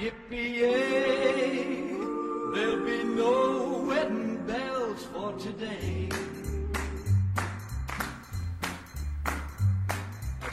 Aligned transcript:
Yippee-yay, 0.00 1.98
there'll 2.54 2.82
be 2.86 3.04
no 3.04 3.84
wedding 3.86 4.38
bells 4.46 5.04
for 5.12 5.34
today. 5.34 6.08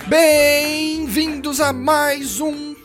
Bem-vindos 0.09 1.61
a 1.61 1.71
mais 1.71 2.41
um 2.41 2.75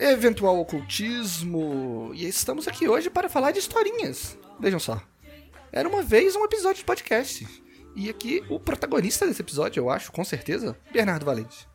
eventual 0.00 0.58
ocultismo. 0.58 2.10
E 2.12 2.26
estamos 2.26 2.66
aqui 2.66 2.88
hoje 2.88 3.08
para 3.08 3.28
falar 3.28 3.52
de 3.52 3.60
historinhas. 3.60 4.36
Vejam 4.58 4.80
só. 4.80 5.00
Era 5.70 5.88
uma 5.88 6.02
vez 6.02 6.34
um 6.34 6.44
episódio 6.44 6.78
de 6.78 6.84
podcast. 6.84 7.46
E 7.94 8.10
aqui 8.10 8.42
o 8.50 8.58
protagonista 8.58 9.28
desse 9.28 9.42
episódio, 9.42 9.78
eu 9.78 9.88
acho, 9.88 10.10
com 10.10 10.24
certeza, 10.24 10.76
Bernardo 10.92 11.24
Valente. 11.24 11.70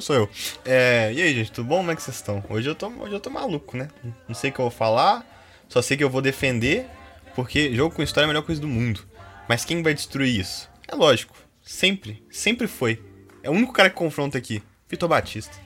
Sou 0.00 0.14
eu. 0.14 0.30
É, 0.64 1.12
e 1.12 1.22
aí, 1.22 1.34
gente, 1.34 1.52
tudo 1.52 1.66
bom? 1.66 1.78
Como 1.78 1.90
é 1.90 1.96
que 1.96 2.02
vocês 2.02 2.16
estão? 2.16 2.44
Hoje 2.48 2.68
eu 2.68 2.74
tô, 2.74 2.88
hoje 2.88 3.14
eu 3.14 3.20
tô 3.20 3.30
maluco, 3.30 3.76
né? 3.76 3.88
Não 4.28 4.34
sei 4.34 4.50
o 4.50 4.52
que 4.52 4.60
eu 4.60 4.64
vou 4.64 4.70
falar, 4.70 5.26
só 5.68 5.80
sei 5.80 5.96
que 5.96 6.04
eu 6.04 6.10
vou 6.10 6.20
defender, 6.20 6.86
porque 7.34 7.74
jogo 7.74 7.94
com 7.94 8.02
história 8.02 8.24
é 8.24 8.26
a 8.26 8.28
melhor 8.28 8.42
coisa 8.42 8.60
do 8.60 8.68
mundo. 8.68 9.06
Mas 9.48 9.64
quem 9.64 9.82
vai 9.82 9.94
destruir 9.94 10.40
isso? 10.40 10.68
É 10.86 10.94
lógico, 10.94 11.36
sempre, 11.62 12.22
sempre 12.30 12.66
foi. 12.66 13.02
É 13.42 13.48
o 13.48 13.52
único 13.52 13.72
cara 13.72 13.88
que 13.88 13.96
confronta 13.96 14.36
aqui, 14.36 14.62
Vitor 14.88 15.08
Batista. 15.08 15.56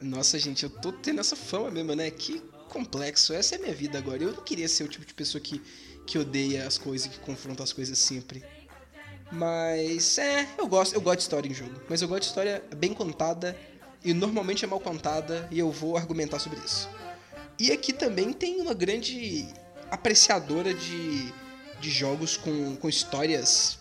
Nossa, 0.00 0.38
gente, 0.38 0.64
eu 0.64 0.70
tô 0.70 0.92
tendo 0.92 1.20
essa 1.20 1.36
fama 1.36 1.70
mesmo, 1.70 1.94
né? 1.94 2.10
Que 2.10 2.42
complexo. 2.68 3.34
Essa 3.34 3.56
é 3.56 3.58
a 3.58 3.60
minha 3.60 3.74
vida 3.74 3.98
agora. 3.98 4.22
Eu 4.22 4.32
não 4.32 4.42
queria 4.42 4.66
ser 4.66 4.84
o 4.84 4.88
tipo 4.88 5.04
de 5.04 5.12
pessoa 5.12 5.40
que, 5.40 5.60
que 6.06 6.18
odeia 6.18 6.66
as 6.66 6.78
coisas, 6.78 7.06
que 7.08 7.18
confronta 7.18 7.62
as 7.62 7.72
coisas 7.72 7.98
sempre. 7.98 8.42
Mas 9.30 10.18
é, 10.18 10.48
eu 10.58 10.66
gosto, 10.66 10.94
eu 10.94 11.00
gosto 11.00 11.18
de 11.18 11.22
história 11.22 11.48
em 11.48 11.54
jogo. 11.54 11.80
Mas 11.88 12.02
eu 12.02 12.08
gosto 12.08 12.22
de 12.22 12.28
história 12.28 12.62
bem 12.76 12.92
contada 12.92 13.56
e 14.04 14.12
normalmente 14.12 14.64
é 14.64 14.68
mal 14.68 14.80
contada 14.80 15.46
e 15.50 15.58
eu 15.58 15.70
vou 15.70 15.96
argumentar 15.96 16.38
sobre 16.38 16.58
isso. 16.60 16.88
E 17.58 17.70
aqui 17.70 17.92
também 17.92 18.32
tem 18.32 18.60
uma 18.60 18.74
grande 18.74 19.46
apreciadora 19.90 20.72
de, 20.72 21.32
de 21.80 21.90
jogos 21.90 22.36
com, 22.36 22.76
com 22.76 22.88
histórias 22.88 23.78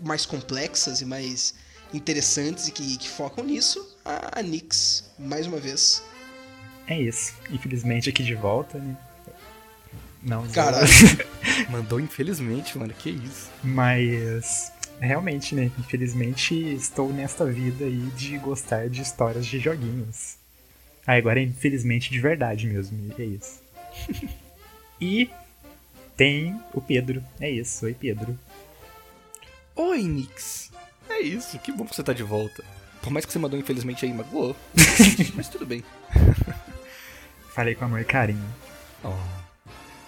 mais 0.00 0.26
complexas 0.26 1.00
e 1.00 1.04
mais 1.04 1.54
interessantes 1.92 2.68
e 2.68 2.72
que, 2.72 2.96
que 2.96 3.08
focam 3.08 3.44
nisso, 3.44 3.96
a, 4.04 4.40
a 4.40 4.42
Nix, 4.42 5.12
mais 5.18 5.46
uma 5.46 5.58
vez. 5.58 6.02
É 6.86 6.98
isso. 6.98 7.34
Infelizmente 7.50 8.08
aqui 8.08 8.22
de 8.22 8.34
volta, 8.34 8.78
né? 8.78 8.96
Não, 10.26 10.46
Caralho. 10.50 10.86
Mandou 11.70 12.00
infelizmente, 12.00 12.76
mano, 12.76 12.92
que 12.92 13.10
isso. 13.10 13.48
Mas 13.62 14.72
realmente, 15.00 15.54
né? 15.54 15.70
Infelizmente 15.78 16.54
estou 16.74 17.12
nesta 17.12 17.44
vida 17.46 17.84
aí 17.84 18.10
de 18.16 18.36
gostar 18.38 18.90
de 18.90 19.00
histórias 19.00 19.46
de 19.46 19.60
joguinhos. 19.60 20.36
Ah, 21.06 21.14
agora 21.14 21.38
é 21.38 21.44
infelizmente 21.44 22.10
de 22.10 22.18
verdade 22.18 22.66
mesmo, 22.66 22.98
e 23.16 23.22
é 23.22 23.24
isso. 23.24 23.62
e 25.00 25.30
tem 26.16 26.60
o 26.74 26.80
Pedro. 26.80 27.22
É 27.40 27.48
isso, 27.48 27.84
oi 27.86 27.94
Pedro. 27.94 28.36
Oi, 29.76 30.02
Nix. 30.02 30.72
É 31.08 31.20
isso, 31.20 31.58
que 31.60 31.70
bom 31.70 31.86
que 31.86 31.94
você 31.94 32.02
tá 32.02 32.12
de 32.12 32.24
volta. 32.24 32.64
Por 33.00 33.12
mais 33.12 33.24
que 33.24 33.32
você 33.32 33.38
mandou 33.38 33.58
infelizmente 33.58 34.04
aí, 34.04 34.12
magoou. 34.12 34.56
Mas 35.36 35.48
tudo 35.48 35.64
bem. 35.64 35.84
Falei 37.54 37.76
com 37.76 37.84
amor 37.84 38.00
e 38.00 38.04
carinho. 38.04 38.44
Oh. 39.04 39.45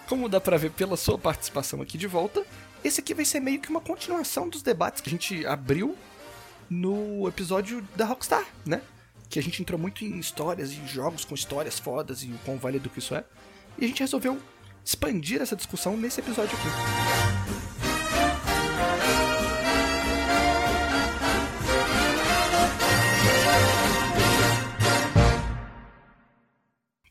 Como 0.08 0.26
dá 0.26 0.40
pra 0.40 0.56
ver 0.56 0.70
pela 0.70 0.96
sua 0.96 1.18
participação 1.18 1.82
aqui 1.82 1.98
de 1.98 2.06
volta, 2.06 2.42
esse 2.82 2.98
aqui 2.98 3.12
vai 3.12 3.26
ser 3.26 3.40
meio 3.40 3.60
que 3.60 3.68
uma 3.68 3.80
continuação 3.80 4.48
dos 4.48 4.62
debates 4.62 5.02
que 5.02 5.08
a 5.10 5.12
gente 5.12 5.44
abriu 5.44 5.94
no 6.70 7.28
episódio 7.28 7.86
da 7.94 8.06
Rockstar, 8.06 8.46
né? 8.64 8.80
Que 9.28 9.38
a 9.38 9.42
gente 9.42 9.60
entrou 9.60 9.78
muito 9.78 10.06
em 10.06 10.18
histórias 10.18 10.72
e 10.72 10.86
jogos 10.86 11.26
com 11.26 11.34
histórias 11.34 11.78
fodas 11.78 12.22
e 12.22 12.28
o 12.28 12.38
quão 12.38 12.56
válido 12.56 12.88
que 12.88 13.00
isso 13.00 13.14
é. 13.14 13.22
E 13.76 13.84
a 13.84 13.88
gente 13.88 14.00
resolveu 14.00 14.40
expandir 14.82 15.42
essa 15.42 15.54
discussão 15.54 15.94
nesse 15.94 16.20
episódio 16.20 16.56
aqui. 16.56 16.68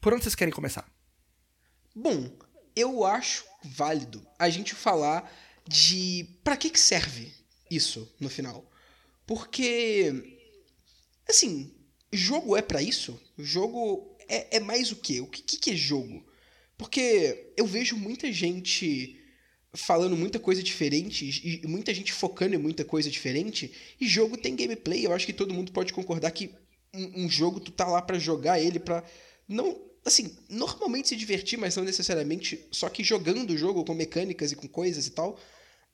Por 0.02 0.14
onde 0.14 0.24
vocês 0.24 0.34
querem 0.34 0.54
começar? 0.54 0.86
Bom, 1.96 2.30
eu 2.78 3.04
acho 3.04 3.44
válido 3.64 4.26
a 4.38 4.50
gente 4.50 4.76
falar 4.76 5.30
de 5.68 6.28
para 6.44 6.56
que 6.56 6.70
que 6.70 6.80
serve 6.80 7.34
isso 7.70 8.10
no 8.20 8.30
final. 8.30 8.70
Porque 9.26 10.38
assim, 11.28 11.74
jogo 12.14 12.56
é 12.56 12.62
para 12.62 12.82
isso? 12.82 13.20
Jogo 13.38 14.16
é, 14.30 14.58
é, 14.58 14.60
mais 14.60 14.92
o 14.92 14.96
quê? 14.96 15.20
O 15.20 15.28
que, 15.28 15.42
que 15.42 15.72
é 15.72 15.76
jogo? 15.76 16.26
Porque 16.78 17.52
eu 17.58 17.66
vejo 17.66 17.98
muita 17.98 18.32
gente 18.32 19.20
falando 19.74 20.16
muita 20.16 20.40
coisa 20.40 20.64
diferente 20.64 21.26
e 21.44 21.68
muita 21.68 21.94
gente 21.94 22.14
focando 22.14 22.56
em 22.56 22.60
muita 22.60 22.86
coisa 22.86 23.10
diferente. 23.10 23.72
E 24.00 24.08
jogo 24.08 24.38
tem 24.38 24.56
gameplay. 24.56 25.06
Eu 25.06 25.14
acho 25.14 25.26
que 25.26 25.34
todo 25.34 25.54
mundo 25.54 25.72
pode 25.72 25.92
concordar 25.92 26.32
que 26.32 26.54
um, 26.94 27.26
um 27.26 27.30
jogo 27.30 27.60
tu 27.60 27.72
tá 27.72 27.88
lá 27.88 28.02
para 28.02 28.20
jogar 28.20 28.60
ele, 28.60 28.80
para 28.80 29.04
não 29.48 29.80
assim, 30.06 30.38
normalmente 30.50 31.10
se 31.10 31.16
divertir, 31.16 31.58
mas 31.58 31.76
não 31.76 31.84
necessariamente 31.84 32.66
só 32.72 32.90
que 32.90 33.04
jogando 33.04 33.52
o 33.52 33.58
jogo 33.58 33.84
com 33.84 33.94
mecânicas 33.94 34.52
e 34.52 34.56
com 34.56 34.68
coisas 34.68 35.08
e 35.08 35.12
tal. 35.12 35.40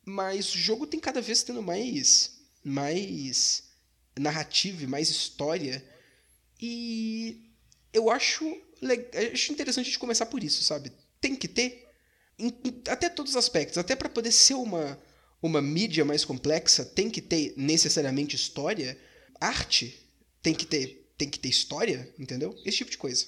Mas 0.06 0.54
o 0.54 0.58
jogo 0.58 0.86
tem 0.86 1.00
cada 1.00 1.22
vez 1.22 1.44
tendo 1.44 1.62
mais 1.62 2.42
mais 2.64 3.64
narrativa 4.18 4.84
e 4.84 4.88
mais 4.88 5.10
história. 5.10 5.84
E 6.62 7.50
eu 7.92 8.10
acho, 8.10 8.46
acho 9.34 9.52
interessante 9.52 9.86
a 9.86 9.90
gente 9.90 10.00
começar 10.00 10.26
por 10.26 10.44
isso, 10.44 10.64
sabe? 10.64 10.92
Tem 11.20 11.36
que 11.36 11.48
ter 11.48 11.90
em, 12.38 12.54
até 12.88 13.10
todos 13.10 13.34
os 13.34 13.38
aspectos, 13.38 13.78
até 13.78 13.96
para 13.96 14.10
poder 14.10 14.32
ser 14.32 14.56
uma 14.56 15.00
uma 15.42 15.62
mídia 15.62 16.06
mais 16.06 16.24
complexa, 16.24 16.86
tem 16.86 17.10
que 17.10 17.22
ter 17.22 17.54
necessariamente 17.58 18.34
história, 18.34 18.98
arte 19.42 20.00
tem 20.42 20.54
que 20.54 20.66
ter 20.66 21.12
tem 21.18 21.30
que 21.30 21.38
ter 21.38 21.50
história, 21.50 22.14
entendeu? 22.18 22.56
Esse 22.66 22.78
tipo 22.78 22.92
de 22.92 22.98
coisa. 22.98 23.28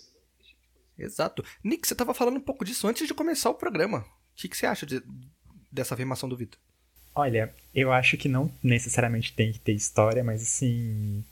Exato. 0.98 1.44
Nick, 1.64 1.88
você 1.88 1.94
estava 1.94 2.14
falando 2.14 2.38
um 2.38 2.42
pouco 2.42 2.64
disso 2.64 2.88
antes 2.88 3.08
de 3.08 3.14
começar 3.14 3.50
o 3.50 3.56
programa. 3.56 4.00
O 4.00 4.06
que, 4.36 4.50
que 4.50 4.58
você 4.58 4.66
acha 4.66 4.86
de, 4.86 5.02
dessa 5.72 5.94
afirmação 5.94 6.28
do 6.28 6.38
Vitor? 6.38 6.60
Olha, 7.14 7.54
eu 7.74 7.92
acho 7.92 8.18
que 8.18 8.28
não 8.28 8.52
necessariamente 8.62 9.34
tem 9.34 9.52
que 9.52 9.60
ter 9.60 9.74
história, 9.74 10.24
mas 10.24 10.42
assim. 10.42 11.24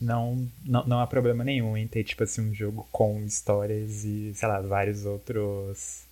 Não, 0.00 0.50
não, 0.64 0.84
não 0.84 1.00
há 1.00 1.06
problema 1.06 1.44
nenhum 1.44 1.76
em 1.76 1.86
ter, 1.86 2.02
tipo 2.02 2.24
assim, 2.24 2.40
um 2.50 2.54
jogo 2.54 2.88
com 2.90 3.22
histórias 3.24 4.04
e, 4.04 4.32
sei 4.34 4.48
lá, 4.48 4.60
vários 4.60 5.06
outros. 5.06 6.02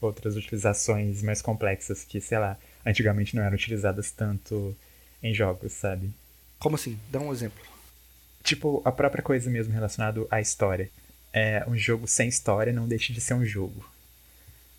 outras 0.00 0.36
utilizações 0.36 1.22
mais 1.22 1.42
complexas 1.42 2.04
que, 2.04 2.20
sei 2.20 2.38
lá, 2.38 2.56
antigamente 2.86 3.34
não 3.34 3.42
eram 3.42 3.56
utilizadas 3.56 4.10
tanto 4.12 4.76
em 5.22 5.34
jogos, 5.34 5.72
sabe? 5.72 6.12
Como 6.58 6.76
assim? 6.76 6.98
Dá 7.10 7.18
um 7.18 7.32
exemplo. 7.32 7.62
Tipo, 8.42 8.80
a 8.84 8.92
própria 8.92 9.22
coisa 9.22 9.50
mesmo 9.50 9.72
relacionada 9.72 10.24
à 10.30 10.40
história 10.40 10.90
é, 11.34 11.64
um 11.66 11.76
jogo 11.76 12.06
sem 12.06 12.28
história 12.28 12.72
não 12.72 12.86
deixa 12.86 13.12
de 13.12 13.20
ser 13.20 13.34
um 13.34 13.44
jogo. 13.44 13.84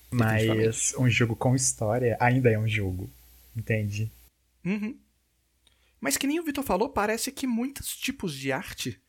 Mas 0.09 0.95
um 0.97 1.09
jogo 1.09 1.35
com 1.35 1.53
história 1.53 2.15
ainda 2.17 2.49
é 2.49 2.57
um 2.57 2.67
jogo. 2.67 3.09
Entende? 3.53 4.09
Uhum. 4.63 4.97
Mas 5.99 6.15
que 6.15 6.25
nem 6.25 6.39
o 6.39 6.43
Vitor 6.43 6.63
falou, 6.63 6.87
parece 6.87 7.29
que 7.31 7.45
muitos 7.45 7.95
tipos 7.97 8.33
de 8.33 8.53
arte 8.53 9.01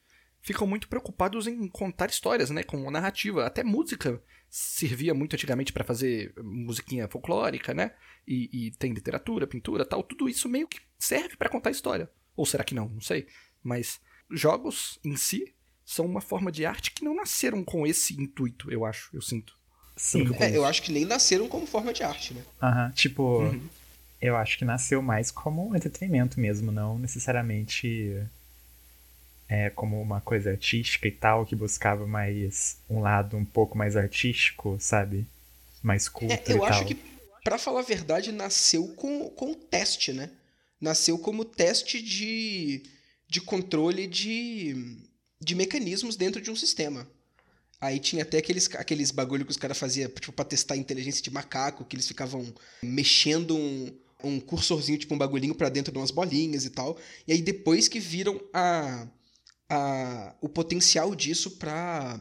ficam 0.42 0.66
muito 0.66 0.88
preocupados 0.88 1.46
em 1.46 1.68
contar 1.68 2.10
histórias, 2.10 2.50
né? 2.50 2.64
Com 2.64 2.90
narrativa. 2.90 3.46
Até 3.46 3.62
música 3.62 4.20
servia 4.50 5.14
muito 5.14 5.34
antigamente 5.34 5.72
para 5.72 5.84
fazer 5.84 6.34
musiquinha 6.42 7.08
folclórica, 7.08 7.72
né? 7.72 7.92
E, 8.26 8.50
e, 8.52 8.70
tem 8.72 8.92
literatura, 8.92 9.46
pintura 9.46 9.84
tal. 9.84 10.02
Tudo 10.02 10.28
isso 10.28 10.48
meio 10.48 10.66
que 10.66 10.80
serve 10.98 11.36
para 11.36 11.48
contar 11.48 11.70
história. 11.70 12.10
Ou 12.34 12.44
será 12.44 12.64
que 12.64 12.74
não? 12.74 12.88
Não 12.88 13.00
sei. 13.00 13.28
Mas 13.62 14.00
jogos 14.30 14.98
em 15.04 15.16
si 15.16 15.54
são 15.86 16.04
uma 16.04 16.20
forma 16.20 16.50
de 16.50 16.66
arte 16.66 16.90
que 16.90 17.04
não 17.04 17.14
nasceram 17.14 17.62
com 17.62 17.86
esse 17.86 18.20
intuito, 18.20 18.70
eu 18.72 18.84
acho, 18.84 19.08
eu 19.14 19.22
sinto. 19.22 19.54
Sim. 19.96 20.26
Eu, 20.26 20.34
é, 20.34 20.56
eu 20.56 20.64
acho 20.64 20.82
que 20.82 20.92
nem 20.92 21.04
nasceram 21.04 21.48
como 21.48 21.64
forma 21.64 21.92
de 21.92 22.02
arte, 22.02 22.34
né? 22.34 22.42
Aham, 22.60 22.90
tipo, 22.90 23.22
uhum. 23.38 23.68
eu 24.20 24.36
acho 24.36 24.58
que 24.58 24.64
nasceu 24.64 25.00
mais 25.00 25.30
como 25.30 25.70
um 25.70 25.76
entretenimento 25.76 26.40
mesmo, 26.40 26.72
não 26.72 26.98
necessariamente 26.98 28.20
é, 29.48 29.70
como 29.70 30.02
uma 30.02 30.20
coisa 30.20 30.50
artística 30.50 31.06
e 31.06 31.12
tal, 31.12 31.46
que 31.46 31.54
buscava 31.54 32.04
mais 32.04 32.78
um 32.90 33.00
lado 33.00 33.36
um 33.36 33.44
pouco 33.44 33.78
mais 33.78 33.96
artístico, 33.96 34.76
sabe? 34.80 35.24
Mais 35.82 36.08
culto 36.08 36.34
é, 36.34 36.42
eu 36.52 36.64
e 36.64 36.68
acho 36.68 36.80
tal. 36.80 36.88
que, 36.88 36.96
pra 37.44 37.58
falar 37.58 37.80
a 37.80 37.84
verdade, 37.84 38.32
nasceu 38.32 38.88
com, 38.88 39.30
com 39.30 39.54
teste, 39.54 40.12
né? 40.12 40.30
Nasceu 40.80 41.16
como 41.16 41.44
teste 41.44 42.02
de, 42.02 42.82
de 43.28 43.40
controle 43.40 44.06
de 44.06 44.98
de 45.40 45.54
mecanismos 45.54 46.16
dentro 46.16 46.40
de 46.40 46.50
um 46.50 46.56
sistema. 46.56 47.08
Aí 47.80 47.98
tinha 47.98 48.22
até 48.22 48.38
aqueles, 48.38 48.68
aqueles 48.74 49.10
bagulho 49.10 49.44
que 49.44 49.50
os 49.50 49.56
caras 49.56 49.78
faziam, 49.78 50.08
tipo, 50.08 50.32
pra 50.32 50.44
testar 50.44 50.74
a 50.74 50.78
inteligência 50.78 51.22
de 51.22 51.30
macaco, 51.30 51.84
que 51.84 51.94
eles 51.94 52.08
ficavam 52.08 52.54
mexendo 52.82 53.54
um, 53.54 53.94
um 54.24 54.40
cursorzinho, 54.40 54.98
tipo 54.98 55.14
um 55.14 55.18
bagulhinho 55.18 55.54
para 55.54 55.68
dentro 55.68 55.92
de 55.92 55.98
umas 55.98 56.10
bolinhas 56.10 56.64
e 56.64 56.70
tal. 56.70 56.98
E 57.26 57.32
aí 57.32 57.42
depois 57.42 57.86
que 57.86 58.00
viram 58.00 58.40
a, 58.52 59.06
a, 59.68 60.34
o 60.40 60.48
potencial 60.48 61.14
disso 61.14 61.52
para 61.52 62.18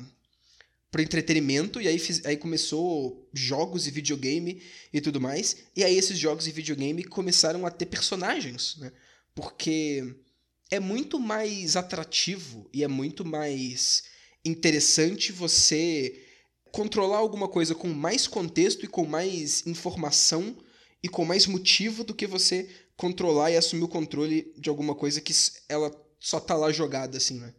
para 0.91 1.03
entretenimento 1.03 1.81
e 1.81 1.89
aí, 1.89 1.99
fiz, 1.99 2.25
aí 2.25 2.37
começou 2.37 3.29
jogos 3.33 3.85
e 3.85 3.91
videogame 3.91 4.61
e 4.93 5.01
tudo 5.01 5.19
mais 5.19 5.57
e 5.75 5.83
aí 5.83 5.97
esses 5.97 6.17
jogos 6.17 6.47
e 6.47 6.53
videogame 6.53 7.03
começaram 7.03 7.65
a 7.65 7.69
ter 7.69 7.87
personagens 7.87 8.77
né 8.77 8.93
porque 9.33 10.15
é 10.71 10.79
muito 10.79 11.19
mais 11.19 11.75
atrativo 11.75 12.69
e 12.73 12.83
é 12.83 12.87
muito 12.87 13.23
mais 13.23 14.03
interessante 14.43 15.31
você 15.31 16.23
controlar 16.71 17.17
alguma 17.17 17.47
coisa 17.47 17.73
com 17.73 17.87
mais 17.87 18.27
contexto 18.27 18.83
e 18.83 18.87
com 18.87 19.05
mais 19.05 19.65
informação 19.65 20.57
e 21.01 21.07
com 21.07 21.23
mais 21.23 21.45
motivo 21.45 22.03
do 22.03 22.13
que 22.13 22.27
você 22.27 22.69
controlar 22.97 23.51
e 23.51 23.57
assumir 23.57 23.83
o 23.83 23.87
controle 23.87 24.51
de 24.57 24.69
alguma 24.69 24.95
coisa 24.95 25.21
que 25.21 25.33
ela 25.69 25.91
só 26.19 26.39
tá 26.39 26.55
lá 26.55 26.71
jogada, 26.71 27.17
assim, 27.17 27.39
né? 27.39 27.53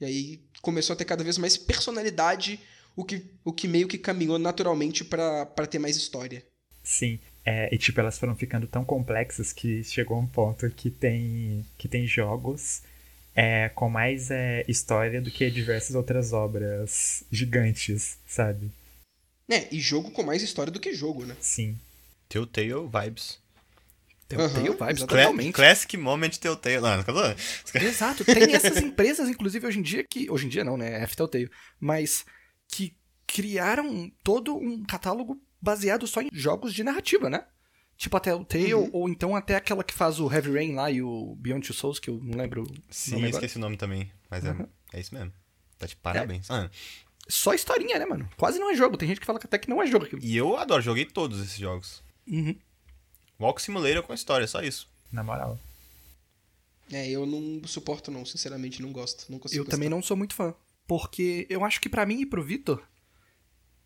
E 0.00 0.04
aí 0.04 0.44
começou 0.60 0.94
a 0.94 0.96
ter 0.96 1.04
cada 1.04 1.24
vez 1.24 1.38
mais 1.38 1.56
personalidade, 1.56 2.60
o 2.96 3.04
que, 3.04 3.24
o 3.44 3.52
que 3.52 3.68
meio 3.68 3.88
que 3.88 3.98
caminhou 3.98 4.38
naturalmente 4.38 5.04
para 5.04 5.66
ter 5.68 5.78
mais 5.78 5.96
história. 5.96 6.44
Sim. 6.82 7.20
É, 7.50 7.74
e 7.74 7.78
tipo, 7.78 7.98
elas 7.98 8.18
foram 8.18 8.36
ficando 8.36 8.66
tão 8.66 8.84
complexas 8.84 9.54
que 9.54 9.82
chegou 9.82 10.18
um 10.18 10.26
ponto 10.26 10.68
que 10.68 10.90
tem, 10.90 11.64
que 11.78 11.88
tem 11.88 12.06
jogos 12.06 12.82
é, 13.34 13.70
com 13.70 13.88
mais 13.88 14.30
é, 14.30 14.66
história 14.68 15.18
do 15.18 15.30
que 15.30 15.50
diversas 15.50 15.96
outras 15.96 16.34
obras 16.34 17.24
gigantes, 17.32 18.18
sabe? 18.26 18.70
É, 19.50 19.66
e 19.74 19.80
jogo 19.80 20.10
com 20.10 20.22
mais 20.22 20.42
história 20.42 20.70
do 20.70 20.78
que 20.78 20.92
jogo, 20.92 21.24
né? 21.24 21.34
Sim. 21.40 21.78
Telltale 22.28 22.86
Vibes. 22.86 23.38
Telltale 24.28 24.68
Uhum, 24.68 24.76
Vibes, 24.76 25.00
totalmente. 25.04 25.54
Classic 25.54 25.96
Moment 25.96 26.36
Telltale. 26.36 26.82
Não, 26.82 26.96
não. 26.98 27.34
Exato. 27.80 28.26
Tem 28.26 28.52
essas 28.52 28.76
empresas, 28.76 29.26
inclusive, 29.26 29.66
hoje 29.66 29.78
em 29.78 29.82
dia 29.82 30.04
que. 30.04 30.30
Hoje 30.30 30.44
em 30.44 30.50
dia 30.50 30.64
não, 30.64 30.76
né? 30.76 31.00
É 31.00 31.02
F-Telltale. 31.04 31.50
Mas 31.80 32.26
que 32.68 32.94
criaram 33.26 34.12
todo 34.22 34.54
um 34.54 34.84
catálogo 34.84 35.40
baseado 35.60 36.06
só 36.06 36.20
em 36.22 36.28
jogos 36.32 36.72
de 36.74 36.82
narrativa, 36.84 37.28
né? 37.30 37.44
Tipo 37.96 38.16
a 38.16 38.20
Telltale, 38.20 38.74
Uhum. 38.74 38.90
ou 38.92 39.08
então 39.08 39.34
até 39.34 39.56
aquela 39.56 39.82
que 39.82 39.92
faz 39.92 40.20
o 40.20 40.32
Heavy 40.32 40.52
Rain 40.52 40.74
lá 40.74 40.90
e 40.90 41.02
o 41.02 41.34
Beyond 41.36 41.66
Two 41.66 41.74
Souls, 41.74 41.98
que 41.98 42.08
eu 42.10 42.20
não 42.22 42.38
lembro. 42.38 42.62
o 42.62 42.66
Sim, 42.90 43.12
nome 43.12 43.24
eu 43.24 43.28
agora. 43.30 43.44
esqueci 43.44 43.56
o 43.58 43.60
nome 43.60 43.76
também. 43.76 44.10
Mas 44.30 44.44
Uhum. 44.44 44.68
é, 44.92 44.98
é 44.98 45.00
isso 45.00 45.12
mesmo. 45.14 45.32
Tá 45.78 45.86
de 45.86 45.96
parabéns. 45.96 46.48
Ah, 46.50 46.70
Só 47.28 47.52
historinha, 47.52 47.98
né, 47.98 48.06
mano? 48.06 48.28
Quase 48.36 48.58
não 48.58 48.70
é 48.70 48.74
jogo. 48.74 48.96
Tem 48.96 49.08
gente 49.08 49.20
que 49.20 49.26
fala 49.26 49.38
que 49.38 49.46
até 49.46 49.58
que 49.58 49.68
não 49.68 49.82
é 49.82 49.86
jogo 49.86 50.04
aquilo. 50.06 50.22
e 50.22 50.36
eu 50.36 50.56
adoro, 50.56 50.80
joguei 50.82 51.04
todos 51.04 51.40
esses 51.40 51.58
jogos. 51.58 52.02
Uhum. 52.26 52.56
Walk 53.40 53.60
Simulator 53.60 54.02
com 54.02 54.14
história, 54.14 54.46
só 54.46 54.62
isso. 54.62 54.88
Na 55.12 55.22
moral. 55.22 55.58
É, 56.90 57.08
eu 57.10 57.26
não 57.26 57.60
suporto 57.66 58.10
não, 58.10 58.24
sinceramente, 58.24 58.80
não 58.80 58.92
gosto, 58.92 59.30
não 59.30 59.38
consigo 59.38 59.60
Eu 59.62 59.66
também 59.68 59.88
gostar. 59.88 59.96
não 59.96 60.02
sou 60.02 60.16
muito 60.16 60.34
fã. 60.34 60.54
Porque 60.86 61.46
eu 61.50 61.62
acho 61.64 61.80
que 61.80 61.88
pra 61.88 62.06
mim 62.06 62.20
e 62.22 62.26
pro 62.26 62.42
Vitor, 62.42 62.82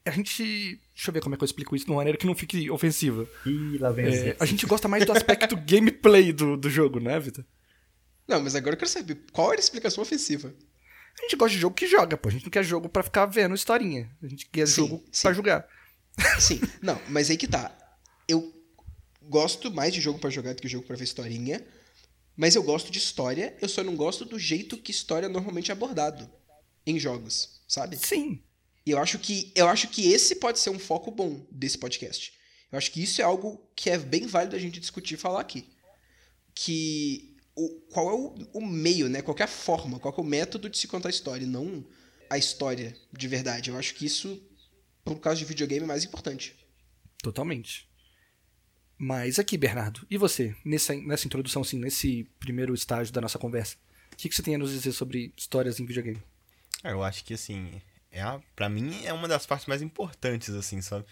a 0.04 0.10
gente. 0.10 0.42
Deixa 0.94 1.10
eu 1.10 1.12
ver 1.12 1.20
como 1.20 1.34
é 1.34 1.38
que 1.38 1.44
eu 1.44 1.46
explico 1.46 1.74
isso 1.76 1.84
de 1.84 1.90
uma 1.90 1.98
maneira 1.98 2.18
que 2.18 2.26
não 2.26 2.34
fique 2.34 2.70
ofensiva. 2.70 3.28
Ih, 3.46 3.78
lá 3.78 3.90
vem 3.90 4.06
É, 4.06 4.36
a 4.38 4.44
gente 4.46 4.66
gosta 4.66 4.88
mais 4.88 5.04
do 5.04 5.12
aspecto 5.12 5.56
gameplay 5.66 6.32
do, 6.32 6.56
do 6.56 6.68
jogo, 6.70 7.00
né, 7.00 7.18
Vitor? 7.18 7.44
Não, 8.26 8.40
mas 8.40 8.54
agora 8.54 8.74
eu 8.74 8.78
quero 8.78 8.90
saber, 8.90 9.18
qual 9.32 9.52
era 9.52 9.60
a 9.60 9.64
explicação 9.64 10.02
ofensiva? 10.02 10.54
A 11.18 11.22
gente 11.22 11.36
gosta 11.36 11.54
de 11.54 11.60
jogo 11.60 11.74
que 11.74 11.86
joga, 11.86 12.16
pô. 12.16 12.28
A 12.28 12.32
gente 12.32 12.44
não 12.44 12.50
quer 12.50 12.64
jogo 12.64 12.88
pra 12.88 13.02
ficar 13.02 13.26
vendo 13.26 13.54
historinha. 13.54 14.10
A 14.22 14.26
gente 14.26 14.46
quer 14.46 14.66
Sim, 14.66 14.74
jogo 14.74 15.04
sim. 15.12 15.22
pra 15.22 15.32
jogar. 15.32 15.68
Sim, 16.38 16.60
não, 16.80 17.00
mas 17.08 17.30
aí 17.30 17.36
que 17.36 17.46
tá. 17.46 17.70
Eu 18.26 18.52
gosto 19.22 19.72
mais 19.72 19.92
de 19.92 20.00
jogo 20.00 20.18
pra 20.18 20.30
jogar 20.30 20.54
do 20.54 20.62
que 20.62 20.68
jogo 20.68 20.86
pra 20.86 20.96
ver 20.96 21.04
historinha, 21.04 21.64
mas 22.36 22.54
eu 22.54 22.62
gosto 22.62 22.90
de 22.90 22.98
história, 22.98 23.56
eu 23.60 23.68
só 23.68 23.82
não 23.84 23.94
gosto 23.94 24.24
do 24.24 24.38
jeito 24.38 24.76
que 24.76 24.90
história 24.90 25.28
normalmente 25.28 25.70
é 25.70 25.72
abordado 25.72 26.28
em 26.86 26.98
jogos, 26.98 27.60
sabe? 27.68 27.96
Sim. 27.96 28.42
E 28.84 28.90
eu 28.90 28.98
acho 28.98 29.18
que 29.18 29.52
eu 29.54 29.68
acho 29.68 29.88
que 29.88 30.12
esse 30.12 30.36
pode 30.36 30.58
ser 30.58 30.70
um 30.70 30.78
foco 30.78 31.10
bom 31.10 31.46
desse 31.50 31.78
podcast. 31.78 32.32
Eu 32.70 32.78
acho 32.78 32.90
que 32.90 33.02
isso 33.02 33.20
é 33.20 33.24
algo 33.24 33.70
que 33.76 33.90
é 33.90 33.98
bem 33.98 34.26
válido 34.26 34.56
a 34.56 34.58
gente 34.58 34.80
discutir 34.80 35.14
e 35.14 35.18
falar 35.18 35.40
aqui. 35.40 35.68
Que 36.54 37.36
o, 37.54 37.68
qual 37.92 38.10
é 38.10 38.14
o, 38.14 38.34
o 38.54 38.66
meio, 38.66 39.08
né? 39.08 39.22
Qual 39.22 39.34
que 39.34 39.42
é 39.42 39.44
a 39.44 39.48
forma, 39.48 39.98
qual 39.98 40.12
que 40.12 40.20
é 40.20 40.24
o 40.24 40.26
método 40.26 40.70
de 40.70 40.78
se 40.78 40.88
contar 40.88 41.08
a 41.08 41.10
história, 41.10 41.44
e 41.44 41.48
não 41.48 41.84
a 42.30 42.38
história 42.38 42.96
de 43.12 43.28
verdade. 43.28 43.70
Eu 43.70 43.76
acho 43.76 43.94
que 43.94 44.06
isso, 44.06 44.42
por 45.04 45.20
causa 45.20 45.38
de 45.38 45.44
videogame, 45.44 45.84
é 45.84 45.86
mais 45.86 46.04
importante. 46.04 46.56
Totalmente. 47.22 47.86
Mas 48.96 49.38
aqui, 49.38 49.58
Bernardo, 49.58 50.06
e 50.10 50.16
você? 50.16 50.54
Nessa, 50.64 50.94
nessa 50.94 51.26
introdução, 51.26 51.60
assim, 51.60 51.78
nesse 51.78 52.24
primeiro 52.40 52.72
estágio 52.72 53.12
da 53.12 53.20
nossa 53.20 53.38
conversa, 53.38 53.76
o 54.12 54.16
que, 54.16 54.28
que 54.28 54.34
você 54.34 54.42
tem 54.42 54.54
a 54.54 54.58
nos 54.58 54.70
dizer 54.70 54.92
sobre 54.92 55.32
histórias 55.36 55.78
em 55.78 55.84
videogame? 55.84 56.22
Ah, 56.82 56.90
eu 56.90 57.02
acho 57.02 57.24
que 57.24 57.34
assim, 57.34 57.82
é 58.12 58.20
a, 58.22 58.40
pra 58.54 58.68
mim 58.68 59.04
é 59.04 59.12
uma 59.12 59.26
das 59.26 59.46
partes 59.46 59.66
mais 59.66 59.82
importantes, 59.82 60.50
assim, 60.50 60.80
sabe? 60.80 61.04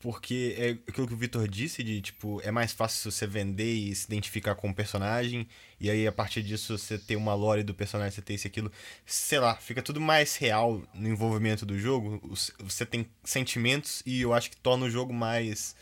Porque 0.00 0.54
é 0.56 0.70
aquilo 0.88 1.08
que 1.08 1.14
o 1.14 1.16
Victor 1.16 1.48
disse 1.48 1.82
de, 1.82 2.00
tipo, 2.00 2.40
é 2.42 2.52
mais 2.52 2.72
fácil 2.72 3.10
você 3.10 3.26
vender 3.26 3.72
e 3.74 3.94
se 3.94 4.06
identificar 4.06 4.54
com 4.54 4.70
o 4.70 4.74
personagem, 4.74 5.46
e 5.80 5.90
aí 5.90 6.06
a 6.06 6.12
partir 6.12 6.42
disso 6.42 6.78
você 6.78 6.96
ter 6.96 7.16
uma 7.16 7.34
lore 7.34 7.64
do 7.64 7.74
personagem, 7.74 8.12
você 8.12 8.22
ter 8.22 8.34
isso 8.34 8.46
e 8.46 8.48
aquilo, 8.48 8.70
sei 9.04 9.40
lá, 9.40 9.56
fica 9.56 9.82
tudo 9.82 10.00
mais 10.00 10.36
real 10.36 10.82
no 10.94 11.08
envolvimento 11.08 11.66
do 11.66 11.76
jogo, 11.78 12.20
você 12.60 12.86
tem 12.86 13.08
sentimentos 13.24 14.02
e 14.06 14.20
eu 14.20 14.32
acho 14.32 14.50
que 14.50 14.56
torna 14.56 14.86
o 14.86 14.90
jogo 14.90 15.12
mais. 15.12 15.74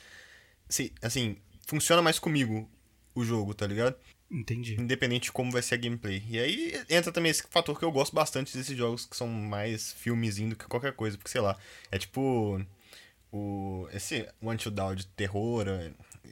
Assim, 1.03 1.37
funciona 1.67 2.01
mais 2.03 2.19
comigo 2.19 2.69
o 3.15 3.25
jogo, 3.25 3.55
tá 3.55 3.67
ligado? 3.67 3.97
Entendi. 4.31 4.75
independente 4.81 5.25
de 5.25 5.33
como 5.33 5.51
vai 5.53 5.63
ser 5.63 5.77
a 5.77 5.79
gameplay. 5.79 6.23
E 6.29 6.39
aí 6.39 6.85
entra 6.91 7.13
também 7.13 7.31
esse 7.31 7.45
fator 7.49 7.79
que 7.79 7.85
eu 7.85 7.93
gosto 7.93 8.15
bastante 8.15 8.57
desses 8.57 8.77
jogos 8.77 9.07
que 9.07 9.17
são 9.17 9.29
mais 9.29 9.93
filmezinho 9.93 10.51
do 10.51 10.57
que 10.57 10.67
qualquer 10.67 10.93
coisa, 10.93 11.17
porque 11.17 11.31
sei 11.31 11.41
lá, 11.41 11.57
é 11.91 11.99
tipo 11.99 12.61
o 13.33 13.89
esse 13.93 14.29
One 14.43 14.59
to 14.59 14.71
Down 14.71 14.95
de 14.95 15.07
terror, 15.09 15.67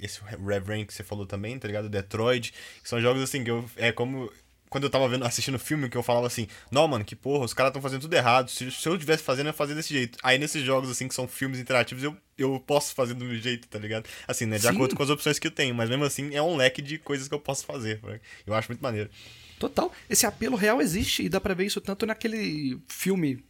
esse 0.00 0.20
Rev 0.22 0.68
Rain 0.68 0.84
que 0.84 0.94
você 0.94 1.04
falou 1.04 1.26
também, 1.26 1.58
tá 1.58 1.68
ligado? 1.68 1.88
Detroit, 1.88 2.52
que 2.82 2.88
são 2.88 3.00
jogos 3.00 3.22
assim 3.22 3.44
que 3.44 3.50
eu 3.50 3.68
é 3.76 3.92
como 3.92 4.30
quando 4.74 4.82
eu 4.84 4.90
tava 4.90 5.08
vendo, 5.08 5.24
assistindo 5.24 5.54
o 5.54 5.58
filme, 5.60 5.88
que 5.88 5.96
eu 5.96 6.02
falava 6.02 6.26
assim, 6.26 6.48
não, 6.68 6.88
mano, 6.88 7.04
que 7.04 7.14
porra, 7.14 7.44
os 7.44 7.54
caras 7.54 7.70
estão 7.70 7.80
fazendo 7.80 8.00
tudo 8.00 8.12
errado. 8.14 8.50
Se, 8.50 8.68
se 8.72 8.88
eu 8.88 8.98
tivesse 8.98 9.22
fazendo, 9.22 9.46
eu 9.46 9.50
ia 9.50 9.52
fazer 9.52 9.72
desse 9.72 9.94
jeito. 9.94 10.18
Aí 10.20 10.36
nesses 10.36 10.64
jogos, 10.64 10.90
assim, 10.90 11.06
que 11.06 11.14
são 11.14 11.28
filmes 11.28 11.60
interativos, 11.60 12.02
eu, 12.02 12.16
eu 12.36 12.58
posso 12.58 12.92
fazer 12.92 13.14
do 13.14 13.24
meu 13.24 13.36
jeito, 13.36 13.68
tá 13.68 13.78
ligado? 13.78 14.08
Assim, 14.26 14.46
né? 14.46 14.56
De 14.56 14.62
Sim. 14.62 14.70
acordo 14.70 14.96
com 14.96 15.02
as 15.04 15.10
opções 15.10 15.38
que 15.38 15.46
eu 15.46 15.50
tenho. 15.52 15.72
Mas 15.76 15.88
mesmo 15.88 16.04
assim, 16.04 16.34
é 16.34 16.42
um 16.42 16.56
leque 16.56 16.82
de 16.82 16.98
coisas 16.98 17.28
que 17.28 17.34
eu 17.34 17.38
posso 17.38 17.64
fazer. 17.64 18.00
né? 18.02 18.18
Eu 18.44 18.52
acho 18.52 18.68
muito 18.68 18.80
maneiro. 18.80 19.08
Total. 19.60 19.92
Esse 20.10 20.26
apelo 20.26 20.56
real 20.56 20.82
existe 20.82 21.22
e 21.22 21.28
dá 21.28 21.40
pra 21.40 21.54
ver 21.54 21.66
isso 21.66 21.80
tanto 21.80 22.04
naquele 22.04 22.76
filme 22.88 23.44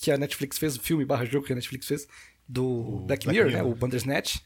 que 0.00 0.10
a 0.10 0.18
Netflix 0.18 0.58
fez, 0.58 0.74
o 0.76 0.80
filme 0.80 1.04
barra 1.04 1.24
jogo 1.24 1.46
que 1.46 1.52
a 1.52 1.56
Netflix 1.56 1.86
fez, 1.86 2.08
do 2.48 3.04
Black 3.06 3.24
Black 3.24 3.28
Mirror, 3.28 3.50
né? 3.52 3.58
Mirror. 3.58 3.70
O 3.72 3.76
Bandersnatch. 3.76 4.38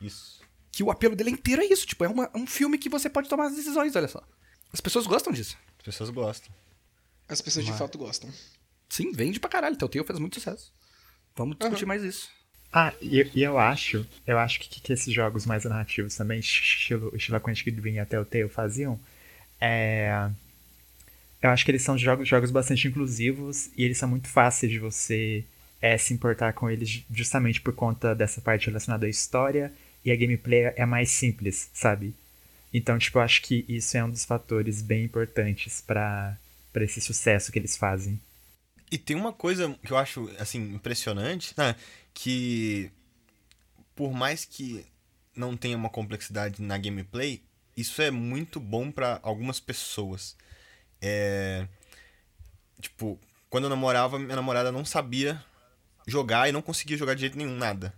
Isso. 0.00 0.40
Que 0.72 0.82
o 0.82 0.90
apelo 0.90 1.14
dele 1.14 1.28
inteiro 1.30 1.60
é 1.60 1.66
isso. 1.66 1.86
Tipo, 1.86 2.04
é 2.06 2.08
uma- 2.08 2.30
um 2.34 2.46
filme 2.46 2.78
que 2.78 2.88
você 2.88 3.10
pode 3.10 3.28
tomar 3.28 3.48
as 3.48 3.54
decisões, 3.54 3.94
olha 3.94 4.08
só. 4.08 4.26
As 4.72 4.80
pessoas 4.80 5.06
gostam 5.06 5.32
disso. 5.32 5.56
As 5.84 5.92
pessoas 5.92 6.08
gostam. 6.08 6.50
As 7.28 7.42
pessoas 7.42 7.66
de 7.66 7.72
fato 7.74 7.98
gostam. 7.98 8.30
Sim, 8.88 9.12
vende 9.12 9.38
pra 9.38 9.50
caralho. 9.50 9.76
Telltale 9.76 10.06
fez 10.06 10.18
muito 10.18 10.36
sucesso. 10.36 10.72
Vamos 11.36 11.58
discutir 11.58 11.84
mais 11.84 12.02
isso. 12.02 12.30
Ah, 12.72 12.94
e, 13.02 13.30
e 13.34 13.42
eu 13.42 13.58
acho, 13.58 14.06
eu 14.26 14.38
acho 14.38 14.60
que, 14.60 14.80
que 14.80 14.92
esses 14.92 15.12
jogos 15.12 15.44
mais 15.44 15.64
narrativos 15.64 16.16
também, 16.16 16.40
estilo, 16.40 17.14
estilo 17.14 17.36
a 17.36 17.40
Quantic 17.40 17.70
Dream 17.70 17.96
e 17.96 17.98
até 17.98 18.18
o 18.18 18.24
Telltale 18.24 18.52
faziam, 18.52 18.98
é... 19.60 20.30
Eu 21.42 21.50
acho 21.50 21.66
que 21.66 21.70
eles 21.70 21.82
são 21.82 21.98
jogos, 21.98 22.26
jogos 22.26 22.50
bastante 22.50 22.88
inclusivos 22.88 23.68
e 23.76 23.84
eles 23.84 23.98
são 23.98 24.08
muito 24.08 24.28
fáceis 24.28 24.72
de 24.72 24.78
você 24.78 25.44
é, 25.82 25.98
se 25.98 26.14
importar 26.14 26.54
com 26.54 26.70
eles 26.70 27.04
justamente 27.12 27.60
por 27.60 27.74
conta 27.74 28.14
dessa 28.14 28.40
parte 28.40 28.66
relacionada 28.66 29.04
à 29.04 29.08
história 29.08 29.70
e 30.02 30.10
a 30.10 30.16
gameplay 30.16 30.72
é 30.76 30.86
mais 30.86 31.10
simples, 31.10 31.68
sabe? 31.74 32.14
Então, 32.76 32.98
tipo, 32.98 33.18
eu 33.18 33.22
acho 33.22 33.40
que 33.40 33.64
isso 33.68 33.96
é 33.96 34.02
um 34.02 34.10
dos 34.10 34.24
fatores 34.24 34.82
bem 34.82 35.04
importantes 35.04 35.80
pra 35.80 36.36
esse 36.74 37.00
sucesso 37.00 37.52
que 37.52 37.58
eles 37.60 37.76
fazem. 37.76 38.20
E 38.90 38.98
tem 38.98 39.14
uma 39.14 39.32
coisa 39.32 39.72
que 39.84 39.92
eu 39.92 39.96
acho, 39.96 40.28
assim, 40.40 40.74
impressionante, 40.74 41.54
né? 41.56 41.76
Que 42.12 42.90
por 43.94 44.12
mais 44.12 44.44
que 44.44 44.84
não 45.36 45.56
tenha 45.56 45.76
uma 45.76 45.88
complexidade 45.88 46.60
na 46.60 46.76
gameplay, 46.76 47.40
isso 47.76 48.02
é 48.02 48.10
muito 48.10 48.58
bom 48.58 48.90
pra 48.90 49.20
algumas 49.22 49.60
pessoas. 49.60 50.36
É... 51.00 51.68
Tipo, 52.80 53.18
quando 53.48 53.64
eu 53.64 53.70
namorava, 53.70 54.18
minha 54.18 54.34
namorada 54.34 54.72
não 54.72 54.84
sabia 54.84 55.40
jogar 56.08 56.48
e 56.48 56.52
não 56.52 56.60
conseguia 56.60 56.96
jogar 56.96 57.14
de 57.14 57.20
jeito 57.20 57.38
nenhum, 57.38 57.56
nada. 57.56 57.94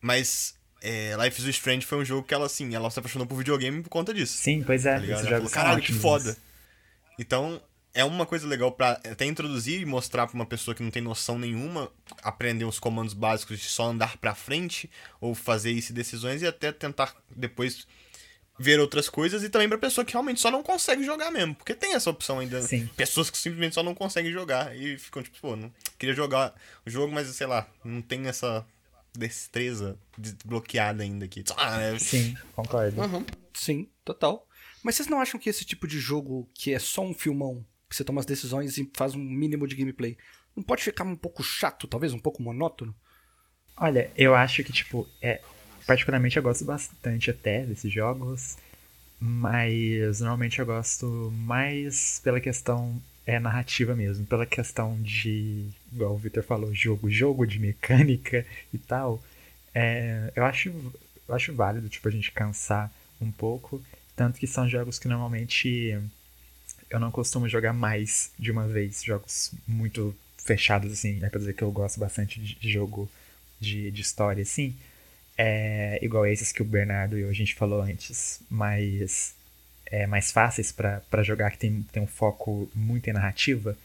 Mas 0.00 0.58
é, 0.82 1.16
Life 1.22 1.40
is 1.40 1.48
Strange 1.56 1.86
foi 1.86 1.98
um 1.98 2.04
jogo 2.04 2.26
que 2.26 2.34
ela, 2.34 2.46
assim, 2.46 2.74
ela 2.74 2.90
se 2.90 2.98
apaixonou 2.98 3.26
por 3.26 3.36
videogame 3.36 3.82
por 3.82 3.88
conta 3.88 4.12
disso. 4.12 4.36
Sim, 4.36 4.62
pois 4.64 4.86
é, 4.86 5.00
tá 5.00 5.22
falou, 5.22 5.40
são 5.40 5.48
caralho, 5.48 5.82
que 5.82 5.92
foda. 5.92 6.36
Então, 7.18 7.60
é 7.94 8.04
uma 8.04 8.26
coisa 8.26 8.46
legal 8.46 8.70
pra 8.72 8.92
até 8.92 9.24
introduzir 9.24 9.80
e 9.80 9.86
mostrar 9.86 10.26
pra 10.26 10.34
uma 10.34 10.44
pessoa 10.44 10.74
que 10.74 10.82
não 10.82 10.90
tem 10.90 11.02
noção 11.02 11.38
nenhuma, 11.38 11.90
aprender 12.22 12.64
os 12.66 12.78
comandos 12.78 13.14
básicos 13.14 13.58
de 13.58 13.66
só 13.66 13.88
andar 13.88 14.18
pra 14.18 14.34
frente, 14.34 14.90
ou 15.20 15.34
fazer 15.34 15.70
isso 15.70 15.92
decisões, 15.92 16.42
e 16.42 16.46
até 16.46 16.70
tentar 16.72 17.14
depois 17.34 17.86
ver 18.58 18.80
outras 18.80 19.08
coisas 19.08 19.42
e 19.42 19.48
também 19.48 19.68
pra 19.68 19.78
pessoa 19.78 20.04
que 20.04 20.12
realmente 20.12 20.40
só 20.40 20.50
não 20.50 20.62
consegue 20.62 21.04
jogar 21.04 21.30
mesmo. 21.30 21.54
Porque 21.54 21.74
tem 21.74 21.94
essa 21.94 22.10
opção 22.10 22.38
ainda. 22.38 22.62
Sim. 22.62 22.88
Pessoas 22.96 23.30
que 23.30 23.38
simplesmente 23.38 23.74
só 23.74 23.82
não 23.82 23.94
conseguem 23.94 24.32
jogar 24.32 24.74
e 24.76 24.98
ficam 24.98 25.22
tipo, 25.22 25.38
pô, 25.40 25.56
não 25.56 25.72
queria 25.98 26.14
jogar 26.14 26.54
o 26.84 26.90
jogo, 26.90 27.12
mas 27.12 27.28
sei 27.28 27.46
lá, 27.46 27.66
não 27.84 28.00
tem 28.00 28.26
essa 28.26 28.66
destreza 29.18 29.98
desbloqueada 30.16 31.02
ainda 31.02 31.24
aqui. 31.24 31.44
Ah, 31.56 31.80
é- 31.80 31.98
Sim, 31.98 32.34
concordo. 32.54 33.00
Aham. 33.00 33.24
Sim, 33.54 33.88
total. 34.04 34.46
Mas 34.82 34.94
vocês 34.96 35.08
não 35.08 35.20
acham 35.20 35.40
que 35.40 35.48
esse 35.48 35.64
tipo 35.64 35.86
de 35.86 35.98
jogo 35.98 36.48
que 36.54 36.72
é 36.72 36.78
só 36.78 37.02
um 37.02 37.14
filmão, 37.14 37.64
que 37.88 37.96
você 37.96 38.04
toma 38.04 38.20
as 38.20 38.26
decisões 38.26 38.78
e 38.78 38.90
faz 38.94 39.14
um 39.14 39.20
mínimo 39.22 39.66
de 39.66 39.74
gameplay, 39.74 40.16
não 40.54 40.62
pode 40.62 40.82
ficar 40.82 41.04
um 41.04 41.16
pouco 41.16 41.42
chato, 41.42 41.86
talvez 41.86 42.12
um 42.12 42.18
pouco 42.18 42.42
monótono? 42.42 42.94
Olha, 43.76 44.10
eu 44.16 44.34
acho 44.34 44.62
que, 44.64 44.72
tipo, 44.72 45.08
é. 45.20 45.40
Particularmente 45.86 46.36
eu 46.36 46.42
gosto 46.42 46.64
bastante 46.64 47.30
até 47.30 47.64
desses 47.64 47.92
jogos. 47.92 48.56
Mas 49.20 50.20
normalmente 50.20 50.58
eu 50.58 50.66
gosto 50.66 51.32
mais 51.34 52.20
pela 52.22 52.40
questão 52.40 53.00
é 53.26 53.40
narrativa 53.40 53.94
mesmo, 53.94 54.24
pela 54.26 54.46
questão 54.46 55.00
de, 55.02 55.68
igual 55.92 56.14
o 56.14 56.18
Victor 56.18 56.42
falou, 56.42 56.74
jogo, 56.74 57.10
jogo 57.10 57.46
de 57.46 57.58
mecânica 57.58 58.44
e 58.72 58.78
tal. 58.78 59.22
É, 59.74 60.32
eu 60.34 60.44
acho 60.44 60.70
eu 61.28 61.34
acho 61.34 61.52
válido, 61.52 61.88
tipo, 61.88 62.06
a 62.08 62.10
gente 62.10 62.30
cansar 62.32 62.92
um 63.20 63.30
pouco, 63.30 63.82
tanto 64.14 64.38
que 64.38 64.46
são 64.46 64.68
jogos 64.68 64.98
que 64.98 65.08
normalmente 65.08 65.98
eu 66.88 67.00
não 67.00 67.10
costumo 67.10 67.48
jogar 67.48 67.72
mais 67.72 68.30
de 68.38 68.50
uma 68.50 68.66
vez, 68.66 69.02
jogos 69.02 69.52
muito 69.66 70.16
fechados 70.38 70.92
assim, 70.92 71.18
é 71.24 71.28
pra 71.28 71.40
dizer 71.40 71.54
que 71.54 71.62
eu 71.62 71.72
gosto 71.72 71.98
bastante 71.98 72.40
de 72.40 72.70
jogo 72.70 73.10
de, 73.60 73.90
de 73.90 74.00
história 74.02 74.42
assim. 74.42 74.76
É, 75.38 75.98
igual 76.02 76.26
esses 76.26 76.52
que 76.52 76.62
o 76.62 76.64
Bernardo 76.64 77.18
e 77.18 77.22
eu, 77.22 77.28
a 77.28 77.32
gente 77.32 77.54
falou 77.54 77.82
antes, 77.82 78.40
mais, 78.48 79.34
é, 79.86 80.06
mais 80.06 80.30
fáceis 80.32 80.72
pra 80.72 81.22
jogar, 81.22 81.50
que 81.50 81.58
tem, 81.58 81.82
tem 81.92 82.02
um 82.02 82.06
foco 82.06 82.70
muito 82.74 83.08
em 83.10 83.12
narrativa. 83.12 83.76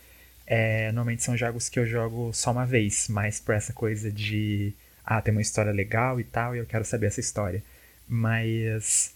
É, 0.54 0.88
normalmente 0.92 1.24
são 1.24 1.38
jogos 1.38 1.70
que 1.70 1.80
eu 1.80 1.86
jogo 1.86 2.34
só 2.34 2.52
uma 2.52 2.66
vez, 2.66 3.08
mais 3.08 3.40
por 3.40 3.56
essa 3.56 3.72
coisa 3.72 4.12
de 4.12 4.74
ah, 5.06 5.22
tem 5.22 5.32
uma 5.34 5.42
história 5.42 5.72
legal 5.72 6.20
e 6.20 6.26
tal, 6.26 6.54
e 6.56 6.60
eu 6.60 6.66
quero 6.66 6.84
saber 6.84 7.08
essa 7.08 7.22
história. 7.22 7.64
Mas 8.08 9.16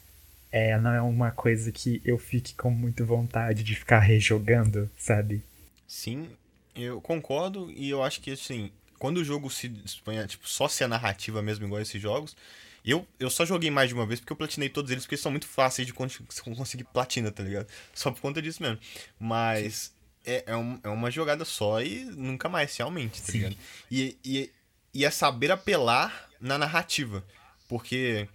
é, 0.52 0.78
não 0.80 0.92
é 0.92 1.02
uma 1.02 1.32
coisa 1.32 1.72
que 1.74 2.02
eu 2.06 2.18
fique 2.18 2.56
com 2.56 2.72
muita 2.72 3.04
vontade 3.04 3.64
de 3.64 3.76
ficar 3.76 4.00
rejogando, 4.00 4.90
sabe? 4.98 5.44
Sim, 5.88 6.30
eu 6.76 7.00
concordo 7.02 7.72
e 7.72 7.90
eu 7.90 8.04
acho 8.04 8.22
que 8.22 8.32
assim, 8.32 8.72
quando 8.98 9.18
o 9.18 9.24
jogo 9.24 9.50
se 9.50 9.68
dispõe 9.70 10.20
a, 10.20 10.28
tipo, 10.28 10.48
só 10.48 10.68
ser 10.68 10.86
a 10.86 10.88
narrativa 10.88 11.42
mesmo, 11.42 11.66
igual 11.66 11.82
esses 11.82 12.02
jogos, 12.02 12.36
eu, 12.84 13.08
eu 13.20 13.30
só 13.30 13.46
joguei 13.46 13.72
mais 13.72 13.90
de 13.90 13.96
uma 13.96 14.06
vez 14.06 14.20
porque 14.20 14.34
eu 14.34 14.38
platinei 14.38 14.70
todos 14.70 14.92
eles, 14.92 15.04
porque 15.06 15.18
são 15.18 15.32
muito 15.32 15.48
fáceis 15.48 15.86
de 15.88 15.94
con- 15.94 16.08
conseguir 16.56 16.84
platina, 16.86 17.32
tá 17.32 17.44
ligado? 17.44 17.68
Só 17.94 18.12
por 18.12 18.22
conta 18.22 18.42
disso 18.42 18.62
mesmo. 18.62 18.80
Mas 19.20 19.94
é, 20.26 20.44
é, 20.48 20.56
um- 20.56 20.80
é 20.84 20.90
uma 20.90 21.10
jogada 21.12 21.46
só 21.46 21.82
e 21.82 22.06
nunca 22.06 22.48
mais, 22.50 22.76
realmente, 22.78 23.22
tá 23.22 23.32
Sim. 23.32 23.38
ligado? 23.40 23.58
E, 23.92 24.18
e, 24.24 24.52
e 24.94 25.06
é 25.06 25.10
saber 25.12 25.52
apelar 25.52 26.30
na 26.42 26.58
narrativa. 26.58 27.24
Porque 27.68 28.28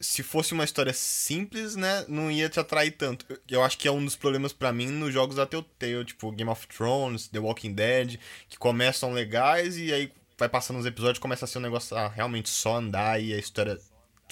se 0.00 0.22
fosse 0.22 0.52
uma 0.52 0.64
história 0.64 0.92
simples, 0.92 1.76
né, 1.76 2.04
não 2.08 2.30
ia 2.30 2.48
te 2.48 2.58
atrair 2.58 2.90
tanto. 2.92 3.26
Eu- 3.48 3.62
acho 3.62 3.78
que 3.78 3.86
é 3.86 3.92
um 3.92 4.04
dos 4.04 4.16
problemas 4.16 4.52
pra 4.52 4.72
mim 4.72 4.86
nos 4.88 5.12
jogos 5.12 5.36
da 5.36 5.46
Telltale, 5.46 6.04
tipo 6.04 6.32
Game 6.32 6.50
of 6.50 6.66
Thrones, 6.66 7.28
The 7.28 7.38
Walking 7.38 7.72
Dead, 7.74 8.18
que 8.48 8.56
começam 8.58 9.12
legais 9.12 9.76
e 9.76 9.92
aí 9.92 10.12
vai 10.38 10.48
passando 10.48 10.78
os 10.80 10.86
episódios 10.86 11.18
começa 11.20 11.44
a 11.44 11.48
ser 11.48 11.58
um 11.58 11.62
negócio 11.62 11.96
ah, 11.96 12.08
realmente 12.08 12.48
só 12.48 12.76
andar 12.78 13.22
e 13.22 13.32
a 13.32 13.38
história 13.38 13.78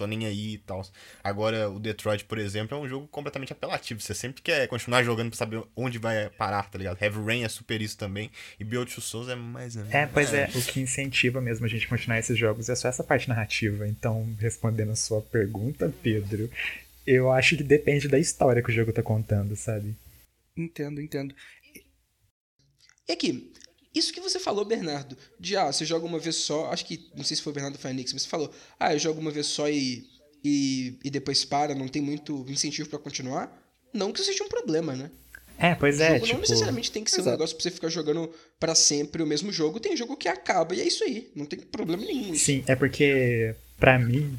tô 0.01 0.07
nem 0.07 0.27
aí 0.27 0.55
e 0.55 0.59
tal. 0.59 0.83
Agora 1.23 1.69
o 1.69 1.79
Detroit, 1.79 2.25
por 2.25 2.39
exemplo, 2.39 2.77
é 2.77 2.81
um 2.81 2.89
jogo 2.89 3.07
completamente 3.09 3.53
apelativo. 3.53 4.01
Você 4.01 4.15
sempre 4.15 4.41
quer 4.41 4.67
continuar 4.67 5.03
jogando 5.03 5.29
pra 5.29 5.37
saber 5.37 5.63
onde 5.77 5.99
vai 5.99 6.31
parar, 6.31 6.71
tá 6.71 6.79
ligado? 6.79 7.01
Heavy 7.01 7.23
Rain 7.23 7.45
é 7.45 7.49
super 7.49 7.81
isso 7.83 7.99
também 7.99 8.31
e 8.59 8.65
Beyond 8.65 8.95
Two 8.95 9.03
Souls 9.03 9.29
é 9.29 9.35
mais. 9.35 9.77
É, 9.77 10.07
pois 10.07 10.33
é, 10.33 10.49
o 10.55 10.63
que 10.63 10.81
incentiva 10.81 11.41
mesmo 11.41 11.67
a 11.67 11.69
gente 11.69 11.87
continuar 11.87 12.19
esses 12.19 12.37
jogos 12.39 12.69
é 12.69 12.75
só 12.75 12.89
essa 12.89 13.05
parte 13.05 13.29
narrativa. 13.29 13.87
Então, 13.87 14.27
respondendo 14.39 14.93
a 14.93 14.97
sua 14.97 15.21
pergunta, 15.21 15.93
Pedro, 16.03 16.51
eu 17.07 17.31
acho 17.31 17.57
que 17.57 17.63
depende 17.63 18.09
da 18.09 18.19
história 18.19 18.63
que 18.63 18.71
o 18.71 18.75
jogo 18.75 18.93
tá 18.93 19.03
contando, 19.03 19.55
sabe? 19.55 19.95
Entendo, 20.57 21.01
entendo. 21.01 21.35
E 23.07 23.13
aqui, 23.13 23.53
isso 23.95 24.13
que 24.13 24.21
você 24.21 24.39
falou, 24.39 24.65
Bernardo, 24.65 25.17
de 25.39 25.57
ah, 25.57 25.73
você 25.73 25.85
joga 25.85 26.07
uma 26.07 26.19
vez 26.19 26.37
só, 26.37 26.71
acho 26.71 26.85
que, 26.87 27.09
não 27.17 27.25
sei 27.25 27.37
se 27.37 27.43
foi 27.43 27.51
o 27.51 27.55
Bernardo 27.55 27.79
Fenix, 27.79 28.13
mas 28.13 28.23
você 28.23 28.29
falou, 28.29 28.53
ah, 28.79 28.93
eu 28.95 28.99
jogo 28.99 29.21
uma 29.21 29.31
vez 29.31 29.47
só 29.47 29.69
e, 29.69 30.07
e, 30.45 30.99
e 31.05 31.11
depois 31.11 31.45
para, 31.45 31.75
não 31.75 31.89
tem 31.89 32.01
muito 32.01 32.45
incentivo 32.49 32.89
pra 32.89 32.99
continuar. 32.99 33.57
Não 33.93 34.13
que 34.13 34.21
isso 34.21 34.31
seja 34.31 34.45
um 34.45 34.49
problema, 34.49 34.95
né? 34.95 35.11
É, 35.59 35.75
pois 35.75 35.99
O 35.99 36.03
é, 36.03 36.07
jogo 36.13 36.21
tipo. 36.21 36.33
não 36.35 36.41
necessariamente 36.41 36.91
tem 36.91 37.05
que 37.05 37.11
ser 37.11 37.19
um 37.19 37.25
Exato. 37.25 37.37
negócio 37.37 37.55
pra 37.57 37.63
você 37.63 37.71
ficar 37.71 37.89
jogando 37.91 38.33
pra 38.59 38.75
sempre 38.75 39.23
o 39.23 39.27
mesmo 39.27 39.53
jogo. 39.53 39.79
Tem 39.79 39.95
jogo 39.97 40.17
que 40.17 40.27
acaba 40.29 40.75
e 40.75 40.81
é 40.81 40.87
isso 40.87 41.05
aí. 41.05 41.31
Não 41.35 41.45
tem 41.45 41.59
problema 41.59 42.03
nenhum. 42.03 42.35
Sim, 42.35 42.65
é 42.67 42.75
porque, 42.75 43.55
pra 43.79 43.99
mim, 43.99 44.39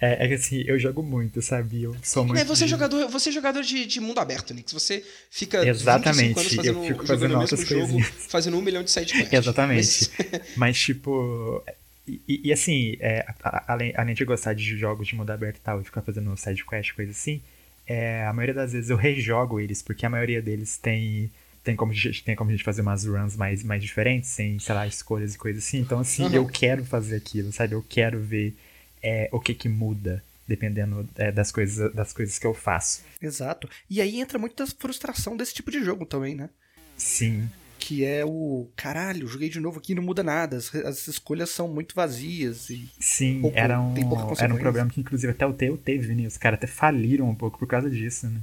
é, 0.00 0.24
é 0.24 0.28
que 0.28 0.34
assim, 0.34 0.62
eu 0.66 0.78
jogo 0.78 1.02
muito, 1.02 1.42
sabe? 1.42 1.82
Eu 1.82 1.94
sou 2.02 2.24
muito. 2.24 2.40
É, 2.40 2.44
você 2.44 2.64
é 2.64 2.66
jogador, 2.66 3.06
você 3.08 3.28
é 3.28 3.32
jogador 3.32 3.62
de, 3.62 3.84
de 3.86 4.00
mundo 4.00 4.18
aberto, 4.18 4.54
Nix. 4.54 4.72
Você 4.72 5.04
fica 5.30 5.66
Exatamente, 5.66 6.28
25 6.34 6.40
anos 6.40 6.52
eu 6.52 6.56
fazendo, 6.56 6.82
fico 6.86 7.06
jogando 7.06 7.06
fazendo 7.06 7.34
o 7.34 7.38
mesmo 7.38 7.40
altas 7.42 7.60
jogo, 7.68 7.80
coisinhas. 7.82 8.08
fazendo 8.28 8.56
um 8.56 8.62
milhão 8.62 8.82
de 8.82 8.90
sidequests. 8.90 9.32
Exatamente. 9.32 10.10
Mas- 10.18 10.40
Mas, 10.56 10.78
tipo. 10.78 11.62
E, 12.08 12.48
e- 12.48 12.52
assim, 12.52 12.96
é, 13.00 13.24
além, 13.68 13.92
além 13.96 14.14
de 14.14 14.24
gostar 14.24 14.54
de 14.54 14.76
jogos 14.76 15.06
de 15.06 15.14
mundo 15.14 15.30
aberto 15.30 15.58
e 15.58 15.60
tal, 15.60 15.80
e 15.80 15.84
ficar 15.84 16.02
fazendo 16.02 16.34
sidequest, 16.36 16.92
coisa 16.94 17.12
assim, 17.12 17.40
é, 17.86 18.24
a 18.26 18.32
maioria 18.32 18.54
das 18.54 18.72
vezes 18.72 18.90
eu 18.90 18.96
rejogo 18.96 19.60
eles, 19.60 19.80
porque 19.82 20.04
a 20.06 20.10
maioria 20.10 20.40
deles 20.42 20.76
tem. 20.76 21.30
Tem 21.62 21.76
como, 21.76 21.92
a 21.92 21.94
gente- 21.94 22.24
tem 22.24 22.34
como 22.34 22.48
a 22.48 22.54
gente 22.54 22.64
fazer 22.64 22.80
umas 22.80 23.04
runs 23.04 23.36
mais, 23.36 23.62
mais 23.62 23.82
diferentes, 23.82 24.30
sem, 24.30 24.58
sei 24.58 24.74
lá, 24.74 24.86
escolhas 24.86 25.34
e 25.34 25.38
coisas 25.38 25.62
assim. 25.62 25.78
Então, 25.80 25.98
assim, 26.00 26.24
Uhum. 26.24 26.32
eu 26.34 26.46
quero 26.46 26.82
fazer 26.86 27.14
aquilo, 27.16 27.52
sabe? 27.52 27.74
Eu 27.74 27.84
quero 27.86 28.18
ver 28.18 28.56
é, 29.02 29.28
o 29.32 29.40
que 29.40 29.54
que 29.54 29.68
muda, 29.68 30.22
dependendo 30.46 31.08
é, 31.16 31.30
das, 31.32 31.50
coisas, 31.52 31.92
das 31.94 32.12
coisas 32.12 32.38
que 32.38 32.46
eu 32.46 32.54
faço. 32.54 33.02
Exato. 33.20 33.68
E 33.88 34.00
aí 34.00 34.20
entra 34.20 34.38
muita 34.38 34.66
frustração 34.66 35.36
desse 35.36 35.54
tipo 35.54 35.70
de 35.70 35.82
jogo 35.84 36.04
também, 36.06 36.34
né? 36.34 36.50
Sim, 36.96 37.48
Que 37.78 38.04
é 38.04 38.24
o 38.26 38.68
caralho, 38.76 39.26
joguei 39.26 39.48
de 39.48 39.58
novo 39.58 39.78
aqui 39.78 39.92
e 39.92 39.94
não 39.94 40.02
muda 40.02 40.22
nada. 40.22 40.56
As, 40.58 40.74
as 40.74 41.08
escolhas 41.08 41.48
são 41.50 41.66
muito 41.66 41.94
vazias 41.94 42.68
e. 42.68 42.88
sim, 43.00 43.40
Pouco- 43.40 43.56
era 43.58 43.80
um, 43.80 43.94
tem 43.94 44.06
pouca 44.06 44.42
era 44.44 44.52
um 44.54 44.58
problema 44.58 44.90
que 44.90 45.00
inclusive 45.00 45.32
até 45.32 45.46
o 45.46 45.54
Teu 45.54 45.78
teve, 45.78 46.14
né? 46.14 46.26
Os 46.26 46.36
caras 46.36 46.58
até 46.58 46.66
faliram 46.66 47.28
um 47.30 47.34
pouco 47.34 47.58
por 47.58 47.66
causa 47.66 47.88
disso, 47.88 48.26
né? 48.28 48.40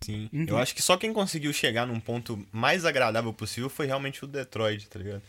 Sim. 0.00 0.30
Uhum. 0.32 0.46
Eu 0.48 0.56
acho 0.58 0.74
que 0.74 0.80
só 0.80 0.96
quem 0.96 1.12
conseguiu 1.12 1.52
chegar 1.52 1.84
num 1.86 1.98
ponto 2.00 2.46
mais 2.52 2.84
agradável 2.84 3.32
possível 3.32 3.68
foi 3.68 3.84
realmente 3.86 4.24
o 4.24 4.28
Detroit, 4.28 4.88
tá 4.88 4.98
ligado? 4.98 5.22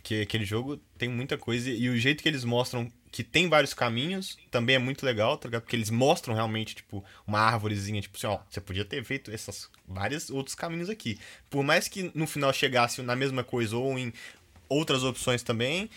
Porque 0.00 0.22
aquele 0.22 0.44
jogo 0.44 0.78
tem 0.96 1.08
muita 1.08 1.36
coisa 1.36 1.70
e 1.70 1.88
o 1.88 1.96
jeito 1.96 2.22
que 2.22 2.28
eles 2.28 2.42
mostram 2.42 2.90
que 3.12 3.22
tem 3.22 3.48
vários 3.48 3.74
caminhos 3.74 4.38
também 4.50 4.76
é 4.76 4.78
muito 4.78 5.04
legal, 5.04 5.36
tá 5.36 5.48
ligado? 5.48 5.62
Porque 5.62 5.76
eles 5.76 5.90
mostram 5.90 6.34
realmente, 6.34 6.76
tipo, 6.76 7.04
uma 7.26 7.40
árvorezinha, 7.40 8.00
tipo 8.00 8.16
assim, 8.16 8.26
ó, 8.26 8.38
você 8.48 8.60
podia 8.60 8.84
ter 8.84 9.04
feito 9.04 9.30
esses 9.30 9.68
vários 9.86 10.30
outros 10.30 10.54
caminhos 10.54 10.88
aqui. 10.88 11.18
Por 11.50 11.62
mais 11.62 11.86
que 11.86 12.10
no 12.14 12.26
final 12.26 12.52
chegasse 12.52 13.02
na 13.02 13.14
mesma 13.14 13.44
coisa 13.44 13.76
ou 13.76 13.98
em 13.98 14.12
outras 14.68 15.02
opções 15.02 15.42
também, 15.42 15.90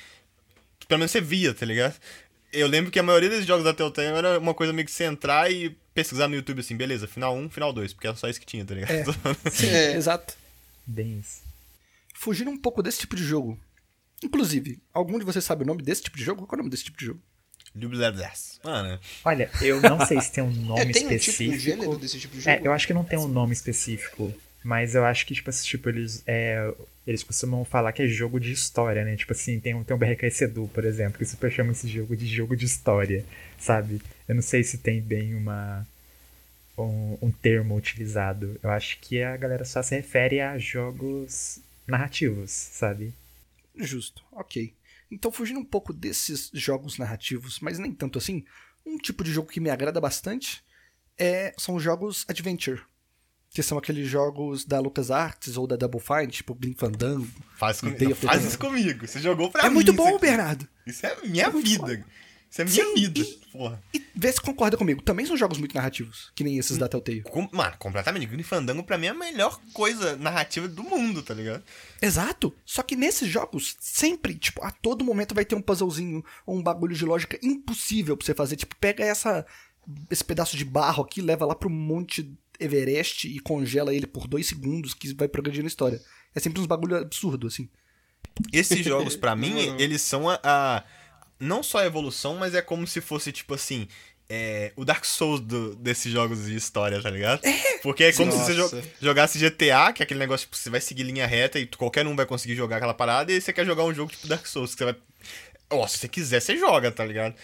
pelo 0.88 1.00
menos 1.00 1.12
você 1.12 1.22
via, 1.22 1.53
tá 1.53 1.65
ligado? 1.65 1.95
Eu 2.51 2.67
lembro 2.67 2.91
que 2.91 3.00
a 3.00 3.03
maioria 3.03 3.29
desses 3.29 3.45
jogos 3.45 3.63
da 3.63 3.74
Telltale 3.74 4.17
era 4.17 4.39
uma 4.39 4.53
coisa 4.53 4.74
meio 4.74 4.86
que 4.86 4.91
você 4.91 5.05
entrar 5.05 5.51
e 5.51 5.69
pesquisar 5.93 6.27
no 6.27 6.36
YouTube 6.36 6.60
assim, 6.60 6.75
beleza, 6.75 7.07
final 7.07 7.36
1, 7.38 7.50
final 7.51 7.72
2, 7.72 7.93
porque 7.93 8.07
era 8.07 8.17
só 8.17 8.27
isso 8.27 8.39
que 8.39 8.45
tinha, 8.45 8.65
tá 8.65 8.75
ligado? 8.75 9.15
É. 9.63 9.95
Exato. 9.95 10.36
Bem 10.86 11.19
isso. 11.19 11.41
Fugindo 12.15 12.50
um 12.50 12.57
pouco 12.57 12.81
desse 12.81 13.00
tipo 13.00 13.15
de 13.15 13.24
jogo. 13.24 13.60
Inclusive, 14.24 14.80
algum 14.94 15.20
de 15.20 15.25
vocês 15.25 15.44
sabe 15.44 15.63
o 15.63 15.68
nome 15.68 15.82
desse 15.84 16.03
tipo 16.03 16.18
de 16.18 16.24
jogo? 16.24 16.46
Qual 16.46 16.58
é 16.58 16.60
o 16.60 16.63
nome 16.63 16.70
desse 16.70 16.86
tipo 16.86 16.98
de 16.98 17.06
jogo? 17.06 17.20
Lublablablas. 17.75 18.60
Mano, 18.63 19.00
Olha, 19.25 19.50
eu 19.62 19.82
não 19.82 20.06
sei 20.06 20.22
se 20.22 20.32
tem 20.32 20.44
um 20.44 20.51
nome 20.63 20.82
É, 20.82 20.86
tem 20.86 21.08
um 21.08 21.10
tipo, 21.10 21.13
um 21.13 21.15
específico. 21.15 21.60
gênero 21.60 21.98
desse 21.98 22.20
tipo 22.20 22.36
de 22.36 22.42
jogo? 22.42 22.56
É, 22.56 22.62
eu 22.68 22.72
acho 22.72 22.86
que 22.86 22.94
não 22.94 23.03
tem 23.03 23.18
um 23.18 23.27
nome 23.27 23.53
específico. 23.53 24.34
Mas 24.63 24.96
eu 24.96 25.03
acho 25.03 25.25
que, 25.25 25.34
tipo, 25.34 25.51
tipo 25.51 25.89
eles, 25.89 26.24
é, 26.25 26.74
eles 27.06 27.22
costumam 27.22 27.65
falar 27.65 27.92
que 27.92 28.01
é 28.01 28.08
jogo 28.08 28.39
de 28.39 28.51
história, 28.51 29.03
né? 29.03 29.15
Tipo 29.18 29.34
assim, 29.34 29.60
tem 29.60 29.74
um, 29.74 29.84
tem 29.84 29.96
um 29.96 30.00
BRK 30.00 30.30
Sedu, 30.32 30.70
por 30.74 30.86
exemplo, 30.86 31.18
que 31.18 31.25
super 31.25 31.51
chama 31.51 31.74
esse 31.74 31.88
jogo 31.88 32.15
de 32.15 32.25
jogo 32.25 32.56
de 32.56 32.65
história, 32.65 33.25
sabe? 33.60 34.01
Eu 34.27 34.36
não 34.36 34.42
sei 34.42 34.63
se 34.63 34.77
tem 34.77 35.01
bem 35.01 35.36
uma 35.36 35.86
um, 36.77 37.18
um 37.22 37.32
termo 37.32 37.75
utilizado. 37.75 38.58
Eu 38.63 38.70
acho 38.70 39.00
que 39.00 39.22
a 39.22 39.36
galera 39.36 39.65
só 39.65 39.82
se 39.84 39.96
refere 39.96 40.39
a 40.39 40.58
jogos 40.58 41.60
narrativos, 41.86 42.51
sabe? 42.51 43.13
Justo, 43.75 44.24
ok. 44.32 44.75
Então, 45.12 45.32
fugindo 45.32 45.60
um 45.60 45.65
pouco 45.65 45.94
desses 45.94 46.50
jogos 46.53 46.98
narrativos, 46.98 47.60
mas 47.60 47.77
nem 47.80 47.92
tanto 47.92 48.18
assim, 48.18 48.44
um 48.86 48.98
tipo 48.98 49.24
de 49.24 49.32
jogo 49.32 49.50
que 49.50 49.60
me 49.60 49.70
agrada 49.70 50.00
bastante 50.01 50.63
é, 51.18 51.53
são 51.58 51.80
jogos 51.80 52.25
adventure. 52.27 52.82
Que 53.51 53.62
são 53.62 53.77
aqueles 53.77 54.08
jogos 54.10 54.65
da 54.65 54.80
LucasArts 54.80 55.58
ou 55.58 55.68
da 55.68 55.75
Double 55.75 56.01
Fine, 56.01 56.32
tipo 56.32 56.56
Grim 56.56 56.74
faz, 57.56 57.80
com... 57.80 57.92
The 57.94 58.15
faz 58.15 58.44
isso 58.44 58.58
comigo. 58.58 59.08
Você 59.08 59.20
jogou 59.20 59.51
pra 59.51 59.65
É 59.65 59.70
mim. 59.70 59.75
muito 59.75 59.92
isso 59.92 59.98
bom, 59.98 60.10
aqui. 60.10 60.22
Bernardo! 60.22 60.68
Isso 60.88 61.06
é 61.06 61.15
minha 61.22 61.51
muito 61.51 61.70
vida. 61.70 62.03
Isso 62.53 62.62
é 62.62 62.65
minha 62.65 62.86
Sim, 62.86 62.93
vida. 62.95 63.19
e- 63.19 63.43
Porra. 63.51 63.83
E 63.93 64.03
vê 64.15 64.31
se 64.31 64.39
concorda 64.41 64.77
comigo. 64.77 65.01
Também 65.01 65.25
são 65.25 65.36
jogos 65.36 65.57
muito 65.57 65.74
narrativos, 65.75 66.31
que 66.36 66.43
nem 66.43 66.57
esses 66.60 66.77
da 66.77 66.88
Telltale. 66.88 67.22
Com- 67.24 67.50
mano, 67.51 67.75
completamente. 67.79 68.25
Grim 68.27 68.43
Fandango 68.43 68.83
pra 68.83 68.98
mim 68.98 69.07
é 69.07 69.10
a 69.10 69.13
melhor 69.15 69.60
coisa 69.74 70.15
narrativa 70.15 70.67
do 70.67 70.83
mundo, 70.83 71.24
tá 71.24 71.33
ligado? 71.33 71.63
Exato. 72.01 72.53
Só 72.65 72.83
que 72.83 72.95
nesses 72.95 73.27
jogos, 73.27 73.75
sempre, 73.79 74.36
tipo, 74.36 74.63
a 74.63 74.69
todo 74.72 75.03
momento 75.03 75.33
vai 75.36 75.45
ter 75.45 75.55
um 75.55 75.62
puzzlezinho 75.62 76.24
ou 76.45 76.57
um 76.57 76.63
bagulho 76.63 76.95
de 76.95 77.05
lógica 77.05 77.39
impossível 77.43 78.15
pra 78.15 78.25
você 78.25 78.33
fazer. 78.36 78.55
Tipo, 78.55 78.75
pega 78.77 79.03
essa 79.03 79.45
esse 80.10 80.24
pedaço 80.24 80.55
de 80.55 80.63
barro 80.63 81.03
aqui, 81.03 81.22
leva 81.22 81.45
lá 81.45 81.53
pro 81.55 81.69
Monte 81.69 82.31
Everest 82.60 83.27
e 83.27 83.39
congela 83.39 83.93
ele 83.93 84.07
por 84.07 84.27
dois 84.27 84.48
segundos 84.48 84.93
que 84.93 85.13
vai 85.13 85.27
progredindo 85.27 85.65
a 85.65 85.67
história. 85.67 86.01
É 86.33 86.39
sempre 86.39 86.62
uns 86.62 86.67
bagulho 86.67 86.95
absurdo, 86.98 87.48
assim. 87.48 87.67
Esses 88.51 88.83
jogos, 88.86 89.15
pra 89.15 89.36
mim, 89.36 89.53
eles 89.79 90.01
são 90.01 90.29
a, 90.29 90.39
a- 90.43 90.83
Não 91.44 91.62
só 91.64 91.80
a 91.80 91.86
evolução, 91.86 92.36
mas 92.38 92.56
é 92.56 92.62
como 92.62 92.86
se 92.88 93.02
fosse, 93.02 93.32
tipo 93.32 93.54
assim. 93.54 93.88
é, 94.30 94.72
o 94.76 94.84
Dark 94.86 95.04
Souls 95.06 95.42
do- 95.42 95.76
desses 95.76 96.12
jogos 96.12 96.46
de 96.46 96.56
história, 96.56 97.00
tá 97.02 97.10
ligado? 97.10 97.42
Porque 97.84 98.06
é 98.06 98.14
como 98.14 98.32
se 98.32 98.38
você 98.40 98.54
Nossa. 98.54 98.82
jo- 98.82 98.88
jogasse 99.02 99.38
GTA, 99.38 99.92
que 99.94 100.02
é 100.02 100.06
aquele 100.06 100.20
negócio, 100.20 100.46
tipo, 100.46 100.56
você 100.56 100.70
vai 100.70 100.80
seguir 100.82 101.04
linha 101.04 101.28
reta 101.28 101.60
e 101.60 101.68
qualquer 101.68 102.08
um 102.08 102.16
vai 102.16 102.26
conseguir 102.26 102.56
jogar 102.56 102.78
aquela 102.78 102.94
parada, 102.94 103.32
e 103.32 103.40
você 103.40 103.52
quer 103.54 103.66
jogar 103.66 103.84
um 103.84 103.94
jogo 103.94 104.12
tipo 104.12 104.26
Dark 104.28 104.46
Souls, 104.48 104.72
que 104.74 104.78
você 104.80 104.86
vai. 104.86 104.96
Ó, 105.70 105.86
se 105.88 105.98
você 106.00 106.08
quiser, 106.08 106.40
você 106.42 106.58
joga, 106.58 106.90
tá 106.92 107.04
ligado? 107.06 107.36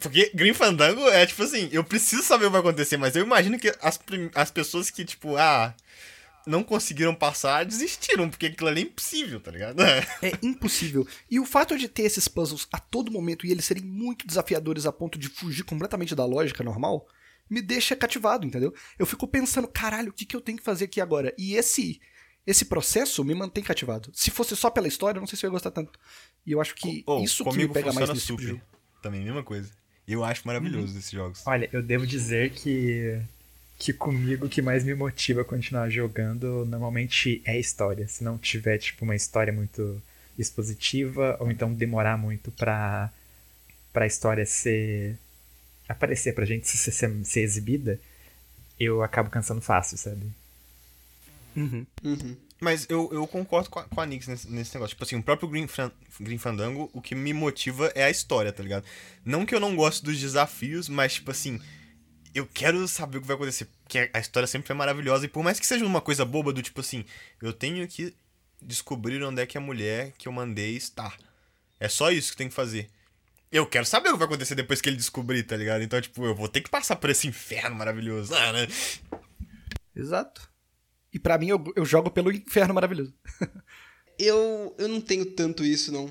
Porque 0.00 0.30
Grim 0.34 0.54
Fandango 0.54 1.08
é 1.10 1.26
tipo 1.26 1.42
assim, 1.42 1.68
eu 1.72 1.82
preciso 1.82 2.22
saber 2.22 2.44
o 2.44 2.48
que 2.48 2.52
vai 2.52 2.60
acontecer, 2.60 2.96
mas 2.96 3.16
eu 3.16 3.24
imagino 3.24 3.58
que 3.58 3.68
as, 3.82 3.98
as 4.34 4.50
pessoas 4.50 4.90
que, 4.90 5.04
tipo, 5.04 5.36
ah, 5.36 5.74
não 6.48 6.64
conseguiram 6.64 7.14
passar, 7.14 7.64
desistiram, 7.64 8.28
porque 8.28 8.46
aquilo 8.46 8.68
ali 8.68 8.80
é 8.80 8.84
impossível, 8.84 9.40
tá 9.40 9.50
ligado? 9.50 9.78
É 10.22 10.32
impossível. 10.42 11.06
E 11.30 11.38
o 11.38 11.44
fato 11.44 11.76
de 11.76 11.88
ter 11.88 12.02
esses 12.02 12.26
puzzles 12.26 12.66
a 12.72 12.78
todo 12.78 13.12
momento 13.12 13.46
e 13.46 13.50
eles 13.50 13.64
serem 13.64 13.84
muito 13.84 14.26
desafiadores 14.26 14.86
a 14.86 14.92
ponto 14.92 15.18
de 15.18 15.28
fugir 15.28 15.64
completamente 15.64 16.14
da 16.14 16.24
lógica 16.24 16.64
normal, 16.64 17.06
me 17.48 17.62
deixa 17.62 17.94
cativado, 17.94 18.46
entendeu? 18.46 18.74
Eu 18.98 19.06
fico 19.06 19.26
pensando, 19.28 19.68
caralho, 19.68 20.10
o 20.10 20.12
que, 20.12 20.24
que 20.24 20.34
eu 20.34 20.40
tenho 20.40 20.58
que 20.58 20.64
fazer 20.64 20.86
aqui 20.86 21.00
agora? 21.00 21.34
E 21.38 21.54
esse 21.54 22.00
esse 22.46 22.64
processo 22.64 23.22
me 23.22 23.34
mantém 23.34 23.62
cativado. 23.62 24.10
Se 24.14 24.30
fosse 24.30 24.56
só 24.56 24.70
pela 24.70 24.88
história, 24.88 25.18
eu 25.18 25.20
não 25.20 25.26
sei 25.26 25.38
se 25.38 25.44
eu 25.44 25.48
ia 25.48 25.52
gostar 25.52 25.70
tanto. 25.70 25.98
E 26.46 26.52
eu 26.52 26.62
acho 26.62 26.74
que 26.74 27.04
Ou, 27.06 27.22
isso 27.22 27.44
que 27.44 27.50
me 27.50 27.54
comigo 27.56 27.74
pega 27.74 27.92
mais 27.92 28.08
nesse 28.08 28.24
tipo 28.24 28.40
de 28.40 28.46
super. 28.46 28.58
jogo. 28.60 28.78
Também, 29.02 29.22
mesma 29.22 29.42
coisa. 29.42 29.70
Eu 30.06 30.24
acho 30.24 30.46
maravilhoso 30.46 30.96
esses 30.96 31.10
jogos. 31.10 31.42
Olha, 31.46 31.68
eu 31.70 31.82
devo 31.82 32.06
dizer 32.06 32.50
que 32.52 33.20
que 33.78 33.92
comigo 33.92 34.46
o 34.46 34.48
que 34.48 34.60
mais 34.60 34.82
me 34.82 34.94
motiva 34.94 35.42
a 35.42 35.44
continuar 35.44 35.88
jogando 35.88 36.64
normalmente 36.66 37.40
é 37.44 37.52
a 37.52 37.58
história. 37.58 38.08
Se 38.08 38.24
não 38.24 38.36
tiver 38.36 38.78
tipo 38.78 39.04
uma 39.04 39.14
história 39.14 39.52
muito 39.52 40.02
expositiva 40.38 41.36
ou 41.40 41.50
então 41.50 41.72
demorar 41.72 42.18
muito 42.18 42.50
pra 42.50 43.10
para 43.92 44.06
história 44.06 44.44
ser 44.44 45.16
aparecer 45.88 46.34
pra 46.34 46.44
gente 46.44 46.68
ser, 46.68 46.90
ser, 46.90 47.24
ser 47.24 47.40
exibida, 47.40 47.98
eu 48.78 49.02
acabo 49.02 49.30
cansando 49.30 49.60
fácil, 49.60 49.96
sabe? 49.96 50.26
Uhum. 51.56 51.86
Uhum. 52.04 52.36
Mas 52.60 52.86
eu, 52.88 53.08
eu 53.12 53.26
concordo 53.26 53.70
com 53.70 53.78
a, 53.78 53.84
com 53.84 54.00
a 54.00 54.06
Nix 54.06 54.26
nesse, 54.26 54.50
nesse 54.50 54.74
negócio. 54.74 54.94
Tipo 54.94 55.04
assim, 55.04 55.16
o 55.16 55.22
próprio 55.22 55.48
Green, 55.48 55.66
Fan, 55.66 55.90
Green 56.20 56.38
Fandango, 56.38 56.90
o 56.92 57.00
que 57.00 57.14
me 57.14 57.32
motiva 57.32 57.90
é 57.94 58.04
a 58.04 58.10
história, 58.10 58.52
tá 58.52 58.62
ligado? 58.62 58.84
Não 59.24 59.46
que 59.46 59.54
eu 59.54 59.60
não 59.60 59.74
goste 59.74 60.04
dos 60.04 60.18
desafios, 60.18 60.88
mas, 60.88 61.14
tipo 61.14 61.30
assim, 61.30 61.60
eu 62.34 62.46
quero 62.46 62.86
saber 62.88 63.18
o 63.18 63.20
que 63.20 63.26
vai 63.26 63.36
acontecer. 63.36 63.66
Porque 63.82 64.10
a 64.12 64.18
história 64.18 64.46
sempre 64.46 64.72
é 64.72 64.74
maravilhosa. 64.74 65.26
E 65.26 65.28
por 65.28 65.42
mais 65.42 65.58
que 65.58 65.66
seja 65.66 65.84
uma 65.84 66.00
coisa 66.00 66.24
boba 66.24 66.52
do 66.52 66.62
tipo 66.62 66.80
assim, 66.80 67.04
eu 67.42 67.52
tenho 67.52 67.86
que 67.88 68.14
descobrir 68.60 69.22
onde 69.22 69.42
é 69.42 69.46
que 69.46 69.56
a 69.56 69.60
mulher 69.60 70.12
que 70.18 70.28
eu 70.28 70.32
mandei 70.32 70.76
está. 70.76 71.12
É 71.80 71.88
só 71.88 72.10
isso 72.10 72.32
que 72.32 72.38
tem 72.38 72.48
que 72.48 72.54
fazer. 72.54 72.90
Eu 73.50 73.66
quero 73.66 73.86
saber 73.86 74.10
o 74.10 74.12
que 74.12 74.18
vai 74.18 74.26
acontecer 74.26 74.54
depois 74.54 74.80
que 74.80 74.88
ele 74.88 74.96
descobrir, 74.96 75.42
tá 75.42 75.56
ligado? 75.56 75.82
Então, 75.82 76.00
tipo, 76.00 76.24
eu 76.24 76.34
vou 76.34 76.48
ter 76.48 76.60
que 76.60 76.68
passar 76.68 76.96
por 76.96 77.08
esse 77.08 77.26
inferno 77.26 77.76
maravilhoso. 77.76 78.34
Ah, 78.34 78.52
né? 78.52 78.68
Exato. 79.96 80.50
E 81.12 81.18
pra 81.18 81.38
mim, 81.38 81.48
eu, 81.48 81.72
eu 81.74 81.84
jogo 81.84 82.10
pelo 82.10 82.30
inferno 82.30 82.74
maravilhoso. 82.74 83.14
Eu, 84.20 84.74
eu 84.76 84.88
não 84.88 85.00
tenho 85.00 85.24
tanto 85.24 85.64
isso, 85.64 85.92
não. 85.92 86.10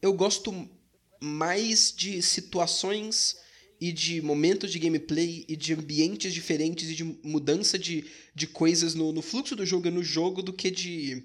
Eu 0.00 0.14
gosto 0.14 0.66
mais 1.20 1.92
de 1.94 2.22
situações 2.22 3.36
e 3.80 3.92
de 3.92 4.22
momentos 4.22 4.72
de 4.72 4.78
gameplay 4.78 5.44
e 5.48 5.56
de 5.56 5.74
ambientes 5.74 6.32
diferentes 6.32 6.88
e 6.90 6.94
de 6.94 7.04
mudança 7.04 7.78
de, 7.78 8.06
de 8.34 8.46
coisas 8.46 8.94
no, 8.94 9.12
no 9.12 9.22
fluxo 9.22 9.54
do 9.54 9.66
jogo 9.66 9.88
e 9.88 9.90
no 9.90 10.02
jogo 10.02 10.42
do 10.42 10.52
que 10.52 10.70
de, 10.70 11.24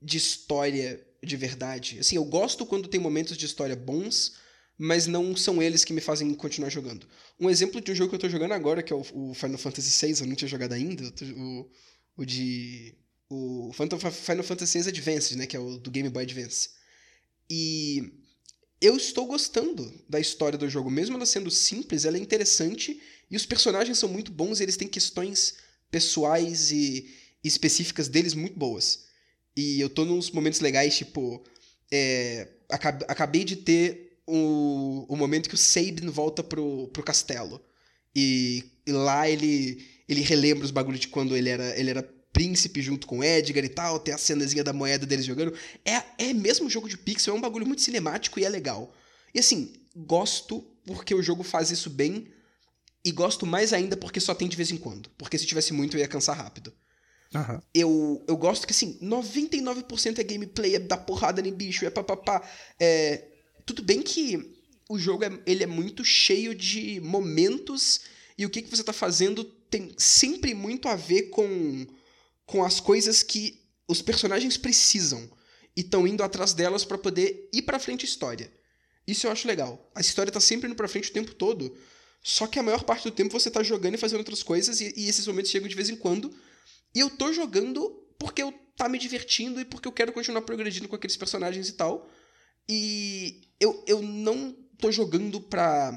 de 0.00 0.16
história 0.16 1.04
de 1.22 1.36
verdade. 1.36 1.98
Assim, 1.98 2.16
eu 2.16 2.24
gosto 2.24 2.64
quando 2.64 2.88
tem 2.88 3.00
momentos 3.00 3.36
de 3.36 3.46
história 3.46 3.76
bons, 3.76 4.34
mas 4.78 5.06
não 5.06 5.36
são 5.36 5.62
eles 5.62 5.84
que 5.84 5.92
me 5.92 6.00
fazem 6.00 6.32
continuar 6.34 6.70
jogando. 6.70 7.06
Um 7.38 7.50
exemplo 7.50 7.80
de 7.80 7.92
um 7.92 7.94
jogo 7.94 8.10
que 8.10 8.16
eu 8.16 8.20
tô 8.20 8.28
jogando 8.28 8.52
agora, 8.52 8.82
que 8.82 8.92
é 8.92 8.96
o, 8.96 9.04
o 9.12 9.34
Final 9.34 9.58
Fantasy 9.58 10.06
VI, 10.06 10.20
eu 10.20 10.26
não 10.26 10.34
tinha 10.34 10.48
jogado 10.48 10.72
ainda, 10.72 11.12
o, 11.36 11.70
o 12.16 12.24
de 12.24 12.94
o 13.28 13.70
Final 13.72 14.42
Fantasy 14.42 14.80
VI 14.80 14.88
Advance, 14.88 15.36
né, 15.36 15.46
que 15.46 15.56
é 15.56 15.60
o 15.60 15.78
do 15.78 15.90
Game 15.90 16.08
Boy 16.08 16.24
Advance. 16.24 16.70
E 17.48 18.12
eu 18.80 18.96
estou 18.96 19.26
gostando 19.26 19.92
da 20.08 20.18
história 20.18 20.58
do 20.58 20.68
jogo, 20.68 20.90
mesmo 20.90 21.16
ela 21.16 21.26
sendo 21.26 21.50
simples, 21.50 22.04
ela 22.04 22.16
é 22.16 22.20
interessante 22.20 23.00
e 23.30 23.36
os 23.36 23.46
personagens 23.46 23.98
são 23.98 24.08
muito 24.08 24.32
bons, 24.32 24.58
e 24.58 24.62
eles 24.62 24.76
têm 24.76 24.88
questões 24.88 25.54
pessoais 25.90 26.70
e, 26.72 27.08
específicas 27.42 28.08
deles 28.08 28.34
muito 28.34 28.58
boas. 28.58 29.06
E 29.56 29.80
eu 29.80 29.88
tô 29.88 30.04
nos 30.04 30.30
momentos 30.30 30.60
legais, 30.60 30.96
tipo, 30.96 31.42
é, 31.90 32.48
acab- 32.68 33.04
acabei 33.08 33.44
de 33.44 33.56
ter 33.56 34.18
o, 34.26 35.06
o 35.08 35.16
momento 35.16 35.48
que 35.48 35.54
o 35.54 35.58
Sabin 35.58 36.08
volta 36.08 36.42
pro, 36.42 36.88
pro 36.88 37.02
castelo. 37.02 37.60
E, 38.14 38.64
e 38.86 38.92
lá 38.92 39.28
ele 39.28 39.86
ele 40.08 40.22
relembra 40.22 40.64
os 40.64 40.72
bagulhos 40.72 41.00
de 41.00 41.06
quando 41.06 41.36
ele 41.36 41.48
era, 41.48 41.78
ele 41.78 41.90
era 41.90 42.02
príncipe 42.40 42.80
junto 42.80 43.06
com 43.06 43.18
o 43.18 43.24
Edgar 43.24 43.62
e 43.62 43.68
tal, 43.68 44.00
tem 44.00 44.14
a 44.14 44.18
cenazinha 44.18 44.64
da 44.64 44.72
moeda 44.72 45.04
deles 45.04 45.26
jogando. 45.26 45.52
É, 45.84 46.30
é 46.30 46.32
mesmo 46.32 46.64
um 46.64 46.70
jogo 46.70 46.88
de 46.88 46.96
pixel, 46.96 47.34
é 47.34 47.36
um 47.36 47.40
bagulho 47.40 47.66
muito 47.66 47.82
cinemático 47.82 48.40
e 48.40 48.46
é 48.46 48.48
legal. 48.48 48.90
E 49.34 49.38
assim, 49.38 49.74
gosto 49.94 50.66
porque 50.86 51.14
o 51.14 51.22
jogo 51.22 51.42
faz 51.42 51.70
isso 51.70 51.90
bem, 51.90 52.28
e 53.04 53.12
gosto 53.12 53.44
mais 53.44 53.74
ainda 53.74 53.94
porque 53.94 54.20
só 54.20 54.34
tem 54.34 54.48
de 54.48 54.56
vez 54.56 54.70
em 54.70 54.78
quando. 54.78 55.10
Porque 55.18 55.36
se 55.36 55.46
tivesse 55.46 55.74
muito 55.74 55.96
eu 55.96 56.00
ia 56.00 56.08
cansar 56.08 56.34
rápido. 56.34 56.72
Aham. 57.34 57.62
Eu, 57.74 58.24
eu 58.26 58.36
gosto 58.38 58.66
que 58.66 58.72
assim, 58.72 58.98
99% 59.02 60.18
é 60.18 60.24
gameplay, 60.24 60.76
é 60.76 60.78
dar 60.78 60.96
porrada 60.96 61.46
em 61.46 61.52
bicho, 61.52 61.84
é 61.84 61.90
papapá. 61.90 62.42
É, 62.78 63.28
tudo 63.66 63.82
bem 63.82 64.00
que 64.00 64.56
o 64.88 64.98
jogo 64.98 65.24
é, 65.24 65.38
ele 65.46 65.62
é 65.62 65.66
muito 65.66 66.04
cheio 66.04 66.54
de 66.54 67.00
momentos 67.00 68.00
e 68.36 68.46
o 68.46 68.50
que, 68.50 68.62
que 68.62 68.70
você 68.70 68.82
tá 68.82 68.92
fazendo 68.92 69.44
tem 69.44 69.92
sempre 69.98 70.54
muito 70.54 70.88
a 70.88 70.96
ver 70.96 71.24
com, 71.24 71.86
com 72.50 72.64
as 72.64 72.80
coisas 72.80 73.22
que 73.22 73.60
os 73.86 74.02
personagens 74.02 74.56
precisam 74.56 75.30
e 75.76 75.82
estão 75.82 76.04
indo 76.04 76.24
atrás 76.24 76.52
delas 76.52 76.84
pra 76.84 76.98
poder 76.98 77.48
ir 77.52 77.62
pra 77.62 77.78
frente 77.78 78.04
a 78.04 78.08
história. 78.08 78.52
Isso 79.06 79.24
eu 79.24 79.30
acho 79.30 79.46
legal. 79.46 79.88
A 79.94 80.00
história 80.00 80.32
tá 80.32 80.40
sempre 80.40 80.66
indo 80.66 80.74
pra 80.74 80.88
frente 80.88 81.10
o 81.10 81.12
tempo 81.12 81.32
todo, 81.32 81.76
só 82.20 82.48
que 82.48 82.58
a 82.58 82.62
maior 82.62 82.82
parte 82.82 83.04
do 83.04 83.12
tempo 83.12 83.30
você 83.30 83.48
tá 83.52 83.62
jogando 83.62 83.94
e 83.94 83.98
fazendo 83.98 84.18
outras 84.18 84.42
coisas 84.42 84.80
e, 84.80 84.92
e 84.96 85.08
esses 85.08 85.24
momentos 85.28 85.48
chegam 85.48 85.68
de 85.68 85.76
vez 85.76 85.90
em 85.90 85.94
quando. 85.94 86.34
E 86.92 86.98
eu 86.98 87.08
tô 87.08 87.32
jogando 87.32 87.88
porque 88.18 88.42
eu 88.42 88.52
tá 88.76 88.88
me 88.88 88.98
divertindo 88.98 89.60
e 89.60 89.64
porque 89.64 89.86
eu 89.86 89.92
quero 89.92 90.12
continuar 90.12 90.42
progredindo 90.42 90.88
com 90.88 90.96
aqueles 90.96 91.16
personagens 91.16 91.68
e 91.68 91.72
tal. 91.74 92.10
E 92.68 93.48
eu, 93.60 93.84
eu 93.86 94.02
não 94.02 94.56
tô 94.76 94.90
jogando 94.90 95.40
pra. 95.40 95.96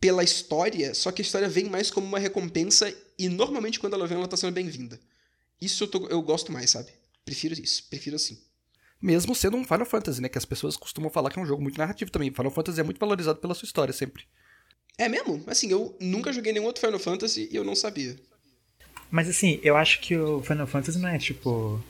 pela 0.00 0.24
história, 0.24 0.92
só 0.92 1.12
que 1.12 1.22
a 1.22 1.24
história 1.24 1.48
vem 1.48 1.66
mais 1.70 1.88
como 1.88 2.04
uma 2.04 2.18
recompensa 2.18 2.92
e 3.16 3.28
normalmente 3.28 3.78
quando 3.78 3.94
ela 3.94 4.08
vem 4.08 4.18
ela 4.18 4.26
tá 4.26 4.36
sendo 4.36 4.52
bem-vinda. 4.52 4.98
Isso 5.64 5.84
eu, 5.84 5.88
tô- 5.88 6.06
eu 6.08 6.20
gosto 6.22 6.50
mais, 6.52 6.70
sabe? 6.70 6.90
Prefiro 7.24 7.54
isso, 7.54 7.84
prefiro 7.88 8.16
assim. 8.16 8.38
Mesmo 9.00 9.34
sendo 9.34 9.56
um 9.56 9.64
Final 9.64 9.86
Fantasy, 9.86 10.20
né? 10.20 10.28
Que 10.28 10.38
as 10.38 10.44
pessoas 10.44 10.76
costumam 10.76 11.10
falar 11.10 11.30
que 11.30 11.38
é 11.38 11.42
um 11.42 11.46
jogo 11.46 11.62
muito 11.62 11.78
narrativo 11.78 12.10
também. 12.10 12.32
Final 12.32 12.50
Fantasy 12.50 12.80
é 12.80 12.84
muito 12.84 12.98
valorizado 12.98 13.38
pela 13.38 13.54
sua 13.54 13.66
história 13.66 13.92
sempre. 13.92 14.24
É 14.98 15.08
mesmo? 15.08 15.42
Assim, 15.46 15.70
eu 15.70 15.96
nunca 16.00 16.32
joguei 16.32 16.52
nenhum 16.52 16.66
outro 16.66 16.84
Final 16.84 16.98
Fantasy 17.00 17.48
e 17.50 17.56
eu 17.56 17.64
não 17.64 17.74
sabia. 17.74 18.16
Mas 19.10 19.28
assim, 19.28 19.60
eu 19.62 19.76
acho 19.76 20.00
que 20.00 20.16
o 20.16 20.42
Final 20.42 20.66
Fantasy 20.66 20.98
não 20.98 21.08
é 21.08 21.18
tipo. 21.18 21.82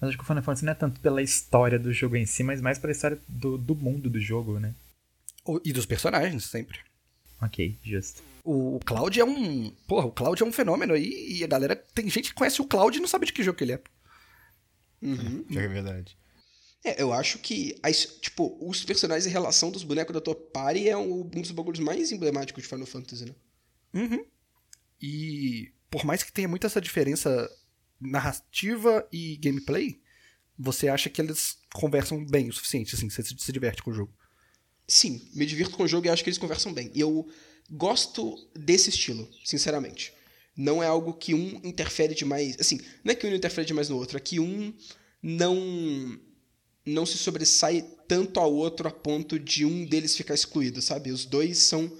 Eu 0.00 0.08
acho 0.08 0.16
que 0.16 0.22
o 0.22 0.26
Final 0.26 0.42
Fantasy 0.42 0.64
não 0.64 0.72
é 0.72 0.74
tanto 0.74 1.00
pela 1.00 1.22
história 1.22 1.78
do 1.78 1.92
jogo 1.92 2.16
em 2.16 2.26
si, 2.26 2.42
mas 2.42 2.60
mais 2.60 2.78
pela 2.78 2.92
história 2.92 3.18
do, 3.28 3.56
do 3.58 3.74
mundo 3.74 4.08
do 4.10 4.20
jogo, 4.20 4.58
né? 4.58 4.74
E 5.64 5.72
dos 5.72 5.86
personagens, 5.86 6.44
sempre. 6.44 6.80
Ok, 7.40 7.76
justo. 7.84 8.22
O 8.48 8.78
Cloud 8.84 9.18
é 9.20 9.24
um. 9.24 9.70
Porra, 9.88 10.06
o 10.06 10.12
Cloud 10.12 10.42
é 10.42 10.46
um 10.46 10.52
fenômeno 10.52 10.94
aí. 10.94 11.38
E 11.38 11.44
a 11.44 11.46
galera. 11.46 11.74
Tem 11.76 12.08
gente 12.08 12.28
que 12.30 12.34
conhece 12.34 12.60
o 12.62 12.66
Cloud 12.66 12.96
e 12.96 13.00
não 13.00 13.08
sabe 13.08 13.26
de 13.26 13.32
que 13.32 13.42
jogo 13.42 13.58
que 13.58 13.64
ele 13.64 13.72
é. 13.72 13.82
Uhum. 15.02 15.44
É 15.50 15.68
verdade. 15.68 16.16
É, 16.84 17.02
eu 17.02 17.12
acho 17.12 17.38
que, 17.38 17.78
a 17.82 17.90
his- 17.90 18.18
tipo, 18.20 18.56
os 18.60 18.84
personagens 18.84 19.26
em 19.26 19.30
relação 19.30 19.70
dos 19.70 19.82
bonecos 19.82 20.14
da 20.14 20.20
tua 20.20 20.34
party 20.34 20.88
é 20.88 20.96
um, 20.96 21.20
um 21.22 21.40
dos 21.40 21.50
bagulhos 21.50 21.80
mais 21.80 22.12
emblemáticos 22.12 22.62
de 22.62 22.68
Final 22.68 22.86
Fantasy, 22.86 23.24
né? 23.26 23.34
Uhum. 23.94 24.24
E 25.00 25.72
por 25.90 26.04
mais 26.04 26.22
que 26.22 26.32
tenha 26.32 26.48
muita 26.48 26.66
essa 26.66 26.80
diferença 26.80 27.50
narrativa 28.00 29.06
e 29.12 29.36
gameplay, 29.38 30.00
você 30.58 30.88
acha 30.88 31.10
que 31.10 31.20
eles 31.20 31.58
conversam 31.74 32.24
bem 32.24 32.48
o 32.48 32.52
suficiente, 32.52 32.94
assim, 32.94 33.10
você 33.10 33.22
se 33.22 33.34
se 33.38 33.52
diverte 33.52 33.82
com 33.82 33.90
o 33.90 33.94
jogo. 33.94 34.14
sim, 34.88 35.28
me 35.34 35.44
divirto 35.46 35.76
com 35.76 35.82
o 35.82 35.88
jogo 35.88 36.06
e 36.06 36.10
acho 36.10 36.22
que 36.22 36.30
eles 36.30 36.38
conversam 36.38 36.72
bem. 36.72 36.90
E 36.94 37.00
eu 37.00 37.28
gosto 37.70 38.36
desse 38.54 38.90
estilo, 38.90 39.28
sinceramente. 39.44 40.12
Não 40.56 40.82
é 40.82 40.86
algo 40.86 41.12
que 41.12 41.34
um 41.34 41.60
interfere 41.62 42.14
demais. 42.14 42.56
Assim, 42.58 42.80
não 43.04 43.12
é 43.12 43.14
que 43.14 43.26
um 43.26 43.34
interfere 43.34 43.66
demais 43.66 43.88
no 43.88 43.96
outro, 43.96 44.16
é 44.16 44.20
que 44.20 44.40
um 44.40 44.72
não 45.22 46.18
não 46.84 47.04
se 47.04 47.18
sobressai 47.18 47.82
tanto 48.06 48.38
ao 48.38 48.54
outro 48.54 48.86
a 48.86 48.92
ponto 48.92 49.40
de 49.40 49.64
um 49.64 49.84
deles 49.84 50.16
ficar 50.16 50.34
excluído, 50.34 50.80
sabe? 50.80 51.10
Os 51.10 51.24
dois 51.24 51.58
são 51.58 51.90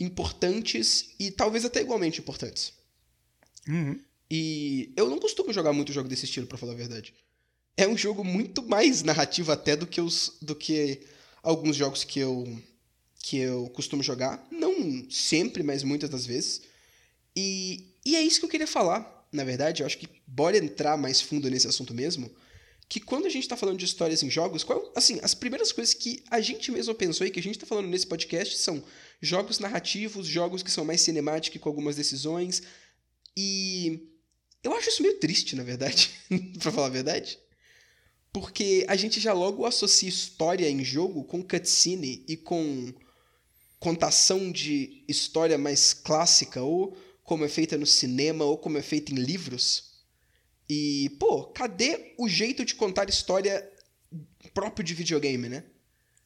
importantes 0.00 1.10
e 1.18 1.30
talvez 1.30 1.64
até 1.64 1.82
igualmente 1.82 2.20
importantes. 2.20 2.72
Uhum. 3.68 4.00
E 4.30 4.92
eu 4.96 5.10
não 5.10 5.18
costumo 5.18 5.52
jogar 5.52 5.74
muito 5.74 5.92
jogo 5.92 6.08
desse 6.08 6.24
estilo, 6.24 6.46
pra 6.46 6.56
falar 6.56 6.72
a 6.72 6.76
verdade. 6.76 7.12
É 7.76 7.86
um 7.86 7.98
jogo 7.98 8.24
muito 8.24 8.62
mais 8.62 9.02
narrativo 9.02 9.52
até 9.52 9.76
do 9.76 9.86
que 9.86 10.00
os 10.00 10.38
do 10.40 10.54
que 10.54 11.02
alguns 11.42 11.76
jogos 11.76 12.02
que 12.02 12.18
eu 12.18 12.44
que 13.22 13.38
eu 13.38 13.68
costumo 13.70 14.02
jogar, 14.02 14.46
não 14.50 15.08
sempre, 15.10 15.62
mas 15.62 15.82
muitas 15.82 16.08
das 16.10 16.26
vezes. 16.26 16.62
E, 17.36 17.94
e 18.04 18.16
é 18.16 18.22
isso 18.22 18.40
que 18.40 18.46
eu 18.46 18.50
queria 18.50 18.66
falar, 18.66 19.28
na 19.32 19.44
verdade, 19.44 19.82
eu 19.82 19.86
acho 19.86 19.98
que 19.98 20.08
bora 20.26 20.56
entrar 20.56 20.96
mais 20.96 21.20
fundo 21.20 21.48
nesse 21.48 21.68
assunto 21.68 21.94
mesmo, 21.94 22.30
que 22.88 22.98
quando 22.98 23.26
a 23.26 23.30
gente 23.30 23.46
tá 23.46 23.56
falando 23.56 23.78
de 23.78 23.84
histórias 23.84 24.22
em 24.22 24.30
jogos, 24.30 24.64
qual, 24.64 24.92
assim, 24.96 25.20
as 25.22 25.32
primeiras 25.32 25.70
coisas 25.70 25.94
que 25.94 26.24
a 26.28 26.40
gente 26.40 26.72
mesmo 26.72 26.92
pensou 26.94 27.24
e 27.24 27.30
que 27.30 27.38
a 27.38 27.42
gente 27.42 27.58
tá 27.58 27.66
falando 27.66 27.86
nesse 27.86 28.06
podcast 28.06 28.58
são 28.58 28.82
jogos 29.20 29.60
narrativos, 29.60 30.26
jogos 30.26 30.62
que 30.62 30.70
são 30.72 30.84
mais 30.84 31.00
cinemáticos 31.00 31.60
com 31.60 31.68
algumas 31.68 31.94
decisões, 31.94 32.62
e 33.36 34.08
eu 34.62 34.74
acho 34.74 34.88
isso 34.88 35.02
meio 35.02 35.20
triste, 35.20 35.54
na 35.54 35.62
verdade, 35.62 36.10
pra 36.58 36.72
falar 36.72 36.88
a 36.88 36.90
verdade. 36.90 37.38
Porque 38.32 38.84
a 38.88 38.96
gente 38.96 39.20
já 39.20 39.32
logo 39.32 39.64
associa 39.64 40.08
história 40.08 40.68
em 40.68 40.84
jogo 40.84 41.24
com 41.24 41.42
cutscene 41.42 42.24
e 42.28 42.36
com 42.36 42.92
contação 43.80 44.52
de 44.52 45.02
história 45.08 45.58
mais 45.58 45.92
clássica, 45.92 46.62
ou 46.62 46.96
como 47.24 47.44
é 47.44 47.48
feita 47.48 47.76
no 47.76 47.86
cinema, 47.86 48.44
ou 48.44 48.56
como 48.58 48.78
é 48.78 48.82
feita 48.82 49.10
em 49.12 49.16
livros. 49.16 49.90
E, 50.68 51.10
pô, 51.18 51.44
cadê 51.46 52.14
o 52.18 52.28
jeito 52.28 52.64
de 52.64 52.74
contar 52.76 53.08
história 53.08 53.68
próprio 54.54 54.84
de 54.84 54.94
videogame, 54.94 55.48
né? 55.48 55.64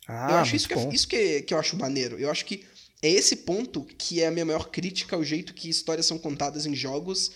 Ah, 0.07 0.33
eu 0.33 0.37
acho 0.39 0.57
isso, 0.57 0.69
que, 0.69 0.75
é- 0.75 0.77
bom. 0.77 0.93
isso 0.93 1.09
que, 1.09 1.43
que 1.43 1.55
eu 1.55 1.59
acho 1.59 1.77
maneiro. 1.79 2.19
Eu 2.19 2.31
acho 2.31 2.45
que 2.45 2.65
é 3.01 3.09
esse 3.09 3.37
ponto 3.37 3.85
que 3.85 4.21
é 4.21 4.27
a 4.27 4.31
minha 4.31 4.45
maior 4.45 4.69
crítica 4.71 5.17
ao 5.17 5.25
jeito 5.25 5.55
que 5.55 5.69
histórias 5.71 6.07
são 6.07 6.19
contadas 6.19 6.67
em 6.67 6.75
jogos. 6.75 7.31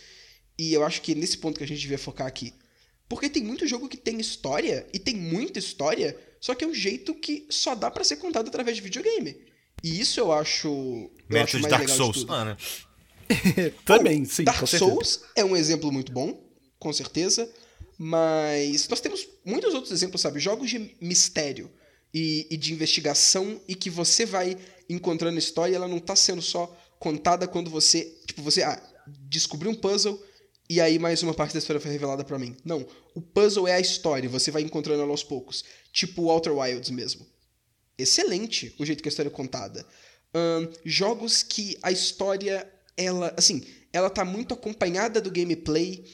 E 0.59 0.74
eu 0.74 0.85
acho 0.85 1.00
que 1.00 1.12
é 1.12 1.14
nesse 1.14 1.38
ponto 1.38 1.57
que 1.57 1.64
a 1.64 1.68
gente 1.68 1.81
devia 1.81 1.96
focar 1.98 2.26
aqui. 2.26 2.52
Porque 3.09 3.31
tem 3.31 3.42
muito 3.42 3.66
jogo 3.66 3.88
que 3.88 3.96
tem 3.96 4.20
história, 4.20 4.87
e 4.92 4.98
tem 4.98 5.14
muita 5.16 5.59
história, 5.59 6.18
só 6.40 6.54
que 6.54 6.62
é 6.64 6.66
um 6.68 6.74
jeito 6.74 7.14
que 7.14 7.46
só 7.48 7.74
dá 7.74 7.90
pra 7.90 8.04
ser 8.04 8.16
contado 8.16 8.48
através 8.48 8.76
de 8.76 8.83
videogame. 8.83 9.47
E 9.82 10.00
isso 10.00 10.20
eu 10.20 10.32
acho. 10.32 10.68
Eu 10.68 11.42
acho 11.42 11.56
Método 11.56 11.56
de 11.56 11.62
mais 11.62 11.70
Dark 11.70 11.88
Souls. 11.88 12.24
de. 12.24 12.26
Ah, 12.28 12.44
né? 12.44 12.56
Também, 13.84 14.22
Bom, 14.22 14.28
sim, 14.28 14.44
Dark. 14.44 14.66
Souls 14.66 15.22
é 15.34 15.44
um 15.44 15.56
exemplo 15.56 15.92
muito 15.92 16.12
bom, 16.12 16.42
com 16.78 16.92
certeza. 16.92 17.48
Mas 17.98 18.88
nós 18.88 19.00
temos 19.00 19.26
muitos 19.44 19.74
outros 19.74 19.92
exemplos, 19.92 20.20
sabe? 20.20 20.38
Jogos 20.38 20.70
de 20.70 20.94
mistério 21.00 21.70
e, 22.14 22.46
e 22.50 22.56
de 22.56 22.72
investigação 22.72 23.60
e 23.66 23.74
que 23.74 23.90
você 23.90 24.24
vai 24.24 24.56
encontrando 24.88 25.36
a 25.36 25.38
história 25.38 25.72
e 25.72 25.74
ela 25.74 25.88
não 25.88 25.98
tá 25.98 26.14
sendo 26.14 26.40
só 26.40 26.74
contada 26.98 27.48
quando 27.48 27.70
você. 27.70 28.16
Tipo, 28.26 28.42
você 28.42 28.62
ah, 28.62 28.80
descobriu 29.28 29.70
um 29.70 29.74
puzzle 29.74 30.22
e 30.70 30.80
aí 30.80 30.98
mais 30.98 31.22
uma 31.22 31.34
parte 31.34 31.54
da 31.54 31.58
história 31.58 31.80
foi 31.80 31.90
revelada 31.90 32.24
pra 32.24 32.38
mim. 32.38 32.56
Não. 32.64 32.86
O 33.14 33.20
puzzle 33.20 33.66
é 33.66 33.74
a 33.74 33.80
história, 33.80 34.28
você 34.28 34.50
vai 34.50 34.62
encontrando 34.62 35.02
ela 35.02 35.10
aos 35.10 35.24
poucos. 35.24 35.64
Tipo 35.92 36.22
o 36.22 36.30
Outer 36.30 36.56
Wilds 36.56 36.90
mesmo. 36.90 37.26
Excelente 37.98 38.74
o 38.78 38.87
jeito 38.87 39.02
que 39.02 39.08
a 39.08 39.11
história 39.11 39.28
é 39.28 39.32
contada. 39.32 39.84
Ahn, 40.34 40.68
jogos 40.84 41.42
que 41.42 41.76
a 41.82 41.90
história, 41.90 42.70
ela, 42.96 43.34
assim, 43.37 43.62
ela 43.92 44.08
tá 44.11 44.24
muito 44.24 44.54
acompanhada 44.54 45.20
do 45.20 45.30
gameplay 45.30 46.04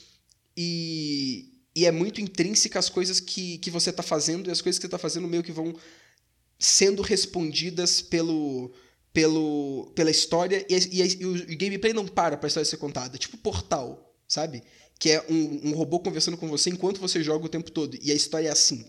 e, 0.57 1.53
e 1.77 1.85
é 1.87 1.91
muito 1.91 2.21
intrínseca 2.21 2.79
às 2.79 2.89
coisas 2.89 3.21
que, 3.21 3.59
que 3.59 3.71
você 3.71 3.93
tá 3.93 4.03
fazendo 4.03 4.49
e 4.49 4.53
as 4.53 4.63
coisas 4.63 4.79
que 4.79 4.87
você 4.87 4.91
tá 4.91 4.99
fazendo 4.99 5.29
meio 5.29 5.43
que 5.43 5.53
vão 5.53 5.75
sendo 6.59 7.03
respondidas 7.03 8.01
pelo, 8.03 8.73
pelo, 9.13 9.93
pela 9.95 10.11
história 10.11 10.65
e, 10.69 10.75
a- 10.75 10.79
e 10.79 11.03
a- 11.03 11.07
e 11.07 11.27
o 11.27 11.59
gameplay 11.59 11.93
não 11.93 12.07
para 12.07 12.37
pra 12.37 12.49
história 12.49 12.65
ser 12.69 12.79
contada. 12.79 13.19
Tipo 13.19 13.37
Portal, 13.39 14.15
sabe? 14.29 14.63
Que 14.99 15.11
é 15.13 15.27
um, 15.31 15.71
um 15.71 15.73
robô 15.75 16.01
conversando 16.01 16.37
com 16.37 16.49
você 16.49 16.71
enquanto 16.71 17.01
você 17.01 17.23
joga 17.23 17.47
o 17.47 17.49
tempo 17.49 17.71
todo. 17.71 17.99
E 18.03 18.13
a 18.13 18.15
história 18.15 18.49
é 18.49 18.53
assim. 18.53 18.87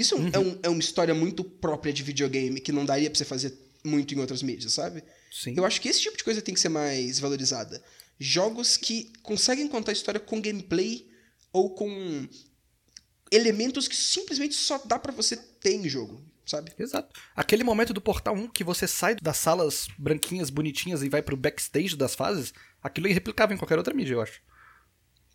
Isso 0.00 0.14
é, 0.14 0.18
um- 0.18 0.30
é, 0.32 0.38
um- 0.38 0.58
é 0.64 0.68
uma 0.68 0.80
história 0.80 1.14
muito 1.14 1.42
própria 1.44 1.92
de 1.92 2.02
videogame 2.02 2.60
que 2.60 2.72
não 2.72 2.84
daria 2.84 3.08
pra 3.10 3.18
você 3.18 3.24
fazer 3.24 3.56
muito 3.84 4.14
em 4.14 4.18
outras 4.18 4.42
mídias, 4.42 4.72
sabe? 4.72 5.02
Sim. 5.30 5.54
Eu 5.56 5.64
acho 5.64 5.80
que 5.80 5.88
esse 5.88 6.00
tipo 6.00 6.16
de 6.16 6.24
coisa 6.24 6.42
tem 6.42 6.54
que 6.54 6.60
ser 6.60 6.68
mais 6.68 7.18
valorizada. 7.18 7.82
Jogos 8.18 8.76
que 8.76 9.12
conseguem 9.22 9.68
contar 9.68 9.92
a 9.92 9.94
história 9.94 10.18
com 10.20 10.40
gameplay 10.40 11.06
ou 11.52 11.70
com 11.74 12.28
elementos 13.30 13.86
que 13.86 13.94
simplesmente 13.96 14.54
só 14.54 14.78
dá 14.84 14.98
pra 14.98 15.12
você 15.12 15.36
ter 15.36 15.74
em 15.74 15.88
jogo, 15.88 16.22
sabe? 16.46 16.72
Exato. 16.78 17.08
Aquele 17.36 17.62
momento 17.62 17.92
do 17.92 18.00
Portal 18.00 18.34
1 18.34 18.48
que 18.48 18.64
você 18.64 18.86
sai 18.88 19.16
das 19.16 19.36
salas 19.36 19.86
branquinhas, 19.98 20.50
bonitinhas 20.50 21.02
e 21.02 21.08
vai 21.08 21.22
pro 21.22 21.36
backstage 21.36 21.94
das 21.96 22.14
fases, 22.14 22.52
aquilo 22.82 23.06
é 23.06 23.10
irreplicável 23.10 23.54
em 23.54 23.58
qualquer 23.58 23.78
outra 23.78 23.94
mídia, 23.94 24.14
eu 24.14 24.20
acho. 24.22 24.40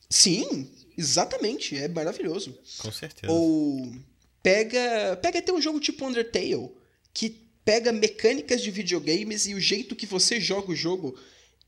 Sim, 0.10 0.72
exatamente. 0.98 1.76
É 1.78 1.88
maravilhoso. 1.88 2.58
Com 2.80 2.92
certeza. 2.92 3.32
Ou 3.32 3.92
pega, 4.44 5.18
pega 5.22 5.40
até 5.40 5.52
um 5.54 5.62
jogo 5.62 5.80
tipo 5.80 6.06
Undertale, 6.06 6.70
que 7.14 7.30
pega 7.66 7.92
mecânicas 7.94 8.62
de 8.62 8.70
videogames 8.70 9.48
e 9.48 9.54
o 9.56 9.60
jeito 9.60 9.96
que 9.96 10.06
você 10.06 10.40
joga 10.40 10.72
o 10.72 10.76
jogo 10.76 11.18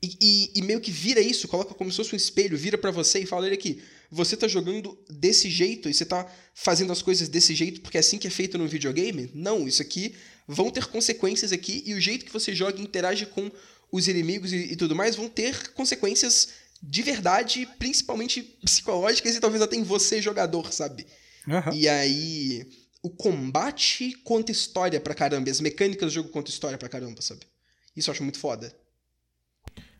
e, 0.02 0.14
e- 0.20 0.50
e 0.56 0.62
meio 0.62 0.78
que 0.80 0.90
vira 0.90 1.20
isso, 1.20 1.48
coloca 1.48 1.74
como 1.74 1.90
se 1.90 1.96
fosse 1.96 2.14
um 2.14 2.18
espelho, 2.18 2.56
vira 2.56 2.76
pra 2.76 2.90
você 2.90 3.20
e 3.20 3.26
fala, 3.26 3.46
olha 3.46 3.54
aqui, 3.54 3.82
você 4.10 4.36
tá 4.36 4.46
jogando 4.46 4.96
desse 5.08 5.48
jeito 5.48 5.88
e 5.88 5.94
você 5.94 6.04
tá 6.04 6.30
fazendo 6.54 6.92
as 6.92 7.00
coisas 7.00 7.28
desse 7.28 7.54
jeito 7.54 7.80
porque 7.80 7.96
é 7.96 8.00
assim 8.00 8.18
que 8.18 8.26
é 8.26 8.30
feito 8.30 8.58
num 8.58 8.68
videogame? 8.68 9.30
Não, 9.34 9.66
isso 9.66 9.80
aqui 9.80 10.14
vão 10.46 10.70
ter 10.70 10.86
consequências 10.86 11.50
aqui 11.50 11.82
e 11.86 11.94
o 11.94 12.00
jeito 12.00 12.26
que 12.26 12.32
você 12.32 12.54
joga 12.54 12.78
e 12.78 12.82
interage 12.84 13.24
com 13.26 13.50
os 13.90 14.06
inimigos 14.06 14.52
e, 14.52 14.56
e 14.72 14.76
tudo 14.76 14.94
mais 14.94 15.16
vão 15.16 15.28
ter 15.30 15.72
consequências 15.72 16.48
de 16.82 17.02
verdade, 17.02 17.66
principalmente 17.78 18.42
psicológicas 18.62 19.34
e 19.34 19.40
talvez 19.40 19.62
até 19.62 19.76
em 19.76 19.82
você, 19.82 20.20
jogador, 20.20 20.72
sabe? 20.74 21.06
Aham. 21.48 21.72
E 21.74 21.88
aí, 21.88 22.68
o 23.02 23.10
combate 23.10 24.12
conta 24.24 24.50
história 24.52 25.00
pra 25.00 25.14
caramba, 25.14 25.48
e 25.48 25.52
as 25.52 25.60
mecânicas 25.60 26.12
do 26.12 26.14
jogo 26.14 26.28
contam 26.30 26.50
história 26.52 26.78
pra 26.78 26.88
caramba, 26.88 27.22
sabe? 27.22 27.40
Isso 27.96 28.10
eu 28.10 28.12
acho 28.12 28.22
muito 28.22 28.38
foda. 28.38 28.74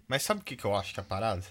Mas 0.08 0.22
sabe 0.22 0.40
o 0.40 0.44
que, 0.44 0.56
que 0.56 0.64
eu 0.64 0.74
acho 0.74 0.92
que 0.94 1.00
é 1.00 1.02
a 1.02 1.06
parada? 1.06 1.44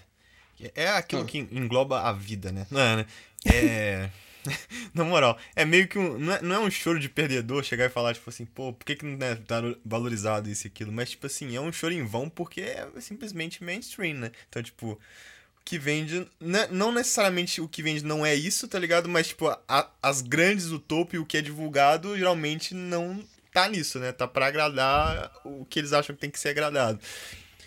É 0.74 0.88
aquilo 0.88 1.22
Ah. 1.22 1.26
que 1.26 1.38
engloba 1.38 2.00
a 2.00 2.12
vida, 2.12 2.50
né? 2.50 2.66
Não 2.70 2.80
é, 2.80 2.96
né? 2.96 3.06
É. 3.44 4.10
Na 4.94 5.04
moral, 5.04 5.38
é 5.54 5.64
meio 5.64 5.88
que 5.88 5.98
um. 5.98 6.18
Não 6.18 6.32
é, 6.32 6.40
não 6.42 6.54
é 6.56 6.58
um 6.60 6.70
choro 6.70 6.98
de 7.00 7.08
perdedor 7.08 7.62
chegar 7.64 7.86
e 7.86 7.90
falar, 7.90 8.14
tipo 8.14 8.30
assim, 8.30 8.46
pô, 8.46 8.72
por 8.72 8.84
que, 8.84 8.96
que 8.96 9.04
não 9.04 9.18
é 9.26 9.36
valorizado 9.84 10.48
isso 10.48 10.66
e 10.66 10.68
aquilo? 10.68 10.92
Mas, 10.92 11.10
tipo 11.10 11.26
assim, 11.26 11.54
é 11.56 11.60
um 11.60 11.72
choro 11.72 11.92
em 11.92 12.04
vão 12.04 12.30
porque 12.30 12.60
é 12.62 12.88
simplesmente 13.00 13.62
mainstream, 13.62 14.14
né? 14.14 14.30
Então, 14.48 14.62
tipo, 14.62 14.98
que 15.66 15.78
vende. 15.78 16.26
né, 16.40 16.68
Não 16.70 16.92
necessariamente 16.92 17.60
o 17.60 17.68
que 17.68 17.82
vende 17.82 18.04
não 18.04 18.24
é 18.24 18.34
isso, 18.34 18.66
tá 18.68 18.78
ligado? 18.78 19.08
Mas, 19.08 19.28
tipo, 19.28 19.48
a- 19.68 19.90
as 20.02 20.22
grandes, 20.22 20.70
o 20.70 20.78
topo 20.78 21.16
e 21.16 21.18
o 21.18 21.26
que 21.26 21.36
é 21.36 21.42
divulgado 21.42 22.16
geralmente 22.16 22.72
não 22.74 23.22
tá 23.52 23.68
nisso, 23.68 23.98
né? 23.98 24.12
Tá 24.12 24.26
pra 24.28 24.46
agradar 24.46 25.30
o 25.44 25.64
que 25.66 25.78
eles 25.80 25.92
acham 25.92 26.14
que 26.14 26.20
tem 26.20 26.30
que 26.30 26.38
ser 26.38 26.50
agradado. 26.50 27.00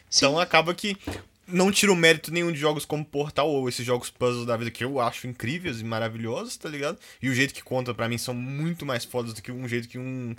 Então 0.07 0.39
acaba 0.39 0.73
que 0.73 0.95
não 1.47 1.71
tira 1.71 1.91
o 1.91 1.95
mérito 1.95 2.31
nenhum 2.31 2.51
de 2.51 2.59
jogos 2.59 2.85
como 2.85 3.03
Portal 3.03 3.49
ou 3.49 3.67
esses 3.67 3.85
jogos 3.85 4.09
puzzles 4.09 4.45
da 4.45 4.55
vida 4.55 4.71
que 4.71 4.83
eu 4.83 4.99
acho 4.99 5.27
incríveis 5.27 5.81
e 5.81 5.83
maravilhosos, 5.83 6.55
tá 6.57 6.69
ligado? 6.69 6.97
E 7.21 7.27
o 7.29 7.33
jeito 7.33 7.53
que 7.53 7.61
conta 7.63 7.93
pra 7.93 8.07
mim 8.07 8.17
são 8.17 8.33
muito 8.33 8.85
mais 8.85 9.03
fodas 9.03 9.33
do 9.33 9.41
que 9.41 9.51
um 9.51 9.67
jeito 9.67 9.87
que 9.89 9.97
um 9.99 10.35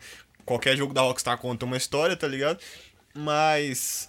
qualquer 0.47 0.77
jogo 0.77 0.95
da 0.95 1.03
Rockstar 1.03 1.37
conta 1.39 1.67
uma 1.67 1.77
história, 1.77 2.17
tá 2.17 2.27
ligado? 2.29 2.59
Mas 3.15 4.09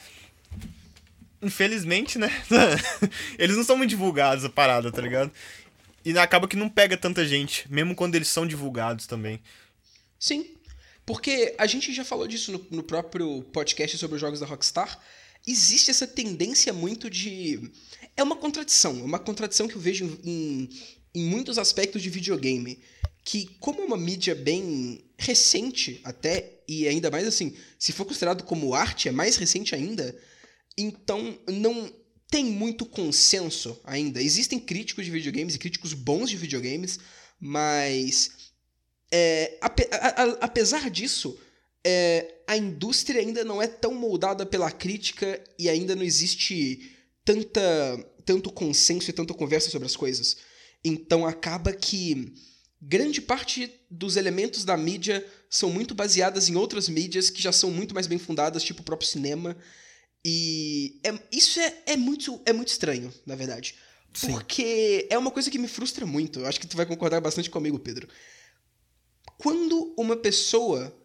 infelizmente, 1.42 2.18
né? 2.20 2.30
eles 3.38 3.58
não 3.58 3.64
são 3.64 3.78
muito 3.78 3.90
divulgados 3.90 4.46
a 4.46 4.50
parada, 4.50 4.92
tá 4.92 5.02
ligado? 5.02 5.32
E 6.04 6.18
acaba 6.18 6.48
que 6.48 6.56
não 6.56 6.70
pega 6.70 6.98
tanta 6.98 7.26
gente, 7.26 7.72
mesmo 7.72 7.96
quando 7.96 8.16
eles 8.16 8.28
são 8.28 8.46
divulgados 8.46 9.06
também. 9.06 9.40
Sim, 10.20 10.46
porque 11.06 11.56
a 11.58 11.68
gente 11.68 11.94
já 11.94 12.04
falou 12.04 12.28
disso 12.28 12.52
no, 12.52 12.66
no 12.72 12.84
próprio 12.84 13.44
podcast 13.54 13.98
sobre 13.98 14.16
os 14.16 14.22
jogos 14.22 14.40
da 14.40 14.46
Rockstar. 14.46 15.00
Existe 15.46 15.90
essa 15.90 16.08
tendência 16.08 16.72
muito 16.72 17.10
de. 17.10 17.72
É 18.16 18.24
uma 18.24 18.36
contradição, 18.36 19.00
é 19.00 19.04
uma 19.04 19.20
contradição 19.20 19.68
que 19.68 19.76
eu 19.76 19.82
vejo 19.82 20.20
em, 20.24 20.70
em 21.14 21.26
muitos 21.26 21.58
aspectos 21.58 22.02
de 22.02 22.10
videogame. 22.10 22.80
Que, 23.24 23.46
como 23.60 23.82
é 23.82 23.86
uma 23.86 23.98
mídia 23.98 24.34
bem 24.34 25.04
recente, 25.18 26.02
até, 26.04 26.62
e 26.68 26.88
ainda 26.88 27.12
mais 27.12 27.28
assim, 27.28 27.56
se 27.78 27.92
for 27.92 28.06
considerado 28.06 28.44
como 28.44 28.74
arte, 28.74 29.08
é 29.08 29.12
mais 29.12 29.36
recente 29.38 29.76
ainda, 29.76 30.16
então 30.78 31.38
não 31.50 31.92
tem 32.30 32.46
muito 32.46 32.86
consenso 32.86 33.80
ainda. 33.84 34.22
Existem 34.22 34.60
críticos 34.60 35.06
de 35.06 35.12
videogames 35.12 35.56
e 35.56 35.60
críticos 35.60 35.94
bons 35.94 36.30
de 36.30 36.38
videogames, 36.38 37.00
mas 37.40 38.32
é, 39.12 39.58
ape- 39.62 39.90
a- 39.92 40.24
a- 40.24 40.38
apesar 40.42 40.90
disso, 40.90 41.38
é, 41.86 42.36
a 42.48 42.56
indústria 42.56 43.20
ainda 43.20 43.44
não 43.44 43.62
é 43.62 43.68
tão 43.68 43.94
moldada 43.94 44.46
pela 44.46 44.72
crítica 44.72 45.44
e 45.60 45.68
ainda 45.68 45.96
não 45.96 46.04
existe 46.04 46.96
tanta, 47.26 47.62
tanto 48.26 48.52
consenso 48.52 49.10
e 49.10 49.14
tanta 49.14 49.34
conversa 49.34 49.70
sobre 49.70 49.88
as 49.88 49.96
coisas. 49.96 50.38
Então 50.84 51.26
acaba 51.26 51.74
que 51.74 52.34
grande 52.82 53.22
parte 53.22 53.72
dos 53.90 54.16
elementos 54.16 54.64
da 54.64 54.78
mídia 54.78 55.26
são 55.50 55.70
muito 55.70 55.94
baseadas 55.94 56.48
em 56.50 56.56
outras 56.56 56.88
mídias 56.88 57.30
que 57.30 57.42
já 57.42 57.52
são 57.52 57.70
muito 57.70 57.94
mais 57.94 58.08
bem 58.08 58.18
fundadas, 58.18 58.64
tipo 58.64 58.82
o 58.82 58.86
próprio 58.86 59.10
cinema. 59.10 59.58
E 60.24 61.00
é- 61.04 61.20
isso 61.32 61.60
é, 61.60 61.84
é, 61.88 61.98
muito, 61.98 62.40
é 62.46 62.54
muito 62.54 62.70
estranho, 62.70 63.14
na 63.26 63.36
verdade. 63.36 63.76
Sim. 64.14 64.32
Porque 64.32 65.08
é 65.10 65.18
uma 65.18 65.32
coisa 65.32 65.50
que 65.50 65.58
me 65.58 65.68
frustra 65.68 66.06
muito. 66.06 66.40
Eu 66.40 66.48
acho 66.48 66.60
que 66.60 66.68
tu 66.68 66.78
vai 66.78 66.86
concordar 66.86 67.22
bastante 67.22 67.50
comigo, 67.50 67.80
Pedro. 67.80 68.08
Quando 69.38 69.94
uma 69.98 70.16
pessoa. 70.16 70.96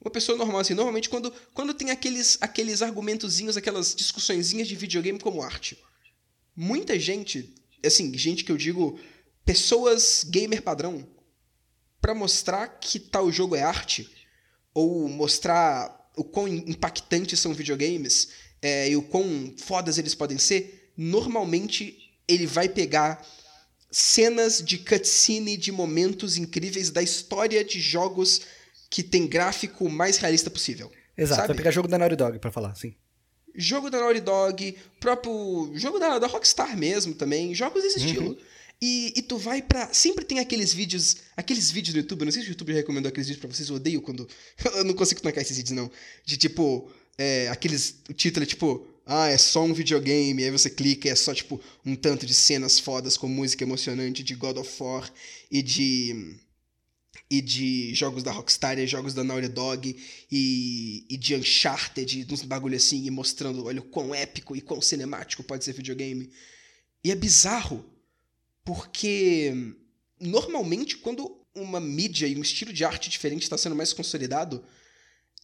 Uma 0.00 0.10
pessoa 0.10 0.36
normal, 0.36 0.60
assim, 0.60 0.74
normalmente 0.74 1.08
quando, 1.08 1.32
quando 1.54 1.72
tem 1.72 1.90
aqueles, 1.90 2.36
aqueles 2.38 2.82
argumentozinhos, 2.82 3.56
aquelas 3.56 3.94
discussõezinhas 3.94 4.68
de 4.68 4.76
videogame 4.76 5.18
como 5.18 5.42
arte. 5.42 5.82
Muita 6.54 6.98
gente, 6.98 7.54
assim, 7.82 8.16
gente 8.16 8.44
que 8.44 8.52
eu 8.52 8.56
digo, 8.58 9.00
pessoas 9.46 10.22
gamer 10.28 10.60
padrão, 10.60 11.08
pra 12.02 12.14
mostrar 12.14 12.68
que 12.68 13.00
tal 13.00 13.32
jogo 13.32 13.56
é 13.56 13.62
arte, 13.62 14.06
ou 14.74 15.08
mostrar 15.08 16.10
o 16.18 16.22
quão 16.22 16.46
impactantes 16.46 17.40
são 17.40 17.54
videogames 17.54 18.28
é, 18.64 18.88
e 18.88 18.96
o 18.96 19.02
quão 19.02 19.52
fodas 19.58 19.98
eles 19.98 20.14
podem 20.14 20.38
ser, 20.38 20.90
normalmente 20.96 21.98
ele 22.26 22.46
vai 22.46 22.66
pegar 22.66 23.22
cenas 23.90 24.62
de 24.64 24.78
cutscene 24.78 25.54
de 25.58 25.70
momentos 25.70 26.38
incríveis 26.38 26.88
da 26.88 27.02
história 27.02 27.62
de 27.62 27.78
jogos 27.78 28.40
que 28.88 29.02
tem 29.02 29.26
gráfico 29.26 29.90
mais 29.90 30.16
realista 30.16 30.48
possível. 30.48 30.90
Exato, 31.14 31.42
sabe? 31.42 31.48
vai 31.48 31.56
pegar 31.58 31.70
jogo 31.72 31.86
da 31.86 31.98
Naughty 31.98 32.16
Dog 32.16 32.38
pra 32.38 32.50
falar, 32.50 32.74
sim. 32.74 32.94
jogo 33.54 33.90
da 33.90 34.00
Naughty 34.00 34.20
Dog, 34.20 34.78
próprio 34.98 35.70
jogo 35.74 35.98
da, 35.98 36.18
da 36.18 36.26
Rockstar 36.26 36.74
mesmo 36.74 37.14
também, 37.14 37.54
jogos 37.54 37.82
desse 37.82 37.98
estilo. 37.98 38.34
E, 38.80 39.12
e 39.14 39.22
tu 39.22 39.36
vai 39.36 39.62
pra. 39.62 39.92
Sempre 39.92 40.24
tem 40.24 40.38
aqueles 40.38 40.72
vídeos. 40.72 41.16
Aqueles 41.36 41.70
vídeos 41.70 41.94
do 41.94 42.00
YouTube. 42.00 42.24
Não 42.24 42.32
sei 42.32 42.42
se 42.42 42.48
o 42.48 42.50
YouTube 42.50 42.72
recomendou 42.72 43.08
aqueles 43.08 43.28
vídeos 43.28 43.40
pra 43.40 43.54
vocês. 43.54 43.68
Eu 43.68 43.76
odeio 43.76 44.02
quando. 44.02 44.28
Eu 44.74 44.84
não 44.84 44.94
consigo 44.94 45.22
tancar 45.22 45.42
esses 45.42 45.56
vídeos, 45.56 45.76
não. 45.76 45.90
De 46.24 46.36
tipo. 46.36 46.90
É, 47.16 47.48
aqueles. 47.48 48.02
O 48.08 48.12
título 48.12 48.44
é 48.44 48.46
tipo. 48.46 48.86
Ah, 49.06 49.28
é 49.28 49.36
só 49.36 49.62
um 49.62 49.74
videogame. 49.74 50.44
Aí 50.44 50.50
você 50.50 50.70
clica 50.70 51.08
e 51.08 51.10
é 51.10 51.14
só, 51.14 51.34
tipo, 51.34 51.60
um 51.84 51.94
tanto 51.94 52.24
de 52.24 52.32
cenas 52.32 52.78
fodas 52.78 53.16
com 53.16 53.28
música 53.28 53.62
emocionante 53.62 54.22
de 54.22 54.34
God 54.34 54.56
of 54.56 54.82
War 54.82 55.12
e 55.50 55.62
de 55.62 56.38
e 57.30 57.40
de 57.40 57.94
jogos 57.94 58.22
da 58.22 58.30
Rockstar, 58.30 58.78
e 58.78 58.86
jogos 58.86 59.14
da 59.14 59.24
Naughty 59.24 59.48
Dog 59.48 59.96
e, 60.30 61.06
e 61.08 61.16
de 61.16 61.34
Uncharted, 61.34 62.26
uns 62.30 62.42
bagulho 62.42 62.76
assim, 62.76 63.04
e 63.06 63.10
mostrando, 63.10 63.64
olha, 63.64 63.80
o 63.80 63.84
quão 63.84 64.14
épico 64.14 64.54
e 64.54 64.60
quão 64.60 64.80
cinemático 64.80 65.42
pode 65.42 65.64
ser 65.64 65.72
videogame. 65.72 66.30
E 67.02 67.10
é 67.10 67.14
bizarro, 67.14 67.84
porque 68.64 69.52
normalmente 70.20 70.96
quando 70.96 71.40
uma 71.54 71.80
mídia 71.80 72.26
e 72.26 72.36
um 72.36 72.42
estilo 72.42 72.72
de 72.72 72.84
arte 72.84 73.08
diferente 73.08 73.42
está 73.42 73.56
sendo 73.56 73.76
mais 73.76 73.92
consolidado 73.92 74.64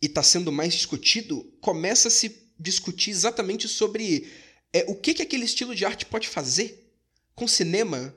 e 0.01 0.07
está 0.07 0.23
sendo 0.23 0.51
mais 0.51 0.73
discutido, 0.73 1.45
começa 1.61 2.09
a 2.09 2.11
se 2.11 2.49
discutir 2.59 3.11
exatamente 3.11 3.69
sobre 3.69 4.29
é, 4.73 4.85
o 4.89 4.95
que, 4.95 5.15
que 5.15 5.23
aquele 5.23 5.45
estilo 5.45 5.75
de 5.75 5.85
arte 5.85 6.07
pode 6.07 6.29
fazer 6.29 6.93
com 7.35 7.49
cinema, 7.49 8.15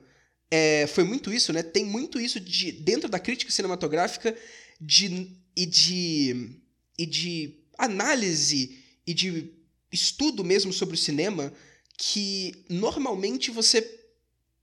é, 0.50 0.86
foi 0.86 1.04
muito 1.04 1.32
isso, 1.32 1.52
né? 1.52 1.62
Tem 1.62 1.84
muito 1.84 2.20
isso 2.20 2.38
de 2.38 2.70
dentro 2.72 3.08
da 3.08 3.18
crítica 3.18 3.50
cinematográfica 3.50 4.36
de, 4.80 5.30
e 5.56 5.66
de 5.66 6.60
e 6.96 7.06
de 7.06 7.54
análise 7.76 8.78
e 9.06 9.12
de 9.12 9.50
estudo 9.90 10.44
mesmo 10.44 10.72
sobre 10.72 10.94
o 10.94 10.98
cinema 10.98 11.52
que 11.96 12.64
normalmente 12.68 13.50
você 13.50 14.00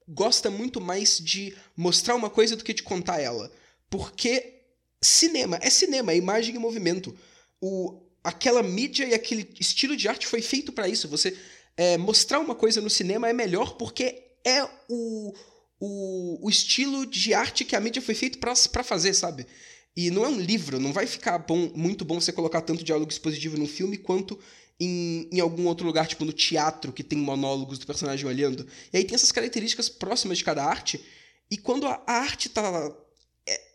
gosta 0.08 0.50
muito 0.50 0.82
mais 0.82 1.18
de 1.18 1.56
mostrar 1.76 2.16
uma 2.16 2.30
coisa 2.30 2.56
do 2.56 2.64
que 2.64 2.74
de 2.74 2.84
contar 2.84 3.20
ela, 3.20 3.52
porque 3.90 4.61
cinema 5.04 5.60
é 5.62 5.70
cinema, 5.70 6.12
é 6.12 6.18
imagem 6.18 6.56
e 6.56 6.60
movimento. 6.60 7.18
O 7.62 8.02
aquela 8.24 8.62
mídia 8.62 9.06
e 9.06 9.14
aquele 9.14 9.50
estilo 9.60 9.96
de 9.98 10.08
arte 10.08 10.28
foi 10.28 10.42
feito 10.42 10.72
para 10.72 10.88
isso. 10.88 11.08
Você 11.08 11.36
é, 11.76 11.98
mostrar 11.98 12.40
uma 12.40 12.54
coisa 12.54 12.82
no 12.82 12.90
cinema 12.90 13.28
é 13.28 13.34
melhor 13.34 13.76
porque 13.78 14.24
é 14.46 14.64
o, 14.88 15.34
o, 15.80 16.46
o 16.46 16.50
estilo 16.50 17.06
de 17.06 17.34
arte 17.34 17.66
que 17.66 17.76
a 17.76 17.80
mídia 17.80 18.02
foi 18.02 18.14
feito 18.14 18.38
para 18.40 18.84
fazer, 18.84 19.14
sabe? 19.14 19.48
E 19.96 20.10
não 20.10 20.24
é 20.24 20.28
um 20.30 20.40
livro, 20.40 20.80
não 20.80 20.94
vai 20.94 21.06
ficar 21.06 21.38
bom, 21.40 21.72
muito 21.76 22.06
bom 22.06 22.20
você 22.20 22.32
colocar 22.32 22.62
tanto 22.62 22.84
diálogo 22.84 23.12
expositivo 23.12 23.58
num 23.58 23.68
filme 23.68 23.98
quanto 23.98 24.40
em, 24.80 25.28
em 25.32 25.40
algum 25.40 25.68
outro 25.68 25.86
lugar, 25.86 26.08
tipo 26.08 26.24
no 26.24 26.32
teatro, 26.32 26.94
que 26.94 27.04
tem 27.04 27.20
monólogos 27.20 27.78
do 27.78 27.86
personagem 27.86 28.26
olhando. 28.26 28.66
E 28.94 28.98
aí 28.98 29.04
tem 29.04 29.16
essas 29.16 29.32
características 29.32 29.90
próximas 29.90 30.38
de 30.38 30.44
cada 30.44 30.64
arte. 30.64 31.04
E 31.50 31.58
quando 31.58 31.86
a, 31.88 32.02
a 32.08 32.14
arte 32.14 32.50
tá. 32.50 32.96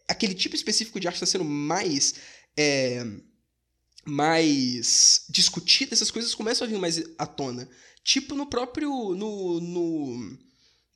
Aquele 0.09 0.35
tipo 0.35 0.55
específico 0.55 1.01
de 1.01 1.07
arte 1.07 1.17
está 1.17 1.27
sendo 1.27 1.45
mais. 1.45 2.15
é, 2.57 3.05
mais 4.05 5.25
discutida, 5.29 5.93
essas 5.93 6.13
coisas 6.13 6.33
começam 6.33 6.65
a 6.65 6.71
vir 6.71 6.79
mais 6.79 7.03
à 7.19 7.27
tona. 7.27 7.69
Tipo 8.05 8.35
no 8.35 8.47
próprio. 8.47 8.89
no, 9.15 9.61
no, 9.61 10.39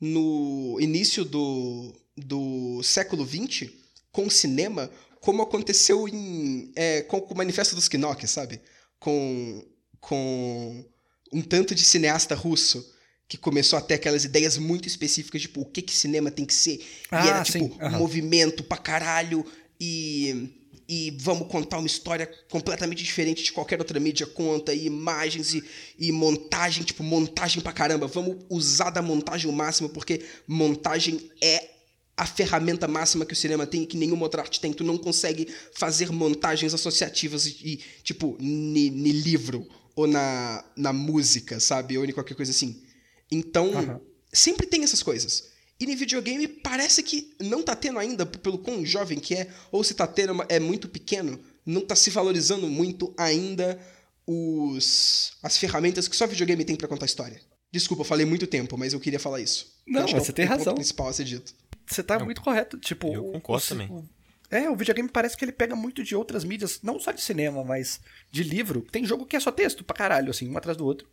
no 0.01 0.79
início 0.81 1.25
do, 1.25 1.93
do 2.17 2.83
século 2.83 3.27
XX, 3.27 3.71
com 4.13 4.27
o 4.27 4.31
cinema, 4.31 4.91
como 5.21 5.43
aconteceu 5.43 6.09
em, 6.09 6.73
é, 6.75 7.03
com 7.03 7.19
o 7.19 7.35
Manifesto 7.37 7.75
dos 7.75 7.89
Kinok, 7.89 8.27
sabe? 8.27 8.61
Com, 8.99 9.67
com 10.01 10.85
um 11.33 11.43
tanto 11.43 11.75
de 11.75 11.83
cineasta 11.83 12.35
russo 12.35 12.95
que 13.31 13.39
começou 13.39 13.79
a 13.79 13.81
ter 13.81 13.95
aquelas 13.95 14.25
ideias 14.25 14.59
muito 14.59 14.89
específicas, 14.89 15.41
tipo, 15.41 15.61
o 15.61 15.65
que 15.65 15.81
que 15.81 15.97
cinema 15.97 16.33
tem 16.33 16.45
que 16.45 16.53
ser. 16.53 16.79
e 16.79 16.85
Ah, 17.13 17.27
era, 17.29 17.45
sim, 17.45 17.69
tipo, 17.69 17.81
aham. 17.81 17.99
movimento 17.99 18.65
pra 18.65 18.77
caralho 18.77 19.47
e... 19.81 20.57
E 20.93 21.17
vamos 21.21 21.47
contar 21.47 21.79
uma 21.79 21.87
história 21.87 22.29
completamente 22.51 23.05
diferente 23.05 23.45
de 23.45 23.53
qualquer 23.53 23.79
outra 23.79 24.01
mídia 24.01 24.27
conta, 24.27 24.75
e 24.75 24.87
imagens 24.87 25.55
e, 25.55 25.63
e 25.97 26.11
montagem, 26.11 26.83
tipo, 26.83 27.05
montagem 27.05 27.63
pra 27.63 27.73
caramba. 27.73 28.09
Vamos 28.09 28.39
usar 28.51 28.91
da 28.91 29.01
montagem 29.01 29.49
o 29.49 29.53
máximo, 29.53 29.89
porque 29.91 30.21
montagem 30.49 31.31
é 31.41 31.71
a 32.17 32.27
ferramenta 32.27 32.89
máxima 32.89 33.25
que 33.25 33.35
o 33.35 33.37
cinema 33.37 33.69
tem 33.69 33.85
e 33.85 33.87
que 33.87 33.97
nenhuma 33.97 34.25
outra 34.25 34.43
arte 34.43 34.61
tem. 34.61 34.73
Tu 34.73 34.83
não 34.83 34.99
consegue 34.99 35.47
fazer 35.75 36.11
montagens 36.11 36.75
associativas 36.75 37.47
e, 37.47 37.57
e, 37.63 37.81
tipo, 38.03 38.37
ni, 38.41 38.91
ni 38.91 39.13
livro 39.13 39.69
ou 39.95 40.09
na, 40.09 40.65
na 40.75 40.93
música, 40.93 41.61
sabe? 41.61 41.97
Ou 41.97 42.05
em 42.05 42.11
qualquer 42.11 42.35
coisa 42.35 42.51
assim. 42.51 42.83
Então, 43.31 44.01
sempre 44.33 44.67
tem 44.67 44.83
essas 44.83 45.03
coisas. 45.03 45.51
E 45.79 45.87
no 45.87 45.97
videogame 45.97 46.47
parece 46.47 47.03
que 47.03 47.35
não 47.41 47.63
tá 47.63 47.75
tendo 47.75 47.99
ainda, 47.99 48.27
pelo 48.27 48.59
quão 48.59 48.85
jovem 48.85 49.19
que 49.19 49.35
é, 49.35 49.49
ou 49.73 49.83
se 49.83 49.95
tá 49.95 50.07
tendo 50.07 50.45
é 50.49 50.61
muito 50.61 50.89
pequeno, 50.89 51.41
não 51.65 51.81
tá 51.81 51.97
se 51.97 52.11
valorizando 52.11 52.69
muito 52.69 53.15
ainda 53.17 53.81
os 54.27 55.33
as 55.43 55.57
ferramentas 55.57 56.07
que 56.09 56.17
só 56.17 56.27
videogame 56.27 56.65
tem 56.65 56.77
pra 56.77 56.89
contar 56.89 57.07
história. 57.07 57.41
Desculpa, 57.73 58.03
eu 58.03 58.07
falei 58.07 58.27
muito 58.27 58.47
tempo, 58.47 58.77
mas 58.77 58.93
eu 58.93 59.01
queria 59.01 59.19
falar 59.21 59.41
isso. 59.41 59.73
Não, 59.87 60.01
Eu 60.03 60.07
que 60.07 60.15
é 60.17 60.21
você 60.21 60.31
o- 60.31 60.35
tem 60.35 60.45
o 60.45 60.49
ponto 60.49 60.59
razão. 60.59 60.75
principal 60.75 61.09
a 61.09 61.13
ser 61.13 61.25
dito. 61.25 61.55
Você 61.87 62.03
tá 62.03 62.19
muito 62.19 62.41
correto. 62.43 62.79
Tipo, 62.79 63.13
eu 63.15 63.29
o- 63.29 63.33
concordo 63.33 63.65
o- 63.65 63.69
também. 63.69 63.89
o- 63.91 64.09
é, 64.51 64.69
o 64.69 64.77
videogame 64.77 65.09
parece 65.09 65.37
que 65.37 65.45
ele 65.45 65.53
pega 65.53 65.75
muito 65.77 66.03
de 66.03 66.15
outras 66.17 66.45
mídias, 66.45 66.81
não 66.83 66.99
só 67.01 67.11
de 67.13 67.21
cinema, 67.21 67.65
mas 67.65 68.01
de 68.31 68.43
livro. 68.43 68.83
Tem 68.91 69.05
jogo 69.07 69.25
que 69.25 69.37
é 69.37 69.41
só 69.41 69.51
texto 69.53 69.83
pra 69.85 69.97
caralho, 69.97 70.31
assim, 70.31 70.49
um 70.51 70.57
atrás 70.59 70.77
do 70.77 70.85
outro. 70.85 71.09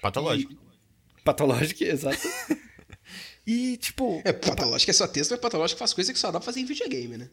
Patológico. 0.00 0.54
Patológico, 1.24 1.82
exato. 1.82 2.28
e, 3.46 3.76
tipo. 3.78 4.20
É, 4.24 4.32
patológico 4.32 4.90
é 4.90 4.94
só 4.94 5.08
texto, 5.08 5.30
mas 5.30 5.40
patológico 5.40 5.78
faz 5.78 5.92
coisa 5.92 6.12
que 6.12 6.18
só 6.18 6.30
dá 6.30 6.38
pra 6.38 6.44
fazer 6.46 6.60
em 6.60 6.66
videogame, 6.66 7.16
né? 7.16 7.30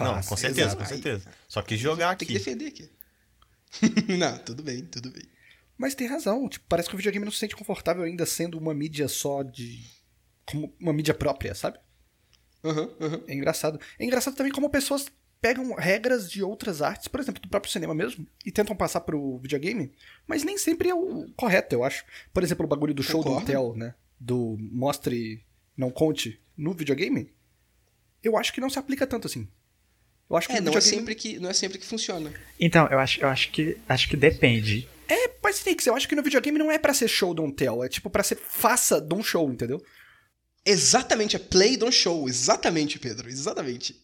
Não, 0.00 0.14
faz, 0.14 0.28
com 0.28 0.36
certeza, 0.36 0.68
exato. 0.68 0.82
com 0.82 0.88
certeza. 0.88 1.30
Só 1.48 1.62
que 1.62 1.76
jogar 1.76 2.16
Tem 2.16 2.26
que 2.26 2.36
aqui. 2.36 2.44
defender 2.44 2.66
aqui. 2.66 2.90
não, 4.16 4.38
tudo 4.38 4.62
bem, 4.62 4.84
tudo 4.84 5.10
bem. 5.10 5.22
Mas 5.76 5.94
tem 5.94 6.06
razão. 6.06 6.48
Tipo, 6.48 6.64
parece 6.68 6.88
que 6.88 6.94
o 6.94 6.98
videogame 6.98 7.24
não 7.24 7.32
se 7.32 7.38
sente 7.38 7.56
confortável 7.56 8.04
ainda 8.04 8.24
sendo 8.24 8.56
uma 8.58 8.72
mídia 8.72 9.08
só 9.08 9.42
de. 9.42 9.84
como 10.46 10.74
uma 10.80 10.92
mídia 10.92 11.14
própria, 11.14 11.54
sabe? 11.54 11.78
Aham, 12.64 12.90
aham. 13.00 13.24
É 13.26 13.34
engraçado. 13.34 13.80
É 13.98 14.04
engraçado 14.04 14.36
também 14.36 14.52
como 14.52 14.70
pessoas 14.70 15.06
pegam 15.44 15.74
regras 15.74 16.30
de 16.30 16.42
outras 16.42 16.80
artes, 16.80 17.06
por 17.06 17.20
exemplo, 17.20 17.38
do 17.42 17.48
próprio 17.50 17.70
cinema 17.70 17.94
mesmo, 17.94 18.26
e 18.46 18.50
tentam 18.50 18.74
passar 18.74 19.00
pro 19.02 19.36
videogame, 19.36 19.92
mas 20.26 20.42
nem 20.42 20.56
sempre 20.56 20.88
é 20.88 20.94
o 20.94 21.26
correto, 21.36 21.74
eu 21.74 21.84
acho. 21.84 22.02
Por 22.32 22.42
exemplo, 22.42 22.64
o 22.64 22.68
bagulho 22.68 22.94
do 22.94 23.02
show 23.02 23.20
do 23.22 23.24
Concordo. 23.28 23.44
hotel, 23.50 23.74
né? 23.76 23.94
Do 24.18 24.56
mostre, 24.58 25.44
não 25.76 25.90
conte 25.90 26.40
no 26.56 26.72
videogame. 26.72 27.30
Eu 28.22 28.38
acho 28.38 28.54
que 28.54 28.60
não 28.60 28.70
se 28.70 28.78
aplica 28.78 29.06
tanto 29.06 29.26
assim. 29.26 29.46
Eu 30.30 30.36
acho 30.38 30.48
que 30.48 30.54
É, 30.54 30.60
não 30.62 30.72
é, 30.72 30.76
videogame- 30.76 30.96
sempre 30.96 31.14
que, 31.14 31.38
não 31.38 31.50
é 31.50 31.52
sempre 31.52 31.76
que 31.78 31.84
funciona. 31.84 32.32
Então, 32.58 32.86
eu 32.90 32.98
acho, 32.98 33.20
eu 33.20 33.28
acho 33.28 33.50
que 33.52 33.76
acho 33.86 34.08
que 34.08 34.16
depende. 34.16 34.88
É, 35.06 35.30
mas 35.42 35.62
Nix, 35.62 35.86
eu 35.86 35.94
acho 35.94 36.08
que 36.08 36.16
no 36.16 36.22
videogame 36.22 36.58
não 36.58 36.72
é 36.72 36.78
pra 36.78 36.94
ser 36.94 37.06
show 37.08 37.34
don't 37.34 37.54
tell, 37.54 37.84
é 37.84 37.88
tipo 37.90 38.08
pra 38.08 38.22
ser 38.22 38.36
faça 38.36 38.98
de 38.98 39.14
um 39.14 39.22
show, 39.22 39.52
entendeu? 39.52 39.84
Exatamente, 40.64 41.36
é 41.36 41.38
play 41.38 41.76
don't 41.76 41.94
show. 41.94 42.26
Exatamente, 42.26 42.98
Pedro, 42.98 43.28
exatamente. 43.28 44.02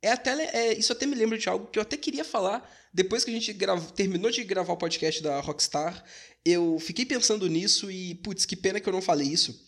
É 0.00 0.12
até, 0.12 0.30
é, 0.30 0.78
isso 0.78 0.92
até 0.92 1.06
me 1.06 1.14
lembra 1.14 1.36
de 1.36 1.48
algo 1.48 1.66
que 1.66 1.78
eu 1.78 1.82
até 1.82 1.96
queria 1.96 2.24
falar 2.24 2.68
depois 2.92 3.24
que 3.24 3.30
a 3.30 3.34
gente 3.34 3.56
terminou 3.94 4.30
de 4.30 4.44
gravar 4.44 4.72
o 4.72 4.76
podcast 4.76 5.22
da 5.22 5.40
Rockstar. 5.40 6.04
Eu 6.44 6.78
fiquei 6.78 7.04
pensando 7.04 7.48
nisso 7.48 7.90
e, 7.90 8.14
putz, 8.16 8.46
que 8.46 8.56
pena 8.56 8.80
que 8.80 8.88
eu 8.88 8.92
não 8.92 9.02
falei 9.02 9.26
isso. 9.28 9.66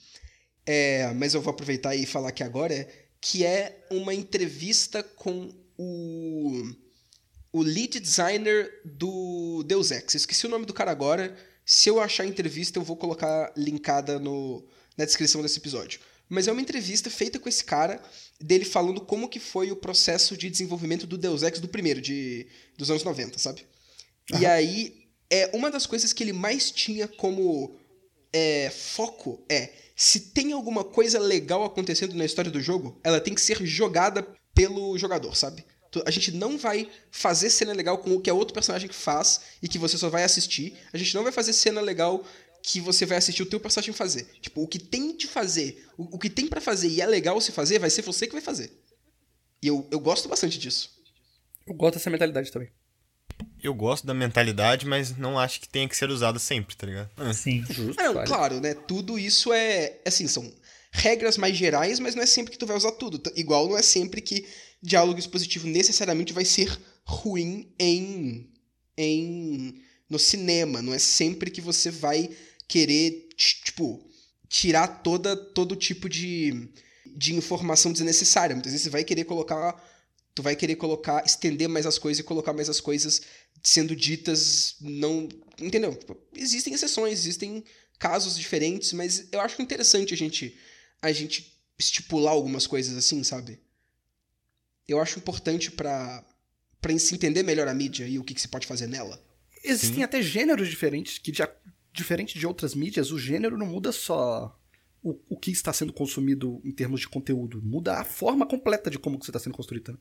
É, 0.64 1.12
mas 1.14 1.34
eu 1.34 1.40
vou 1.40 1.52
aproveitar 1.52 1.94
e 1.96 2.06
falar 2.06 2.28
aqui 2.28 2.42
agora. 2.42 2.88
Que 3.20 3.44
é 3.44 3.86
uma 3.90 4.14
entrevista 4.14 5.02
com 5.02 5.52
o, 5.76 6.62
o 7.52 7.62
lead 7.62 7.98
designer 8.00 8.70
do 8.84 9.62
Deus 9.64 9.90
Ex. 9.90 10.14
Eu 10.14 10.18
esqueci 10.18 10.46
o 10.46 10.50
nome 10.50 10.64
do 10.64 10.72
cara 10.72 10.90
agora. 10.90 11.36
Se 11.64 11.88
eu 11.88 12.00
achar 12.00 12.22
a 12.22 12.26
entrevista, 12.26 12.78
eu 12.78 12.84
vou 12.84 12.96
colocar 12.96 13.52
linkada 13.56 14.18
no, 14.18 14.66
na 14.96 15.04
descrição 15.04 15.42
desse 15.42 15.58
episódio. 15.58 16.00
Mas 16.28 16.46
é 16.46 16.52
uma 16.52 16.62
entrevista 16.62 17.10
feita 17.10 17.38
com 17.38 17.48
esse 17.48 17.64
cara, 17.64 18.00
dele 18.40 18.64
falando 18.64 19.00
como 19.00 19.29
que 19.29 19.38
foi 19.38 19.70
o 19.70 19.76
processo 19.76 20.37
de 20.37 20.48
desenvolvimento 20.48 21.07
do 21.07 21.18
Deus 21.18 21.42
Ex 21.42 21.61
do 21.61 21.68
primeiro, 21.68 22.00
de, 22.00 22.46
dos 22.76 22.90
anos 22.90 23.05
90, 23.05 23.38
sabe? 23.38 23.66
E 24.38 24.46
aí, 24.46 25.09
é 25.29 25.50
uma 25.55 25.70
das 25.70 25.87
coisas 25.87 26.12
que 26.12 26.22
ele 26.22 26.33
mais 26.33 26.70
tinha 26.70 27.07
como 27.07 27.74
é, 28.33 28.70
foco 28.70 29.44
é 29.48 29.70
se 30.00 30.20
tem 30.20 30.53
alguma 30.53 30.83
coisa 30.83 31.18
legal 31.18 31.62
acontecendo 31.62 32.14
na 32.14 32.24
história 32.24 32.50
do 32.50 32.59
jogo, 32.59 32.98
ela 33.05 33.20
tem 33.20 33.35
que 33.35 33.40
ser 33.40 33.62
jogada 33.66 34.26
pelo 34.55 34.96
jogador, 34.96 35.37
sabe? 35.37 35.62
A 36.07 36.11
gente 36.11 36.33
não 36.33 36.57
vai 36.57 36.88
fazer 37.11 37.50
cena 37.50 37.74
legal 37.74 37.98
com 37.98 38.14
o 38.14 38.20
que 38.20 38.31
é 38.31 38.33
outro 38.33 38.55
personagem 38.55 38.88
que 38.88 38.94
faz 38.94 39.40
e 39.62 39.68
que 39.68 39.79
você 39.79 39.98
só 39.98 40.09
vai 40.09 40.22
assistir. 40.22 40.74
A 40.92 40.96
gente 40.96 41.14
não 41.14 41.22
vai 41.22 41.33
fazer 41.33 41.53
cena 41.53 41.83
legal 41.83 42.24
que 42.62 42.80
você 42.80 43.06
vai 43.06 43.18
assistir 43.18 43.42
o 43.42 43.46
teu 43.46 43.60
personagem 43.60 43.94
fazer. 43.94 44.28
Tipo, 44.40 44.62
o 44.62 44.68
que 44.68 44.78
tem 44.78 45.16
de 45.16 45.26
fazer, 45.26 45.86
o, 45.96 46.16
o 46.16 46.18
que 46.18 46.30
tem 46.30 46.46
pra 46.46 46.60
fazer 46.60 46.88
e 46.88 47.00
é 47.00 47.06
legal 47.06 47.40
se 47.40 47.52
fazer, 47.52 47.78
vai 47.78 47.90
ser 47.90 48.02
você 48.02 48.26
que 48.26 48.32
vai 48.32 48.42
fazer. 48.42 48.70
E 49.62 49.66
eu, 49.66 49.86
eu 49.90 50.00
gosto 50.00 50.28
bastante 50.28 50.58
disso. 50.58 50.90
Eu 51.66 51.74
gosto 51.74 51.94
dessa 51.94 52.10
mentalidade 52.10 52.50
também. 52.50 52.70
Eu 53.62 53.74
gosto 53.74 54.06
da 54.06 54.14
mentalidade, 54.14 54.86
mas 54.86 55.16
não 55.16 55.38
acho 55.38 55.60
que 55.60 55.68
tenha 55.68 55.88
que 55.88 55.96
ser 55.96 56.10
usada 56.10 56.38
sempre, 56.38 56.74
tá 56.76 56.86
ligado? 56.86 57.10
Ah, 57.16 57.32
Sim. 57.32 57.64
Justo, 57.68 58.00
Ah, 58.00 58.12
não, 58.12 58.24
claro, 58.24 58.60
né? 58.60 58.74
Tudo 58.74 59.18
isso 59.18 59.52
é. 59.52 59.98
Assim, 60.04 60.26
são 60.26 60.50
regras 60.90 61.36
mais 61.36 61.56
gerais, 61.56 61.98
mas 62.00 62.14
não 62.14 62.22
é 62.22 62.26
sempre 62.26 62.52
que 62.52 62.58
tu 62.58 62.66
vai 62.66 62.76
usar 62.76 62.92
tudo. 62.92 63.20
Igual 63.36 63.68
não 63.68 63.76
é 63.78 63.82
sempre 63.82 64.20
que 64.20 64.46
diálogo 64.82 65.18
expositivo 65.18 65.66
necessariamente 65.66 66.32
vai 66.32 66.44
ser 66.44 66.76
ruim 67.04 67.72
em. 67.78 68.50
em. 68.96 69.82
no 70.08 70.18
cinema. 70.18 70.82
Não 70.82 70.94
é 70.94 70.98
sempre 70.98 71.50
que 71.50 71.60
você 71.60 71.90
vai 71.90 72.30
querer, 72.70 73.28
ti- 73.37 73.61
tipo, 73.64 74.09
tirar 74.48 74.87
toda, 75.02 75.35
todo 75.37 75.74
tipo 75.74 76.09
de, 76.09 76.68
de 77.16 77.35
informação 77.35 77.92
desnecessária. 77.92 78.54
Muitas 78.54 78.70
vezes 78.72 78.85
você 78.85 78.90
vai 78.90 79.02
querer 79.04 79.24
colocar. 79.24 79.88
Tu 80.35 80.42
vai 80.42 80.54
querer 80.54 80.76
colocar, 80.76 81.24
estender 81.26 81.68
mais 81.68 81.85
as 81.87 81.98
coisas 81.98 82.20
e 82.20 82.24
colocar 82.24 82.52
mais 82.52 82.68
as 82.70 82.80
coisas 82.80 83.22
sendo 83.62 83.96
ditas 83.96 84.76
não. 84.80 85.28
Entendeu? 85.61 85.94
Tipo, 85.96 86.16
Existem 86.35 86.72
exceções, 86.72 87.18
existem 87.18 87.64
casos 87.98 88.38
diferentes, 88.38 88.92
mas 88.92 89.26
eu 89.33 89.40
acho 89.40 89.61
interessante 89.61 90.14
a 90.14 90.16
gente, 90.16 90.56
a 91.02 91.11
gente 91.12 91.61
estipular 91.78 92.33
algumas 92.33 92.66
coisas 92.66 92.96
assim, 92.96 93.22
sabe? 93.24 93.59
Eu 94.88 95.00
acho 95.00 95.18
importante 95.18 95.70
pra, 95.70 96.24
pra 96.80 96.96
se 96.98 97.14
entender 97.14 97.42
melhor 97.42 97.68
a 97.68 97.74
mídia 97.74 98.06
e 98.06 98.18
o 98.18 98.24
que, 98.24 98.35
que 98.35 98.40
se 98.40 98.48
pode 98.48 98.66
fazer 98.66 98.87
nela. 98.87 99.20
Existem 99.62 99.96
Sim. 99.98 100.02
até 100.04 100.22
gêneros 100.22 100.68
diferentes 100.68 101.18
que, 101.18 101.30
de, 101.30 101.42
diferente 101.92 102.38
de 102.38 102.46
outras 102.46 102.74
mídias, 102.74 103.11
o 103.11 103.18
gênero 103.18 103.57
não 103.59 103.66
muda 103.66 103.92
só 103.92 104.57
o, 105.03 105.18
o 105.29 105.37
que 105.37 105.50
está 105.50 105.72
sendo 105.72 105.92
consumido 105.92 106.61
em 106.64 106.72
termos 106.72 107.00
de 107.00 107.09
conteúdo. 107.09 107.61
Muda 107.62 107.98
a 107.98 108.05
forma 108.05 108.46
completa 108.46 108.90
de 108.90 108.98
como 108.98 109.18
que 109.18 109.24
você 109.24 109.31
está 109.31 109.38
sendo 109.40 109.55
construído. 109.55 109.92
né? 109.92 109.98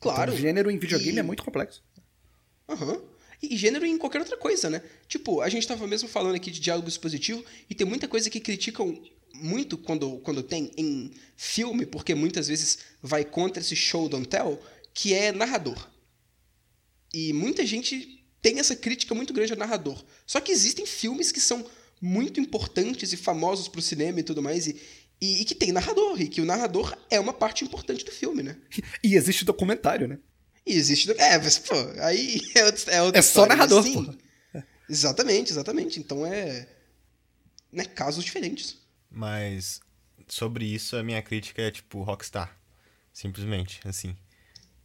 Claro. 0.00 0.22
Então, 0.30 0.34
o 0.34 0.38
gênero 0.38 0.70
em 0.70 0.78
videogame 0.78 1.16
E- 1.16 1.20
é 1.20 1.22
muito 1.22 1.42
complexo. 1.42 1.82
Aham. 2.68 3.00
E 3.42 3.56
gênero 3.56 3.86
em 3.86 3.96
qualquer 3.96 4.18
outra 4.18 4.36
coisa, 4.36 4.68
né? 4.68 4.82
Tipo, 5.06 5.40
a 5.40 5.48
gente 5.48 5.66
tava 5.66 5.86
mesmo 5.86 6.08
falando 6.08 6.34
aqui 6.34 6.50
de 6.50 6.58
diálogo 6.60 6.88
expositivo 6.88 7.44
e 7.70 7.74
tem 7.74 7.86
muita 7.86 8.08
coisa 8.08 8.28
que 8.28 8.40
criticam 8.40 9.00
muito 9.32 9.78
quando, 9.78 10.18
quando 10.18 10.42
tem 10.42 10.72
em 10.76 11.12
filme, 11.36 11.86
porque 11.86 12.14
muitas 12.16 12.48
vezes 12.48 12.80
vai 13.00 13.24
contra 13.24 13.62
esse 13.62 13.76
show 13.76 14.08
don't 14.08 14.26
tell, 14.28 14.60
que 14.92 15.14
é 15.14 15.30
narrador. 15.30 15.88
E 17.14 17.32
muita 17.32 17.64
gente 17.64 18.17
tem 18.40 18.58
essa 18.58 18.76
crítica 18.76 19.14
muito 19.14 19.32
grande 19.32 19.52
ao 19.52 19.58
narrador. 19.58 20.04
Só 20.26 20.40
que 20.40 20.52
existem 20.52 20.86
filmes 20.86 21.32
que 21.32 21.40
são 21.40 21.66
muito 22.00 22.40
importantes 22.40 23.12
e 23.12 23.16
famosos 23.16 23.68
pro 23.68 23.82
cinema 23.82 24.20
e 24.20 24.22
tudo 24.22 24.42
mais, 24.42 24.66
e, 24.66 24.80
e, 25.20 25.42
e 25.42 25.44
que 25.44 25.54
tem 25.54 25.72
narrador, 25.72 26.20
e 26.20 26.28
que 26.28 26.40
o 26.40 26.44
narrador 26.44 26.96
é 27.10 27.18
uma 27.18 27.32
parte 27.32 27.64
importante 27.64 28.04
do 28.04 28.12
filme, 28.12 28.42
né? 28.42 28.56
E 29.02 29.16
existe 29.16 29.44
documentário, 29.44 30.06
né? 30.06 30.18
E 30.64 30.74
existe. 30.74 31.10
É, 31.12 31.38
mas, 31.38 31.58
pô, 31.58 31.74
aí 32.00 32.40
é, 32.54 32.64
outra, 32.64 32.92
é 32.92 33.02
outra 33.02 33.18
É 33.18 33.22
só 33.22 33.40
mas 33.40 33.48
narrador, 33.48 33.82
sim. 33.82 33.94
porra. 33.94 34.18
Exatamente, 34.88 35.52
exatamente. 35.52 35.98
Então 35.98 36.24
é. 36.24 36.68
Né, 37.70 37.84
casos 37.84 38.24
diferentes. 38.24 38.78
Mas 39.10 39.80
sobre 40.26 40.64
isso, 40.64 40.96
a 40.96 41.02
minha 41.02 41.20
crítica 41.20 41.62
é 41.62 41.70
tipo 41.70 42.02
Rockstar. 42.02 42.56
Simplesmente, 43.12 43.80
assim. 43.84 44.16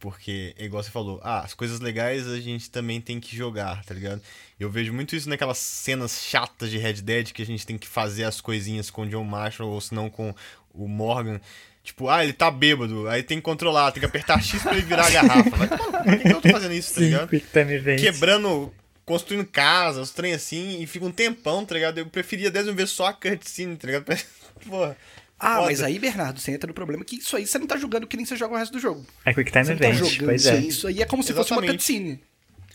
Porque, 0.04 0.54
igual 0.58 0.82
você 0.82 0.90
falou, 0.90 1.18
ah, 1.24 1.40
as 1.40 1.54
coisas 1.54 1.80
legais 1.80 2.28
a 2.28 2.38
gente 2.38 2.70
também 2.70 3.00
tem 3.00 3.18
que 3.18 3.34
jogar, 3.34 3.82
tá 3.86 3.94
ligado? 3.94 4.20
Eu 4.60 4.68
vejo 4.68 4.92
muito 4.92 5.16
isso 5.16 5.30
naquelas 5.30 5.56
cenas 5.56 6.22
chatas 6.22 6.70
de 6.70 6.76
Red 6.76 7.00
Dead 7.00 7.32
que 7.32 7.40
a 7.40 7.46
gente 7.46 7.64
tem 7.64 7.78
que 7.78 7.88
fazer 7.88 8.24
as 8.24 8.38
coisinhas 8.38 8.90
com 8.90 9.00
o 9.00 9.08
John 9.08 9.24
Marshall 9.24 9.70
ou 9.70 9.80
se 9.80 9.94
não 9.94 10.10
com 10.10 10.34
o 10.74 10.86
Morgan. 10.86 11.40
Tipo, 11.82 12.10
ah, 12.10 12.22
ele 12.22 12.34
tá 12.34 12.50
bêbado, 12.50 13.08
aí 13.08 13.22
tem 13.22 13.38
que 13.38 13.44
controlar, 13.44 13.92
tem 13.92 14.00
que 14.00 14.04
apertar 14.04 14.42
X 14.44 14.60
pra 14.60 14.72
ele 14.72 14.82
virar 14.82 15.06
a 15.06 15.10
garrafa. 15.10 15.56
Vai 15.56 15.68
tomar 15.68 15.86
no 15.86 15.92
cu, 15.92 16.04
por 16.04 16.18
que, 16.18 16.28
eu 16.28 16.40
tô 16.42 16.48
fazendo 16.50 16.74
isso, 16.74 16.92
tá 16.92 17.00
Sim, 17.00 17.06
ligado? 17.06 17.28
Time 17.30 17.72
Event. 17.72 18.00
quebrando, 18.00 18.74
construindo 19.06 19.46
casa, 19.46 20.02
os 20.02 20.10
trem 20.10 20.34
assim, 20.34 20.82
e 20.82 20.86
fica 20.86 21.06
um 21.06 21.10
tempão, 21.10 21.64
tá 21.64 21.74
ligado? 21.74 21.96
Eu 21.96 22.06
preferia 22.06 22.50
10 22.50 22.66
vezes 22.74 22.90
só 22.90 23.06
a 23.06 23.12
cutscene, 23.14 23.74
tá 23.78 23.86
ligado? 23.86 24.04
Porra. 24.68 24.94
Ah, 25.38 25.56
foda. 25.56 25.66
mas 25.66 25.82
aí, 25.82 25.98
Bernardo, 25.98 26.38
você 26.40 26.52
entra 26.52 26.68
no 26.68 26.74
problema 26.74 27.04
que 27.04 27.16
isso 27.16 27.36
aí 27.36 27.46
você 27.46 27.58
não 27.58 27.66
tá 27.66 27.76
jogando 27.76 28.06
que 28.06 28.16
nem 28.16 28.24
você 28.24 28.36
joga 28.36 28.54
o 28.54 28.56
resto 28.56 28.72
do 28.72 28.78
jogo. 28.78 29.04
É 29.24 29.34
Quick 29.34 29.50
Time 29.50 29.64
Você 29.64 29.72
não 29.72 29.78
tá 29.80 29.88
Event, 29.88 29.98
jogando 30.10 30.24
pois 30.28 30.40
isso 30.42 30.48
é. 30.50 30.52
aí. 30.56 30.68
Isso 30.68 30.86
aí 30.88 31.02
é 31.02 31.06
como 31.06 31.22
se 31.22 31.32
fosse 31.32 31.50
uma 31.52 31.58
Exatamente. 31.60 31.78
cutscene. 31.78 32.24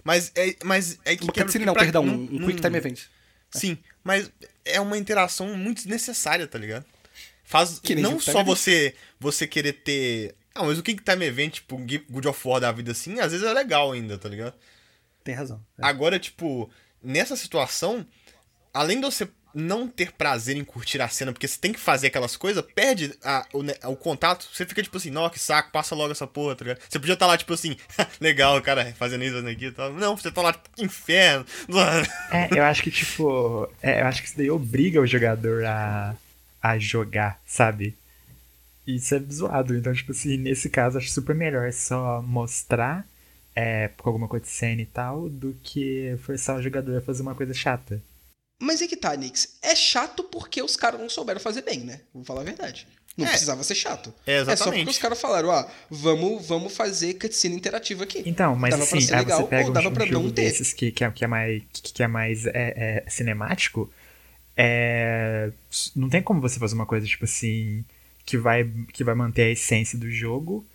Mas 0.03 0.31
é, 0.35 0.55
mas 0.63 0.99
é 1.05 1.15
que. 1.15 1.23
Uma 1.23 1.33
cutscene 1.33 1.63
que 1.63 1.65
não, 1.65 1.73
pra- 1.73 1.83
perdão, 1.83 2.03
um 2.03 2.17
não- 2.31 2.47
Quick 2.47 2.61
Time 2.61 2.77
Event. 2.77 3.01
Sim, 3.51 3.77
mas 4.03 4.31
é 4.65 4.79
uma 4.79 4.97
interação 4.97 5.55
muito 5.57 5.77
desnecessária, 5.77 6.45
tá 6.47 6.59
ligado? 6.59 6.85
Faz 7.43 7.79
Que 7.79 7.95
nem 7.95 8.03
não 8.03 8.19
só 8.19 8.31
Event. 8.41 8.45
você 8.45 8.95
você 9.19 9.47
querer 9.47 9.73
ter. 9.73 10.35
Ah, 10.53 10.63
mas 10.63 10.77
o 10.77 10.83
Quick 10.83 11.01
Time 11.03 11.25
Event, 11.25 11.53
tipo, 11.55 11.75
um 11.77 11.85
God 12.09 12.25
of 12.25 12.47
War 12.47 12.59
da 12.59 12.71
vida 12.71 12.91
assim, 12.91 13.19
às 13.19 13.31
vezes 13.31 13.45
é 13.47 13.53
legal 13.53 13.91
ainda, 13.91 14.17
tá 14.17 14.27
ligado? 14.29 14.53
Tem 15.23 15.33
razão. 15.33 15.63
É. 15.77 15.85
Agora, 15.85 16.19
tipo, 16.19 16.69
nessa 17.01 17.35
situação, 17.35 18.05
além 18.73 18.99
de 18.99 19.05
você 19.05 19.27
não 19.53 19.87
ter 19.87 20.11
prazer 20.11 20.55
em 20.57 20.63
curtir 20.63 21.01
a 21.01 21.07
cena, 21.07 21.31
porque 21.31 21.47
você 21.47 21.57
tem 21.59 21.73
que 21.73 21.79
fazer 21.79 22.07
aquelas 22.07 22.37
coisas, 22.37 22.63
perde 22.75 23.13
a- 23.23 23.45
o, 23.53 23.61
o 23.91 23.95
contato, 23.95 24.47
você 24.53 24.65
fica 24.65 24.83
tipo 24.83 24.97
assim, 24.97 25.09
nossa, 25.09 25.33
que 25.33 25.39
saco, 25.39 25.71
passa 25.71 25.95
logo 25.95 26.11
essa 26.11 26.27
porra, 26.27 26.55
tá 26.55 26.63
ligado? 26.65 26.79
Você 26.87 26.99
podia 26.99 27.13
estar 27.13 27.25
lá, 27.27 27.37
tipo 27.37 27.53
assim, 27.53 27.75
legal, 28.21 28.61
cara, 28.61 28.93
fazendo 28.97 29.23
isso, 29.23 29.37
e 29.49 29.71
tal. 29.71 29.93
Não, 29.93 30.15
você 30.15 30.31
tá 30.31 30.41
lá, 30.41 30.53
tipo, 30.53 30.69
inferno. 30.77 31.45
É, 32.31 32.47
eu 32.59 32.63
acho 32.63 32.83
que, 32.83 32.91
tipo, 32.91 33.67
é, 33.81 34.01
eu 34.01 34.05
acho 34.07 34.21
que 34.21 34.27
isso 34.27 34.37
daí 34.37 34.51
obriga 34.51 35.01
o 35.01 35.07
jogador 35.07 35.65
a, 35.65 36.15
a 36.61 36.77
jogar, 36.77 37.39
sabe? 37.45 37.95
Isso 38.85 39.13
é 39.15 39.19
zoado. 39.19 39.75
Então, 39.75 39.93
tipo 39.93 40.11
assim, 40.11 40.37
nesse 40.37 40.69
caso, 40.69 40.97
acho 40.97 41.09
super 41.11 41.35
melhor 41.35 41.71
só 41.71 42.21
mostrar 42.21 43.05
é, 43.55 43.89
alguma 44.03 44.27
cutscene 44.27 44.83
e 44.83 44.85
tal, 44.85 45.29
do 45.29 45.55
que 45.63 46.15
forçar 46.23 46.57
o 46.57 46.61
jogador 46.61 46.97
a 46.97 47.01
fazer 47.01 47.21
uma 47.21 47.35
coisa 47.35 47.53
chata. 47.53 48.01
Mas 48.59 48.81
é 48.81 48.87
que 48.87 48.97
tá, 48.97 49.15
Nix. 49.15 49.57
É 49.61 49.73
chato 49.75 50.23
porque 50.23 50.61
os 50.61 50.75
caras 50.75 50.99
não 50.99 51.09
souberam 51.09 51.39
fazer 51.39 51.61
bem, 51.61 51.79
né? 51.79 52.01
Vou 52.13 52.23
falar 52.25 52.41
a 52.41 52.43
verdade. 52.43 52.85
Não 53.17 53.25
É. 53.25 53.29
precisava 53.29 53.63
ser 53.63 53.75
chato. 53.75 54.13
É, 54.25 54.35
É 54.35 54.45
só 54.45 54.51
exatamente. 54.51 54.79
porque 54.81 54.91
os 54.91 54.97
caras 54.97 55.19
falaram, 55.19 55.49
ó, 55.49 55.65
vamos, 55.89 56.45
vamos 56.47 56.75
fazer 56.75 57.13
cutscene 57.15 57.55
interativa 57.55 58.03
aqui. 58.03 58.23
Então, 58.25 58.55
mas 58.55 58.71
Dava 58.71 58.85
pra 58.85 58.97
assim, 58.97 59.13
aí 59.13 59.19
legal 59.19 59.41
você 59.41 59.47
pega 59.47 59.63
ou 59.63 59.69
um, 59.69 59.73
dava 59.73 59.89
um 59.89 59.93
pra 59.93 60.05
jogo 60.05 60.23
não 60.27 60.31
ter. 60.31 60.43
desses 60.43 60.71
que, 60.73 60.91
que, 60.91 61.03
é, 61.03 61.11
que 61.11 61.23
é 61.23 61.27
mais, 61.27 61.63
que, 61.73 61.93
que 61.93 62.03
é 62.03 62.07
mais 62.07 62.45
é, 62.45 62.51
é, 62.55 63.09
cinemático, 63.09 63.91
é, 64.55 65.51
não 65.95 66.09
tem 66.09 66.21
como 66.21 66.41
você 66.41 66.59
fazer 66.59 66.75
uma 66.75 66.85
coisa, 66.85 67.05
tipo 67.05 67.25
assim, 67.25 67.83
que 68.25 68.37
vai, 68.37 68.69
que 68.93 69.03
vai 69.03 69.15
manter 69.15 69.43
a 69.43 69.49
essência 69.51 69.97
do 69.97 70.09
jogo, 70.09 70.65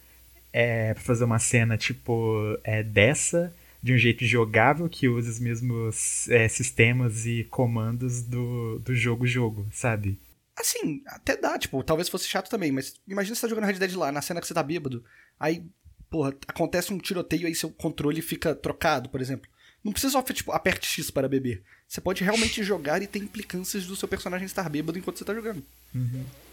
é, 0.53 0.95
pra 0.95 1.03
fazer 1.03 1.25
uma 1.25 1.39
cena, 1.39 1.77
tipo, 1.77 2.59
é, 2.63 2.83
dessa, 2.83 3.53
de 3.85 3.93
um 3.93 3.99
jeito 3.99 4.25
jogável, 4.25 4.89
que 4.89 5.07
usa 5.07 5.29
os 5.29 5.39
mesmos 5.39 6.27
é, 6.31 6.49
sistemas 6.49 7.27
e 7.27 7.45
comandos 7.45 8.23
do, 8.23 8.79
do 8.79 8.95
jogo-jogo, 8.95 9.69
sabe? 9.71 10.19
Assim, 10.57 11.03
até 11.05 11.37
dá, 11.37 11.59
tipo, 11.59 11.85
talvez 11.85 12.09
fosse 12.09 12.27
chato 12.27 12.49
também, 12.49 12.73
mas 12.73 12.95
imagina 13.07 13.35
você 13.35 13.43
tá 13.43 13.49
jogando 13.49 13.67
Red 13.67 13.75
Dead 13.75 13.95
lá, 13.95 14.11
na 14.11 14.23
cena 14.23 14.41
que 14.41 14.47
você 14.47 14.55
tá 14.55 14.63
bêbado, 14.63 15.05
aí, 15.39 15.63
porra, 16.09 16.35
acontece 16.49 16.95
um 16.95 16.99
tiroteio 16.99 17.47
aí 17.47 17.55
seu 17.55 17.69
controle 17.69 18.23
fica 18.23 18.55
trocado, 18.55 19.11
por 19.11 19.21
exemplo. 19.21 19.51
Não 19.85 19.93
precisa 19.93 20.13
só, 20.13 20.23
tipo, 20.23 20.51
aperte 20.51 20.87
X 20.87 21.11
para 21.11 21.29
beber. 21.29 21.63
Você 21.87 22.01
pode 22.01 22.25
realmente 22.25 22.63
jogar 22.63 23.03
e 23.03 23.07
ter 23.07 23.19
implicâncias 23.19 23.85
do 23.85 23.95
seu 23.95 24.09
personagem 24.09 24.47
estar 24.47 24.67
bêbado 24.71 24.99
enquanto 24.99 25.19
você 25.19 25.27
tá 25.27 25.35
jogando. 25.35 25.63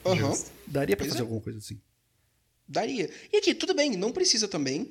Aham. 0.05 0.33
Daria 0.67 0.97
pra 0.97 1.05
Pois 1.05 1.13
fazer 1.13 1.19
é. 1.19 1.21
alguma 1.21 1.39
coisa 1.39 1.59
assim. 1.59 1.79
Daria. 2.67 3.09
E 3.31 3.37
aqui, 3.37 3.55
tudo 3.55 3.73
bem, 3.73 3.95
não 3.95 4.11
precisa 4.11 4.49
também. 4.49 4.89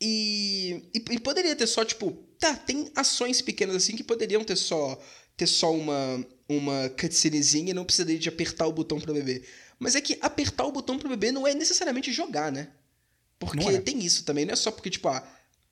E, 0.00 0.90
e, 0.94 1.14
e 1.14 1.18
poderia 1.18 1.56
ter 1.56 1.66
só, 1.66 1.84
tipo, 1.84 2.12
tá, 2.38 2.54
tem 2.54 2.90
ações 2.94 3.42
pequenas 3.42 3.76
assim 3.76 3.96
que 3.96 4.04
poderiam 4.04 4.44
ter 4.44 4.56
só 4.56 5.00
ter 5.38 5.46
só 5.46 5.72
uma, 5.72 6.26
uma 6.48 6.88
cutscenezinha 6.90 7.70
e 7.70 7.74
não 7.74 7.84
precisaria 7.84 8.18
de 8.18 8.28
apertar 8.28 8.66
o 8.66 8.72
botão 8.72 9.00
pra 9.00 9.14
beber. 9.14 9.48
Mas 9.78 9.94
é 9.94 10.00
que 10.00 10.18
apertar 10.20 10.64
o 10.64 10.72
botão 10.72 10.98
pra 10.98 11.08
beber 11.08 11.32
não 11.32 11.46
é 11.46 11.54
necessariamente 11.54 12.12
jogar, 12.12 12.50
né? 12.50 12.68
Porque 13.38 13.68
é. 13.68 13.80
tem 13.80 14.00
isso 14.00 14.24
também, 14.24 14.44
não 14.44 14.52
é 14.52 14.56
só 14.56 14.72
porque, 14.72 14.90
tipo, 14.90 15.06
ah, 15.06 15.24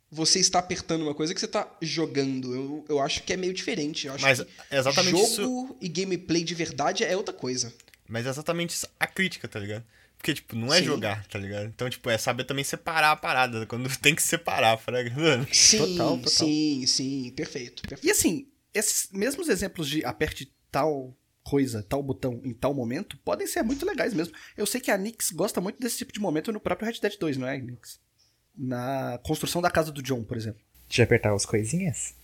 você 0.08 0.38
está 0.38 0.60
apertando 0.60 1.02
uma 1.02 1.14
coisa 1.14 1.34
que 1.34 1.40
você 1.40 1.48
tá 1.48 1.68
jogando. 1.82 2.54
Eu, 2.54 2.84
eu 2.88 3.00
acho 3.00 3.24
que 3.24 3.32
é 3.32 3.36
meio 3.36 3.52
diferente. 3.52 4.06
Eu 4.06 4.14
acho 4.14 4.22
Mas 4.22 4.40
que 4.40 4.48
exatamente 4.70 5.20
isso. 5.20 5.42
jogo 5.42 5.76
e 5.80 5.88
gameplay 5.88 6.44
de 6.44 6.54
verdade 6.54 7.02
é 7.02 7.16
outra 7.16 7.34
coisa. 7.34 7.74
Mas 8.08 8.24
é 8.24 8.28
exatamente 8.28 8.70
isso 8.70 8.86
a 9.00 9.06
crítica, 9.08 9.48
tá 9.48 9.58
ligado? 9.58 9.84
Porque, 10.18 10.34
tipo, 10.34 10.56
não 10.56 10.72
é 10.74 10.78
Sim. 10.78 10.84
jogar, 10.84 11.26
tá 11.28 11.38
ligado? 11.38 11.66
Então, 11.66 11.88
tipo, 11.88 12.08
é 12.10 12.18
saber 12.18 12.44
também 12.44 12.64
separar 12.64 13.12
a 13.12 13.16
parada, 13.16 13.64
quando 13.66 13.88
tem 13.98 14.14
que 14.14 14.22
separar, 14.22 14.76
fraga. 14.78 15.10
Mano. 15.14 15.46
Sim, 15.52 15.78
Total, 15.78 16.16
total. 16.18 16.30
sim, 16.30 16.84
sim, 16.86 17.32
perfeito, 17.36 17.82
E 17.84 17.88
perfeito. 17.88 18.12
assim, 18.12 18.46
esses 18.74 19.08
mesmos 19.12 19.48
exemplos 19.48 19.88
de 19.88 20.04
aperte 20.04 20.52
tal 20.70 21.14
coisa, 21.44 21.82
tal 21.88 22.02
botão 22.02 22.40
em 22.44 22.52
tal 22.52 22.74
momento, 22.74 23.16
podem 23.18 23.46
ser 23.46 23.62
muito 23.62 23.86
legais 23.86 24.12
mesmo. 24.12 24.34
Eu 24.56 24.66
sei 24.66 24.80
que 24.80 24.90
a 24.90 24.98
Nix 24.98 25.30
gosta 25.30 25.60
muito 25.60 25.78
desse 25.78 25.98
tipo 25.98 26.12
de 26.12 26.18
momento 26.18 26.50
no 26.52 26.58
próprio 26.58 26.86
Red 26.90 26.98
Dead 27.00 27.16
2, 27.18 27.36
não 27.36 27.46
é, 27.46 27.56
Nix? 27.58 28.00
Na 28.56 29.20
construção 29.22 29.62
da 29.62 29.70
casa 29.70 29.92
do 29.92 30.02
John, 30.02 30.24
por 30.24 30.36
exemplo. 30.36 30.60
De 30.88 31.02
apertar 31.02 31.32
as 31.32 31.46
coisinhas? 31.46 32.14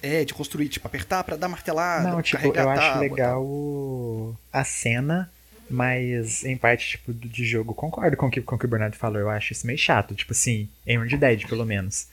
É, 0.00 0.24
de 0.24 0.32
construir, 0.32 0.68
tipo, 0.68 0.86
apertar 0.86 1.22
pra 1.24 1.36
dar 1.36 1.48
martelada, 1.48 2.08
Não, 2.10 2.22
tipo, 2.22 2.38
carregar 2.38 2.62
eu 2.64 2.68
acho 2.70 2.80
tábua, 2.80 3.00
legal 3.00 4.40
a 4.52 4.64
cena, 4.64 5.30
mas 5.68 6.44
em 6.44 6.56
parte, 6.56 6.90
tipo, 6.90 7.12
de 7.12 7.44
jogo, 7.44 7.74
concordo 7.74 8.16
com 8.16 8.26
o 8.26 8.30
que, 8.30 8.40
com 8.40 8.56
o 8.56 8.58
que 8.58 8.64
o 8.64 8.68
Bernardo 8.68 8.96
falou. 8.96 9.20
Eu 9.20 9.30
acho 9.30 9.52
isso 9.52 9.66
meio 9.66 9.78
chato. 9.78 10.14
Tipo 10.14 10.32
assim, 10.32 10.68
em 10.86 10.98
Red 10.98 11.16
Dead, 11.16 11.46
pelo 11.46 11.64
menos. 11.64 12.08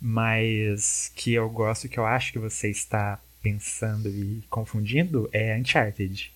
Mas 0.00 1.12
que 1.14 1.32
eu 1.32 1.48
gosto, 1.50 1.88
que 1.88 1.98
eu 1.98 2.06
acho 2.06 2.32
que 2.32 2.38
você 2.38 2.68
está 2.68 3.20
pensando 3.42 4.08
e 4.08 4.42
confundindo, 4.48 5.28
é 5.32 5.56
Uncharted. 5.56 6.32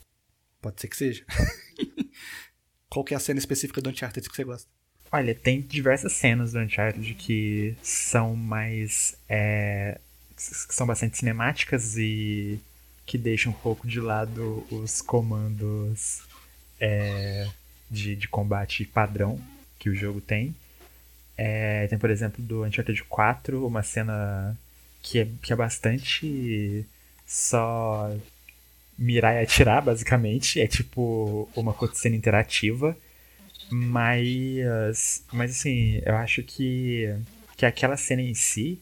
Pode 0.60 0.80
ser 0.80 0.88
que 0.88 0.96
seja. 0.96 1.24
Qual 2.90 3.04
que 3.04 3.14
é 3.14 3.16
a 3.16 3.20
cena 3.20 3.38
específica 3.38 3.80
do 3.80 3.90
Uncharted 3.90 4.28
que 4.28 4.34
você 4.34 4.44
gosta? 4.44 4.68
Olha, 5.12 5.34
tem 5.34 5.60
diversas 5.60 6.12
cenas 6.12 6.52
do 6.52 6.58
Uncharted 6.58 7.14
que 7.14 7.76
são 7.82 8.34
mais. 8.34 9.16
é, 9.28 10.00
que 10.36 10.74
são 10.74 10.86
bastante 10.86 11.16
cinemáticas 11.16 11.96
e 11.96 12.60
que 13.04 13.16
deixam 13.16 13.52
um 13.52 13.54
pouco 13.54 13.86
de 13.86 14.00
lado 14.00 14.66
os 14.70 15.00
comandos 15.00 16.22
é, 16.80 17.48
de, 17.90 18.16
de 18.16 18.28
combate 18.28 18.84
padrão 18.84 19.40
que 19.78 19.88
o 19.88 19.94
jogo 19.94 20.20
tem. 20.20 20.54
É, 21.36 21.86
tem, 21.88 21.98
por 21.98 22.10
exemplo, 22.10 22.42
do 22.42 22.64
Uncharted 22.64 23.02
4, 23.04 23.66
uma 23.66 23.82
cena 23.82 24.56
que 25.02 25.20
é, 25.20 25.28
que 25.42 25.52
é 25.52 25.56
bastante 25.56 26.84
só 27.26 28.10
mirar 28.98 29.34
e 29.34 29.44
atirar, 29.44 29.82
basicamente. 29.82 30.60
É 30.60 30.66
tipo 30.66 31.48
uma 31.54 31.74
cutscene 31.74 32.16
interativa. 32.16 32.96
Mas, 33.70 35.24
mas 35.32 35.50
assim, 35.50 36.00
eu 36.04 36.14
acho 36.16 36.42
que, 36.42 37.12
que 37.56 37.66
aquela 37.66 37.96
cena 37.96 38.22
em 38.22 38.34
si, 38.34 38.78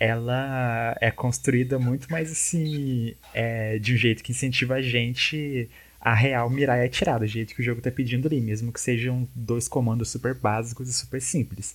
ela 0.00 0.96
é 1.00 1.10
construída 1.10 1.78
muito 1.78 2.10
mais 2.10 2.30
assim, 2.30 3.14
é, 3.32 3.78
de 3.78 3.94
um 3.94 3.96
jeito 3.96 4.22
que 4.22 4.32
incentiva 4.32 4.74
a 4.74 4.82
gente 4.82 5.68
a 6.00 6.14
real 6.14 6.48
mirar 6.48 6.78
e 6.78 6.86
atirar, 6.86 7.18
do 7.18 7.26
jeito 7.26 7.54
que 7.54 7.60
o 7.60 7.64
jogo 7.64 7.80
tá 7.80 7.90
pedindo 7.90 8.28
ali, 8.28 8.40
mesmo 8.40 8.72
que 8.72 8.80
sejam 8.80 9.28
dois 9.34 9.68
comandos 9.68 10.10
super 10.10 10.34
básicos 10.34 10.88
e 10.88 10.92
super 10.92 11.20
simples. 11.20 11.74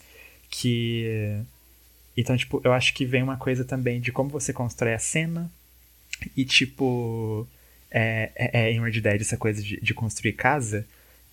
Que. 0.50 1.42
Então, 2.16 2.38
tipo, 2.38 2.62
eu 2.64 2.74
acho 2.74 2.94
que 2.94 3.06
vem 3.06 3.24
uma 3.24 3.38
coisa 3.38 3.66
também 3.66 4.00
de 4.00 4.12
como 4.12 4.30
você 4.30 4.54
constrói 4.54 4.94
a 4.94 5.00
cena 5.00 5.52
e, 6.38 6.46
tipo, 6.46 7.48
é, 7.92 8.32
é, 8.36 8.62
é 8.62 8.72
em 8.72 8.82
Red 8.82 9.02
Dead 9.02 9.22
essa 9.22 9.38
coisa 9.38 9.62
de, 9.62 9.80
de 9.82 9.94
construir 9.94 10.34
casa. 10.34 10.86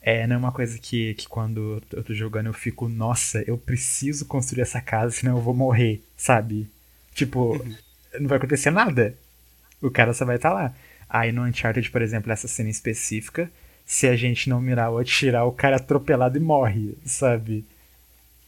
É, 0.03 0.27
não 0.27 0.37
é 0.37 0.39
uma 0.39 0.53
coisa 0.53 0.79
que, 0.79 1.15
que 1.15 1.29
quando 1.29 1.83
eu 1.93 2.03
tô 2.03 2.15
jogando 2.15 2.47
eu 2.47 2.55
fico, 2.55 2.89
nossa, 2.89 3.45
eu 3.47 3.59
preciso 3.59 4.25
construir 4.25 4.63
essa 4.63 4.81
casa, 4.81 5.15
senão 5.15 5.37
eu 5.37 5.43
vou 5.43 5.55
morrer, 5.55 6.03
sabe? 6.17 6.67
Tipo, 7.15 7.63
não 8.19 8.29
vai 8.29 8.39
acontecer 8.39 8.71
nada. 8.71 9.15
O 9.81 9.91
cara 9.91 10.15
só 10.15 10.25
vai 10.25 10.37
estar 10.37 10.53
lá. 10.53 10.75
Aí 11.11 11.33
no 11.33 11.45
Uncharted, 11.45 11.91
por 11.91 12.03
exemplo, 12.03 12.33
essa 12.33 12.49
cena 12.49 12.71
específica, 12.71 13.51
se 13.87 14.07
a 14.09 14.17
gente 14.17 14.49
não 14.49 14.61
mirar 14.61 14.91
ou 14.91 14.99
atirar, 15.01 15.47
o 15.47 15.53
cara 15.53 15.77
é 15.77 15.81
atropelado 15.81 16.39
e 16.39 16.41
morre, 16.41 16.95
sabe? 17.05 17.65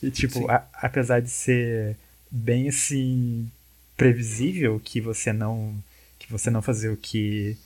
E 0.03 0.11
tipo, 0.11 0.51
a- 0.51 0.67
apesar 0.75 1.21
de 1.21 1.31
ser 1.31 1.97
bem 2.31 2.69
assim 2.69 3.51
previsível 3.97 4.81
que 4.85 5.01
você 5.01 5.33
não 5.33 5.75
que 6.19 6.31
você 6.31 6.51
não 6.51 6.63
fazer 6.63 6.89
o 6.91 6.97
que 6.97 7.57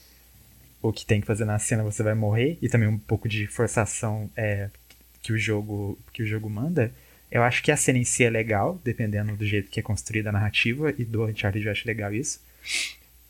o 0.83 0.93
que 0.93 1.07
tem 1.07 1.21
que 1.21 1.27
fazer 1.27 1.45
na 1.45 1.59
cena 1.59 1.83
você 1.83 2.03
vai 2.03 2.15
morrer 2.15 2.59
e 2.63 2.69
também 2.69 2.89
um 2.89 2.99
pouco 2.99 3.29
de 3.29 3.47
forçação 3.47 4.31
é, 4.37 4.71
que 5.23 5.33
o 5.33 5.39
jogo 5.39 5.99
que 6.13 6.23
o 6.23 6.27
jogo 6.27 6.49
manda 6.51 6.93
eu 7.31 7.43
acho 7.43 7.63
que 7.63 7.73
a 7.73 7.77
cena 7.77 7.99
em 7.99 8.05
si 8.05 8.25
é 8.25 8.31
legal 8.31 8.81
dependendo 8.85 9.37
do 9.37 9.47
jeito 9.47 9.71
que 9.71 9.81
é 9.81 9.83
construída 9.83 10.31
a 10.31 10.33
narrativa 10.33 10.93
e 10.99 11.05
do 11.05 11.25
Uncharted 11.27 11.65
eu 11.67 11.73
acho 11.73 11.87
legal 11.87 12.13
isso 12.15 12.41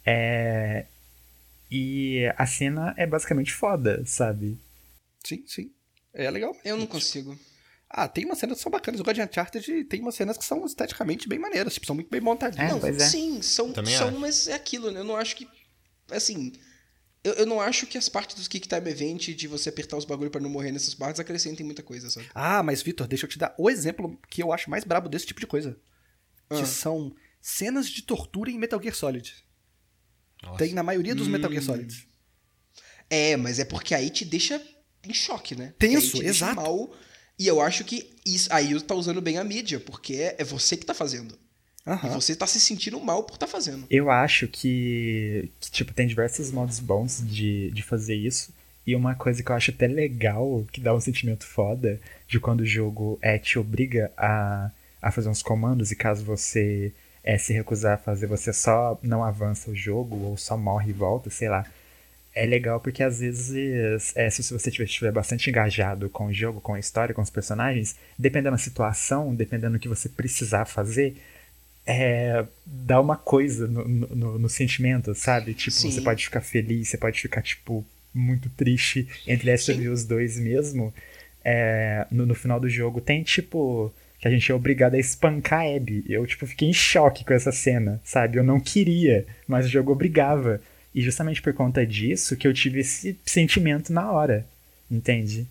é, 0.05 0.85
e 1.71 2.33
a 2.37 2.47
cena 2.47 2.95
é 2.97 3.07
basicamente 3.07 3.53
foda 3.53 4.03
sabe 4.07 4.59
Sim, 5.27 5.43
sim. 5.47 5.73
É 6.15 6.31
legal. 6.31 6.57
Eu 6.65 6.77
não 6.77 6.87
consigo. 6.87 7.37
Ah, 7.91 8.07
tem 8.07 8.25
umas 8.25 8.39
cenas 8.39 8.59
que 8.59 8.63
são 8.63 8.71
bacanas. 8.71 9.01
Gosto 9.01 9.15
de 9.17 9.23
Uncharted 9.23 9.85
tem 9.85 10.01
umas 10.01 10.15
cenas 10.15 10.39
que 10.39 10.45
são 10.45 10.65
esteticamente 10.65 11.29
bem 11.29 11.39
maneiras. 11.39 11.75
Tipo, 11.75 11.87
são 11.87 11.95
muito 11.95 12.11
bem 12.11 12.21
montadinhas. 12.21 12.71
É, 12.71 12.73
não, 12.73 12.81
pois 12.81 12.97
é. 12.97 13.07
sim, 13.09 13.43
são, 13.43 13.73
Também 13.73 13.97
são 13.97 14.09
acho. 14.09 14.19
mas 14.19 14.49
é 14.49 14.55
aquilo, 14.55 14.91
né? 14.91 15.01
Eu 15.01 15.05
não 15.05 15.17
acho 15.17 15.35
que. 15.37 15.49
Assim. 16.11 16.53
Eu, 17.25 17.33
eu 17.35 17.47
não 17.47 17.61
acho 17.61 17.89
que 17.89 17.99
as 17.99 18.09
partes 18.09 18.37
dos 18.37 18.47
Kick 18.47 18.69
Time 18.69 18.89
Event 18.89 19.31
de 19.35 19.49
você 19.49 19.69
apertar 19.69 19.97
os 19.97 20.05
bagulho 20.05 20.31
pra 20.31 20.41
não 20.41 20.49
morrer 20.49 20.71
nessas 20.71 20.95
partes 20.95 21.19
acrescentem 21.19 21.67
muita 21.67 21.83
coisa, 21.83 22.09
sabe? 22.09 22.29
Ah, 22.33 22.63
mas 22.63 22.83
Vitor, 22.83 23.09
deixa 23.09 23.27
eu 23.27 23.31
te 23.31 23.37
dar 23.37 23.53
o 23.59 23.69
exemplo 23.69 24.17
que 24.31 24.41
eu 24.41 24.53
acho 24.53 24.71
mais 24.71 24.85
brabo 24.85 25.09
desse 25.09 25.27
tipo 25.27 25.41
de 25.41 25.47
coisa. 25.47 25.77
Ah. 26.49 26.61
Que 26.61 26.67
são 26.67 27.13
cenas 27.41 27.89
de 27.89 28.03
tortura 28.03 28.49
em 28.49 28.59
Metal 28.59 28.81
Gear 28.81 28.95
Solid. 28.95 29.35
Nossa. 30.43 30.59
Tem 30.59 30.73
na 30.73 30.83
maioria 30.83 31.15
dos 31.15 31.27
Hum. 31.29 31.31
Metal 31.31 31.51
Gear 31.51 31.63
Solids. 31.63 32.07
É, 33.09 33.37
mas 33.37 33.59
é 33.59 33.65
porque 33.65 33.95
aí 33.95 34.11
te 34.11 34.25
deixa 34.25 34.61
em 35.05 35.15
choque, 35.15 35.55
né? 35.55 35.73
Tenso, 35.79 36.19
te 36.19 36.25
exato. 36.27 36.57
mal. 36.57 36.93
E 37.39 37.47
eu 37.47 37.61
acho 37.61 37.85
que 37.85 38.17
isso, 38.25 38.49
aí 38.53 38.79
tá 38.81 38.95
usando 38.95 39.21
bem 39.21 39.39
a 39.39 39.45
mídia, 39.45 39.79
porque 39.79 40.15
é, 40.15 40.37
é 40.39 40.45
você 40.45 40.77
que 40.77 40.87
tá 40.87 40.95
fazendo. 40.95 41.39
E 41.87 41.91
Aham. 41.91 42.09
você 42.15 42.35
tá 42.35 42.47
se 42.47 42.59
sentindo 42.59 42.99
mal 43.01 43.23
por 43.23 43.39
tá 43.39 43.47
fazendo. 43.47 43.87
Eu 43.89 44.11
acho 44.11 44.49
que, 44.49 45.53
que, 45.61 45.71
tipo, 45.71 45.95
tem 45.95 46.07
diversos 46.07 46.51
modos 46.51 46.81
bons 46.81 47.23
de, 47.25 47.71
de 47.71 47.83
fazer 47.83 48.17
isso. 48.17 48.53
E 48.85 48.97
uma 48.97 49.15
coisa 49.15 49.43
que 49.43 49.51
eu 49.51 49.55
acho 49.55 49.71
até 49.71 49.87
legal, 49.87 50.65
que 50.73 50.81
dá 50.81 50.95
um 50.95 51.01
sentimento 51.01 51.45
foda, 51.47 52.01
de 52.27 52.41
quando 52.41 52.61
o 52.63 52.67
jogo 52.67 53.19
é, 53.23 53.39
te 53.39 53.59
obriga 53.59 54.13
a, 54.17 54.71
a 55.01 55.13
fazer 55.13 55.29
uns 55.29 55.43
comandos, 55.43 55.93
e 55.93 55.97
caso 55.97 56.25
você 56.25 56.93
é, 57.27 57.37
se 57.39 57.53
recusar 57.53 57.95
a 57.95 57.99
fazer, 57.99 58.29
você 58.29 58.53
só 58.53 58.99
não 59.03 59.25
avança 59.25 59.71
o 59.71 59.77
jogo, 59.77 60.17
ou 60.17 60.37
só 60.39 60.57
morre 60.57 60.91
e 60.91 60.95
volta, 60.95 61.29
sei 61.29 61.49
lá. 61.49 61.67
É 62.35 62.47
legal 62.47 62.81
porque 62.81 63.03
às 63.03 63.21
vezes, 63.21 64.13
é, 64.17 64.31
se 64.31 64.43
você 64.53 64.71
estiver 64.71 65.11
bastante 65.13 65.51
engajado 65.51 66.09
com 66.11 66.27
o 66.27 66.33
jogo, 66.35 66.61
com 66.61 66.75
a 66.75 66.79
história, 66.81 67.15
com 67.15 67.23
os 67.23 67.31
personagens, 67.31 67.97
dependendo 68.19 68.53
da 68.57 68.63
situação, 68.63 69.35
dependendo 69.35 69.75
do 69.75 69.81
que 69.81 69.89
você 69.89 70.09
precisar 70.09 70.67
fazer, 70.67 71.17
é, 71.87 72.45
dá 72.65 73.01
uma 73.01 73.17
coisa 73.17 73.67
no, 73.67 73.87
no, 73.89 74.39
no- 74.39 74.49
sentimento, 74.49 75.15
sabe? 75.15 75.55
Tipo, 75.55 75.77
Sim. 75.77 75.91
você 75.91 76.01
pode 76.01 76.25
ficar 76.25 76.41
feliz, 76.43 76.89
você 76.89 76.99
pode 76.99 77.21
ficar, 77.21 77.43
tipo, 77.43 77.85
muito 78.13 78.51
triste. 78.51 79.09
Entre 79.27 79.51
essa 79.51 79.73
e 79.73 79.89
os 79.89 80.05
dois 80.05 80.39
mesmo, 80.39 80.93
é, 81.45 82.07
no, 82.11 82.27
no 82.27 82.35
final 82.35 82.61
do 82.61 82.69
jogo 82.69 83.01
tem, 83.01 83.23
tipo, 83.23 83.93
que 84.19 84.27
a 84.27 84.31
gente 84.31 84.51
é 84.51 84.55
obrigado 84.55 84.95
a 84.95 84.99
espancar 84.99 85.61
a 85.61 85.77
Abby. 85.77 86.05
Eu, 86.09 86.27
tipo, 86.27 86.47
fiquei 86.47 86.69
em 86.69 86.73
choque 86.73 87.25
com 87.25 87.35
essa 87.35 87.53
cena, 87.53 88.01
sabe? 88.05 88.39
Eu 88.39 88.45
não 88.45 88.59
queria, 88.59 89.27
mas 89.47 89.67
o 89.67 89.69
jogo 89.69 89.93
obrigava. 89.93 90.61
E 90.95 91.03
justamente 91.03 91.43
por 91.43 91.53
conta 91.53 91.87
disso 91.87 92.37
que 92.37 92.49
eu 92.49 92.55
tive 92.55 92.81
esse 92.81 93.19
sentimento 93.27 93.93
na 93.93 94.11
hora, 94.11 94.49
entende? 94.91 95.47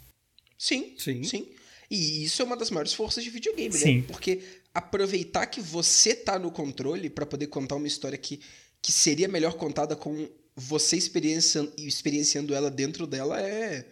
Sim, 0.58 0.96
Sim. 0.98 1.24
sim. 1.24 1.48
E 1.90 2.24
isso 2.24 2.42
é 2.42 2.46
uma 2.46 2.58
das 2.58 2.72
maiores 2.72 2.94
forças 2.94 3.24
de 3.24 3.30
videogame, 3.30 3.74
Sim. 3.74 3.98
né? 3.98 4.04
Porque 4.08 4.42
aproveitar 4.74 5.46
que 5.46 5.62
você 5.62 6.16
tá 6.16 6.40
no 6.40 6.52
controle 6.52 7.10
pra 7.10 7.26
poder 7.26 7.48
contar 7.48 7.76
uma 7.76 7.88
história 7.88 8.18
que, 8.18 8.42
que 8.82 8.92
seria 8.92 9.28
melhor 9.28 9.54
contada 9.54 9.96
com 9.96 10.28
você 10.56 10.98
experienciando, 10.98 11.72
experienciando 11.78 12.56
ela 12.56 12.72
dentro 12.72 13.06
dela 13.06 13.40
é, 13.40 13.86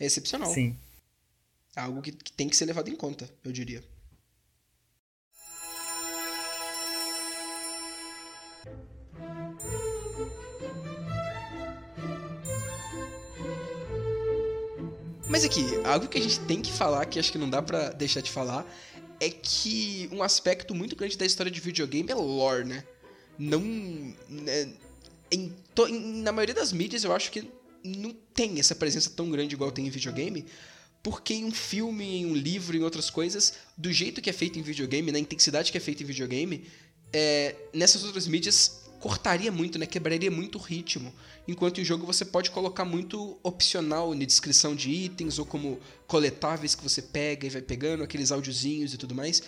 é 0.00 0.06
excepcional. 0.06 0.52
Sim. 0.52 0.76
É 1.76 1.80
algo 1.80 2.02
que, 2.02 2.12
que 2.12 2.32
tem 2.32 2.48
que 2.48 2.56
ser 2.56 2.64
levado 2.64 2.88
em 2.90 2.96
conta, 2.96 3.30
eu 3.44 3.52
diria. 3.52 3.82
Mas 15.28 15.44
aqui, 15.44 15.64
algo 15.84 16.06
que 16.08 16.18
a 16.18 16.20
gente 16.20 16.38
tem 16.40 16.60
que 16.62 16.72
falar, 16.72 17.04
que 17.06 17.18
acho 17.18 17.32
que 17.32 17.38
não 17.38 17.50
dá 17.50 17.60
pra 17.60 17.90
deixar 17.90 18.20
de 18.20 18.30
falar, 18.30 18.64
é 19.18 19.28
que 19.28 20.08
um 20.12 20.22
aspecto 20.22 20.74
muito 20.74 20.94
grande 20.94 21.16
da 21.16 21.26
história 21.26 21.50
de 21.50 21.60
videogame 21.60 22.10
é 22.10 22.14
lore, 22.14 22.64
né? 22.64 22.84
Não. 23.38 23.60
né, 24.28 24.68
em 25.30 25.52
to- 25.74 25.88
em- 25.88 26.22
na 26.22 26.32
maioria 26.32 26.54
das 26.54 26.72
mídias 26.72 27.02
eu 27.04 27.12
acho 27.12 27.30
que 27.32 27.44
não 27.84 28.14
tem 28.32 28.58
essa 28.60 28.74
presença 28.74 29.10
tão 29.10 29.30
grande 29.30 29.54
igual 29.54 29.70
tem 29.72 29.86
em 29.86 29.90
videogame. 29.90 30.46
Porque 31.02 31.34
em 31.34 31.44
um 31.44 31.52
filme, 31.52 32.04
em 32.04 32.26
um 32.26 32.34
livro, 32.34 32.76
em 32.76 32.82
outras 32.82 33.10
coisas, 33.10 33.54
do 33.76 33.92
jeito 33.92 34.20
que 34.20 34.28
é 34.30 34.32
feito 34.32 34.58
em 34.58 34.62
videogame, 34.62 35.12
na 35.12 35.18
intensidade 35.18 35.70
que 35.70 35.78
é 35.78 35.80
feito 35.80 36.02
em 36.02 36.06
videogame, 36.06 36.64
é, 37.12 37.54
nessas 37.72 38.02
outras 38.04 38.26
mídias 38.26 38.82
cortaria 39.00 39.52
muito, 39.52 39.78
né? 39.78 39.86
Quebraria 39.86 40.30
muito 40.30 40.58
o 40.58 40.60
ritmo. 40.60 41.12
Enquanto 41.46 41.80
em 41.80 41.84
jogo 41.84 42.06
você 42.06 42.24
pode 42.24 42.50
colocar 42.50 42.84
muito 42.84 43.38
opcional 43.42 44.14
na 44.14 44.24
descrição 44.24 44.74
de 44.74 44.90
itens 44.90 45.38
ou 45.38 45.46
como 45.46 45.78
coletáveis 46.06 46.74
que 46.74 46.82
você 46.82 47.00
pega 47.00 47.46
e 47.46 47.50
vai 47.50 47.62
pegando, 47.62 48.02
aqueles 48.02 48.32
áudiozinhos 48.32 48.94
e 48.94 48.98
tudo 48.98 49.14
mais. 49.14 49.42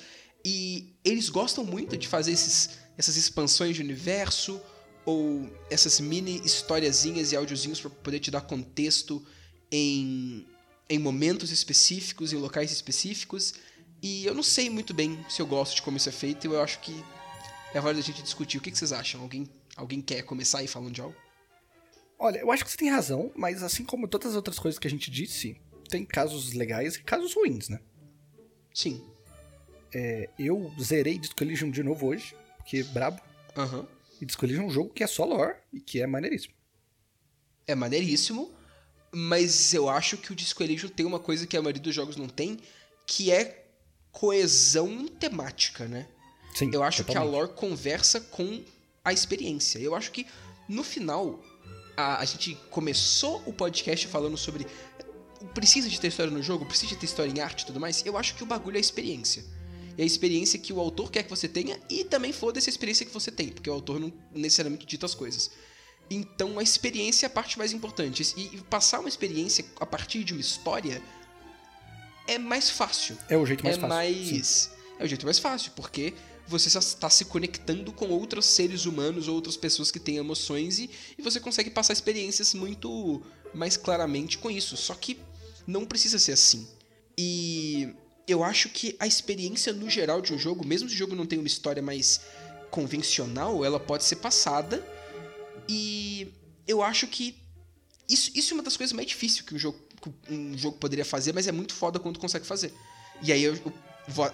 E 0.44 0.94
eles 1.04 1.28
gostam 1.28 1.64
muito 1.64 1.96
de 1.96 2.06
fazer 2.06 2.32
esses, 2.32 2.70
essas 2.96 3.16
expansões 3.16 3.74
de 3.76 3.82
universo 3.82 4.60
ou 5.04 5.50
essas 5.70 6.00
mini 6.00 6.40
historiazinhas 6.44 7.32
e 7.32 7.36
áudiozinhos 7.36 7.80
para 7.80 7.90
poder 7.90 8.20
te 8.20 8.30
dar 8.30 8.42
contexto 8.42 9.24
em, 9.72 10.46
em 10.88 10.98
momentos 10.98 11.50
específicos, 11.50 12.32
em 12.32 12.36
locais 12.36 12.70
específicos. 12.70 13.54
E 14.02 14.24
eu 14.24 14.34
não 14.34 14.42
sei 14.42 14.70
muito 14.70 14.94
bem 14.94 15.18
se 15.28 15.42
eu 15.42 15.46
gosto 15.46 15.76
de 15.76 15.82
como 15.82 15.96
isso 15.96 16.08
é 16.08 16.12
feito, 16.12 16.46
eu 16.46 16.62
acho 16.62 16.78
que 16.80 16.94
é 17.74 17.80
hora 17.80 17.94
da 17.94 18.00
gente 18.00 18.22
discutir. 18.22 18.58
O 18.58 18.60
que, 18.60 18.70
que 18.70 18.78
vocês 18.78 18.92
acham? 18.92 19.20
Alguém, 19.20 19.48
alguém 19.76 20.00
quer 20.00 20.22
começar 20.22 20.58
aí 20.58 20.66
falando 20.66 20.92
de 20.92 21.00
algo? 21.00 21.16
Olha, 22.18 22.38
eu 22.38 22.50
acho 22.50 22.64
que 22.64 22.70
você 22.70 22.76
tem 22.76 22.90
razão, 22.90 23.30
mas 23.36 23.62
assim 23.62 23.84
como 23.84 24.08
todas 24.08 24.30
as 24.30 24.36
outras 24.36 24.58
coisas 24.58 24.78
que 24.78 24.86
a 24.86 24.90
gente 24.90 25.10
disse, 25.10 25.60
tem 25.88 26.04
casos 26.04 26.52
legais 26.52 26.96
e 26.96 27.02
casos 27.02 27.34
ruins, 27.34 27.68
né? 27.68 27.80
Sim. 28.74 29.04
É, 29.94 30.28
eu 30.38 30.72
zerei 30.80 31.18
Disco 31.18 31.42
Elysium 31.42 31.70
de 31.70 31.82
novo 31.82 32.06
hoje, 32.06 32.34
porque 32.56 32.82
brabo. 32.82 33.20
Aham. 33.56 33.86
E 34.20 34.26
Disco 34.26 34.44
Elysium 34.44 34.64
é 34.64 34.66
um 34.66 34.70
jogo 34.70 34.90
que 34.90 35.04
é 35.04 35.06
só 35.06 35.24
lore 35.24 35.54
e 35.72 35.80
que 35.80 36.02
é 36.02 36.06
maneiríssimo. 36.06 36.54
É 37.66 37.74
maneiríssimo, 37.74 38.52
mas 39.12 39.72
eu 39.72 39.88
acho 39.88 40.16
que 40.16 40.32
o 40.32 40.34
Disco 40.34 40.62
Elysium 40.62 40.88
tem 40.88 41.06
uma 41.06 41.20
coisa 41.20 41.46
que 41.46 41.56
a 41.56 41.62
maioria 41.62 41.82
dos 41.82 41.94
jogos 41.94 42.16
não 42.16 42.28
tem, 42.28 42.58
que 43.06 43.30
é 43.30 43.66
coesão 44.10 45.06
temática, 45.06 45.86
né? 45.86 46.08
Sim, 46.58 46.70
Eu 46.72 46.82
acho 46.82 47.04
que 47.04 47.10
a 47.12 47.14
totalmente. 47.14 47.32
lore 47.32 47.52
conversa 47.54 48.20
com 48.20 48.64
a 49.04 49.12
experiência. 49.12 49.78
Eu 49.78 49.94
acho 49.94 50.10
que 50.10 50.26
no 50.68 50.82
final 50.82 51.40
a, 51.96 52.18
a 52.18 52.24
gente 52.24 52.56
começou 52.70 53.42
o 53.46 53.52
podcast 53.52 54.08
falando 54.08 54.36
sobre 54.36 54.66
precisa 55.54 55.88
de 55.88 56.00
ter 56.00 56.08
história 56.08 56.32
no 56.32 56.42
jogo, 56.42 56.66
precisa 56.66 56.88
de 56.88 56.96
ter 56.96 57.06
história 57.06 57.30
em 57.30 57.40
arte 57.40 57.62
e 57.62 57.66
tudo 57.66 57.78
mais. 57.78 58.04
Eu 58.04 58.18
acho 58.18 58.34
que 58.34 58.42
o 58.42 58.46
bagulho 58.46 58.76
é 58.76 58.78
a 58.78 58.80
experiência. 58.80 59.44
É 59.96 60.02
a 60.02 60.06
experiência 60.06 60.58
que 60.58 60.72
o 60.72 60.80
autor 60.80 61.10
quer 61.12 61.22
que 61.22 61.30
você 61.30 61.48
tenha 61.48 61.78
e 61.88 62.04
também 62.04 62.32
foda-se 62.32 62.68
a 62.68 62.72
experiência 62.72 63.06
que 63.06 63.12
você 63.12 63.30
tem, 63.30 63.48
porque 63.48 63.68
o 63.70 63.72
autor 63.72 64.00
não 64.00 64.12
necessariamente 64.32 64.84
dita 64.84 65.06
as 65.06 65.14
coisas. 65.14 65.50
Então 66.10 66.58
a 66.58 66.62
experiência 66.62 67.26
é 67.26 67.28
a 67.28 67.30
parte 67.30 67.56
mais 67.58 67.72
importante. 67.72 68.22
E, 68.36 68.60
passar 68.70 69.00
uma 69.00 69.08
experiência 69.08 69.64
a 69.78 69.86
partir 69.86 70.24
de 70.24 70.32
uma 70.32 70.40
história 70.40 71.02
é 72.26 72.36
mais 72.38 72.68
fácil 72.68 73.16
É 73.28 73.36
o 73.36 73.46
jeito 73.46 73.64
mais 73.64 73.76
é 73.76 73.80
fácil. 73.80 73.96
mais. 73.96 74.70
É 74.98 75.04
o 75.04 75.06
jeito 75.06 75.24
mais 75.24 75.38
fácil, 75.38 75.72
porque 75.76 76.14
você 76.48 76.68
está 76.78 77.10
se 77.10 77.26
conectando 77.26 77.92
com 77.92 78.08
outros 78.08 78.46
seres 78.46 78.86
humanos 78.86 79.28
ou 79.28 79.34
outras 79.34 79.56
pessoas 79.56 79.90
que 79.90 80.00
têm 80.00 80.16
emoções 80.16 80.78
e, 80.78 80.90
e 81.16 81.22
você 81.22 81.38
consegue 81.38 81.70
passar 81.70 81.92
experiências 81.92 82.54
muito 82.54 83.22
mais 83.52 83.76
claramente 83.76 84.38
com 84.38 84.50
isso. 84.50 84.76
Só 84.76 84.94
que 84.94 85.18
não 85.66 85.84
precisa 85.84 86.18
ser 86.18 86.32
assim. 86.32 86.66
E 87.16 87.90
eu 88.26 88.42
acho 88.42 88.70
que 88.70 88.96
a 88.98 89.06
experiência 89.06 89.72
no 89.72 89.90
geral 89.90 90.22
de 90.22 90.32
um 90.32 90.38
jogo, 90.38 90.66
mesmo 90.66 90.88
se 90.88 90.94
o 90.94 90.98
jogo 90.98 91.14
não 91.14 91.26
tem 91.26 91.38
uma 91.38 91.46
história 91.46 91.82
mais 91.82 92.22
convencional, 92.70 93.64
ela 93.64 93.78
pode 93.78 94.04
ser 94.04 94.16
passada. 94.16 94.84
E 95.68 96.32
eu 96.66 96.82
acho 96.82 97.06
que 97.06 97.36
isso, 98.08 98.30
isso 98.34 98.54
é 98.54 98.56
uma 98.56 98.62
das 98.62 98.76
coisas 98.76 98.94
mais 98.94 99.06
difíceis 99.06 99.42
que 99.42 99.54
um 99.54 99.58
jogo, 99.58 99.78
um 100.30 100.56
jogo 100.56 100.78
poderia 100.78 101.04
fazer, 101.04 101.34
mas 101.34 101.46
é 101.46 101.52
muito 101.52 101.74
foda 101.74 101.98
quando 101.98 102.18
consegue 102.18 102.46
fazer. 102.46 102.72
E 103.22 103.32
aí 103.32 103.42
eu, 103.42 103.54
eu 103.54 103.72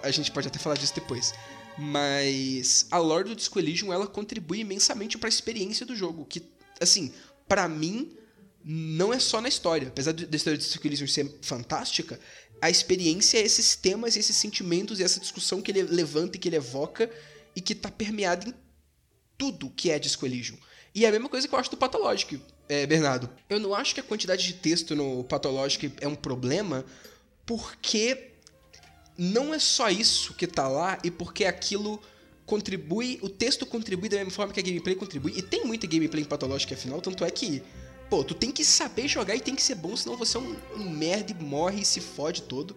a 0.01 0.11
gente 0.11 0.31
pode 0.31 0.47
até 0.47 0.57
falar 0.57 0.75
disso 0.75 0.95
depois. 0.95 1.33
Mas 1.77 2.87
a 2.89 2.97
lore 2.97 3.29
do 3.29 3.35
Disco 3.35 3.59
Elysium, 3.59 3.91
ela 3.91 4.07
contribui 4.07 4.59
imensamente 4.59 5.17
pra 5.17 5.29
experiência 5.29 5.85
do 5.85 5.95
jogo, 5.95 6.25
que 6.25 6.41
assim, 6.79 7.13
pra 7.47 7.67
mim 7.67 8.15
não 8.63 9.13
é 9.13 9.19
só 9.19 9.41
na 9.41 9.49
história. 9.49 9.89
Apesar 9.89 10.13
da 10.13 10.35
história 10.35 10.57
do 10.57 10.61
Disco 10.61 10.87
Elysium 10.87 11.07
ser 11.07 11.37
fantástica, 11.41 12.19
a 12.61 12.69
experiência 12.69 13.37
esses 13.37 13.75
temas, 13.75 14.15
esses 14.15 14.35
sentimentos 14.35 14.99
e 14.99 15.03
essa 15.03 15.19
discussão 15.19 15.61
que 15.61 15.71
ele 15.71 15.83
levanta 15.83 16.37
e 16.37 16.39
que 16.39 16.49
ele 16.49 16.55
evoca 16.55 17.09
e 17.55 17.61
que 17.61 17.75
tá 17.75 17.91
permeado 17.91 18.49
em 18.49 18.53
tudo 19.37 19.69
que 19.69 19.91
é 19.91 19.99
Disco 19.99 20.25
Elysium. 20.25 20.57
E 20.93 21.05
é 21.05 21.09
a 21.09 21.11
mesma 21.11 21.27
coisa 21.27 21.47
que 21.47 21.53
eu 21.53 21.59
acho 21.59 21.69
do 21.69 21.77
Pathologic, 21.77 22.41
é, 22.69 22.87
Bernardo. 22.87 23.29
Eu 23.49 23.59
não 23.59 23.75
acho 23.75 23.93
que 23.93 23.99
a 23.99 24.03
quantidade 24.03 24.45
de 24.45 24.53
texto 24.53 24.95
no 24.95 25.25
Pathologic 25.25 25.91
é 25.99 26.07
um 26.07 26.15
problema, 26.15 26.85
porque 27.45 28.34
não 29.17 29.53
é 29.53 29.59
só 29.59 29.89
isso 29.89 30.33
que 30.33 30.47
tá 30.47 30.67
lá 30.67 30.97
e 31.03 31.11
porque 31.11 31.45
aquilo 31.45 32.01
contribui, 32.45 33.19
o 33.21 33.29
texto 33.29 33.65
contribui 33.65 34.07
da 34.07 34.17
mesma 34.17 34.31
forma 34.31 34.53
que 34.53 34.59
a 34.59 34.63
gameplay 34.63 34.95
contribui. 34.95 35.33
E 35.35 35.41
tem 35.41 35.65
muita 35.65 35.87
gameplay 35.87 36.23
em 36.23 36.27
Pathologic 36.27 36.73
afinal, 36.73 37.01
tanto 37.01 37.23
é 37.25 37.31
que, 37.31 37.63
pô, 38.09 38.23
tu 38.23 38.35
tem 38.35 38.51
que 38.51 38.63
saber 38.63 39.07
jogar 39.07 39.35
e 39.35 39.39
tem 39.39 39.55
que 39.55 39.63
ser 39.63 39.75
bom, 39.75 39.95
senão 39.95 40.15
você 40.15 40.37
é 40.37 40.39
um, 40.39 40.55
um 40.75 40.89
merda 40.89 41.31
e 41.31 41.43
morre 41.43 41.81
e 41.81 41.85
se 41.85 41.99
fode 41.99 42.43
todo. 42.43 42.75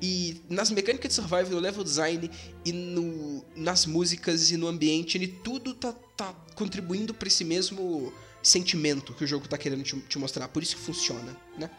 E 0.00 0.42
nas 0.50 0.70
mecânicas 0.70 1.08
de 1.08 1.14
survival, 1.14 1.48
no 1.50 1.58
level 1.58 1.82
design 1.82 2.30
e 2.64 2.72
no, 2.72 3.42
nas 3.54 3.86
músicas 3.86 4.50
e 4.50 4.56
no 4.56 4.66
ambiente, 4.66 5.16
ele 5.16 5.28
tudo 5.28 5.72
tá, 5.72 5.92
tá 6.16 6.34
contribuindo 6.54 7.14
pra 7.14 7.28
esse 7.28 7.44
mesmo 7.44 8.12
sentimento 8.42 9.14
que 9.14 9.24
o 9.24 9.26
jogo 9.26 9.48
tá 9.48 9.56
querendo 9.56 9.82
te, 9.82 9.98
te 10.00 10.18
mostrar. 10.18 10.48
Por 10.48 10.62
isso 10.62 10.76
que 10.76 10.82
funciona, 10.82 11.34
né? 11.56 11.70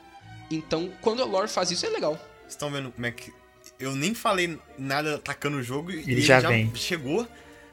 Então, 0.50 0.92
quando 1.02 1.22
a 1.22 1.26
lore 1.26 1.48
faz 1.48 1.70
isso, 1.70 1.86
é 1.86 1.90
legal. 1.90 2.20
Estão 2.50 2.72
vendo 2.72 2.92
como 2.92 3.06
é 3.06 3.12
que. 3.12 3.32
Eu 3.80 3.96
nem 3.96 4.14
falei 4.14 4.58
nada 4.78 5.16
atacando 5.16 5.58
o 5.58 5.64
jogo 5.64 5.92
e 5.92 6.00
Ele 6.00 6.12
ele 6.14 6.22
já 6.22 6.40
já, 6.40 6.50
vem. 6.50 6.74
chegou 6.76 7.28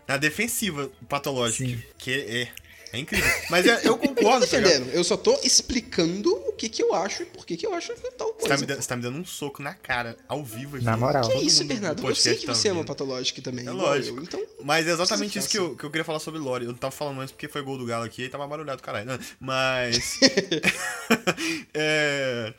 na 0.07 0.17
defensiva 0.17 0.91
patológica. 1.09 1.65
Sim. 1.65 1.83
Que 1.97 2.13
é, 2.13 2.49
é 2.93 2.99
incrível. 2.99 3.29
Mas 3.49 3.67
é- 3.67 3.81
eu 3.89 3.97
concordo, 3.99 4.47
tá 4.47 4.59
defendendo. 4.61 4.91
Eu 4.93 5.03
só 5.03 5.17
tô 5.17 5.35
explicando 5.43 6.31
o 6.47 6.53
que, 6.53 6.69
que 6.69 6.83
eu 6.83 6.95
acho 6.95 7.23
e 7.23 7.27
por 7.27 7.45
que, 7.47 7.57
que 7.57 7.67
eu 7.67 7.73
acho 7.75 7.93
tal 8.19 8.29
Você 8.29 8.35
tá, 8.43 8.49
coisa. 8.49 8.57
me 8.59 8.67
dando, 8.67 8.83
você 8.83 8.89
tá 8.89 8.97
me 8.97 9.03
dando 9.03 9.19
um 9.19 9.25
soco 9.25 9.63
na 9.63 9.73
cara, 9.75 10.17
ao 10.29 10.45
vivo 10.45 10.77
aqui. 10.77 10.85
Na 10.85 10.97
moral. 10.97 11.27
Que 11.29 11.39
isso, 11.39 11.65
Bernardo? 11.65 12.07
Eu 12.07 12.15
sei 12.15 12.35
que 12.37 12.45
tá 12.47 12.55
você 12.55 12.69
ama 12.69 12.81
ouvindo. 12.81 12.89
Pathologic 12.89 13.41
também. 13.41 13.67
É 13.67 13.71
lógico. 13.71 14.19
eu, 14.19 14.23
Então, 14.23 14.43
Mas 14.63 14.87
é 14.87 14.91
exatamente 14.93 15.39
isso 15.39 15.49
que 15.49 15.59
eu, 15.59 15.75
que 15.75 15.85
eu 15.85 15.91
queria 15.91 16.05
falar 16.05 16.19
sobre 16.21 16.39
Lore. 16.39 16.67
Eu 16.67 16.71
não 16.73 16.79
tava 16.79 16.93
falando 16.93 17.21
antes 17.21 17.33
porque 17.33 17.49
foi 17.49 17.63
gol 17.63 17.79
do 17.79 17.87
Galo 17.87 18.05
aqui 18.05 18.25
e 18.25 18.29
tava 18.29 18.47
barulhado, 18.47 18.83
caralho. 18.83 19.19
Mas. 19.41 20.21
é. 21.73 22.53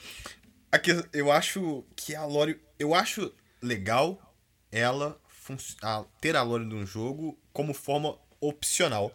Aqui, 0.76 0.92
eu 1.14 1.32
acho 1.32 1.86
que 1.96 2.14
a 2.14 2.26
Lore. 2.26 2.60
Eu 2.78 2.94
acho 2.94 3.32
legal 3.62 4.36
ela 4.70 5.18
a- 5.82 6.04
ter 6.20 6.36
a 6.36 6.42
Lore 6.44 6.68
de 6.68 6.76
um 6.76 6.86
jogo 6.86 7.40
como 7.54 7.74
forma 7.74 8.18
opcional. 8.42 9.10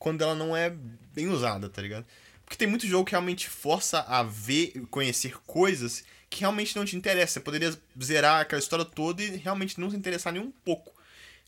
Quando 0.00 0.22
ela 0.22 0.34
não 0.34 0.56
é 0.56 0.68
bem 1.14 1.28
usada, 1.28 1.68
tá 1.68 1.80
ligado? 1.80 2.04
Porque 2.44 2.56
tem 2.56 2.66
muito 2.66 2.88
jogo 2.88 3.04
que 3.04 3.12
realmente 3.12 3.48
força 3.48 4.00
a 4.00 4.24
ver 4.24 4.72
e 4.74 4.80
conhecer 4.86 5.38
coisas 5.46 6.02
que 6.28 6.40
realmente 6.40 6.74
não 6.74 6.84
te 6.84 6.96
interessam. 6.96 7.34
Você 7.34 7.40
poderia 7.40 7.78
zerar 8.02 8.40
aquela 8.40 8.58
história 8.58 8.84
toda 8.84 9.22
e 9.22 9.36
realmente 9.36 9.78
não 9.78 9.88
se 9.88 9.96
interessar 9.96 10.32
nem 10.32 10.42
um 10.42 10.50
pouco. 10.50 10.92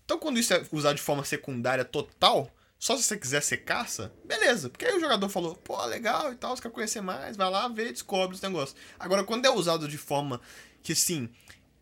Então, 0.05 0.21
quando 0.21 0.39
isso 0.39 0.55
é 0.55 0.65
usado 0.71 0.95
de 0.95 1.03
forma 1.03 1.25
secundária 1.25 1.85
total, 1.85 2.49
só 2.79 2.97
se 2.97 3.03
você 3.03 3.17
quiser 3.17 3.43
ser 3.43 3.59
caça, 3.59 4.13
beleza. 4.25 4.71
Porque 4.71 4.85
aí 4.85 4.97
o 4.97 5.01
jogador 5.01 5.29
falou, 5.29 5.55
pô, 5.57 5.85
legal 5.87 6.33
e 6.33 6.37
tal, 6.37 6.57
você 6.57 6.63
quer 6.63 6.71
conhecer 6.71 7.01
mais, 7.01 7.37
vai 7.37 7.51
lá, 7.51 7.67
vê, 7.69 7.91
descobre 7.93 8.37
os 8.37 8.43
negócios. 8.43 8.77
Agora, 8.99 9.25
quando 9.25 9.47
é 9.47 9.51
usado 9.51 9.89
de 9.89 9.99
forma 9.99 10.41
que, 10.83 10.95
sim, 10.95 11.29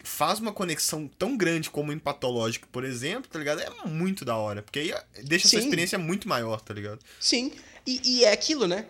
faz 0.03 0.38
uma 0.38 0.53
conexão 0.53 1.07
tão 1.18 1.36
grande 1.36 1.68
como 1.68 1.92
em 1.92 1.99
Pathologic, 1.99 2.66
por 2.68 2.84
exemplo, 2.84 3.28
tá 3.30 3.38
ligado? 3.38 3.61
É 3.61 3.70
muito 3.86 4.24
da 4.24 4.36
hora. 4.36 4.62
Porque 4.62 4.78
aí 4.78 4.94
deixa 5.24 5.47
essa 5.47 5.59
Sim. 5.59 5.64
experiência 5.64 5.99
muito 5.99 6.28
maior, 6.28 6.61
tá 6.61 6.72
ligado? 6.72 7.01
sim. 7.20 7.53
E, 7.86 8.01
e 8.05 8.24
é 8.24 8.32
aquilo, 8.32 8.66
né? 8.66 8.84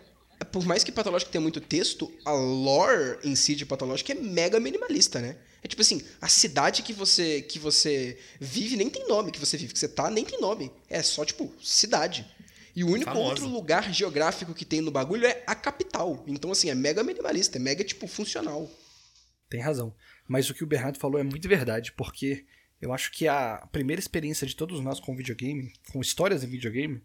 Por 0.51 0.65
mais 0.65 0.83
que 0.83 0.91
Pathologic 0.91 1.31
tenha 1.31 1.43
muito 1.43 1.61
texto, 1.61 2.11
a 2.25 2.33
lore 2.33 3.19
em 3.25 3.35
si 3.35 3.55
de 3.55 3.67
Pathologic 3.67 4.11
é 4.11 4.15
mega 4.15 4.59
minimalista, 4.59 5.21
né? 5.21 5.37
É 5.67 5.69
tipo 5.69 5.83
assim, 5.83 6.01
a 6.21 6.29
cidade 6.29 6.81
que 6.85 6.93
você 6.93 7.43
que 7.43 7.59
você 7.59 8.17
vive 8.39 8.77
nem 8.77 8.89
tem 8.89 9.09
nome, 9.09 9.33
que 9.33 9.41
você 9.41 9.57
vive, 9.57 9.73
que 9.73 9.79
você 9.81 9.89
tá, 9.89 10.09
nem 10.09 10.25
tem 10.25 10.41
nome. 10.41 10.71
É 10.89 11.03
só, 11.03 11.25
tipo, 11.25 11.53
cidade. 11.61 12.25
E 12.75 12.85
o 12.85 12.89
único 12.89 13.11
Famosa. 13.11 13.31
outro 13.31 13.49
lugar 13.49 13.93
geográfico 13.93 14.55
que 14.55 14.65
tem 14.65 14.81
no 14.81 14.93
bagulho 14.93 15.27
é 15.27 15.43
a 15.45 15.57
capital. 15.57 16.23
Então, 16.29 16.53
assim, 16.53 16.71
é 16.71 16.75
mega 16.75 17.03
minimalista, 17.03 17.59
é 17.59 17.61
mega, 17.61 17.83
tipo, 17.83 18.07
funcional. 18.07 18.71
Tem 19.51 19.61
razão. 19.61 19.93
Mas 20.29 20.49
o 20.49 20.55
que 20.55 20.63
o 20.63 20.69
Bernardo 20.69 21.01
falou 21.01 21.19
é 21.19 21.25
muito 21.25 21.49
verdade, 21.49 21.91
porque 21.97 22.47
eu 22.81 22.93
acho 22.93 23.11
que 23.11 23.27
a 23.27 23.67
primeira 23.73 23.99
experiência 23.99 24.47
de 24.47 24.55
todos 24.55 24.81
nós 24.81 25.01
com 25.01 25.17
videogame, 25.17 25.73
com 25.91 26.01
histórias 26.01 26.45
em 26.45 26.47
videogame, 26.47 27.03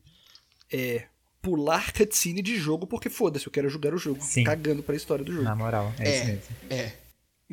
é 0.72 1.05
pular 1.41 1.91
cutscene 1.91 2.43
de 2.43 2.57
jogo 2.57 2.86
porque 2.86 3.09
foda-se, 3.09 3.47
eu 3.47 3.51
quero 3.51 3.70
jogar 3.70 3.91
o 3.91 3.97
jogo, 3.97 4.22
Sim. 4.22 4.43
cagando 4.43 4.84
pra 4.84 4.95
história 4.95 5.26
do 5.26 5.32
jogo. 5.32 5.45
Na 5.45 5.55
moral, 5.55 5.91
é, 5.97 6.16
isso 6.16 6.26
mesmo. 6.28 6.55
É. 6.70 7.01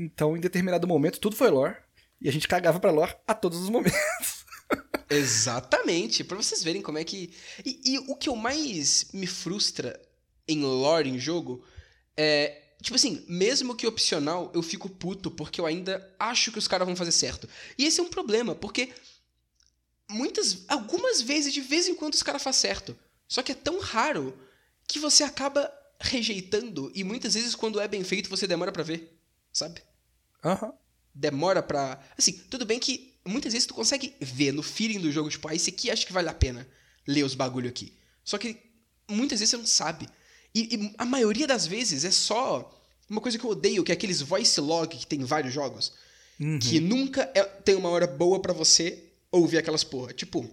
Então, 0.00 0.36
em 0.36 0.40
determinado 0.40 0.86
momento, 0.86 1.18
tudo 1.18 1.34
foi 1.34 1.50
lore, 1.50 1.74
e 2.20 2.28
a 2.28 2.32
gente 2.32 2.46
cagava 2.46 2.78
pra 2.78 2.92
lore 2.92 3.16
a 3.26 3.34
todos 3.34 3.58
os 3.58 3.68
momentos. 3.68 3.98
Exatamente, 5.10 6.22
pra 6.22 6.36
vocês 6.36 6.62
verem 6.62 6.80
como 6.80 6.98
é 6.98 7.04
que. 7.04 7.34
E, 7.64 7.80
e 7.84 7.98
o 7.98 8.14
que 8.14 8.28
eu 8.28 8.36
mais 8.36 9.06
me 9.12 9.26
frustra 9.26 10.00
em 10.46 10.62
lore 10.62 11.10
em 11.10 11.18
jogo 11.18 11.64
é. 12.16 12.62
Tipo 12.80 12.94
assim, 12.94 13.24
mesmo 13.26 13.74
que 13.74 13.88
opcional, 13.88 14.52
eu 14.54 14.62
fico 14.62 14.88
puto 14.88 15.32
porque 15.32 15.60
eu 15.60 15.66
ainda 15.66 16.14
acho 16.16 16.52
que 16.52 16.60
os 16.60 16.68
caras 16.68 16.86
vão 16.86 16.94
fazer 16.94 17.10
certo. 17.10 17.48
E 17.76 17.84
esse 17.84 17.98
é 17.98 18.02
um 18.04 18.08
problema, 18.08 18.54
porque 18.54 18.92
muitas. 20.08 20.64
Algumas 20.68 21.20
vezes, 21.20 21.52
de 21.52 21.60
vez 21.60 21.88
em 21.88 21.96
quando, 21.96 22.14
os 22.14 22.22
caras 22.22 22.40
fazem 22.40 22.60
certo. 22.60 22.96
Só 23.26 23.42
que 23.42 23.50
é 23.50 23.54
tão 23.56 23.80
raro 23.80 24.38
que 24.86 25.00
você 25.00 25.24
acaba 25.24 25.72
rejeitando 25.98 26.92
e 26.94 27.02
muitas 27.02 27.34
vezes, 27.34 27.56
quando 27.56 27.80
é 27.80 27.88
bem 27.88 28.04
feito, 28.04 28.30
você 28.30 28.46
demora 28.46 28.70
pra 28.70 28.84
ver. 28.84 29.18
Sabe? 29.52 29.87
Aham. 30.44 30.72
demora 31.14 31.62
pra. 31.62 32.00
Assim, 32.16 32.32
tudo 32.50 32.64
bem 32.64 32.78
que 32.78 33.14
muitas 33.26 33.52
vezes 33.52 33.66
tu 33.66 33.74
consegue 33.74 34.14
ver 34.20 34.52
no 34.52 34.62
feeling 34.62 35.00
do 35.00 35.10
jogo, 35.12 35.28
tipo, 35.28 35.48
ah, 35.48 35.54
esse 35.54 35.70
aqui 35.70 35.90
acho 35.90 36.06
que 36.06 36.12
vale 36.12 36.28
a 36.28 36.34
pena 36.34 36.66
ler 37.06 37.24
os 37.24 37.34
bagulho 37.34 37.68
aqui. 37.68 37.92
Só 38.24 38.38
que 38.38 38.56
muitas 39.08 39.40
vezes 39.40 39.50
você 39.50 39.56
não 39.56 39.66
sabe. 39.66 40.08
E, 40.54 40.74
e 40.76 40.94
a 40.96 41.04
maioria 41.04 41.46
das 41.46 41.66
vezes 41.66 42.04
é 42.04 42.10
só 42.10 42.74
uma 43.08 43.20
coisa 43.20 43.38
que 43.38 43.44
eu 43.44 43.50
odeio, 43.50 43.82
que 43.84 43.90
é 43.92 43.94
aqueles 43.94 44.20
voice 44.20 44.60
log 44.60 44.96
que 44.96 45.06
tem 45.06 45.20
em 45.20 45.24
vários 45.24 45.52
jogos. 45.52 45.92
Que 46.60 46.78
nunca 46.78 47.30
é- 47.34 47.42
tem 47.42 47.74
uma 47.74 47.88
hora 47.88 48.06
boa 48.06 48.40
pra 48.40 48.52
você 48.52 49.02
ouvir 49.32 49.58
aquelas 49.58 49.82
porra. 49.82 50.12
Tipo, 50.12 50.48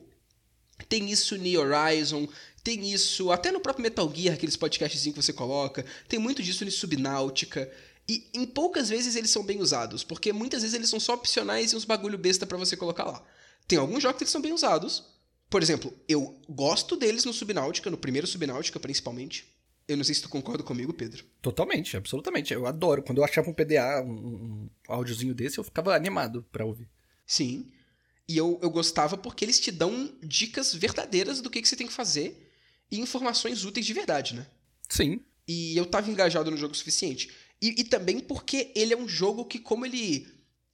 tem 0.90 1.12
isso 1.12 1.38
no 1.38 1.60
Horizon, 1.60 2.28
tem 2.64 2.92
isso 2.92 3.32
até 3.32 3.52
no 3.52 3.60
próprio 3.60 3.84
Metal 3.84 4.12
Gear, 4.14 4.34
aqueles 4.36 4.58
podcasts 4.58 5.04
que 5.04 5.12
você 5.12 5.32
coloca, 5.32 5.86
tem 6.10 6.18
muito 6.20 6.42
disso 6.42 6.66
no 6.66 6.72
Subnáutica. 6.72 7.72
E 8.08 8.30
em 8.34 8.46
poucas 8.46 8.90
vezes 8.90 9.16
eles 9.16 9.32
são 9.32 9.44
bem 9.44 9.60
usados, 9.62 10.04
porque 10.04 10.32
muitas 10.32 10.62
vezes 10.62 10.76
eles 10.76 10.90
são 10.90 11.00
só 11.00 11.16
opcionais 11.16 11.72
e 11.72 11.76
uns 11.76 11.86
bagulho 11.86 12.18
besta 12.18 12.46
pra 12.46 12.58
você 12.58 12.78
colocar 12.78 13.04
lá. 13.04 13.24
Tem 13.68 13.80
alguns 13.80 14.04
jogos 14.04 14.18
que 14.18 14.24
eles 14.24 14.32
são 14.32 14.42
bem 14.42 14.54
usados. 14.54 15.04
Por 15.50 15.64
exemplo, 15.64 15.94
eu 16.08 16.40
gosto 16.48 16.96
deles 16.96 17.26
no 17.26 17.34
Subnáutica, 17.34 17.90
no 17.90 17.98
primeiro 17.98 18.28
Subnáutica 18.28 18.80
principalmente. 18.80 19.52
Eu 19.88 19.98
não 19.98 20.04
sei 20.04 20.16
se 20.16 20.22
tu 20.22 20.30
concorda 20.30 20.64
comigo, 20.64 20.94
Pedro. 20.94 21.24
Totalmente, 21.42 21.96
absolutamente. 21.96 22.54
Eu 22.54 22.66
adoro. 22.66 23.04
Quando 23.04 23.20
eu 23.20 23.24
achava 23.24 23.50
um 23.50 23.54
PDA, 23.54 24.04
um, 24.04 24.10
um 24.10 24.70
áudiozinho 24.88 25.34
desse, 25.34 25.60
eu 25.60 25.64
ficava 25.64 25.96
animado 25.96 26.44
pra 26.52 26.66
ouvir. 26.66 26.90
Sim. 27.26 27.72
E 28.28 28.36
eu, 28.36 28.60
eu 28.62 28.70
gostava 28.72 29.16
porque 29.18 29.46
eles 29.46 29.60
te 29.60 29.72
dão 29.72 30.12
dicas 30.24 30.74
verdadeiras 30.74 31.40
do 31.42 31.50
que, 31.50 31.62
que 31.62 31.68
você 31.68 31.76
tem 31.76 31.86
que 31.86 31.94
fazer 31.94 32.52
e 32.92 33.00
informações 33.00 33.64
úteis 33.64 33.86
de 33.86 33.94
verdade, 33.94 34.36
né? 34.36 34.48
Sim. 34.90 35.22
E 35.48 35.78
eu 35.78 35.86
tava 35.86 36.10
engajado 36.10 36.50
no 36.50 36.58
jogo 36.58 36.74
o 36.74 36.78
suficiente. 36.78 37.32
E, 37.62 37.82
e 37.82 37.84
também 37.84 38.20
porque 38.20 38.72
ele 38.76 38.94
é 38.94 38.98
um 38.98 39.08
jogo 39.08 39.46
que, 39.46 39.60
como 39.60 39.86
ele. 39.86 40.28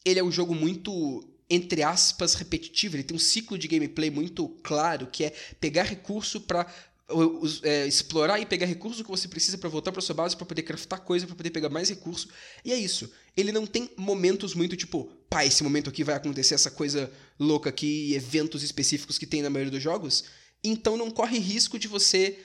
Ele 0.04 0.20
é 0.20 0.24
um 0.24 0.32
jogo 0.32 0.56
muito, 0.56 1.24
entre 1.50 1.84
aspas, 1.84 2.34
repetitivo, 2.34 2.96
ele 2.96 3.04
tem 3.04 3.16
um 3.16 3.20
ciclo 3.20 3.58
de 3.58 3.68
gameplay 3.68 4.10
muito 4.10 4.50
claro, 4.64 5.06
que 5.08 5.26
é 5.26 5.34
pegar 5.60 5.84
recurso 5.84 6.44
os- 7.14 7.62
é, 7.64 7.86
explorar 7.86 8.40
e 8.40 8.46
pegar 8.46 8.66
recurso 8.66 9.04
que 9.04 9.10
você 9.10 9.28
precisa 9.28 9.58
pra 9.58 9.70
voltar 9.70 9.92
pra 9.92 10.02
sua 10.02 10.16
base 10.16 10.36
pra 10.36 10.46
poder 10.46 10.64
craftar 10.64 11.02
coisa, 11.02 11.28
pra 11.28 11.36
poder 11.36 11.50
pegar 11.52 11.70
mais 11.70 11.90
recurso. 11.90 12.30
E 12.64 12.72
é 12.72 12.78
isso. 12.78 13.12
Ele 13.36 13.52
não 13.52 13.66
tem 13.68 13.90
momentos 13.98 14.54
muito 14.56 14.76
tipo, 14.76 15.06
pá, 15.30 15.46
esse 15.46 15.64
momento 15.64 15.90
aqui 15.90 16.04
vai 16.04 16.16
acontecer 16.16 16.56
essa 16.56 16.72
coisa 16.72 17.12
louca 17.40 17.70
aqui, 17.70 18.14
eventos 18.14 18.64
específicos 18.64 19.18
que 19.18 19.26
tem 19.26 19.42
na 19.42 19.50
maioria 19.50 19.72
dos 19.72 19.84
jogos. 19.84 20.24
Então 20.64 20.96
não 20.98 21.12
corre 21.12 21.38
risco 21.38 21.78
de 21.78 21.88
você 21.88 22.40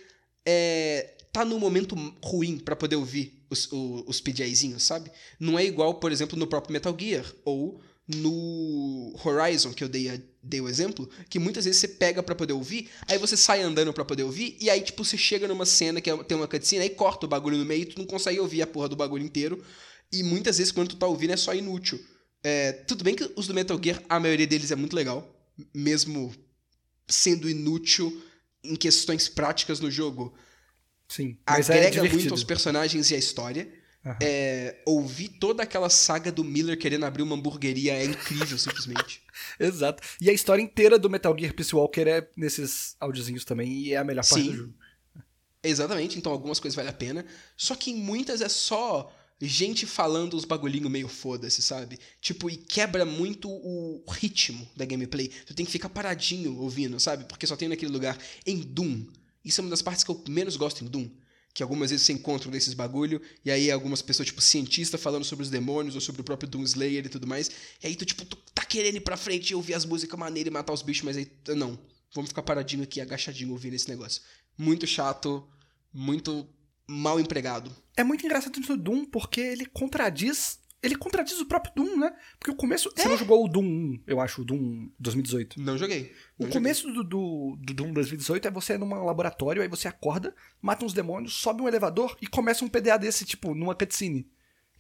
é, 0.44 1.14
tá 1.32 1.44
num 1.44 1.58
momento 1.58 1.94
ruim 2.22 2.58
pra 2.58 2.76
poder 2.76 2.96
ouvir 2.96 3.35
os, 3.50 3.68
os 3.70 4.20
PJzinhos, 4.20 4.82
sabe? 4.82 5.10
Não 5.38 5.58
é 5.58 5.64
igual, 5.64 5.94
por 5.94 6.10
exemplo, 6.12 6.38
no 6.38 6.46
próprio 6.46 6.72
Metal 6.72 6.96
Gear 6.98 7.24
ou 7.44 7.80
no 8.08 9.12
Horizon, 9.24 9.72
que 9.72 9.82
eu 9.82 9.88
dei, 9.88 10.08
a- 10.08 10.20
dei 10.42 10.60
o 10.60 10.68
exemplo, 10.68 11.08
que 11.28 11.38
muitas 11.40 11.64
vezes 11.64 11.80
você 11.80 11.88
pega 11.88 12.22
pra 12.22 12.34
poder 12.36 12.52
ouvir, 12.52 12.88
aí 13.08 13.18
você 13.18 13.36
sai 13.36 13.62
andando 13.62 13.92
pra 13.92 14.04
poder 14.04 14.22
ouvir, 14.22 14.56
e 14.60 14.70
aí, 14.70 14.80
tipo, 14.80 15.04
você 15.04 15.18
chega 15.18 15.48
numa 15.48 15.66
cena 15.66 16.00
que 16.00 16.08
é- 16.08 16.24
tem 16.24 16.36
uma 16.36 16.46
cutscene, 16.46 16.82
aí 16.82 16.90
corta 16.90 17.26
o 17.26 17.28
bagulho 17.28 17.58
no 17.58 17.64
meio 17.64 17.82
e 17.82 17.86
tu 17.86 17.98
não 17.98 18.06
consegue 18.06 18.38
ouvir 18.38 18.62
a 18.62 18.66
porra 18.66 18.88
do 18.88 18.94
bagulho 18.96 19.24
inteiro, 19.24 19.62
e 20.12 20.22
muitas 20.22 20.58
vezes 20.58 20.72
quando 20.72 20.90
tu 20.90 20.96
tá 20.96 21.06
ouvindo 21.06 21.32
é 21.32 21.36
só 21.36 21.52
inútil. 21.52 21.98
É, 22.44 22.70
tudo 22.72 23.02
bem 23.02 23.16
que 23.16 23.28
os 23.34 23.48
do 23.48 23.54
Metal 23.54 23.78
Gear, 23.82 24.00
a 24.08 24.20
maioria 24.20 24.46
deles 24.46 24.70
é 24.70 24.76
muito 24.76 24.94
legal, 24.94 25.28
mesmo 25.74 26.32
sendo 27.08 27.50
inútil 27.50 28.22
em 28.62 28.76
questões 28.76 29.28
práticas 29.28 29.80
no 29.80 29.90
jogo, 29.90 30.32
Sim. 31.08 31.36
É 31.46 31.52
agrega 31.52 31.90
divertido. 31.90 32.16
muito 32.16 32.30
aos 32.32 32.44
personagens 32.44 33.10
e 33.10 33.14
à 33.14 33.18
história. 33.18 33.68
Aham. 34.04 34.18
É, 34.22 34.82
ouvir 34.86 35.28
toda 35.40 35.64
aquela 35.64 35.90
saga 35.90 36.30
do 36.30 36.44
Miller 36.44 36.78
querendo 36.78 37.04
abrir 37.04 37.22
uma 37.22 37.34
hamburgueria 37.34 37.94
é 37.94 38.04
incrível, 38.04 38.56
simplesmente. 38.56 39.20
Exato. 39.58 40.02
E 40.20 40.30
a 40.30 40.32
história 40.32 40.62
inteira 40.62 40.96
do 40.96 41.10
Metal 41.10 41.36
Gear 41.36 41.52
Peace 41.52 41.74
Walker 41.74 42.02
é 42.02 42.28
nesses 42.36 42.94
audiozinhos 43.00 43.44
também, 43.44 43.68
e 43.72 43.92
é 43.92 43.96
a 43.96 44.04
melhor 44.04 44.24
parte 44.24 44.44
Sim. 44.44 44.50
do 44.50 44.56
jogo. 44.56 44.74
Exatamente, 45.62 46.16
então 46.16 46.30
algumas 46.30 46.60
coisas 46.60 46.76
valem 46.76 46.90
a 46.90 46.94
pena. 46.94 47.26
Só 47.56 47.74
que 47.74 47.90
em 47.90 47.96
muitas 47.96 48.40
é 48.40 48.48
só 48.48 49.12
gente 49.40 49.84
falando 49.84 50.34
os 50.34 50.44
bagulhinho 50.44 50.88
meio 50.88 51.08
foda-se, 51.08 51.60
sabe? 51.60 51.98
Tipo, 52.20 52.48
e 52.48 52.56
quebra 52.56 53.04
muito 53.04 53.50
o 53.50 54.04
ritmo 54.08 54.66
da 54.76 54.84
gameplay. 54.84 55.28
Tu 55.46 55.54
tem 55.54 55.66
que 55.66 55.72
ficar 55.72 55.88
paradinho 55.88 56.56
ouvindo, 56.58 56.98
sabe? 57.00 57.24
Porque 57.24 57.46
só 57.46 57.56
tem 57.56 57.68
naquele 57.68 57.92
lugar. 57.92 58.16
Em 58.46 58.60
Doom, 58.60 59.04
isso 59.46 59.60
é 59.60 59.64
uma 59.64 59.70
das 59.70 59.80
partes 59.80 60.04
que 60.04 60.10
eu 60.10 60.22
menos 60.28 60.56
gosto 60.56 60.84
em 60.84 60.88
Doom. 60.88 61.08
Que 61.54 61.62
algumas 61.62 61.90
vezes 61.90 62.04
você 62.04 62.12
encontra 62.12 62.50
desses 62.50 62.74
bagulho, 62.74 63.22
e 63.42 63.50
aí 63.50 63.70
algumas 63.70 64.02
pessoas, 64.02 64.26
tipo, 64.26 64.42
cientista 64.42 64.98
falando 64.98 65.24
sobre 65.24 65.42
os 65.42 65.48
demônios 65.48 65.94
ou 65.94 66.00
sobre 66.02 66.20
o 66.20 66.24
próprio 66.24 66.48
Doom 66.48 66.64
Slayer 66.64 67.06
e 67.06 67.08
tudo 67.08 67.26
mais. 67.26 67.50
E 67.82 67.86
aí 67.86 67.96
tu, 67.96 68.04
tipo, 68.04 68.26
tu 68.26 68.36
tá 68.52 68.62
querendo 68.64 68.96
ir 68.96 69.00
pra 69.00 69.16
frente 69.16 69.50
e 69.50 69.54
ouvir 69.54 69.72
as 69.72 69.86
músicas 69.86 70.18
maneiras 70.18 70.50
e 70.50 70.52
matar 70.52 70.74
os 70.74 70.82
bichos, 70.82 71.04
mas 71.04 71.16
aí, 71.16 71.26
não. 71.56 71.78
Vamos 72.14 72.28
ficar 72.28 72.42
paradinho 72.42 72.82
aqui, 72.82 73.00
agachadinho, 73.00 73.52
ouvindo 73.52 73.74
esse 73.74 73.88
negócio. 73.88 74.20
Muito 74.58 74.86
chato, 74.86 75.48
muito 75.92 76.46
mal 76.86 77.18
empregado. 77.18 77.74
É 77.96 78.04
muito 78.04 78.24
engraçado 78.24 78.60
isso 78.60 78.76
do 78.76 78.82
Doom, 78.82 79.06
porque 79.06 79.40
ele 79.40 79.66
contradiz. 79.66 80.58
Ele 80.82 80.94
contradiz 80.94 81.40
o 81.40 81.46
próprio 81.46 81.72
Doom, 81.74 81.96
né? 81.96 82.14
Porque 82.38 82.50
o 82.50 82.54
começo. 82.54 82.90
Você 82.94 83.08
não 83.08 83.16
jogou 83.16 83.44
o 83.44 83.48
Doom 83.48 83.64
1, 83.64 84.02
eu 84.06 84.20
acho, 84.20 84.42
o 84.42 84.44
Doom 84.44 84.90
2018. 84.98 85.60
Não 85.60 85.76
joguei. 85.76 86.12
O 86.38 86.44
Não 86.44 86.50
começo 86.50 86.92
do, 86.92 87.02
do, 87.02 87.56
do 87.60 87.74
Doom 87.74 87.92
2018 87.92 88.46
é 88.46 88.50
você 88.50 88.76
num 88.78 89.04
laboratório, 89.04 89.62
aí 89.62 89.68
você 89.68 89.88
acorda, 89.88 90.34
mata 90.60 90.84
uns 90.84 90.92
demônios, 90.92 91.34
sobe 91.34 91.62
um 91.62 91.68
elevador 91.68 92.16
e 92.20 92.26
começa 92.26 92.64
um 92.64 92.68
PDA 92.68 92.98
desse, 92.98 93.24
tipo, 93.24 93.54
numa 93.54 93.74
cutscene. 93.74 94.30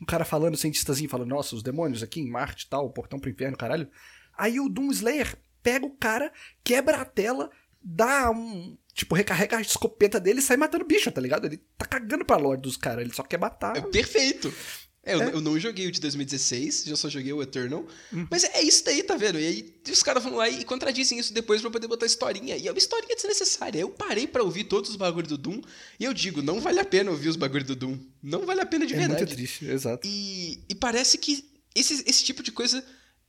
Um 0.00 0.04
cara 0.04 0.24
falando, 0.24 0.56
cientistazinho, 0.56 1.08
falando, 1.08 1.30
nossa, 1.30 1.56
os 1.56 1.62
demônios 1.62 2.02
aqui 2.02 2.20
em 2.20 2.28
Marte 2.30 2.66
e 2.66 2.68
tal, 2.68 2.90
portão 2.90 3.18
pro 3.18 3.30
inferno, 3.30 3.56
caralho. 3.56 3.90
Aí 4.36 4.60
o 4.60 4.68
Doom 4.68 4.90
Slayer 4.90 5.36
pega 5.62 5.86
o 5.86 5.96
cara, 5.96 6.30
quebra 6.62 6.98
a 6.98 7.04
tela, 7.04 7.50
dá 7.82 8.30
um. 8.30 8.76
Tipo, 8.92 9.14
recarrega 9.14 9.56
a 9.56 9.60
escopeta 9.60 10.20
dele 10.20 10.38
e 10.38 10.42
sai 10.42 10.56
matando 10.56 10.84
bicho, 10.84 11.10
tá 11.10 11.20
ligado? 11.20 11.46
Ele 11.46 11.58
tá 11.76 11.84
cagando 11.84 12.24
pra 12.24 12.36
lore 12.36 12.60
dos 12.60 12.76
caras, 12.76 13.04
ele 13.04 13.14
só 13.14 13.22
quer 13.22 13.38
matar. 13.38 13.76
É 13.76 13.80
perfeito. 13.80 14.52
É, 15.06 15.14
eu, 15.14 15.22
É. 15.22 15.26
eu 15.34 15.40
não 15.40 15.58
joguei 15.58 15.86
o 15.86 15.92
de 15.92 16.00
2016, 16.00 16.82
já 16.86 16.96
só 16.96 17.08
joguei 17.08 17.32
o 17.32 17.40
Eternal. 17.40 17.86
Uhum. 18.12 18.26
Mas 18.28 18.42
é 18.42 18.60
isso 18.62 18.84
daí, 18.84 19.02
tá 19.04 19.16
vendo? 19.16 19.38
E 19.38 19.46
aí 19.46 19.74
os 19.90 20.02
caras 20.02 20.22
vão 20.22 20.34
lá 20.34 20.48
e 20.48 20.64
contradizem 20.64 21.16
isso 21.18 21.32
depois 21.32 21.60
pra 21.60 21.70
poder 21.70 21.86
botar 21.86 22.04
historinha. 22.06 22.56
E 22.56 22.66
é 22.66 22.72
uma 22.72 22.78
historinha 22.78 23.14
desnecessária. 23.14 23.78
Eu 23.78 23.88
parei 23.88 24.26
pra 24.26 24.42
ouvir 24.42 24.64
todos 24.64 24.90
os 24.90 24.96
bagulhos 24.96 25.28
do 25.28 25.38
Doom 25.38 25.62
e 26.00 26.04
eu 26.04 26.12
digo, 26.12 26.42
não 26.42 26.60
vale 26.60 26.80
a 26.80 26.84
pena 26.84 27.10
ouvir 27.12 27.28
os 27.28 27.36
bagulhos 27.36 27.66
do 27.68 27.76
Doom. 27.76 27.96
Não 28.22 28.44
vale 28.44 28.60
a 28.60 28.66
pena 28.66 28.84
de 28.84 28.94
É 28.94 28.96
verdade. 28.98 29.20
muito 29.22 29.34
triste, 29.34 29.64
exato. 29.64 30.06
E, 30.06 30.60
e 30.68 30.74
parece 30.74 31.16
que 31.18 31.44
esse, 31.74 32.02
esse 32.04 32.24
tipo 32.24 32.42
de 32.42 32.50
coisa, 32.50 32.84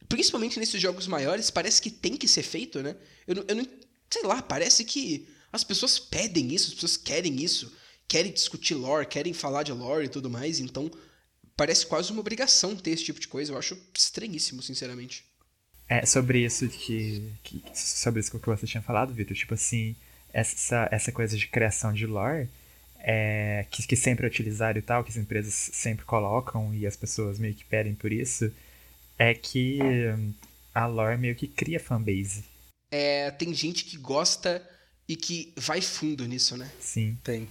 principalmente 0.09 0.57
nesses 0.59 0.81
jogos 0.81 1.05
maiores, 1.05 1.51
parece 1.51 1.79
que 1.81 1.91
tem 1.91 2.17
que 2.17 2.27
ser 2.27 2.41
feito, 2.43 2.81
né? 2.81 2.95
Eu, 3.27 3.45
eu 3.47 3.55
não. 3.55 3.67
Sei 4.11 4.23
lá, 4.23 4.41
parece 4.41 4.83
que 4.83 5.27
as 5.53 5.63
pessoas 5.63 5.99
pedem 5.99 6.53
isso, 6.55 6.69
as 6.69 6.73
pessoas 6.73 6.97
querem 6.97 7.43
isso, 7.43 7.71
querem 8.07 8.31
discutir 8.31 8.73
lore, 8.73 9.05
querem 9.05 9.33
falar 9.33 9.63
de 9.63 9.73
lore 9.73 10.05
e 10.05 10.09
tudo 10.09 10.29
mais, 10.29 10.59
então 10.59 10.89
parece 11.57 11.85
quase 11.85 12.11
uma 12.11 12.21
obrigação 12.21 12.75
ter 12.75 12.91
esse 12.91 13.03
tipo 13.03 13.19
de 13.19 13.27
coisa. 13.27 13.51
Eu 13.51 13.57
acho 13.57 13.77
estranhíssimo, 13.93 14.61
sinceramente. 14.61 15.25
É, 15.89 16.05
sobre 16.05 16.43
isso 16.45 16.67
que, 16.69 17.31
que- 17.43 17.63
Sobre 17.73 18.19
isso 18.19 18.31
que 18.39 18.45
você 18.45 18.67
tinha 18.67 18.83
falado, 18.83 19.13
Vitor, 19.13 19.35
tipo 19.35 19.53
assim, 19.53 19.95
essa, 20.33 20.87
essa 20.91 21.11
coisa 21.11 21.35
de 21.37 21.47
criação 21.47 21.93
de 21.93 22.05
lore 22.05 22.47
é, 22.99 23.65
que, 23.71 23.85
que 23.87 23.95
sempre 23.95 24.25
é 24.25 24.29
utilizado 24.29 24.77
e 24.77 24.81
tal, 24.81 25.03
que 25.03 25.09
as 25.11 25.17
empresas 25.17 25.53
sempre 25.53 26.05
colocam 26.05 26.73
e 26.73 26.85
as 26.85 26.95
pessoas 26.95 27.39
meio 27.39 27.53
que 27.53 27.63
pedem 27.63 27.95
por 27.95 28.11
isso, 28.11 28.51
é 29.17 29.33
que 29.33 29.79
a 30.75 30.85
lore 30.85 31.17
meio 31.17 31.35
que 31.35 31.47
cria 31.47 31.79
fanbase. 31.79 32.43
É, 32.91 33.31
tem 33.31 33.53
gente 33.53 33.85
que 33.85 33.97
gosta 33.97 34.67
e 35.07 35.15
que 35.15 35.53
vai 35.55 35.81
fundo 35.81 36.25
nisso, 36.27 36.57
né? 36.57 36.69
Sim. 36.81 37.17
Tem. 37.23 37.47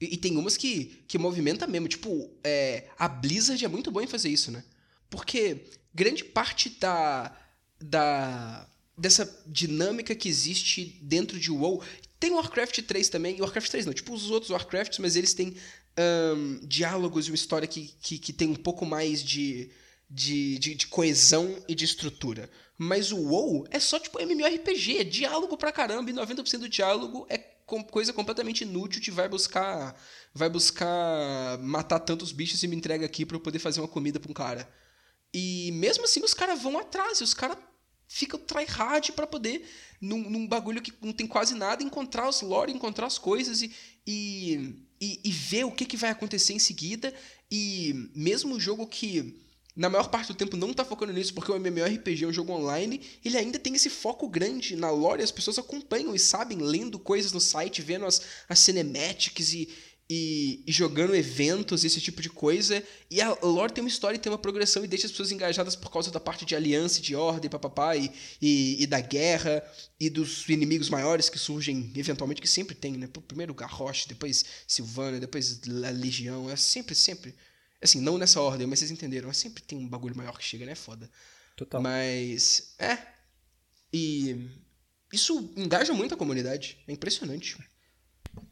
E, 0.00 0.14
e 0.14 0.16
tem 0.16 0.36
umas 0.36 0.56
que, 0.56 1.02
que 1.06 1.18
movimenta 1.18 1.66
mesmo. 1.66 1.88
Tipo, 1.88 2.30
é, 2.44 2.88
a 2.98 3.08
Blizzard 3.08 3.64
é 3.64 3.68
muito 3.68 3.90
boa 3.90 4.04
em 4.04 4.08
fazer 4.08 4.28
isso, 4.28 4.50
né? 4.50 4.64
Porque 5.10 5.64
grande 5.94 6.24
parte 6.24 6.70
da, 6.70 7.36
da, 7.80 8.68
dessa 8.96 9.42
dinâmica 9.46 10.14
que 10.14 10.28
existe 10.28 10.98
dentro 11.02 11.38
de 11.38 11.50
WoW. 11.50 11.82
Tem 12.20 12.30
Warcraft 12.32 12.82
3 12.82 13.08
também, 13.08 13.40
Warcraft 13.40 13.70
3 13.70 13.86
não, 13.86 13.92
tipo 13.92 14.12
os 14.12 14.30
outros 14.30 14.50
Warcrafts, 14.50 14.98
mas 14.98 15.14
eles 15.14 15.34
têm 15.34 15.54
ahn, 15.96 16.58
diálogos 16.62 17.26
e 17.26 17.30
uma 17.30 17.36
história 17.36 17.68
que, 17.68 17.94
que, 18.00 18.18
que 18.18 18.32
tem 18.32 18.48
um 18.48 18.56
pouco 18.56 18.84
mais 18.84 19.22
de, 19.22 19.70
de, 20.10 20.58
de, 20.58 20.74
de 20.74 20.86
coesão 20.88 21.56
e 21.68 21.74
de 21.74 21.84
estrutura. 21.84 22.50
Mas 22.76 23.12
o 23.12 23.18
WoW 23.18 23.66
é 23.70 23.78
só 23.80 23.98
tipo 23.98 24.20
MMORPG, 24.20 24.98
é 24.98 25.04
diálogo 25.04 25.56
pra 25.56 25.72
caramba, 25.72 26.10
e 26.10 26.14
90% 26.14 26.58
do 26.58 26.68
diálogo 26.68 27.26
é 27.28 27.38
coisa 27.90 28.12
completamente 28.12 28.62
inútil 28.62 29.02
que 29.02 29.10
vai 29.10 29.28
buscar 29.28 29.94
vai 30.34 30.48
buscar 30.48 31.58
matar 31.58 32.00
tantos 32.00 32.32
bichos 32.32 32.62
e 32.62 32.68
me 32.68 32.76
entrega 32.76 33.04
aqui 33.04 33.26
pra 33.26 33.36
eu 33.36 33.40
poder 33.40 33.58
fazer 33.58 33.80
uma 33.80 33.88
comida 33.88 34.18
pra 34.18 34.30
um 34.30 34.34
cara. 34.34 34.68
E 35.32 35.70
mesmo 35.72 36.04
assim 36.04 36.22
os 36.22 36.34
caras 36.34 36.62
vão 36.62 36.78
atrás, 36.78 37.20
e 37.20 37.24
os 37.24 37.34
caras 37.34 37.58
ficam 38.08 38.40
tryhard 38.40 39.12
pra 39.12 39.26
poder, 39.26 39.68
num, 40.00 40.30
num 40.30 40.46
bagulho 40.46 40.80
que 40.80 40.92
não 41.02 41.12
tem 41.12 41.26
quase 41.26 41.54
nada, 41.54 41.82
encontrar 41.82 42.28
os 42.28 42.40
lore, 42.40 42.72
encontrar 42.72 43.06
as 43.06 43.18
coisas 43.18 43.60
e, 43.60 43.70
e, 44.06 44.86
e, 45.00 45.20
e 45.24 45.30
ver 45.30 45.64
o 45.64 45.72
que, 45.72 45.84
que 45.84 45.96
vai 45.96 46.10
acontecer 46.10 46.54
em 46.54 46.58
seguida. 46.58 47.12
E 47.50 48.10
mesmo 48.14 48.54
o 48.54 48.60
jogo 48.60 48.86
que 48.86 49.42
na 49.78 49.88
maior 49.88 50.08
parte 50.08 50.26
do 50.26 50.34
tempo 50.34 50.56
não 50.56 50.74
tá 50.74 50.84
focando 50.84 51.12
nisso, 51.12 51.32
porque 51.32 51.52
o 51.52 51.54
MMORPG 51.54 52.24
é 52.24 52.26
um 52.26 52.32
jogo 52.32 52.52
online, 52.52 53.00
ele 53.24 53.38
ainda 53.38 53.60
tem 53.60 53.76
esse 53.76 53.88
foco 53.88 54.28
grande 54.28 54.74
na 54.74 54.90
lore, 54.90 55.22
as 55.22 55.30
pessoas 55.30 55.56
acompanham 55.56 56.16
e 56.16 56.18
sabem, 56.18 56.58
lendo 56.58 56.98
coisas 56.98 57.30
no 57.30 57.40
site, 57.40 57.80
vendo 57.80 58.04
as, 58.04 58.20
as 58.48 58.58
cinematics 58.58 59.52
e, 59.52 59.68
e, 60.10 60.64
e 60.66 60.72
jogando 60.72 61.14
eventos, 61.14 61.84
esse 61.84 62.00
tipo 62.00 62.20
de 62.20 62.28
coisa. 62.28 62.82
E 63.08 63.20
a 63.20 63.32
lore 63.40 63.72
tem 63.72 63.84
uma 63.84 63.88
história 63.88 64.16
e 64.16 64.18
tem 64.18 64.32
uma 64.32 64.38
progressão 64.38 64.84
e 64.84 64.88
deixa 64.88 65.06
as 65.06 65.12
pessoas 65.12 65.30
engajadas 65.30 65.76
por 65.76 65.92
causa 65.92 66.10
da 66.10 66.18
parte 66.18 66.44
de 66.44 66.56
aliança, 66.56 67.00
de 67.00 67.14
ordem, 67.14 67.48
papapá, 67.48 67.94
e, 67.94 68.10
e, 68.42 68.82
e 68.82 68.86
da 68.86 69.00
guerra, 69.00 69.62
e 70.00 70.10
dos 70.10 70.48
inimigos 70.48 70.90
maiores 70.90 71.28
que 71.28 71.38
surgem 71.38 71.92
eventualmente, 71.94 72.42
que 72.42 72.48
sempre 72.48 72.74
tem, 72.74 72.94
né? 72.94 73.08
Primeiro 73.28 73.54
Garrosh, 73.54 74.06
depois 74.06 74.44
Sylvana, 74.66 75.20
depois 75.20 75.60
a 75.84 75.90
Legião, 75.90 76.50
é 76.50 76.56
sempre, 76.56 76.96
sempre. 76.96 77.32
Assim, 77.80 78.00
não 78.00 78.18
nessa 78.18 78.40
ordem, 78.40 78.66
mas 78.66 78.80
vocês 78.80 78.90
entenderam. 78.90 79.28
Mas 79.28 79.36
sempre 79.36 79.62
tem 79.62 79.78
um 79.78 79.88
bagulho 79.88 80.16
maior 80.16 80.36
que 80.36 80.44
chega, 80.44 80.66
né? 80.66 80.74
Foda. 80.74 81.10
Total. 81.56 81.80
Mas, 81.80 82.74
é. 82.78 82.98
E 83.92 84.50
isso 85.12 85.52
engaja 85.56 85.92
muito 85.92 86.14
a 86.14 86.18
comunidade. 86.18 86.78
É 86.86 86.92
impressionante. 86.92 87.56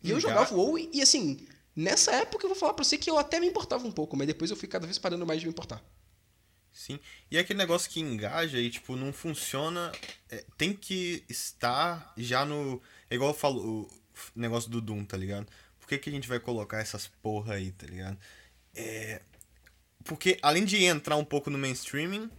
E 0.02 0.10
eu 0.10 0.20
jogava 0.20 0.54
o 0.54 0.58
WoW 0.58 0.78
e, 0.78 0.90
e, 0.94 1.02
assim, 1.02 1.46
nessa 1.74 2.12
época 2.12 2.44
eu 2.44 2.48
vou 2.48 2.58
falar 2.58 2.74
pra 2.74 2.84
você 2.84 2.96
que 2.96 3.10
eu 3.10 3.18
até 3.18 3.38
me 3.38 3.46
importava 3.46 3.86
um 3.86 3.92
pouco, 3.92 4.16
mas 4.16 4.26
depois 4.26 4.50
eu 4.50 4.56
fui 4.56 4.68
cada 4.68 4.86
vez 4.86 4.98
parando 4.98 5.26
mais 5.26 5.40
de 5.40 5.46
me 5.46 5.50
importar. 5.50 5.82
Sim. 6.72 7.00
E 7.30 7.36
é 7.38 7.40
aquele 7.40 7.58
negócio 7.58 7.90
que 7.90 8.00
engaja 8.00 8.58
e, 8.58 8.70
tipo, 8.70 8.96
não 8.96 9.12
funciona. 9.12 9.92
é, 10.30 10.44
tem 10.58 10.74
que 10.74 11.24
estar 11.28 12.12
já 12.16 12.44
no. 12.44 12.82
É 13.08 13.14
igual 13.14 13.30
eu 13.30 13.34
falo, 13.34 13.82
o 13.82 13.90
negócio 14.34 14.70
do 14.70 14.80
Doom, 14.80 15.04
tá 15.04 15.16
ligado? 15.16 15.46
Por 15.78 15.88
que, 15.88 15.98
que 15.98 16.10
a 16.10 16.12
gente 16.12 16.28
vai 16.28 16.38
colocar 16.38 16.78
essas 16.78 17.06
porra 17.06 17.54
aí, 17.54 17.72
tá 17.72 17.86
ligado? 17.86 18.18
É. 18.76 19.20
Porque 20.04 20.38
além 20.42 20.64
de 20.64 20.84
entrar 20.84 21.16
um 21.16 21.24
pouco 21.24 21.50
no 21.50 21.58
mainstreaming, 21.58 22.30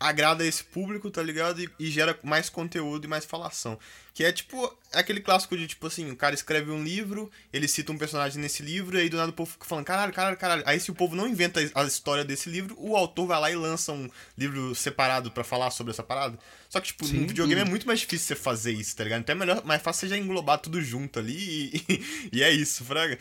agrada 0.00 0.46
esse 0.46 0.64
público, 0.64 1.10
tá 1.10 1.22
ligado? 1.22 1.62
E, 1.62 1.68
e 1.78 1.90
gera 1.90 2.18
mais 2.22 2.48
conteúdo 2.48 3.04
e 3.04 3.08
mais 3.08 3.26
falação. 3.26 3.78
Que 4.14 4.24
é 4.24 4.32
tipo 4.32 4.74
aquele 4.92 5.20
clássico 5.20 5.56
de 5.56 5.66
tipo 5.66 5.86
assim, 5.86 6.10
o 6.10 6.16
cara 6.16 6.34
escreve 6.34 6.70
um 6.70 6.82
livro, 6.82 7.30
ele 7.52 7.68
cita 7.68 7.92
um 7.92 7.98
personagem 7.98 8.40
nesse 8.40 8.62
livro, 8.62 8.96
e 8.96 9.02
aí 9.02 9.08
do 9.08 9.18
nada 9.18 9.30
o 9.30 9.34
povo 9.34 9.52
fica 9.52 9.64
falando, 9.66 9.84
caralho, 9.84 10.12
caralho, 10.12 10.36
caralho. 10.38 10.62
Aí 10.66 10.80
se 10.80 10.90
o 10.90 10.94
povo 10.94 11.14
não 11.14 11.28
inventa 11.28 11.60
a 11.74 11.84
história 11.84 12.24
desse 12.24 12.48
livro, 12.48 12.74
o 12.78 12.96
autor 12.96 13.26
vai 13.26 13.40
lá 13.40 13.50
e 13.50 13.56
lança 13.56 13.92
um 13.92 14.08
livro 14.36 14.74
separado 14.74 15.30
pra 15.30 15.44
falar 15.44 15.70
sobre 15.70 15.92
essa 15.92 16.02
parada. 16.02 16.38
Só 16.68 16.80
que, 16.80 16.88
tipo, 16.88 17.06
no 17.06 17.26
videogame 17.26 17.60
é 17.60 17.64
muito 17.64 17.86
mais 17.86 18.00
difícil 18.00 18.28
você 18.28 18.36
fazer 18.36 18.72
isso, 18.72 18.96
tá 18.96 19.04
ligado? 19.04 19.20
Então 19.20 19.34
é 19.34 19.38
melhor, 19.38 19.64
mais 19.64 19.82
fácil 19.82 20.08
você 20.08 20.14
já 20.14 20.16
englobar 20.16 20.58
tudo 20.58 20.80
junto 20.80 21.18
ali 21.18 21.84
e, 21.88 22.30
e 22.38 22.42
é 22.42 22.50
isso, 22.50 22.84
fraga. 22.84 23.18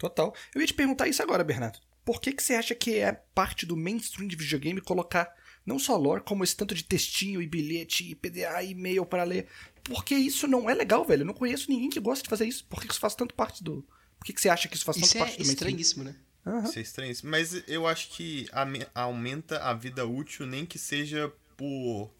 Total. 0.00 0.34
Eu 0.54 0.62
ia 0.62 0.66
te 0.66 0.72
perguntar 0.72 1.06
isso 1.08 1.22
agora, 1.22 1.44
Bernardo. 1.44 1.78
Por 2.02 2.22
que, 2.22 2.32
que 2.32 2.42
você 2.42 2.54
acha 2.54 2.74
que 2.74 2.98
é 2.98 3.12
parte 3.34 3.66
do 3.66 3.76
mainstream 3.76 4.26
de 4.26 4.34
videogame 4.34 4.80
colocar 4.80 5.30
não 5.64 5.78
só 5.78 5.94
lore, 5.94 6.22
como 6.22 6.42
esse 6.42 6.56
tanto 6.56 6.74
de 6.74 6.82
textinho 6.82 7.42
e 7.42 7.46
bilhete 7.46 8.10
e 8.10 8.14
PDA 8.14 8.62
e 8.62 8.70
e-mail 8.70 9.04
para 9.04 9.24
ler? 9.24 9.46
Porque 9.84 10.14
isso 10.14 10.48
não 10.48 10.70
é 10.70 10.74
legal, 10.74 11.04
velho. 11.04 11.20
Eu 11.20 11.26
não 11.26 11.34
conheço 11.34 11.70
ninguém 11.70 11.90
que 11.90 12.00
gosta 12.00 12.22
de 12.22 12.30
fazer 12.30 12.46
isso. 12.46 12.64
Por 12.64 12.80
que 12.80 12.86
que 12.86 12.94
isso 12.94 13.00
faz 13.00 13.14
tanto 13.14 13.34
parte 13.34 13.62
do. 13.62 13.86
Por 14.18 14.24
que, 14.24 14.32
que 14.32 14.40
você 14.40 14.48
acha 14.48 14.68
que 14.68 14.74
isso 14.74 14.86
faz 14.86 14.96
Isso 14.96 15.08
tanto 15.08 15.16
é 15.16 15.20
parte 15.20 15.36
do 15.36 15.44
mainstream? 15.44 15.68
estranhíssimo, 15.68 16.04
né? 16.04 16.16
Aham. 16.46 16.64
Isso 16.64 16.78
é 16.78 16.82
estranho. 16.82 17.12
isso. 17.12 17.26
Mas 17.26 17.68
eu 17.68 17.86
acho 17.86 18.08
que 18.08 18.48
aumenta 18.94 19.58
a 19.58 19.74
vida 19.74 20.06
útil, 20.06 20.46
nem 20.46 20.64
que 20.64 20.78
seja 20.78 21.30
por 21.58 22.10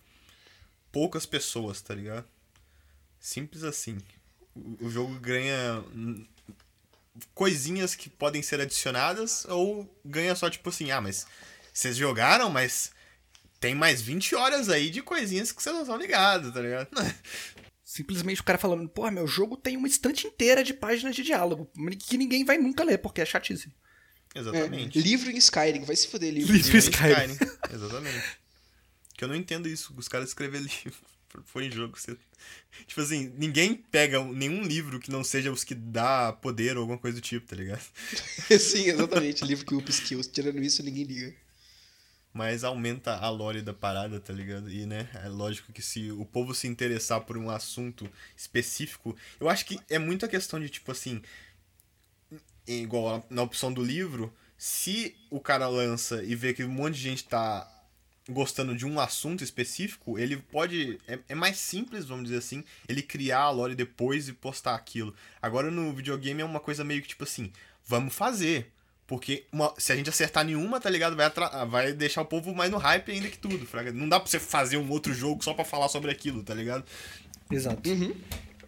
poucas 0.92 1.24
pessoas, 1.24 1.80
tá 1.80 1.94
ligado? 1.94 2.26
Simples 3.18 3.64
assim. 3.64 3.98
O, 4.80 4.90
jogo 4.90 5.18
ganha 5.18 5.82
coisinhas 7.34 7.94
que 7.94 8.08
podem 8.08 8.42
ser 8.42 8.60
adicionadas 8.60 9.44
ou 9.46 9.88
ganha 10.04 10.34
só 10.34 10.48
tipo 10.48 10.68
assim, 10.68 10.90
ah, 10.90 11.00
mas 11.00 11.26
vocês 11.72 11.96
jogaram, 11.96 12.50
mas 12.50 12.90
tem 13.58 13.74
mais 13.74 14.00
20 14.00 14.34
horas 14.34 14.68
aí 14.68 14.90
de 14.90 15.02
coisinhas 15.02 15.52
que 15.52 15.62
vocês 15.62 15.74
não 15.74 15.82
estão 15.82 15.96
ligados, 15.96 16.52
tá 16.52 16.60
ligado? 16.60 16.88
Simplesmente 17.84 18.40
o 18.40 18.44
cara 18.44 18.58
falando, 18.58 18.88
porra, 18.88 19.10
meu 19.10 19.26
jogo 19.26 19.56
tem 19.56 19.76
uma 19.76 19.88
estante 19.88 20.26
inteira 20.26 20.62
de 20.62 20.72
páginas 20.72 21.14
de 21.14 21.22
diálogo 21.22 21.70
que 21.98 22.16
ninguém 22.16 22.44
vai 22.44 22.56
nunca 22.56 22.84
ler, 22.84 22.98
porque 22.98 23.20
é 23.20 23.24
chatice. 23.24 23.72
É, 24.34 24.38
Exatamente. 24.38 25.00
livro 25.00 25.30
em 25.30 25.36
Skyrim, 25.36 25.82
vai 25.82 25.96
se 25.96 26.06
foder 26.06 26.32
livro. 26.32 26.52
Livro 26.52 26.76
em 26.76 26.78
Skyrim. 26.78 27.36
Exatamente. 27.72 28.38
Que 29.14 29.24
eu 29.24 29.28
não 29.28 29.34
entendo 29.34 29.68
isso, 29.68 29.92
os 29.96 30.06
caras 30.06 30.28
escrever 30.28 30.62
livro 30.62 31.10
foi 31.44 31.66
em 31.66 31.70
jogo. 31.70 31.98
Você... 31.98 32.16
Tipo 32.86 33.00
assim, 33.00 33.32
ninguém 33.36 33.74
pega 33.74 34.22
nenhum 34.24 34.62
livro 34.62 34.98
que 34.98 35.10
não 35.10 35.22
seja 35.22 35.52
os 35.52 35.64
que 35.64 35.74
dá 35.74 36.32
poder 36.32 36.76
ou 36.76 36.82
alguma 36.82 36.98
coisa 36.98 37.18
do 37.18 37.22
tipo, 37.22 37.46
tá 37.46 37.56
ligado? 37.56 37.82
Sim, 38.58 38.88
exatamente. 38.88 39.44
livro 39.44 39.66
que 39.66 39.74
upa 39.74 39.90
skills. 39.90 40.26
Tirando 40.26 40.62
isso, 40.62 40.82
ninguém 40.82 41.04
liga. 41.04 41.34
Mas 42.32 42.62
aumenta 42.62 43.16
a 43.16 43.28
lore 43.28 43.60
da 43.60 43.74
parada, 43.74 44.20
tá 44.20 44.32
ligado? 44.32 44.70
E, 44.70 44.86
né, 44.86 45.08
é 45.14 45.28
lógico 45.28 45.72
que 45.72 45.82
se 45.82 46.12
o 46.12 46.24
povo 46.24 46.54
se 46.54 46.68
interessar 46.68 47.20
por 47.22 47.36
um 47.36 47.50
assunto 47.50 48.08
específico, 48.36 49.16
eu 49.40 49.48
acho 49.48 49.66
que 49.66 49.80
é 49.88 49.98
muito 49.98 50.24
a 50.24 50.28
questão 50.28 50.60
de, 50.60 50.68
tipo 50.68 50.92
assim, 50.92 51.20
igual 52.66 53.26
na 53.28 53.42
opção 53.42 53.72
do 53.72 53.82
livro, 53.82 54.32
se 54.56 55.16
o 55.28 55.40
cara 55.40 55.66
lança 55.68 56.22
e 56.22 56.34
vê 56.34 56.54
que 56.54 56.62
um 56.62 56.68
monte 56.68 56.94
de 56.94 57.02
gente 57.02 57.24
tá 57.24 57.68
gostando 58.30 58.74
de 58.76 58.86
um 58.86 58.98
assunto 59.00 59.44
específico, 59.44 60.18
ele 60.18 60.36
pode. 60.36 60.98
É, 61.06 61.18
é 61.30 61.34
mais 61.34 61.58
simples, 61.58 62.04
vamos 62.06 62.24
dizer 62.24 62.38
assim, 62.38 62.64
ele 62.88 63.02
criar 63.02 63.40
a 63.40 63.50
lore 63.50 63.74
depois 63.74 64.28
e 64.28 64.32
postar 64.32 64.74
aquilo. 64.74 65.14
Agora 65.42 65.70
no 65.70 65.92
videogame 65.92 66.40
é 66.42 66.44
uma 66.44 66.60
coisa 66.60 66.82
meio 66.84 67.02
que 67.02 67.08
tipo 67.08 67.24
assim, 67.24 67.52
vamos 67.84 68.14
fazer. 68.14 68.72
Porque 69.06 69.44
uma- 69.50 69.74
se 69.76 69.92
a 69.92 69.96
gente 69.96 70.08
acertar 70.08 70.44
nenhuma, 70.44 70.80
tá 70.80 70.88
ligado? 70.88 71.16
Vai, 71.16 71.26
atra- 71.26 71.64
vai 71.64 71.92
deixar 71.92 72.22
o 72.22 72.26
povo 72.26 72.54
mais 72.54 72.70
no 72.70 72.78
hype 72.78 73.10
ainda 73.10 73.28
que 73.28 73.38
tudo, 73.38 73.66
fraga. 73.66 73.92
Não 73.92 74.08
dá 74.08 74.20
pra 74.20 74.30
você 74.30 74.38
fazer 74.38 74.76
um 74.76 74.88
outro 74.88 75.12
jogo 75.12 75.42
só 75.42 75.52
pra 75.52 75.64
falar 75.64 75.88
sobre 75.88 76.12
aquilo, 76.12 76.44
tá 76.44 76.54
ligado? 76.54 76.84
Exato. 77.50 77.90
Uhum. 77.90 78.14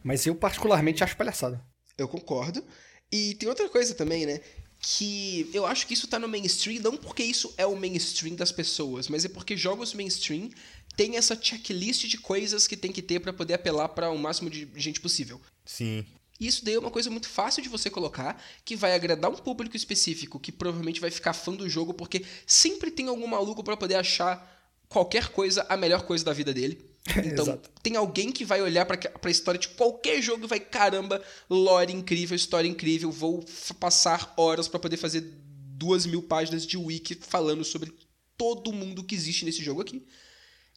Mas 0.03 0.27
eu 0.27 0.35
particularmente 0.35 1.05
acho 1.05 1.17
palhaçada. 1.17 1.65
Eu 1.97 2.09
concordo. 2.09 2.65
E 3.13 3.35
tem 3.37 3.49
outra 3.49 3.69
coisa 3.69 3.95
também, 3.95 4.27
né? 4.27 4.41
Que 4.85 5.49
eu 5.55 5.65
acho 5.65 5.87
que 5.87 5.95
isso 5.95 6.09
tá 6.09 6.19
no 6.19 6.27
mainstream, 6.29 6.83
não 6.83 6.97
porque 6.97 7.23
isso 7.23 7.55
é 7.57 7.65
o 7.65 7.77
mainstream 7.77 8.35
das 8.35 8.51
pessoas, 8.51 9.09
mas 9.09 9.25
é 9.25 9.29
porque 9.29 9.57
jogos 9.57 9.95
mainstream 9.95 10.51
têm 10.97 11.17
essa 11.17 11.41
checklist 11.41 12.07
de 12.07 12.19
coisas 12.19 12.67
que 12.67 12.77
tem 12.77 12.91
que 12.91 13.01
ter 13.01 13.21
pra 13.21 13.33
poder 13.33 13.55
apelar 13.55 13.89
pra 13.91 14.11
o 14.11 14.19
máximo 14.19 14.51
de 14.51 14.69
gente 14.75 15.01
possível. 15.01 15.41
Sim. 15.65 16.05
E 16.41 16.49
isso 16.49 16.65
daí 16.65 16.75
é 16.75 16.79
uma 16.79 16.91
coisa 16.91 17.09
muito 17.09 17.29
fácil 17.29 17.63
de 17.63 17.69
você 17.69 17.89
colocar, 17.89 18.43
que 18.65 18.75
vai 18.75 18.95
agradar 18.95 19.31
um 19.31 19.37
público 19.37 19.77
específico, 19.77 20.41
que 20.41 20.51
provavelmente 20.51 21.01
vai 21.01 21.11
ficar 21.11 21.33
fã 21.33 21.53
do 21.53 21.69
jogo, 21.69 21.95
porque 21.95 22.25
sempre 22.45 22.91
tem 22.91 23.07
algum 23.07 23.29
maluco 23.29 23.63
pra 23.63 23.77
poder 23.77 23.95
achar 23.95 24.51
qualquer 24.89 25.29
coisa 25.29 25.65
a 25.69 25.77
melhor 25.77 26.03
coisa 26.03 26.25
da 26.25 26.33
vida 26.33 26.53
dele. 26.53 26.92
Então, 27.25 27.61
tem 27.83 27.97
alguém 27.97 28.31
que 28.31 28.45
vai 28.45 28.63
olhar 28.63 28.87
pra, 28.87 28.97
pra 28.97 29.31
história 29.31 29.59
de 29.59 29.69
qualquer 29.69 30.23
jogo 30.23 30.45
e 30.45 30.49
vai, 30.49 30.61
caramba, 30.61 31.23
lore 31.51 31.93
incrível, 31.93 32.37
história 32.37 32.69
incrível, 32.69 33.11
vou 33.11 33.45
passar 33.81 34.33
horas 34.37 34.69
pra 34.69 34.79
poder 34.79 34.97
fazer 34.97 35.21
duas 35.21 36.07
mil 36.07 36.23
páginas 36.23 36.65
de 36.65 36.77
wiki 36.77 37.17
falando 37.17 37.65
sobre 37.65 37.93
todo 38.37 38.73
mundo 38.73 39.03
que 39.03 39.15
existe 39.15 39.45
nesse 39.45 39.63
jogo 39.63 39.81
aqui. 39.81 40.07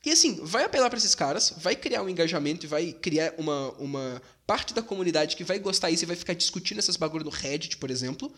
E 0.06 0.12
assim, 0.12 0.40
vai 0.44 0.64
apelar 0.64 0.90
pra 0.90 1.00
esses 1.00 1.16
caras, 1.16 1.54
vai 1.58 1.76
criar 1.76 2.04
um 2.04 2.10
engajamento 2.10 2.66
e 2.66 2.70
vai 2.70 2.94
criar 2.94 3.34
uma, 3.38 3.72
uma 3.74 4.22
parte 4.46 4.74
da 4.74 4.82
comunidade 4.82 5.36
que 5.36 5.44
vai 5.44 5.58
gostar 5.58 5.90
disso 5.90 6.04
e 6.04 6.06
vai 6.06 6.16
ficar 6.16 6.34
discutindo 6.34 6.78
essas 6.78 6.96
bagulho 6.96 7.26
no 7.26 7.32
Reddit, 7.32 7.78
por 7.78 7.90
exemplo, 7.90 8.32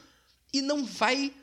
e 0.54 0.62
não 0.62 0.86
vai 0.86 1.34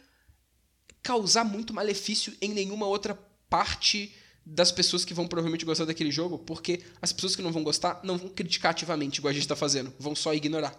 causar 1.03 1.45
muito 1.45 1.75
malefício 1.75 2.35
em 2.41 2.55
nenhuma 2.55 2.87
outra 2.87 3.15
parte 3.51 4.15
das 4.47 4.71
pessoas 4.71 5.05
que 5.05 5.15
vão 5.15 5.27
provavelmente 5.27 5.65
gostar 5.65 5.85
daquele 5.87 6.11
jogo, 6.11 6.39
porque 6.39 6.83
as 7.01 7.13
pessoas 7.13 7.35
que 7.35 7.43
não 7.43 7.53
vão 7.53 7.63
gostar 7.65 8.01
não 8.05 8.19
vão 8.19 8.29
criticar 8.29 8.73
ativamente, 8.73 9.19
igual 9.19 9.31
a 9.31 9.35
gente 9.35 9.49
tá 9.49 9.57
fazendo, 9.57 9.93
vão 9.99 10.15
só 10.15 10.35
ignorar. 10.35 10.75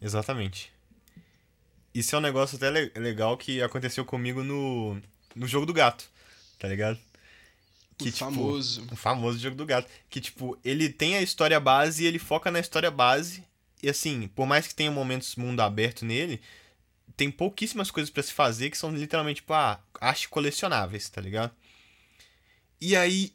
Exatamente. 0.00 0.70
Isso 1.94 2.14
é 2.14 2.18
um 2.18 2.22
negócio 2.22 2.56
até 2.56 2.70
le- 2.70 2.92
legal 2.96 3.36
que 3.36 3.60
aconteceu 3.62 4.04
comigo 4.04 4.42
no, 4.42 5.00
no 5.34 5.46
jogo 5.46 5.66
do 5.66 5.72
gato, 5.72 6.04
tá 6.58 6.66
ligado? 6.68 6.98
Que, 7.98 8.08
O 8.08 8.12
tipo, 8.12 8.18
famoso. 8.18 8.86
O 8.90 8.96
famoso 8.96 9.38
jogo 9.38 9.56
do 9.56 9.66
gato. 9.66 9.88
Que, 10.08 10.20
tipo, 10.20 10.58
ele 10.64 10.88
tem 10.88 11.16
a 11.16 11.22
história 11.22 11.60
base 11.60 12.02
e 12.02 12.06
ele 12.06 12.18
foca 12.18 12.50
na 12.50 12.60
história 12.60 12.90
base. 12.90 13.44
E 13.82 13.88
assim, 13.88 14.28
por 14.28 14.46
mais 14.46 14.66
que 14.66 14.74
tenha 14.74 14.90
momentos 14.90 15.36
mundo 15.36 15.60
aberto 15.60 16.04
nele, 16.04 16.40
tem 17.16 17.30
pouquíssimas 17.30 17.90
coisas 17.90 18.10
pra 18.10 18.22
se 18.22 18.32
fazer 18.32 18.70
que 18.70 18.78
são 18.78 18.90
literalmente, 18.94 19.36
tipo, 19.42 19.52
ah, 19.52 19.78
acho 20.00 20.28
colecionáveis, 20.30 21.08
tá 21.10 21.20
ligado? 21.20 21.52
E 22.82 22.96
aí, 22.96 23.32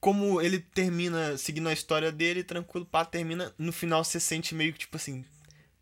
como 0.00 0.40
ele 0.40 0.58
termina 0.58 1.36
seguindo 1.38 1.68
a 1.68 1.72
história 1.72 2.12
dele, 2.12 2.44
tranquilo, 2.44 2.84
pá, 2.84 3.04
termina, 3.04 3.54
no 3.58 3.72
final 3.72 4.04
você 4.04 4.20
sente 4.20 4.54
meio 4.54 4.72
que, 4.72 4.80
tipo 4.80 4.96
assim, 4.96 5.24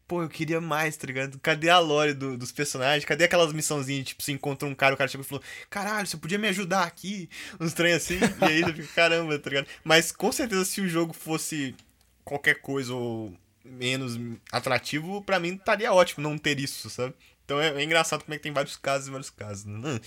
pô, 0.09 0.23
eu 0.23 0.29
queria 0.29 0.61
mais, 0.61 0.97
tá 0.97 1.07
ligado? 1.07 1.39
Cadê 1.41 1.71
a 1.71 1.79
lore 1.81 2.15
do- 2.15 2.39
dos 2.39 2.53
personagens? 2.53 3.05
Cadê 3.05 3.25
aquelas 3.25 3.53
missãozinhas, 3.53 4.09
tipo, 4.09 4.23
você 4.23 4.33
encontra 4.33 4.69
um 4.69 4.75
cara, 4.75 4.95
o 4.95 4.99
cara 4.99 5.09
chegou 5.09 5.25
e 5.25 5.29
falou, 5.29 5.45
caralho, 5.71 6.07
você 6.07 6.17
podia 6.19 6.39
me 6.39 6.49
ajudar 6.49 6.85
aqui? 6.85 7.31
Uns 7.61 7.75
trem 7.75 7.95
assim, 7.95 8.35
e 8.39 8.49
aí 8.51 8.65
você 8.65 8.75
fica, 8.75 8.89
caramba, 8.95 9.39
tá 9.39 9.51
ligado? 9.51 9.69
Mas 9.85 10.13
com 10.13 10.33
certeza 10.33 10.65
se 10.65 10.81
o 10.81 10.89
jogo 10.89 11.13
fosse 11.15 11.77
qualquer 12.25 12.57
coisa 12.63 12.95
ou 12.95 13.35
menos 13.65 14.19
atrativo, 14.53 15.23
pra 15.23 15.41
mim 15.41 15.55
estaria 15.57 15.93
ótimo 15.93 16.23
não 16.29 16.39
ter 16.39 16.61
isso, 16.61 16.91
sabe? 16.91 17.15
Então 17.45 17.61
é, 17.61 17.71
é 17.81 17.85
engraçado 17.85 18.25
como 18.25 18.35
é 18.35 18.39
que 18.39 18.43
tem 18.45 18.53
vários 18.53 18.77
casos 18.77 19.09
e 19.09 19.11
vários 19.11 19.31
casos, 19.31 19.65
né? 19.67 20.01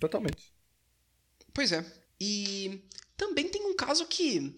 Totalmente. 0.00 0.51
Pois 1.52 1.72
é. 1.72 1.84
E 2.20 2.80
também 3.16 3.48
tem 3.48 3.64
um 3.66 3.74
caso 3.74 4.06
que. 4.06 4.54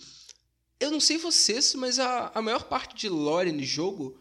Eu 0.80 0.90
não 0.90 1.00
sei 1.00 1.16
vocês, 1.16 1.74
mas 1.74 1.98
a, 1.98 2.30
a 2.34 2.42
maior 2.42 2.64
parte 2.64 2.94
de 2.96 3.08
lore 3.08 3.52
no 3.52 3.62
jogo 3.62 4.18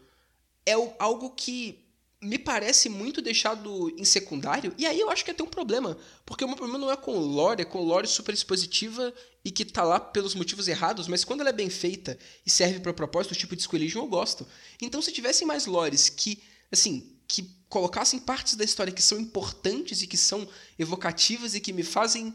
é 0.64 0.76
o- 0.78 0.94
algo 0.98 1.30
que 1.30 1.84
me 2.22 2.38
parece 2.38 2.88
muito 2.88 3.20
deixado 3.20 3.90
em 3.98 4.04
secundário. 4.04 4.74
E 4.78 4.86
aí 4.86 4.98
eu 4.98 5.10
acho 5.10 5.24
que 5.24 5.30
é 5.30 5.34
até 5.34 5.42
um 5.42 5.48
problema. 5.48 5.98
Porque 6.24 6.42
o 6.44 6.48
meu 6.48 6.56
problema 6.56 6.78
não 6.78 6.90
é 6.90 6.96
com 6.96 7.18
lore, 7.18 7.62
é 7.62 7.64
com 7.66 7.82
lore 7.82 8.06
super 8.06 8.32
expositiva 8.32 9.12
e 9.44 9.50
que 9.50 9.64
tá 9.64 9.82
lá 9.82 10.00
pelos 10.00 10.34
motivos 10.34 10.68
errados, 10.68 11.06
mas 11.06 11.22
quando 11.24 11.40
ela 11.42 11.50
é 11.50 11.52
bem 11.52 11.68
feita 11.68 12.18
e 12.46 12.50
serve 12.50 12.80
para 12.80 12.94
propósito, 12.94 13.34
tipo 13.34 13.54
de 13.54 13.62
Squilligion 13.62 14.04
eu 14.04 14.08
gosto. 14.08 14.46
Então 14.80 15.02
se 15.02 15.12
tivessem 15.12 15.46
mais 15.46 15.66
lores 15.66 16.08
que, 16.08 16.42
assim, 16.72 17.14
que 17.28 17.42
colocassem 17.68 18.18
partes 18.20 18.54
da 18.54 18.64
história 18.64 18.92
que 18.92 19.02
são 19.02 19.20
importantes 19.20 20.00
e 20.00 20.06
que 20.06 20.16
são 20.16 20.48
evocativas 20.78 21.54
e 21.54 21.60
que 21.60 21.74
me 21.74 21.82
fazem 21.82 22.32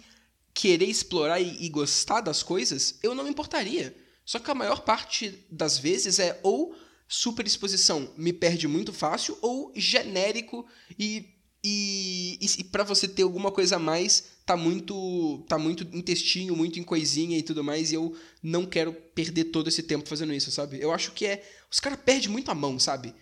querer 0.60 0.88
explorar 0.88 1.40
e, 1.40 1.56
e 1.62 1.70
gostar 1.70 2.20
das 2.20 2.44
coisas, 2.44 3.00
eu 3.02 3.16
não 3.16 3.24
me 3.24 3.30
importaria. 3.30 3.96
Só 4.26 4.40
que 4.40 4.52
a 4.52 4.56
maior 4.56 4.82
parte 4.82 5.40
das 5.50 5.78
vezes 5.78 6.20
é 6.20 6.38
ou 6.44 6.76
super 7.08 7.48
exposição 7.48 8.14
me 8.18 8.34
perde 8.34 8.68
muito 8.68 8.92
fácil, 8.92 9.38
ou 9.42 9.72
genérico 9.76 10.68
e. 10.98 11.38
E, 11.62 12.38
e, 12.40 12.62
e 12.62 12.64
para 12.64 12.86
você 12.86 13.06
ter 13.06 13.24
alguma 13.24 13.52
coisa 13.52 13.76
a 13.76 13.80
mais, 13.80 14.24
tá 14.46 14.56
muito 14.56 15.44
tá 15.46 15.58
muito 15.58 15.86
em 15.92 16.02
textinho, 16.02 16.56
muito 16.56 16.80
em 16.80 16.84
coisinha 16.84 17.38
e 17.38 17.44
tudo 17.44 17.62
mais, 17.62 17.92
e 17.92 17.96
eu 17.96 18.16
não 18.42 18.66
quero 18.66 18.94
perder 18.94 19.46
todo 19.46 19.68
esse 19.68 19.84
tempo 19.84 20.08
fazendo 20.08 20.34
isso, 20.34 20.52
sabe? 20.52 20.80
Eu 20.82 20.94
acho 20.94 21.12
que 21.12 21.26
é. 21.26 21.44
Os 21.70 21.82
caras 21.82 22.00
perdem 22.06 22.30
muito 22.30 22.50
a 22.50 22.56
mão, 22.56 22.80
sabe? 22.80 23.14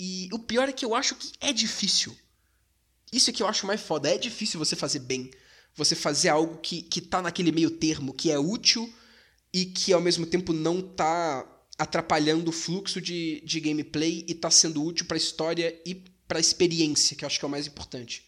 E 0.00 0.26
o 0.32 0.38
pior 0.38 0.70
é 0.70 0.72
que 0.72 0.86
eu 0.86 0.94
acho 0.94 1.14
que 1.16 1.32
é 1.38 1.52
difícil. 1.52 2.16
Isso 3.12 3.28
é 3.28 3.32
que 3.32 3.42
eu 3.42 3.46
acho 3.46 3.66
mais 3.66 3.82
foda. 3.82 4.08
É 4.08 4.16
difícil 4.16 4.58
você 4.58 4.74
fazer 4.74 5.00
bem. 5.00 5.30
Você 5.76 5.94
fazer 5.94 6.28
algo 6.28 6.58
que, 6.58 6.82
que 6.82 7.00
tá 7.00 7.22
naquele 7.22 7.52
meio 7.52 7.70
termo, 7.70 8.12
que 8.12 8.30
é 8.30 8.38
útil 8.38 8.92
e 9.52 9.66
que 9.66 9.92
ao 9.92 10.00
mesmo 10.00 10.26
tempo 10.26 10.52
não 10.52 10.82
tá 10.82 11.46
atrapalhando 11.78 12.50
o 12.50 12.52
fluxo 12.52 13.00
de, 13.00 13.40
de 13.44 13.60
gameplay 13.60 14.24
e 14.28 14.34
tá 14.34 14.50
sendo 14.50 14.84
útil 14.84 15.06
pra 15.06 15.16
história 15.16 15.74
e 15.86 15.94
pra 16.28 16.40
experiência, 16.40 17.16
que 17.16 17.24
eu 17.24 17.26
acho 17.26 17.38
que 17.38 17.44
é 17.44 17.48
o 17.48 17.50
mais 17.50 17.66
importante. 17.66 18.24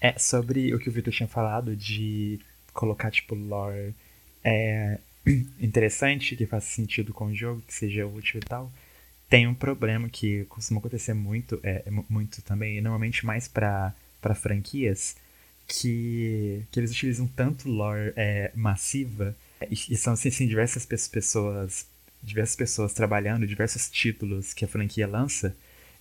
É, 0.00 0.18
sobre 0.18 0.74
o 0.74 0.78
que 0.78 0.88
o 0.88 0.92
Victor 0.92 1.12
tinha 1.12 1.28
falado 1.28 1.76
de 1.76 2.40
colocar, 2.72 3.10
tipo, 3.10 3.34
lore 3.34 3.94
é, 4.42 4.98
interessante, 5.60 6.36
que 6.36 6.46
faça 6.46 6.66
sentido 6.66 7.12
com 7.12 7.26
o 7.26 7.34
jogo, 7.34 7.62
que 7.66 7.72
seja 7.72 8.06
útil 8.06 8.40
e 8.40 8.44
tal. 8.44 8.72
Tem 9.28 9.46
um 9.46 9.54
problema 9.54 10.08
que 10.08 10.44
costuma 10.46 10.80
acontecer 10.80 11.14
muito, 11.14 11.60
é, 11.62 11.82
é 11.86 11.90
mu- 11.90 12.06
muito 12.08 12.42
também, 12.42 12.80
normalmente 12.80 13.24
mais 13.24 13.48
pra 13.48 13.94
franquias, 14.34 15.16
que, 15.66 16.62
que 16.70 16.80
eles 16.80 16.90
utilizam 16.90 17.26
tanto 17.26 17.68
lore 17.68 18.12
é, 18.16 18.50
massiva, 18.54 19.34
e, 19.70 19.74
e 19.74 19.96
são, 19.96 20.14
assim, 20.14 20.28
assim, 20.28 20.46
diversas 20.46 20.84
pe- 20.86 20.96
pessoas, 21.10 21.86
diversas 22.22 22.56
pessoas 22.56 22.92
trabalhando, 22.92 23.46
diversos 23.46 23.90
títulos 23.90 24.52
que 24.52 24.64
a 24.64 24.68
franquia 24.68 25.06
lança, 25.06 25.54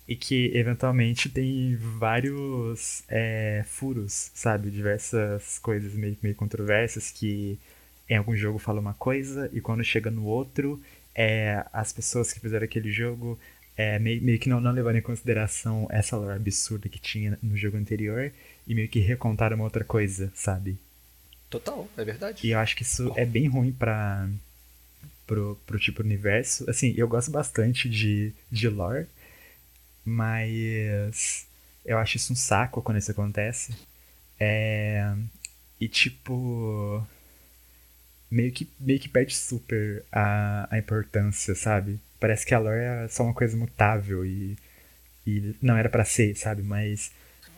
e 0.08 0.16
que 0.16 0.52
eventualmente 0.56 1.30
tem 1.30 1.76
vários 1.78 3.04
é, 3.08 3.64
furos, 3.68 4.32
sabe? 4.34 4.70
Diversas 4.70 5.60
coisas 5.60 5.94
meio, 5.94 6.18
meio 6.22 6.36
controversas 6.36 7.12
que 7.12 7.58
em 8.10 8.16
algum 8.18 8.36
jogo 8.36 8.60
fala 8.60 8.82
uma 8.82 8.94
coisa 8.94 9.50
e 9.54 9.62
quando 9.62 9.84
chega 9.84 10.12
no 10.12 10.26
outro, 10.26 10.82
é, 11.16 11.66
as 11.72 11.94
pessoas 11.94 12.34
que 12.34 12.40
fizeram 12.40 12.66
aquele 12.66 12.92
jogo 12.92 13.40
é, 13.78 13.98
meio, 14.00 14.22
meio 14.22 14.40
que 14.40 14.50
não, 14.50 14.60
não 14.60 14.72
levaram 14.72 14.98
em 14.98 15.02
consideração 15.02 15.88
essa 15.90 16.18
lore 16.18 16.36
absurda 16.36 16.90
que 16.90 17.00
tinha 17.00 17.38
no 17.42 17.56
jogo 17.56 17.78
anterior 17.78 18.32
e 18.68 18.76
meio 18.76 18.88
que 18.88 19.00
recontaram 19.00 19.56
uma 19.56 19.66
outra 19.66 19.84
coisa, 19.84 20.32
sabe? 20.36 20.78
Total, 21.50 21.88
é 21.98 22.06
verdade. 22.06 22.48
E 22.48 22.52
eu 22.52 22.60
acho 22.60 22.76
que 22.76 22.84
isso 22.84 23.12
é 23.16 23.26
bem 23.26 23.48
ruim 23.48 23.72
pra, 23.72 24.30
pro, 25.28 25.60
pro 25.66 25.80
tipo 25.80 26.02
universo. 26.02 26.70
Assim, 26.70 26.94
eu 26.96 27.08
gosto 27.08 27.30
bastante 27.30 27.90
de, 27.90 28.34
de 28.50 28.70
lore, 28.70 29.08
mas 30.06 31.46
eu 31.86 31.98
acho 31.98 32.18
isso 32.18 32.34
um 32.34 32.36
saco 32.36 32.82
quando 32.82 32.98
isso 32.98 33.12
acontece. 33.12 33.76
É, 34.40 35.14
e 35.80 35.88
tipo. 35.88 37.06
Meio 38.30 38.52
que, 38.54 38.70
meio 38.80 38.98
que 38.98 39.10
perde 39.10 39.36
super 39.36 40.06
a, 40.10 40.68
a 40.74 40.80
importância, 40.80 41.54
sabe? 41.54 42.00
Parece 42.18 42.46
que 42.46 42.54
a 42.54 42.60
lore 42.60 42.80
é 42.80 43.08
só 43.10 43.24
uma 43.24 43.34
coisa 43.34 43.58
mutável 43.58 44.26
e, 44.26 44.58
e 45.28 45.54
não 45.62 45.76
era 45.76 45.90
pra 45.90 46.06
ser, 46.06 46.34
sabe? 46.38 46.62
Mas 46.62 47.12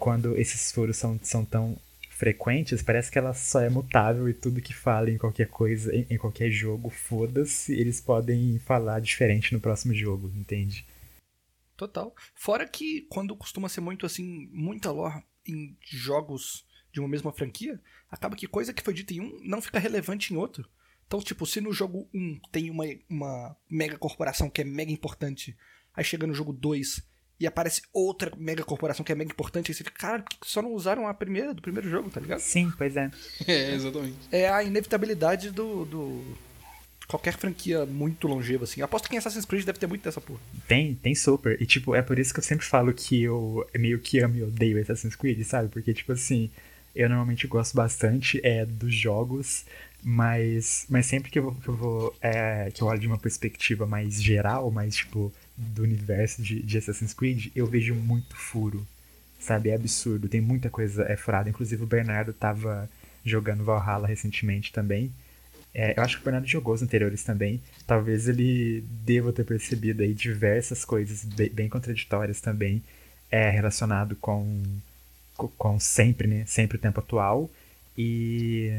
quando 0.03 0.37
esses 0.37 0.69
furos 0.69 0.97
são, 0.97 1.17
são 1.23 1.45
tão 1.45 1.79
frequentes, 2.09 2.81
parece 2.81 3.09
que 3.09 3.17
ela 3.17 3.33
só 3.33 3.61
é 3.61 3.69
mutável 3.69 4.27
e 4.27 4.33
tudo 4.33 4.61
que 4.61 4.73
fala 4.73 5.09
em 5.09 5.17
qualquer 5.17 5.47
coisa, 5.47 5.95
em, 5.95 6.05
em 6.09 6.17
qualquer 6.17 6.51
jogo, 6.51 6.89
foda-se, 6.89 7.71
eles 7.71 8.01
podem 8.01 8.59
falar 8.59 8.99
diferente 8.99 9.53
no 9.53 9.61
próximo 9.61 9.93
jogo, 9.93 10.29
entende? 10.35 10.85
Total. 11.77 12.13
Fora 12.35 12.67
que 12.67 13.07
quando 13.09 13.33
costuma 13.33 13.69
ser 13.69 13.79
muito 13.79 14.05
assim, 14.05 14.49
muita 14.51 14.91
lore 14.91 15.23
em 15.47 15.77
jogos 15.81 16.65
de 16.91 16.99
uma 16.99 17.07
mesma 17.07 17.31
franquia, 17.31 17.79
acaba 18.11 18.35
que 18.35 18.45
coisa 18.45 18.73
que 18.73 18.83
foi 18.83 18.93
dita 18.93 19.13
em 19.13 19.21
um 19.21 19.39
não 19.41 19.61
fica 19.61 19.79
relevante 19.79 20.33
em 20.33 20.37
outro. 20.37 20.69
Então, 21.07 21.21
tipo, 21.21 21.45
se 21.45 21.61
no 21.61 21.71
jogo 21.71 22.09
1 22.13 22.41
tem 22.51 22.69
uma, 22.69 22.83
uma 23.09 23.55
mega 23.69 23.97
corporação 23.97 24.49
que 24.49 24.59
é 24.59 24.65
mega 24.65 24.91
importante, 24.91 25.55
aí 25.93 26.03
chega 26.03 26.27
no 26.27 26.33
jogo 26.33 26.51
2 26.51 27.12
e 27.43 27.47
aparece 27.47 27.81
outra 27.93 28.31
mega 28.37 28.63
corporação 28.63 29.03
que 29.03 29.11
é 29.11 29.15
mega 29.15 29.31
importante, 29.31 29.69
aí 29.69 29.75
você 29.75 29.83
fica, 29.83 29.97
cara, 29.99 30.23
só 30.43 30.61
não 30.61 30.71
usaram 30.73 31.07
a 31.07 31.13
primeira 31.13 31.53
do 31.53 31.61
primeiro 31.61 31.89
jogo, 31.89 32.09
tá 32.09 32.19
ligado? 32.21 32.39
Sim, 32.39 32.71
pois 32.77 32.95
é. 32.95 33.11
É, 33.47 33.73
exatamente. 33.75 34.17
É 34.31 34.49
a 34.49 34.63
inevitabilidade 34.63 35.51
do. 35.51 35.85
do... 35.85 36.23
Qualquer 37.05 37.33
franquia 37.35 37.85
muito 37.85 38.27
longeva, 38.29 38.63
assim. 38.63 38.81
Aposto 38.81 39.09
que 39.09 39.15
em 39.15 39.17
Assassin's 39.17 39.43
Creed 39.45 39.65
deve 39.65 39.77
ter 39.77 39.87
muito 39.87 40.01
dessa 40.03 40.21
porra. 40.21 40.39
Tem, 40.67 40.95
tem 40.95 41.13
super. 41.13 41.61
E, 41.61 41.65
tipo, 41.65 41.93
é 41.93 42.01
por 42.01 42.17
isso 42.17 42.33
que 42.33 42.39
eu 42.39 42.43
sempre 42.43 42.65
falo 42.65 42.93
que 42.93 43.23
eu 43.23 43.67
meio 43.77 43.99
que 43.99 44.19
amo 44.19 44.35
e 44.37 44.43
odeio 44.43 44.81
Assassin's 44.81 45.15
Creed, 45.15 45.43
sabe? 45.43 45.67
Porque, 45.67 45.93
tipo 45.93 46.13
assim, 46.13 46.49
eu 46.95 47.09
normalmente 47.09 47.45
gosto 47.45 47.75
bastante 47.75 48.39
é, 48.43 48.65
dos 48.65 48.95
jogos, 48.95 49.65
mas, 50.01 50.85
mas 50.89 51.05
sempre 51.05 51.29
que 51.29 51.37
eu, 51.39 51.43
vou- 51.43 51.55
que 51.55 51.67
eu 51.67 51.75
vou. 51.75 52.15
é, 52.21 52.71
que 52.73 52.81
eu 52.81 52.87
olho 52.87 52.99
de 52.99 53.07
uma 53.07 53.17
perspectiva 53.19 53.85
mais 53.85 54.23
geral, 54.23 54.71
mais, 54.71 54.95
tipo, 54.95 55.31
do 55.57 55.83
universo 55.83 56.41
de, 56.41 56.61
de 56.61 56.77
Assassin's 56.77 57.13
Creed, 57.13 57.47
eu 57.55 57.67
vejo 57.67 57.93
muito 57.95 58.35
furo. 58.35 58.85
Sabe? 59.39 59.69
É 59.69 59.75
absurdo. 59.75 60.29
Tem 60.29 60.41
muita 60.41 60.69
coisa 60.69 61.03
é, 61.03 61.17
furada. 61.17 61.49
Inclusive, 61.49 61.83
o 61.83 61.87
Bernardo 61.87 62.31
tava 62.31 62.89
jogando 63.25 63.63
Valhalla 63.63 64.07
recentemente 64.07 64.71
também. 64.71 65.11
É, 65.73 65.97
eu 65.97 66.03
acho 66.03 66.17
que 66.17 66.21
o 66.21 66.25
Bernardo 66.25 66.47
jogou 66.47 66.73
os 66.73 66.81
anteriores 66.81 67.23
também. 67.23 67.61
Talvez 67.85 68.27
ele 68.27 68.83
deva 69.03 69.33
ter 69.33 69.43
percebido 69.43 70.01
aí 70.01 70.13
diversas 70.13 70.85
coisas 70.85 71.25
bem, 71.25 71.49
bem 71.49 71.69
contraditórias 71.69 72.39
também 72.39 72.81
é, 73.29 73.49
relacionado 73.49 74.15
com, 74.15 74.63
com, 75.35 75.79
sempre, 75.79 76.27
né? 76.27 76.45
Sempre 76.45 76.77
o 76.77 76.79
tempo 76.79 76.99
atual. 76.99 77.49
E, 77.97 78.69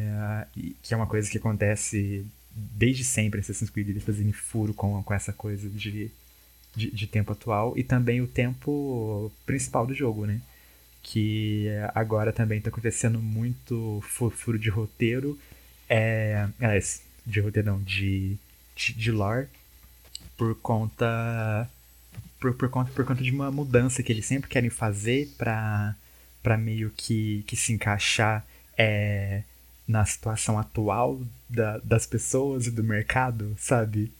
e 0.57 0.77
que 0.83 0.95
é 0.95 0.97
uma 0.97 1.07
coisa 1.07 1.31
que 1.31 1.39
acontece 1.39 2.27
desde 2.55 3.05
sempre 3.05 3.41
em 3.41 3.43
Assassin's 3.43 3.70
Creed, 3.70 3.89
eles 3.89 4.05
fazerem 4.05 4.33
furo 4.33 4.72
com, 4.72 5.03
com 5.03 5.14
essa 5.14 5.33
coisa 5.33 5.68
de, 5.68 6.11
de, 6.75 6.91
de 6.91 7.07
tempo 7.07 7.33
atual. 7.33 7.75
E 7.77 7.83
também 7.85 8.20
o 8.20 8.27
tempo 8.27 9.31
principal 9.47 9.87
do 9.87 9.95
jogo, 9.95 10.27
né? 10.27 10.41
Que 11.03 11.68
agora 11.95 12.33
também 12.33 12.61
tá 12.61 12.70
acontecendo 12.70 13.20
muito 13.20 14.01
fu- 14.09 14.31
furo 14.31 14.59
de 14.59 14.70
roteiro 14.70 15.39
é, 15.89 16.49
aliás, 16.61 17.03
de 17.27 17.41
roteiro 17.41 17.68
não, 17.72 17.83
de, 17.83 18.37
de, 18.77 18.95
de 18.95 19.12
lore, 19.12 19.49
por 20.37 20.55
conta, 20.57 21.68
por, 22.41 22.55
por, 22.55 22.68
conta, 22.70 22.91
por 22.93 23.05
conta 23.05 23.22
de 23.22 23.31
uma 23.31 23.51
mudança 23.51 24.03
que 24.03 24.12
eles 24.12 24.27
sempre 24.27 24.51
querem 24.51 24.70
fazer 24.70 25.29
pra 25.39 25.97
meio 26.59 26.91
que, 26.97 27.45
que 27.47 27.57
se 27.57 27.72
encaixar 27.72 28.45
é, 28.77 29.43
na 29.87 30.05
situação 30.05 30.59
atual 30.59 31.20
da, 31.49 31.79
das 31.79 32.07
pessoas 32.07 32.66
e 32.66 32.70
do 32.70 32.85
mercado, 32.85 33.57
sabe? 33.59 34.12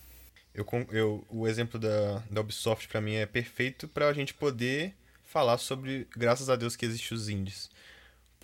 Eu, 0.55 0.67
eu, 0.93 1.27
o 1.29 1.49
exemplo 1.49 1.81
da, 1.81 2.23
da 2.31 2.41
Ubisoft 2.41 2.87
pra 2.89 3.01
mim 3.01 3.15
é 3.15 3.27
perfeito 3.27 3.89
pra 3.89 4.13
gente 4.13 4.33
poder 4.33 4.95
falar 5.25 5.59
sobre, 5.59 6.07
graças 6.17 6.49
a 6.49 6.55
Deus 6.55 6.77
que 6.77 6.87
existem 6.87 7.17
os 7.17 7.29
indies. 7.29 7.69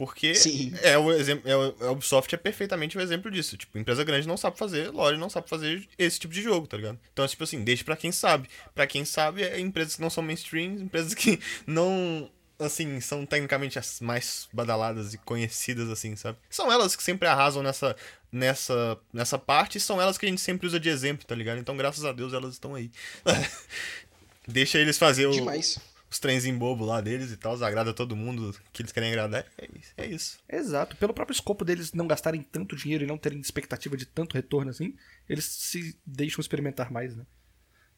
Porque 0.01 0.35
Sim. 0.35 0.73
é 0.83 0.97
o 0.97 1.13
exemplo, 1.13 1.49
é 1.49 1.55
o, 1.55 1.77
a 1.81 1.91
Ubisoft 1.93 2.35
é 2.35 2.39
perfeitamente 2.39 2.97
o 2.97 3.03
exemplo 3.03 3.31
disso. 3.31 3.55
Tipo, 3.57 3.79
empresa 3.79 4.03
grande 4.03 4.27
não 4.27 4.37
sabe 4.37 4.57
fazer, 4.57 4.89
loja 4.91 5.19
não 5.19 5.29
sabe 5.29 5.47
fazer 5.47 5.87
esse 5.99 6.19
tipo 6.19 6.33
de 6.33 6.41
jogo, 6.41 6.67
tá 6.67 6.79
ligado? 6.79 6.99
Então, 7.13 7.27
tipo 7.29 7.45
assim, 7.45 7.63
deixa 7.63 7.85
pra 7.85 7.97
quem 7.97 8.11
sabe. 8.11 8.49
Pra 8.75 8.87
quem 8.87 9.05
sabe, 9.05 9.43
é 9.43 9.61
empresas 9.61 9.97
que 9.97 10.01
não 10.01 10.09
são 10.09 10.23
mainstream, 10.23 10.73
empresas 10.77 11.13
que 11.13 11.39
não, 11.67 12.31
assim, 12.59 12.99
são 13.01 13.27
tecnicamente 13.27 13.79
as 13.79 14.01
mais 14.01 14.49
badaladas 14.53 15.13
e 15.13 15.19
conhecidas, 15.19 15.91
assim, 15.91 16.17
sabe? 16.17 16.39
São 16.49 16.73
elas 16.73 16.97
que 16.97 17.03
sempre 17.03 17.29
arrasam 17.29 17.63
nessa, 17.63 17.95
nessa, 18.33 18.99
nessa 19.13 19.39
parte 19.39 19.79
e 19.79 19.81
são 19.81 20.01
elas 20.01 20.17
que 20.17 20.27
a 20.27 20.29
gente 20.29 20.41
sempre 20.41 20.67
usa 20.67 20.79
de 20.79 20.89
exemplo, 20.89 21.27
tá 21.27 21.35
ligado? 21.35 21.59
Então, 21.59 21.77
graças 21.77 22.05
a 22.05 22.13
Deus, 22.13 22.33
elas 22.33 22.53
estão 22.53 22.75
aí. 22.75 22.91
Deixa 24.47 24.79
eles 24.79 24.99
fazer 24.99 25.27
o, 25.27 25.33
Demais. 25.33 25.79
os 26.11 26.19
trenzinhos 26.19 26.59
bobo 26.59 26.85
lá 26.85 27.01
deles 27.01 27.31
e 27.31 27.37
tal, 27.37 27.63
agrada 27.63 27.93
todo 27.93 28.17
mundo 28.17 28.55
que 28.73 28.83
eles 28.83 28.93
querem 28.93 29.11
agradar. 29.11 29.47
É 29.59 29.69
isso. 29.79 29.93
É 29.97 30.07
isso. 30.07 30.39
Exato. 30.49 30.97
Pelo 30.97 31.15
próprio 31.15 31.35
escopo 31.35 31.65
deles 31.65 31.93
não 31.93 32.07
gastarem 32.07 32.43
tanto 32.43 32.77
dinheiro 32.77 33.05
e 33.05 33.07
não 33.07 33.19
terem 33.19 33.41
expectativa 33.41 33.97
de 33.97 34.07
tanto 34.07 34.35
retorno 34.35 34.71
assim, 34.71 34.97
eles 35.29 35.45
se 35.45 35.97
deixam 36.05 36.41
experimentar 36.41 36.91
mais, 36.91 37.17
né? 37.17 37.25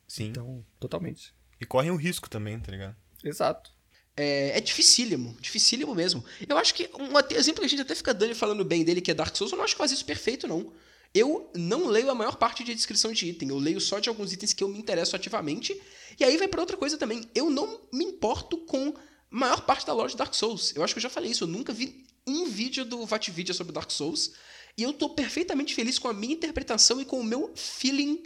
Sim. 0.06 0.28
Então, 0.28 0.64
totalmente. 0.78 1.34
E 1.60 1.64
correm 1.64 1.90
o 1.90 1.96
risco 1.96 2.28
também, 2.28 2.58
tá 2.58 2.70
ligado? 2.70 2.96
Exato. 3.24 3.70
É, 4.16 4.58
é 4.58 4.60
dificílimo, 4.60 5.34
dificílimo 5.40 5.94
mesmo. 5.94 6.22
Eu 6.46 6.58
acho 6.58 6.74
que 6.74 6.88
um 6.98 7.36
exemplo 7.36 7.60
que 7.60 7.66
a 7.66 7.68
gente 7.68 7.82
até 7.82 7.94
fica 7.94 8.12
dando 8.12 8.32
e 8.32 8.34
falando 8.34 8.64
bem 8.64 8.84
dele, 8.84 9.00
que 9.00 9.10
é 9.10 9.14
Dark 9.14 9.34
Souls, 9.34 9.52
eu 9.52 9.56
não 9.56 9.64
acho 9.64 9.74
que 9.74 9.78
faz 9.78 9.90
isso 9.90 10.04
perfeito, 10.04 10.46
não. 10.46 10.72
Eu 11.14 11.50
não 11.54 11.86
leio 11.86 12.10
a 12.10 12.14
maior 12.14 12.36
parte 12.36 12.64
de 12.64 12.74
descrição 12.74 13.12
de 13.12 13.28
item, 13.28 13.50
eu 13.50 13.58
leio 13.58 13.80
só 13.80 13.98
de 13.98 14.08
alguns 14.08 14.32
itens 14.32 14.52
que 14.52 14.64
eu 14.64 14.68
me 14.68 14.78
interesso 14.78 15.14
ativamente. 15.14 15.78
E 16.18 16.24
aí 16.24 16.36
vai 16.36 16.48
pra 16.48 16.60
outra 16.60 16.76
coisa 16.76 16.96
também. 16.96 17.28
Eu 17.34 17.50
não 17.50 17.80
me 17.92 18.04
importo 18.04 18.58
com 18.58 18.88
a 18.88 18.94
maior 19.30 19.62
parte 19.62 19.86
da 19.86 19.92
loja 19.92 20.12
de 20.12 20.18
Dark 20.18 20.34
Souls. 20.34 20.74
Eu 20.74 20.82
acho 20.82 20.94
que 20.94 20.98
eu 20.98 21.02
já 21.02 21.10
falei 21.10 21.30
isso, 21.30 21.44
eu 21.44 21.48
nunca 21.48 21.72
vi 21.72 22.06
um 22.26 22.46
vídeo 22.46 22.84
do 22.84 23.04
Vatvidia 23.04 23.54
sobre 23.54 23.72
Dark 23.72 23.90
Souls. 23.90 24.32
E 24.76 24.82
eu 24.82 24.92
tô 24.92 25.10
perfeitamente 25.10 25.74
feliz 25.74 25.98
com 25.98 26.08
a 26.08 26.14
minha 26.14 26.34
interpretação 26.34 27.00
e 27.00 27.04
com 27.04 27.20
o 27.20 27.24
meu 27.24 27.52
feeling 27.54 28.22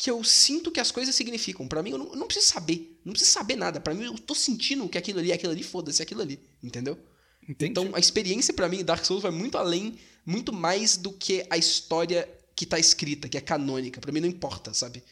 que 0.00 0.10
eu 0.10 0.24
sinto 0.24 0.72
que 0.72 0.80
as 0.80 0.90
coisas 0.90 1.14
significam. 1.14 1.68
Pra 1.68 1.82
mim, 1.82 1.90
eu 1.90 1.98
não, 1.98 2.06
eu 2.06 2.16
não 2.16 2.26
preciso 2.26 2.46
saber. 2.46 2.98
Não 3.04 3.12
preciso 3.12 3.32
saber 3.32 3.54
nada. 3.54 3.78
Pra 3.78 3.92
mim, 3.92 4.04
eu 4.04 4.14
tô 4.14 4.34
sentindo 4.34 4.88
que 4.88 4.96
aquilo 4.96 5.18
ali 5.18 5.30
é 5.30 5.34
aquilo 5.34 5.52
ali, 5.52 5.62
foda-se, 5.62 6.00
é 6.00 6.04
aquilo 6.04 6.22
ali. 6.22 6.40
Entendeu? 6.62 6.98
Entendi. 7.46 7.70
Então, 7.70 7.90
a 7.92 7.98
experiência 7.98 8.54
pra 8.54 8.66
mim 8.66 8.82
Dark 8.82 9.04
Souls 9.04 9.22
vai 9.22 9.30
muito 9.30 9.58
além, 9.58 9.98
muito 10.24 10.54
mais 10.54 10.96
do 10.96 11.12
que 11.12 11.44
a 11.50 11.58
história 11.58 12.26
que 12.56 12.64
tá 12.64 12.78
escrita, 12.78 13.28
que 13.28 13.36
é 13.36 13.42
canônica. 13.42 14.00
Pra 14.00 14.10
mim 14.10 14.20
não 14.20 14.28
importa, 14.28 14.72
sabe? 14.72 15.04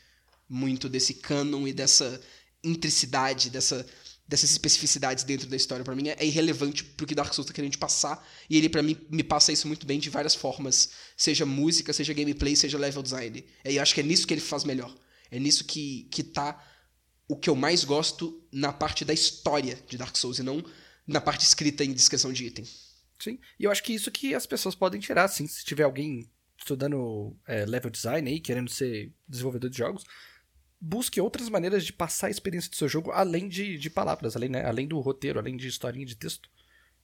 Muito 0.48 0.88
desse 0.88 1.12
canon 1.12 1.68
e 1.68 1.74
dessa 1.74 2.18
intricidade, 2.64 3.50
dessa, 3.50 3.86
dessas 4.28 4.50
especificidades 4.50 5.24
dentro 5.24 5.48
da 5.48 5.56
história. 5.56 5.82
Pra 5.82 5.96
mim 5.96 6.08
é, 6.08 6.16
é 6.18 6.26
irrelevante 6.26 6.84
pro 6.84 7.06
que 7.06 7.14
Dark 7.14 7.32
Souls 7.32 7.46
tá 7.46 7.54
querendo 7.54 7.78
passar. 7.78 8.24
E 8.48 8.58
ele, 8.58 8.68
pra 8.68 8.82
mim, 8.82 8.96
me 9.08 9.24
passa 9.24 9.50
isso 9.50 9.66
muito 9.66 9.86
bem 9.86 9.98
de 9.98 10.10
várias 10.10 10.34
formas. 10.34 10.90
Seja 11.16 11.46
música, 11.46 11.92
seja 11.94 12.12
gameplay, 12.12 12.54
seja 12.54 12.76
level 12.76 13.02
design. 13.02 13.44
E 13.64 13.76
eu 13.76 13.82
acho 13.82 13.94
que 13.94 14.00
é 14.00 14.04
nisso 14.04 14.26
que 14.26 14.34
ele 14.34 14.40
faz 14.42 14.64
melhor. 14.64 14.94
É 15.30 15.38
nisso 15.38 15.64
que, 15.64 16.06
que 16.10 16.22
tá 16.22 16.62
o 17.26 17.36
que 17.36 17.48
eu 17.48 17.56
mais 17.56 17.84
gosto 17.84 18.46
na 18.52 18.72
parte 18.72 19.04
da 19.04 19.14
história 19.14 19.78
de 19.88 19.96
Dark 19.96 20.16
Souls 20.16 20.38
e 20.38 20.42
não 20.42 20.62
na 21.06 21.20
parte 21.20 21.44
escrita 21.44 21.82
em 21.82 21.92
descrição 21.92 22.32
de 22.32 22.44
item. 22.44 22.66
Sim. 23.18 23.38
E 23.58 23.64
eu 23.64 23.70
acho 23.70 23.82
que 23.82 23.94
isso 23.94 24.10
que 24.10 24.34
as 24.34 24.46
pessoas 24.46 24.74
podem 24.74 25.00
tirar, 25.00 25.24
assim, 25.24 25.46
se 25.46 25.64
tiver 25.64 25.84
alguém 25.84 26.30
estudando 26.56 27.36
é, 27.46 27.64
level 27.64 27.90
design 27.90 28.28
aí, 28.30 28.40
querendo 28.40 28.70
ser 28.70 29.12
desenvolvedor 29.26 29.70
de 29.70 29.78
jogos, 29.78 30.04
busque 30.80 31.20
outras 31.20 31.48
maneiras 31.48 31.84
de 31.84 31.92
passar 31.92 32.28
a 32.28 32.30
experiência 32.30 32.70
do 32.70 32.76
seu 32.76 32.88
jogo 32.88 33.10
além 33.10 33.48
de, 33.48 33.76
de 33.78 33.90
palavras, 33.90 34.36
além, 34.36 34.48
né, 34.48 34.64
além 34.64 34.86
do 34.86 34.98
roteiro, 35.00 35.38
além 35.38 35.56
de 35.56 35.66
historinha 35.66 36.06
de 36.06 36.16
texto. 36.16 36.48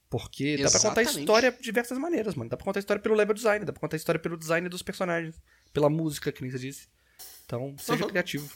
Porque 0.09 0.57
dá 0.57 0.69
pra 0.69 0.79
contar 0.79 1.01
Exatamente. 1.01 1.19
história 1.19 1.51
de 1.51 1.61
diversas 1.61 1.97
maneiras, 1.97 2.35
mano. 2.35 2.49
Dá 2.49 2.55
pra 2.55 2.63
contar 2.63 2.79
história 2.79 3.01
pelo 3.01 3.15
level 3.15 3.33
design, 3.33 3.65
dá 3.65 3.73
pra 3.73 3.81
contar 3.81 3.97
história 3.97 4.19
pelo 4.19 4.37
design 4.37 4.69
dos 4.69 4.81
personagens, 4.81 5.41
pela 5.73 5.89
música, 5.89 6.31
que 6.31 6.41
nem 6.41 6.51
você 6.51 6.59
disse. 6.59 6.87
Então, 7.45 7.75
seja 7.77 8.03
Uhum. 8.03 8.09
criativo. 8.09 8.49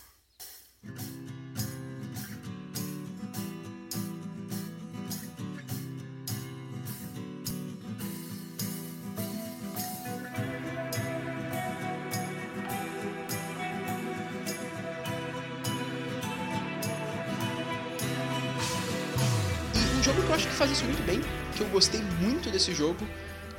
Que 20.39 20.47
acho 20.47 20.47
que 20.47 20.55
faz 20.55 20.71
isso 20.71 20.85
muito 20.85 21.03
bem, 21.05 21.19
que 21.55 21.61
eu 21.61 21.67
gostei 21.67 22.01
muito 22.21 22.49
desse 22.49 22.73
jogo, 22.73 23.05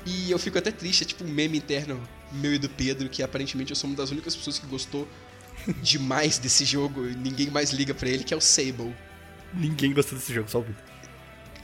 e 0.06 0.30
eu 0.30 0.38
fico 0.38 0.56
até 0.56 0.70
triste, 0.70 1.02
é 1.02 1.06
tipo 1.06 1.24
um 1.24 1.28
meme 1.28 1.58
interno 1.58 2.00
meu 2.32 2.54
e 2.54 2.58
do 2.58 2.70
Pedro, 2.70 3.06
que 3.10 3.22
aparentemente 3.22 3.70
eu 3.70 3.76
sou 3.76 3.90
uma 3.90 3.96
das 3.96 4.10
únicas 4.10 4.34
pessoas 4.34 4.58
que 4.58 4.66
gostou 4.66 5.06
demais 5.82 6.38
desse 6.38 6.64
jogo, 6.64 7.06
e 7.06 7.14
ninguém 7.14 7.50
mais 7.50 7.70
liga 7.70 7.92
pra 7.92 8.08
ele, 8.08 8.24
que 8.24 8.32
é 8.32 8.36
o 8.36 8.40
Sable. 8.40 8.94
Ninguém 9.52 9.92
gosta 9.92 10.14
desse 10.14 10.32
jogo, 10.32 10.48
só 10.48 10.60
o 10.60 10.62
Vitor. 10.62 10.82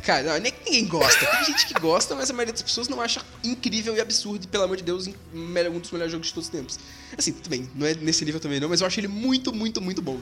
Cara, 0.02 0.34
não, 0.34 0.38
nem 0.38 0.52
que 0.52 0.64
ninguém 0.66 0.86
gosta. 0.86 1.24
Tem 1.24 1.44
gente 1.46 1.66
que 1.66 1.80
gosta, 1.80 2.14
mas 2.14 2.30
a 2.30 2.34
maioria 2.34 2.52
das 2.52 2.62
pessoas 2.62 2.86
não 2.86 3.00
acha 3.00 3.24
incrível 3.42 3.96
e 3.96 4.00
absurdo, 4.00 4.44
e 4.44 4.46
pelo 4.46 4.64
amor 4.64 4.76
de 4.76 4.82
Deus, 4.82 5.06
um 5.06 5.80
dos 5.80 5.90
melhores 5.90 6.12
jogos 6.12 6.26
de 6.26 6.34
todos 6.34 6.48
os 6.48 6.52
tempos. 6.52 6.78
Assim, 7.16 7.32
tudo 7.32 7.48
bem, 7.48 7.70
não 7.74 7.86
é 7.86 7.94
nesse 7.94 8.22
nível 8.22 8.38
também 8.38 8.60
não, 8.60 8.68
mas 8.68 8.82
eu 8.82 8.86
acho 8.86 9.00
ele 9.00 9.08
muito, 9.08 9.50
muito, 9.50 9.80
muito 9.80 10.02
bom. 10.02 10.20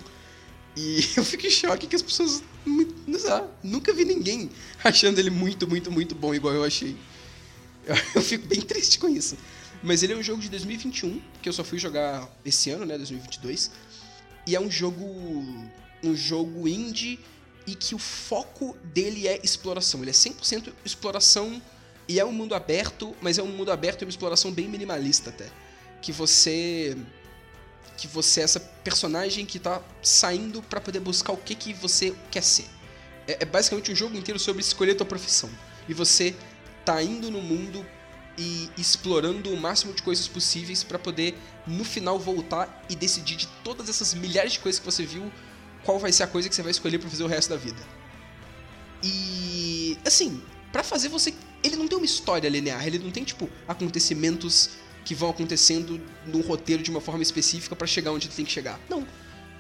E 0.77 1.01
eu 1.17 1.25
fico 1.25 1.47
em 1.47 1.51
choque 1.51 1.87
que 1.87 1.97
as 1.97 2.03
pessoas, 2.03 2.43
nunca 3.63 3.93
vi 3.93 4.05
ninguém 4.05 4.51
achando 4.83 5.19
ele 5.19 5.31
muito, 5.31 5.69
muito, 5.69 5.91
muito 5.91 6.15
bom 6.15 6.35
igual 6.35 6.55
eu 6.55 6.65
achei. 6.65 6.97
Eu, 7.87 7.97
eu 8.17 8.23
fico 8.23 8.47
bem 8.47 8.61
triste 8.61 8.99
com 8.99 9.09
isso. 9.09 9.37
Mas 9.83 10.03
ele 10.03 10.15
é 10.15 10.17
um 10.17 10.23
jogo 10.23 10.41
de 10.41 10.49
2021, 10.49 11.21
que 11.43 11.49
eu 11.49 11.53
só 11.53 11.63
fui 11.63 11.79
jogar 11.79 12.29
esse 12.45 12.71
ano, 12.71 12.87
né, 12.87 12.97
2022. 12.97 13.71
E 14.47 14.57
é 14.57 14.61
um 14.61 14.71
jogo 14.71 15.05
um 16.03 16.15
jogo 16.15 16.69
indie 16.69 17.19
e 17.67 17.75
que 17.75 17.95
o 17.95 17.99
foco 17.99 18.77
dele 18.85 19.27
é 19.27 19.41
exploração. 19.43 20.01
Ele 20.03 20.11
é 20.11 20.15
100% 20.15 20.73
exploração 20.85 21.61
e 22.07 22.21
é 22.21 22.25
um 22.25 22.33
mundo 22.33 22.55
aberto, 22.55 23.15
mas 23.23 23.39
é 23.39 23.43
um 23.43 23.49
mundo 23.49 23.73
aberto 23.73 24.03
e 24.03 24.05
uma 24.05 24.11
exploração 24.11 24.53
bem 24.53 24.69
minimalista 24.69 25.31
até. 25.31 25.49
Que 26.03 26.13
você 26.13 26.97
que 27.97 28.07
você 28.07 28.41
é 28.41 28.45
essa 28.45 28.61
personagem 28.61 29.47
que 29.47 29.59
tá 29.59 29.81
saindo 30.03 30.63
pra 30.63 30.81
poder 30.81 31.01
buscar 31.01 31.33
o 31.33 31.37
que 31.37 31.55
que 31.55 31.73
você 31.73 32.15
quer 32.31 32.43
ser. 32.43 32.67
É, 33.27 33.39
é 33.43 33.45
basicamente 33.45 33.93
um 33.93 33.95
jogo 33.95 34.17
inteiro 34.17 34.39
sobre 34.39 34.63
escolher 34.63 34.95
tua 34.95 35.07
profissão. 35.07 35.51
E 35.89 35.95
você 35.95 36.35
tá 36.85 37.03
indo 37.03 37.31
no 37.31 37.41
mundo 37.41 37.85
e 38.37 38.69
explorando 38.77 39.51
o 39.51 39.57
máximo 39.57 39.93
de 39.93 40.03
coisas 40.03 40.27
possíveis 40.27 40.83
pra 40.83 40.99
poder 40.99 41.37
no 41.67 41.85
final 41.85 42.19
voltar 42.19 42.85
e 42.89 42.97
decidir 42.97 43.37
de 43.37 43.47
todas 43.63 43.89
essas 43.89 44.13
milhares 44.13 44.53
de 44.53 44.59
coisas 44.59 44.79
que 44.79 44.85
você 44.85 45.05
viu, 45.05 45.31
qual 45.85 45.99
vai 45.99 46.13
ser 46.13 46.25
a 46.25 46.27
coisa 46.27 46.49
que 46.49 46.55
você 46.55 46.63
vai 46.63 46.73
escolher 46.73 46.99
pra 46.99 47.09
fazer 47.09 47.25
o 47.25 47.29
resto 47.29 47.51
da 47.51 47.57
vida. 47.57 47.81
E 49.03 49.97
assim, 50.05 50.43
pra 50.73 50.83
fazer 50.83 51.09
você, 51.09 51.35
ele 51.63 51.77
não 51.77 51.87
tem 51.87 51.97
uma 51.97 52.05
história 52.05 52.49
linear, 52.49 52.87
ele 52.87 52.99
não 52.99 53.11
tem 53.11 53.23
tipo 53.23 53.49
acontecimentos 53.69 54.71
que 55.05 55.15
vão 55.15 55.31
acontecendo 55.31 56.01
num 56.27 56.41
roteiro 56.41 56.83
de 56.83 56.91
uma 56.91 57.01
forma 57.01 57.23
específica 57.23 57.77
pra 57.77 57.87
chegar 57.87 58.13
onde 58.13 58.27
ele 58.27 58.35
tem 58.35 58.45
que 58.45 58.53
chegar. 58.53 58.81
Não. 58.89 59.07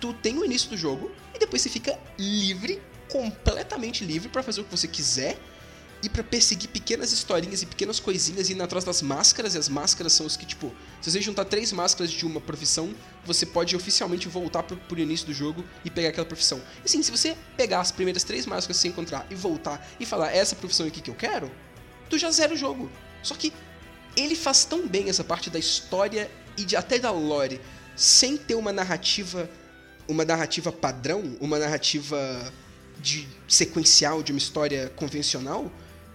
Tu 0.01 0.13
tem 0.15 0.39
o 0.39 0.45
início 0.45 0.71
do 0.71 0.77
jogo 0.77 1.11
e 1.35 1.39
depois 1.39 1.63
você 1.63 1.69
fica 1.69 1.99
livre, 2.19 2.81
completamente 3.09 4.05
livre 4.05 4.29
pra 4.29 4.43
fazer 4.43 4.61
o 4.61 4.65
que 4.65 4.71
você 4.71 4.89
quiser 4.89 5.39
e 6.03 6.09
pra 6.09 6.23
perseguir 6.23 6.69
pequenas 6.69 7.13
historinhas 7.13 7.63
e 7.63 7.67
pequenas 7.67 7.99
coisinhas 7.99 8.51
indo 8.51 8.63
atrás 8.63 8.85
das 8.85 9.01
máscaras, 9.01 9.55
e 9.55 9.59
as 9.59 9.71
máscaras 9.71 10.13
são 10.13 10.27
os 10.27 10.37
que, 10.37 10.45
tipo, 10.45 10.71
se 11.01 11.11
você 11.11 11.19
juntar 11.23 11.47
três 11.47 11.73
máscaras 11.73 12.11
de 12.11 12.27
uma 12.27 12.43
profissão, 12.43 12.95
você 13.25 13.47
pode 13.47 13.75
oficialmente 13.75 14.29
voltar 14.29 14.65
pro, 14.65 14.77
pro 14.77 14.99
início 15.01 15.27
do 15.27 15.33
jogo 15.33 15.65
e 15.83 15.91
pegar 15.91 16.11
aquela 16.11 16.27
profissão. 16.27 16.61
E 16.83 16.85
assim, 16.85 17.03
se 17.03 17.11
você 17.11 17.35
pegar 17.57 17.81
as 17.81 17.91
primeiras 17.91 18.23
três 18.23 18.45
máscaras 18.45 18.77
que 18.77 18.83
você 18.83 18.89
encontrar 18.89 19.27
e 19.31 19.35
voltar 19.35 19.87
e 19.99 20.05
falar 20.05 20.31
"É 20.31 20.37
essa 20.37 20.55
profissão 20.55 20.87
aqui 20.87 21.01
que 21.01 21.09
eu 21.09 21.15
quero, 21.15 21.51
tu 22.11 22.19
já 22.19 22.31
zera 22.31 22.53
o 22.53 22.57
jogo. 22.57 22.91
Só 23.23 23.35
que 23.35 23.51
ele 24.17 24.35
faz 24.35 24.65
tão 24.65 24.87
bem 24.87 25.09
essa 25.09 25.25
parte 25.25 25.51
da 25.51 25.59
história 25.59 26.31
e 26.57 26.65
de, 26.65 26.77
até 26.77 26.99
da 26.99 27.11
lore, 27.11 27.61
sem 27.97 28.37
ter 28.37 28.55
uma 28.55 28.73
narrativa, 28.73 29.49
uma 30.09 30.25
narrativa 30.25 30.71
padrão, 30.73 31.37
uma 31.41 31.59
narrativa 31.59 32.53
de 33.01 33.29
sequencial 33.49 34.23
de 34.23 34.33
uma 34.33 34.39
história 34.39 34.93
convencional, 34.97 35.71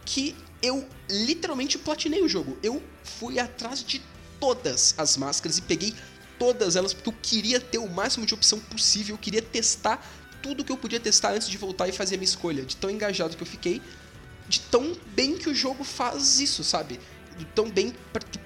que 0.05 0.35
eu 0.61 0.87
literalmente 1.09 1.77
platinei 1.77 2.21
o 2.21 2.27
jogo. 2.27 2.57
Eu 2.63 2.81
fui 3.03 3.39
atrás 3.39 3.83
de 3.83 4.01
todas 4.39 4.95
as 4.97 5.17
máscaras 5.17 5.57
e 5.57 5.61
peguei 5.61 5.93
todas 6.37 6.75
elas 6.75 6.93
porque 6.93 7.09
eu 7.09 7.15
queria 7.21 7.59
ter 7.59 7.77
o 7.77 7.89
máximo 7.89 8.25
de 8.25 8.33
opção 8.33 8.59
possível, 8.59 9.15
eu 9.15 9.19
queria 9.19 9.41
testar 9.41 10.05
tudo 10.41 10.63
que 10.63 10.71
eu 10.71 10.77
podia 10.77 10.99
testar 10.99 11.33
antes 11.33 11.49
de 11.49 11.57
voltar 11.57 11.89
e 11.89 11.91
fazer 11.91 12.15
a 12.15 12.17
minha 12.17 12.25
escolha. 12.25 12.63
De 12.63 12.75
tão 12.77 12.89
engajado 12.89 13.35
que 13.35 13.43
eu 13.43 13.47
fiquei, 13.47 13.81
de 14.47 14.61
tão 14.61 14.97
bem 15.13 15.37
que 15.37 15.49
o 15.49 15.53
jogo 15.53 15.83
faz 15.83 16.39
isso, 16.39 16.63
sabe? 16.63 16.99
Tão 17.45 17.69
bem, 17.69 17.93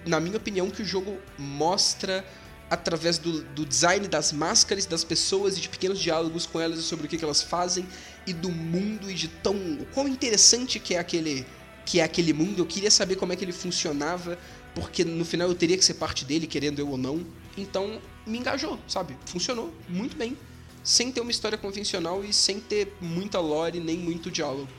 na 0.06 0.20
minha 0.20 0.38
opinião, 0.38 0.70
que 0.70 0.82
o 0.82 0.86
jogo 0.86 1.18
mostra 1.38 2.26
através 2.70 3.18
do, 3.18 3.44
do 3.44 3.66
design 3.66 4.08
das 4.08 4.32
máscaras 4.32 4.86
das 4.86 5.04
pessoas 5.04 5.58
e 5.58 5.62
de 5.62 5.70
pequenos 5.70 6.00
diálogos 6.00 6.46
com 6.46 6.60
elas 6.60 6.80
sobre 6.80 7.06
o 7.06 7.10
que, 7.10 7.18
que 7.18 7.24
elas 7.24 7.41
fazem 7.41 7.86
e 8.26 8.34
do 8.34 8.50
mundo 8.50 9.12
e 9.12 9.14
de 9.14 9.28
tão 9.28 9.54
o 9.56 9.86
quão 9.94 10.08
interessante 10.08 10.80
que 10.80 10.96
é 10.96 11.00
aquele 11.00 11.46
que 11.86 12.00
é 12.00 12.04
aquele 12.04 12.34
mundo. 12.34 12.60
Eu 12.60 12.66
queria 12.66 12.89
saber 12.89 13.18
como 13.18 13.34
é 13.34 13.36
que 13.36 13.44
ele 13.44 13.52
funcionava, 13.52 14.39
porque 14.74 15.04
no 15.04 15.26
final 15.26 15.50
eu 15.50 15.56
teria 15.56 15.78
que 15.78 15.84
ser 15.84 15.96
parte 15.96 16.24
dele, 16.24 16.48
querendo 16.48 16.80
eu 16.80 16.89
ou 16.89 16.98
não. 16.98 17.26
Então 17.58 18.02
me 18.26 18.38
engajou, 18.38 18.80
sabe? 18.88 19.18
Funcionou 19.26 19.74
muito 19.89 20.16
bem, 20.16 20.38
sem 20.84 21.12
ter 21.12 21.22
uma 21.22 21.32
história 21.32 21.58
convencional 21.58 22.24
e 22.24 22.34
sem 22.34 22.60
ter 22.60 22.96
muita 23.02 23.39
lore 23.39 23.80
nem 23.80 23.98
muito 23.98 24.32
diálogo. 24.32 24.70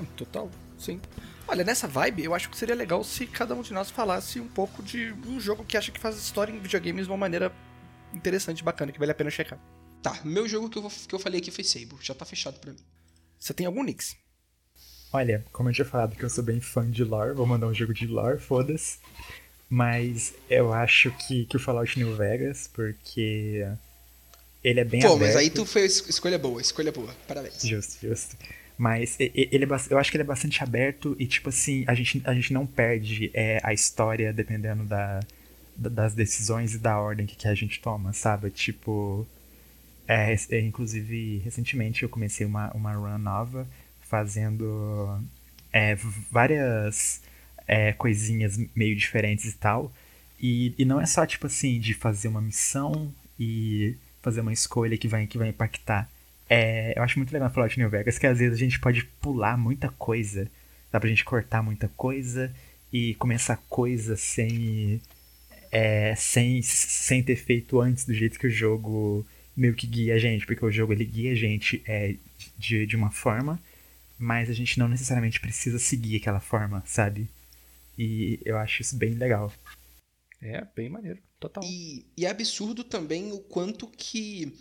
É, 0.00 0.04
Total, 0.16 0.50
sim. 0.78 1.00
Olha, 1.48 1.64
nessa 1.64 1.88
vibe, 1.88 2.24
eu 2.24 2.34
acho 2.34 2.50
que 2.50 2.56
seria 2.58 2.74
legal 2.74 3.02
se 3.02 3.26
cada 3.26 3.54
um 3.54 3.62
de 3.62 3.72
nós 3.72 3.90
falasse 3.90 4.38
um 4.38 4.46
pouco 4.46 4.82
de 4.82 5.14
um 5.26 5.40
jogo 5.40 5.64
que 5.64 5.78
acha 5.78 5.90
que 5.90 5.98
faz 5.98 6.16
história 6.18 6.52
em 6.52 6.58
videogames 6.58 7.06
de 7.06 7.10
uma 7.10 7.16
maneira 7.16 7.50
interessante, 8.14 8.62
bacana, 8.62 8.92
que 8.92 8.98
vale 8.98 9.12
a 9.12 9.14
pena 9.14 9.30
checar. 9.30 9.58
Tá, 10.02 10.20
meu 10.24 10.46
jogo 10.46 10.68
que 10.68 10.78
eu, 10.78 10.86
que 11.08 11.14
eu 11.14 11.18
falei 11.18 11.40
aqui 11.40 11.50
foi 11.50 11.64
Sable, 11.64 11.96
já 12.02 12.14
tá 12.14 12.26
fechado 12.26 12.60
pra 12.60 12.72
mim. 12.72 12.78
Você 13.38 13.54
tem 13.54 13.66
algum 13.66 13.82
Nix? 13.82 14.14
Olha, 15.10 15.42
como 15.50 15.70
eu 15.70 15.72
tinha 15.72 15.86
falado 15.86 16.14
que 16.14 16.22
eu 16.22 16.28
sou 16.28 16.44
bem 16.44 16.60
fã 16.60 16.88
de 16.88 17.02
lore, 17.02 17.34
vou 17.34 17.46
mandar 17.46 17.66
um 17.66 17.74
jogo 17.74 17.94
de 17.94 18.06
lore, 18.06 18.38
foda-se. 18.38 18.98
Mas 19.70 20.34
eu 20.50 20.72
acho 20.72 21.10
que, 21.12 21.46
que 21.46 21.56
o 21.56 21.60
Fallout 21.60 21.98
New 21.98 22.14
Vegas, 22.14 22.68
porque 22.72 23.66
ele 24.62 24.80
é 24.80 24.84
bem 24.84 25.00
Pô, 25.00 25.14
aberto. 25.14 25.20
mas 25.20 25.36
aí 25.36 25.48
tu 25.48 25.64
fez 25.64 26.06
escolha 26.08 26.38
boa, 26.38 26.60
escolha 26.60 26.92
boa, 26.92 27.14
parabéns. 27.26 27.62
Justo, 27.62 28.06
justo. 28.06 28.36
Mas 28.78 29.16
ele 29.18 29.64
é, 29.64 29.68
eu 29.90 29.98
acho 29.98 30.10
que 30.10 30.16
ele 30.16 30.22
é 30.22 30.26
bastante 30.26 30.62
aberto 30.62 31.16
e, 31.18 31.26
tipo 31.26 31.48
assim, 31.50 31.84
a 31.88 31.94
gente, 31.94 32.22
a 32.24 32.32
gente 32.34 32.52
não 32.52 32.64
perde 32.66 33.30
é, 33.34 33.60
a 33.64 33.72
história 33.74 34.32
dependendo 34.32 34.84
da, 34.84 35.20
da- 35.76 35.90
das 35.90 36.14
decisões 36.14 36.74
e 36.74 36.78
da 36.78 36.98
ordem 36.98 37.26
que, 37.26 37.36
que 37.36 37.48
a 37.48 37.54
gente 37.54 37.80
toma, 37.80 38.12
sabe? 38.12 38.50
Tipo, 38.50 39.26
é, 40.06 40.34
é, 40.50 40.60
inclusive, 40.60 41.38
recentemente 41.44 42.02
eu 42.02 42.08
comecei 42.08 42.46
uma, 42.46 42.70
uma 42.72 42.92
run 42.94 43.18
nova 43.18 43.66
fazendo 44.02 45.20
é, 45.72 45.96
várias 46.30 47.20
é, 47.66 47.92
coisinhas 47.92 48.58
meio 48.74 48.96
diferentes 48.96 49.46
e 49.52 49.56
tal. 49.56 49.92
E, 50.40 50.74
e 50.78 50.84
não 50.84 51.00
é 51.00 51.06
só, 51.06 51.26
tipo 51.26 51.46
assim, 51.46 51.80
de 51.80 51.94
fazer 51.94 52.28
uma 52.28 52.40
missão 52.40 53.12
e 53.38 53.96
fazer 54.22 54.40
uma 54.40 54.52
escolha 54.52 54.96
que 54.96 55.08
vai, 55.08 55.26
que 55.26 55.36
vai 55.38 55.48
impactar. 55.48 56.08
É, 56.48 56.98
eu 56.98 57.02
acho 57.02 57.18
muito 57.18 57.32
legal 57.32 57.50
falar 57.50 57.68
de 57.68 57.78
New 57.78 57.90
Vegas 57.90 58.18
que 58.18 58.26
às 58.26 58.38
vezes 58.38 58.54
a 58.54 58.60
gente 58.60 58.80
pode 58.80 59.04
pular 59.20 59.56
muita 59.58 59.88
coisa. 59.90 60.50
Dá 60.90 60.98
pra 60.98 61.08
gente 61.08 61.24
cortar 61.24 61.62
muita 61.62 61.88
coisa 61.88 62.54
e 62.92 63.14
começar 63.16 63.56
coisa 63.68 64.16
sem, 64.16 65.00
é, 65.70 66.14
sem, 66.16 66.62
sem 66.62 67.22
ter 67.22 67.36
feito 67.36 67.80
antes 67.80 68.06
do 68.06 68.14
jeito 68.14 68.38
que 68.38 68.46
o 68.46 68.50
jogo 68.50 69.26
meio 69.54 69.74
que 69.74 69.86
guia 69.86 70.14
a 70.14 70.18
gente. 70.18 70.46
Porque 70.46 70.64
o 70.64 70.70
jogo 70.70 70.92
ele 70.92 71.04
guia 71.04 71.32
a 71.32 71.36
gente 71.36 71.82
é, 71.86 72.14
de, 72.56 72.86
de 72.86 72.96
uma 72.96 73.10
forma, 73.10 73.60
mas 74.18 74.48
a 74.48 74.54
gente 74.54 74.78
não 74.78 74.88
necessariamente 74.88 75.40
precisa 75.40 75.78
seguir 75.78 76.16
aquela 76.16 76.40
forma, 76.40 76.82
sabe? 76.86 77.28
E 77.98 78.40
eu 78.44 78.56
acho 78.56 78.80
isso 78.80 78.96
bem 78.96 79.10
legal. 79.10 79.52
É, 80.40 80.64
bem 80.74 80.88
maneiro, 80.88 81.18
total. 81.38 81.62
E, 81.64 82.06
e 82.16 82.24
é 82.24 82.30
absurdo 82.30 82.84
também 82.84 83.32
o 83.32 83.40
quanto 83.40 83.88
que 83.88 84.56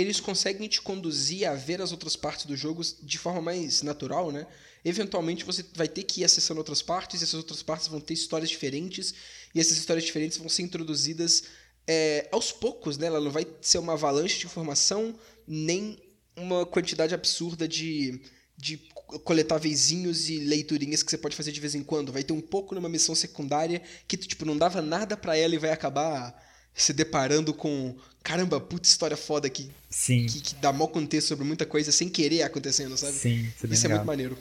eles 0.00 0.20
conseguem 0.20 0.68
te 0.68 0.80
conduzir 0.80 1.48
a 1.48 1.54
ver 1.54 1.82
as 1.82 1.90
outras 1.90 2.14
partes 2.14 2.46
do 2.46 2.56
jogo 2.56 2.82
de 3.02 3.18
forma 3.18 3.42
mais 3.42 3.82
natural, 3.82 4.30
né? 4.30 4.46
Eventualmente 4.84 5.44
você 5.44 5.64
vai 5.74 5.88
ter 5.88 6.04
que 6.04 6.20
ir 6.20 6.24
acessando 6.24 6.60
outras 6.60 6.80
partes, 6.80 7.20
e 7.20 7.24
essas 7.24 7.34
outras 7.34 7.62
partes 7.62 7.88
vão 7.88 8.00
ter 8.00 8.14
histórias 8.14 8.48
diferentes, 8.48 9.12
e 9.52 9.58
essas 9.58 9.76
histórias 9.76 10.04
diferentes 10.04 10.38
vão 10.38 10.48
ser 10.48 10.62
introduzidas 10.62 11.44
é, 11.86 12.28
aos 12.30 12.52
poucos, 12.52 12.96
né? 12.96 13.06
Ela 13.08 13.20
não 13.20 13.30
vai 13.30 13.44
ser 13.60 13.78
uma 13.78 13.94
avalanche 13.94 14.38
de 14.38 14.46
informação, 14.46 15.18
nem 15.46 15.98
uma 16.36 16.64
quantidade 16.64 17.12
absurda 17.12 17.66
de, 17.66 18.20
de 18.56 18.76
coletáveiszinhos 19.24 20.28
e 20.30 20.38
leiturinhas 20.38 21.02
que 21.02 21.10
você 21.10 21.18
pode 21.18 21.34
fazer 21.34 21.50
de 21.50 21.60
vez 21.60 21.74
em 21.74 21.82
quando. 21.82 22.12
Vai 22.12 22.22
ter 22.22 22.32
um 22.32 22.40
pouco 22.40 22.74
numa 22.74 22.88
missão 22.88 23.16
secundária 23.16 23.82
que 24.06 24.16
tipo, 24.16 24.44
não 24.44 24.56
dava 24.56 24.80
nada 24.80 25.16
pra 25.16 25.36
ela 25.36 25.56
e 25.56 25.58
vai 25.58 25.70
acabar 25.70 26.47
se 26.74 26.92
deparando 26.92 27.52
com 27.52 27.96
caramba, 28.22 28.60
puta 28.60 28.86
história 28.86 29.16
foda 29.16 29.48
que, 29.48 29.70
Sim, 29.88 30.26
que, 30.26 30.40
que 30.40 30.54
dá 30.56 30.72
mau 30.72 30.88
contexto 30.88 31.28
sobre 31.28 31.44
muita 31.44 31.64
coisa 31.64 31.90
sem 31.90 32.08
querer 32.08 32.42
acontecendo, 32.42 32.96
sabe? 32.96 33.12
sim, 33.12 33.40
isso 33.44 33.64
é 33.64 33.66
bem 33.66 33.74
Isso 33.74 33.86
é 33.86 33.88
muito 33.88 34.04
maneiro. 34.04 34.38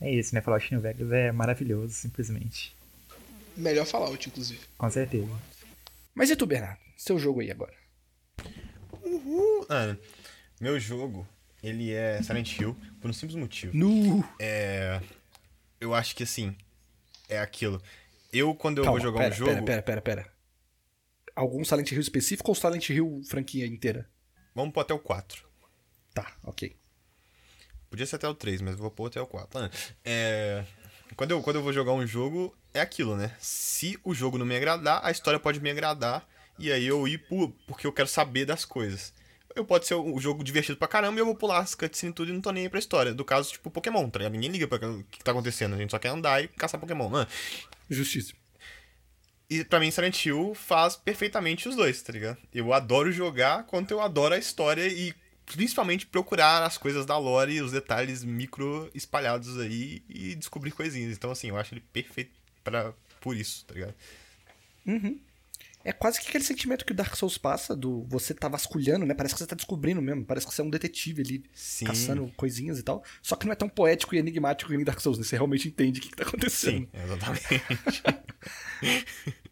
É 0.00 0.10
isso, 0.12 0.34
né? 0.34 0.40
Fallout 0.40 0.70
New 0.72 0.80
Vegas 0.80 1.10
é 1.12 1.32
maravilhoso, 1.32 1.92
simplesmente. 1.92 2.74
Melhor 3.56 3.86
Fallout, 3.86 4.28
inclusive. 4.28 4.60
Com 4.76 4.90
certeza. 4.90 5.28
Mas 6.14 6.30
e 6.30 6.36
tu, 6.36 6.46
Bernardo? 6.46 6.78
Seu 6.96 7.18
jogo 7.18 7.40
aí 7.40 7.50
agora. 7.50 7.72
Uhul! 9.02 9.66
Ah, 9.68 9.96
meu 10.60 10.78
jogo, 10.78 11.26
ele 11.62 11.92
é 11.92 12.22
Silent 12.22 12.58
Hill 12.58 12.76
por 13.00 13.10
um 13.10 13.12
simples 13.12 13.36
motivo. 13.36 13.76
Nu! 13.76 14.24
É. 14.38 15.00
Eu 15.80 15.94
acho 15.94 16.14
que 16.14 16.22
assim, 16.22 16.54
é 17.28 17.38
aquilo. 17.38 17.80
Eu, 18.32 18.54
quando 18.54 18.78
eu 18.78 18.84
Calma, 18.84 18.98
vou 18.98 19.06
jogar 19.08 19.20
pera, 19.20 19.34
um 19.34 19.36
jogo. 19.36 19.50
pera, 19.50 19.62
pera, 19.62 19.82
pera, 19.82 20.00
pera. 20.02 20.33
Algum 21.34 21.64
Silent 21.64 21.90
Hill 21.92 22.00
específico 22.00 22.50
ou 22.50 22.54
Silent 22.54 22.88
Hill 22.90 23.22
franquia 23.28 23.66
inteira? 23.66 24.08
Vamos 24.54 24.72
pôr 24.72 24.80
até 24.80 24.94
o 24.94 24.98
4. 24.98 25.44
Tá, 26.14 26.32
ok. 26.44 26.76
Podia 27.90 28.06
ser 28.06 28.16
até 28.16 28.28
o 28.28 28.34
3, 28.34 28.60
mas 28.60 28.72
eu 28.74 28.78
vou 28.78 28.90
pôr 28.90 29.06
até 29.06 29.20
o 29.20 29.26
4. 29.26 29.58
Ah, 29.58 29.70
É. 30.04 30.64
Quando 31.16 31.30
eu, 31.30 31.42
quando 31.42 31.56
eu 31.56 31.62
vou 31.62 31.72
jogar 31.72 31.92
um 31.92 32.06
jogo, 32.06 32.56
é 32.72 32.80
aquilo, 32.80 33.16
né? 33.16 33.36
Se 33.38 33.98
o 34.02 34.14
jogo 34.14 34.36
não 34.38 34.46
me 34.46 34.56
agradar, 34.56 35.00
a 35.04 35.10
história 35.10 35.38
pode 35.38 35.60
me 35.60 35.70
agradar. 35.70 36.26
E 36.58 36.72
aí 36.72 36.86
eu 36.86 37.06
ir 37.06 37.18
por, 37.28 37.52
porque 37.66 37.86
eu 37.86 37.92
quero 37.92 38.08
saber 38.08 38.44
das 38.44 38.64
coisas. 38.64 39.12
Eu 39.54 39.64
pode 39.64 39.86
ser 39.86 39.94
um 39.94 40.18
jogo 40.20 40.42
divertido 40.42 40.76
pra 40.76 40.88
caramba 40.88 41.18
e 41.18 41.20
eu 41.20 41.24
vou 41.26 41.36
pular 41.36 41.58
as 41.58 41.74
cutscenes 41.74 42.12
e 42.12 42.14
tudo 42.14 42.30
e 42.30 42.32
não 42.32 42.40
tô 42.40 42.50
nem 42.50 42.64
aí 42.64 42.68
pra 42.68 42.78
história. 42.78 43.14
Do 43.14 43.24
caso, 43.24 43.52
tipo, 43.52 43.70
Pokémon, 43.70 44.08
tá 44.10 44.18
ligado? 44.18 44.32
Ninguém 44.32 44.50
liga 44.50 44.66
pra 44.66 44.88
o 44.90 45.04
que 45.04 45.22
tá 45.22 45.30
acontecendo. 45.30 45.74
A 45.74 45.78
gente 45.78 45.90
só 45.90 45.98
quer 45.98 46.08
andar 46.08 46.42
e 46.42 46.48
caçar 46.48 46.80
Pokémon. 46.80 47.14
Ah, 47.14 47.28
Justíssimo. 47.88 48.38
E 49.48 49.62
pra 49.64 49.78
mim, 49.78 49.90
Silent 49.90 50.24
Hill 50.24 50.54
faz 50.54 50.96
perfeitamente 50.96 51.68
os 51.68 51.76
dois, 51.76 52.00
tá 52.02 52.12
ligado? 52.12 52.38
Eu 52.52 52.72
adoro 52.72 53.12
jogar, 53.12 53.64
quanto 53.64 53.90
eu 53.90 54.00
adoro 54.00 54.34
a 54.34 54.38
história 54.38 54.86
e 54.86 55.14
principalmente 55.46 56.06
procurar 56.06 56.62
as 56.62 56.78
coisas 56.78 57.04
da 57.04 57.18
lore 57.18 57.54
e 57.54 57.60
os 57.60 57.72
detalhes 57.72 58.24
micro 58.24 58.90
espalhados 58.94 59.58
aí 59.58 60.02
e 60.08 60.34
descobrir 60.34 60.70
coisinhas. 60.70 61.14
Então, 61.16 61.30
assim, 61.30 61.48
eu 61.48 61.56
acho 61.58 61.74
ele 61.74 61.84
perfeito 61.92 62.32
pra, 62.62 62.94
por 63.20 63.36
isso, 63.36 63.64
tá 63.66 63.74
ligado? 63.74 63.94
É 65.84 65.92
quase 65.92 66.18
que 66.18 66.28
aquele 66.28 66.42
sentimento 66.42 66.84
que 66.84 66.92
o 66.92 66.94
Dark 66.94 67.14
Souls 67.14 67.36
passa, 67.36 67.76
do 67.76 68.04
você 68.04 68.32
tá 68.32 68.48
vasculhando, 68.48 69.04
né? 69.04 69.12
Parece 69.12 69.34
que 69.34 69.40
você 69.40 69.46
tá 69.46 69.54
descobrindo 69.54 70.00
mesmo. 70.00 70.24
Parece 70.24 70.46
que 70.46 70.54
você 70.54 70.62
é 70.62 70.64
um 70.64 70.70
detetive 70.70 71.20
ali, 71.20 71.44
Sim. 71.52 71.84
caçando 71.84 72.32
coisinhas 72.36 72.78
e 72.78 72.82
tal. 72.82 73.04
Só 73.20 73.36
que 73.36 73.44
não 73.44 73.52
é 73.52 73.56
tão 73.56 73.68
poético 73.68 74.14
e 74.14 74.18
enigmático 74.18 74.70
que 74.70 74.76
nem 74.76 74.84
Dark 74.84 74.98
Souls, 74.98 75.18
né? 75.18 75.24
Você 75.24 75.36
realmente 75.36 75.68
entende 75.68 76.00
o 76.00 76.02
que, 76.02 76.08
que 76.08 76.16
tá 76.16 76.22
acontecendo. 76.22 76.88
Sim, 76.88 76.88
exatamente. 76.94 77.44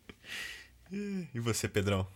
e 1.34 1.38
você, 1.38 1.68
Pedrão? 1.68 2.06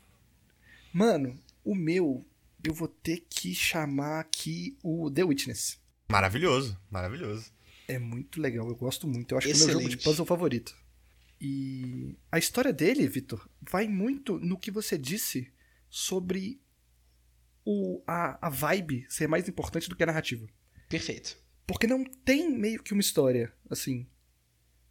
Mano, 0.93 1.39
o 1.63 1.75
meu, 1.75 2.25
eu 2.65 2.73
vou 2.73 2.89
ter 2.89 3.27
que 3.29 3.55
chamar 3.55 4.21
aqui 4.21 4.79
o 4.83 5.11
The 5.11 5.25
Witness. 5.25 5.79
Maravilhoso, 6.09 6.79
maravilhoso. 6.91 7.51
É 7.87 7.99
muito 7.99 8.41
legal, 8.41 8.67
eu 8.69 8.75
gosto 8.75 9.07
muito. 9.07 9.33
Eu 9.33 9.39
acho 9.39 9.47
que 9.47 9.53
é 9.53 9.57
o 9.57 9.59
meu 9.59 9.67
jogo 9.69 9.81
de 9.81 9.87
Excelente. 9.89 10.05
puzzle 10.05 10.25
favorito. 10.25 10.75
E 11.41 12.17
a 12.33 12.39
história 12.39 12.73
dele, 12.73 13.07
Vitor, 13.07 13.49
vai 13.61 13.87
muito 13.87 14.39
no 14.39 14.59
que 14.59 14.71
você 14.71 14.97
disse 14.97 15.53
sobre 15.89 16.61
o, 17.65 18.03
a, 18.07 18.47
a 18.47 18.51
vibe 18.51 19.07
ser 19.09 19.29
mais 19.29 19.49
importante 19.49 19.89
do 19.89 19.97
que 19.97 20.03
a 20.03 20.07
narrativa. 20.07 20.47
Perfeito. 20.89 21.37
Porque 21.67 21.87
não 21.87 22.05
tem 22.05 22.51
meio 22.51 22.83
que 22.83 22.93
uma 22.93 23.01
história, 23.01 23.53
assim. 23.69 24.07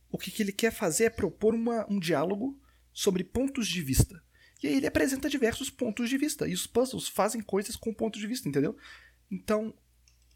O 0.09 0.17
que, 0.17 0.29
que 0.29 0.43
ele 0.43 0.51
quer 0.51 0.71
fazer 0.71 1.05
é 1.05 1.09
propor 1.09 1.55
uma, 1.55 1.89
um 1.89 1.99
diálogo 1.99 2.59
sobre 2.93 3.23
pontos 3.23 3.67
de 3.67 3.81
vista. 3.81 4.21
E 4.61 4.67
aí 4.67 4.75
ele 4.75 4.87
apresenta 4.87 5.29
diversos 5.29 5.69
pontos 5.69 6.09
de 6.09 6.17
vista. 6.17 6.47
E 6.47 6.53
os 6.53 6.67
puzzles 6.67 7.07
fazem 7.07 7.41
coisas 7.41 7.75
com 7.75 7.93
pontos 7.93 8.19
de 8.19 8.27
vista, 8.27 8.47
entendeu? 8.47 8.77
Então, 9.31 9.73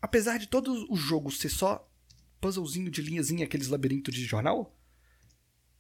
apesar 0.02 0.38
de 0.38 0.48
todo 0.48 0.88
o 0.90 0.96
jogo 0.96 1.32
ser 1.32 1.50
só 1.50 1.90
puzzlezinho 2.40 2.90
de 2.90 3.02
linhazinha, 3.02 3.46
aqueles 3.46 3.68
labirintos 3.68 4.14
de 4.14 4.24
jornal, 4.24 4.79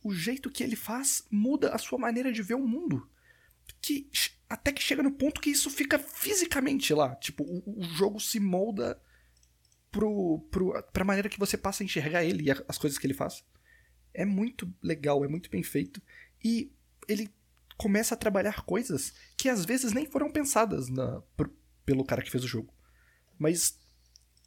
o 0.03 0.13
jeito 0.13 0.49
que 0.49 0.63
ele 0.63 0.75
faz 0.75 1.23
muda 1.29 1.73
a 1.73 1.77
sua 1.77 1.97
maneira 1.99 2.31
de 2.31 2.41
ver 2.41 2.55
o 2.55 2.67
mundo. 2.67 3.09
Que 3.81 4.09
até 4.49 4.71
que 4.71 4.81
chega 4.81 5.03
no 5.03 5.11
ponto 5.11 5.39
que 5.41 5.49
isso 5.49 5.69
fica 5.69 5.99
fisicamente 5.99 6.93
lá. 6.93 7.15
Tipo, 7.15 7.43
o, 7.43 7.79
o 7.79 7.83
jogo 7.83 8.19
se 8.19 8.39
molda 8.39 8.99
pro, 9.91 10.39
pro, 10.51 10.81
pra 10.93 11.03
maneira 11.05 11.29
que 11.29 11.39
você 11.39 11.57
passa 11.57 11.83
a 11.83 11.85
enxergar 11.85 12.23
ele 12.23 12.43
e 12.43 12.51
a- 12.51 12.63
as 12.67 12.77
coisas 12.77 12.97
que 12.97 13.05
ele 13.07 13.13
faz. 13.13 13.43
É 14.13 14.25
muito 14.25 14.71
legal, 14.81 15.23
é 15.23 15.27
muito 15.27 15.49
bem 15.49 15.63
feito. 15.63 16.01
E 16.43 16.71
ele 17.07 17.31
começa 17.77 18.13
a 18.15 18.17
trabalhar 18.17 18.63
coisas 18.63 19.13
que 19.37 19.47
às 19.49 19.65
vezes 19.65 19.93
nem 19.93 20.05
foram 20.05 20.31
pensadas 20.31 20.89
na, 20.89 21.21
pelo 21.85 22.03
cara 22.03 22.21
que 22.21 22.31
fez 22.31 22.43
o 22.43 22.47
jogo. 22.47 22.73
Mas, 23.37 23.79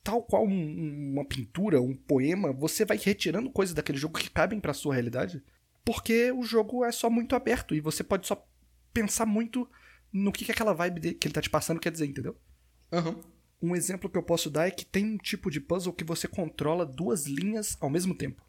tal 0.03 0.23
qual 0.23 0.45
um- 0.45 0.51
um- 0.51 1.13
uma 1.13 1.25
pintura, 1.25 1.81
um 1.81 1.95
poema, 1.95 2.53
você 2.53 2.85
vai 2.85 2.97
retirando 2.97 3.51
coisas 3.51 3.75
daquele 3.75 3.99
jogo 3.99 4.19
que 4.19 4.31
cabem 4.31 4.61
pra 4.61 4.75
sua 4.75 4.95
realidade. 4.95 5.43
porque 5.85 6.31
o 6.31 6.45
jogo 6.45 6.85
é 6.85 6.93
só 6.93 7.11
muito 7.11 7.35
aberto 7.35 7.75
e 7.75 7.81
você 7.81 8.05
pode 8.05 8.25
só 8.29 8.47
pensar 8.95 9.27
muito 9.27 9.69
no 10.13 10.31
que, 10.31 10.45
que 10.45 10.53
aquela 10.53 10.73
vibe 10.73 11.15
que 11.15 11.27
ele 11.27 11.35
tá 11.35 11.43
te 11.43 11.51
passando 11.51 11.81
quer 11.81 11.91
dizer, 11.91 12.07
entendeu? 12.07 12.37
Aham. 12.93 13.19
Um 13.61 13.75
exemplo 13.75 14.09
que 14.09 14.17
eu 14.17 14.23
posso 14.23 14.49
dar 14.49 14.69
é 14.69 14.71
que 14.71 14.85
tem 14.85 15.05
um 15.05 15.17
tipo 15.19 15.51
de 15.51 15.61
puzzle 15.61 15.93
que 15.93 16.05
você 16.05 16.29
controla 16.29 16.87
duas 16.87 17.27
linhas 17.27 17.77
ao 17.81 17.91
mesmo 17.91 18.15
tempo. 18.15 18.45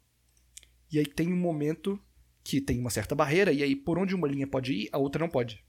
E 0.92 0.98
aí 1.00 1.06
tem 1.06 1.32
um 1.32 1.36
momento 1.36 1.98
que 2.44 2.60
tem 2.60 2.78
uma 2.78 2.90
certa 2.90 3.16
barreira, 3.16 3.52
e 3.52 3.64
aí 3.64 3.74
por 3.74 3.98
onde 3.98 4.14
uma 4.14 4.28
linha 4.28 4.46
pode 4.46 4.72
ir, 4.72 4.88
a 4.92 4.98
outra 4.98 5.20
não 5.20 5.28
pode. 5.28 5.64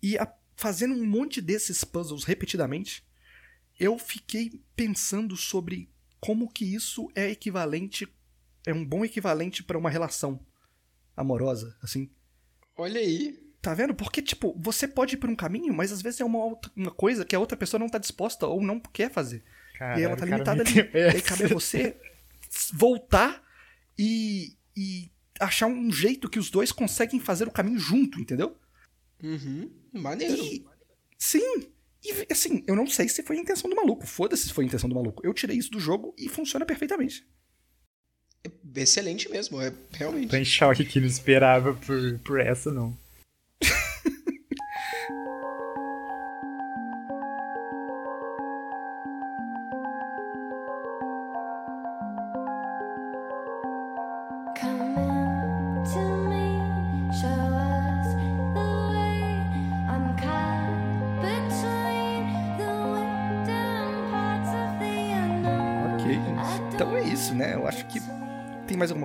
E 0.00 0.16
a- 0.16 0.32
fazendo 0.54 0.94
um 0.94 1.04
monte 1.04 1.40
desses 1.40 1.82
puzzles 1.82 2.22
repetidamente, 2.22 3.04
eu 3.78 3.98
fiquei 3.98 4.60
pensando 4.76 5.36
sobre 5.36 5.88
como 6.20 6.50
que 6.50 6.64
isso 6.64 7.08
é 7.14 7.30
equivalente, 7.30 8.08
é 8.66 8.72
um 8.72 8.84
bom 8.84 9.04
equivalente 9.04 9.62
para 9.62 9.78
uma 9.78 9.90
relação 9.90 10.40
amorosa, 11.16 11.76
assim. 11.82 12.10
Olha 12.76 13.00
aí. 13.00 13.38
Tá 13.60 13.72
vendo? 13.74 13.94
Porque, 13.94 14.20
tipo, 14.20 14.54
você 14.58 14.86
pode 14.86 15.14
ir 15.14 15.18
por 15.18 15.30
um 15.30 15.36
caminho, 15.36 15.72
mas 15.72 15.90
às 15.92 16.02
vezes 16.02 16.20
é 16.20 16.24
uma, 16.24 16.44
outra- 16.44 16.70
uma 16.76 16.90
coisa 16.90 17.24
que 17.24 17.34
a 17.34 17.38
outra 17.40 17.56
pessoa 17.56 17.78
não 17.78 17.88
tá 17.88 17.98
disposta 17.98 18.46
ou 18.46 18.62
não 18.62 18.78
quer 18.80 19.10
fazer. 19.10 19.42
e 19.80 19.84
aí 19.84 20.02
ela 20.02 20.16
tá 20.16 20.26
Caralho, 20.26 20.44
limitada 20.44 20.62
ali. 20.62 20.90
E 20.94 21.16
aí 21.16 21.22
cabe 21.22 21.44
a 21.44 21.48
você 21.48 21.96
voltar 22.72 23.42
e, 23.98 24.56
e 24.76 25.10
achar 25.40 25.66
um 25.66 25.90
jeito 25.90 26.28
que 26.28 26.38
os 26.38 26.50
dois 26.50 26.72
conseguem 26.72 27.18
fazer 27.20 27.48
o 27.48 27.50
caminho 27.52 27.78
junto, 27.78 28.20
entendeu? 28.20 28.56
Uhum. 29.22 29.70
Maneiro. 29.92 30.42
E, 30.42 30.66
sim. 31.18 31.72
E 32.04 32.26
assim, 32.30 32.62
eu 32.66 32.76
não 32.76 32.86
sei 32.86 33.08
se 33.08 33.22
foi 33.22 33.38
a 33.38 33.40
intenção 33.40 33.70
do 33.70 33.76
maluco. 33.76 34.06
Foda-se 34.06 34.44
se 34.44 34.52
foi 34.52 34.64
a 34.64 34.66
intenção 34.66 34.88
do 34.88 34.94
maluco. 34.94 35.26
Eu 35.26 35.32
tirei 35.32 35.56
isso 35.56 35.70
do 35.70 35.80
jogo 35.80 36.14
e 36.18 36.28
funciona 36.28 36.66
perfeitamente. 36.66 37.26
Excelente 38.76 39.30
mesmo, 39.30 39.60
é 39.60 39.72
realmente. 39.92 40.28
Tô 40.28 40.36
em 40.36 40.44
choque 40.44 40.84
que 40.84 41.00
não 41.00 41.06
esperava 41.06 41.72
por, 41.72 42.18
por 42.18 42.40
essa, 42.40 42.70
não. 42.70 42.96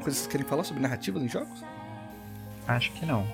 Coisa 0.09 0.17
que 0.17 0.21
vocês 0.23 0.27
querem 0.27 0.45
falar 0.45 0.63
sobre 0.63 0.81
narrativas 0.81 1.21
em 1.21 1.29
jogos? 1.29 1.63
Acho 2.67 2.91
que 2.93 3.05
não. 3.05 3.27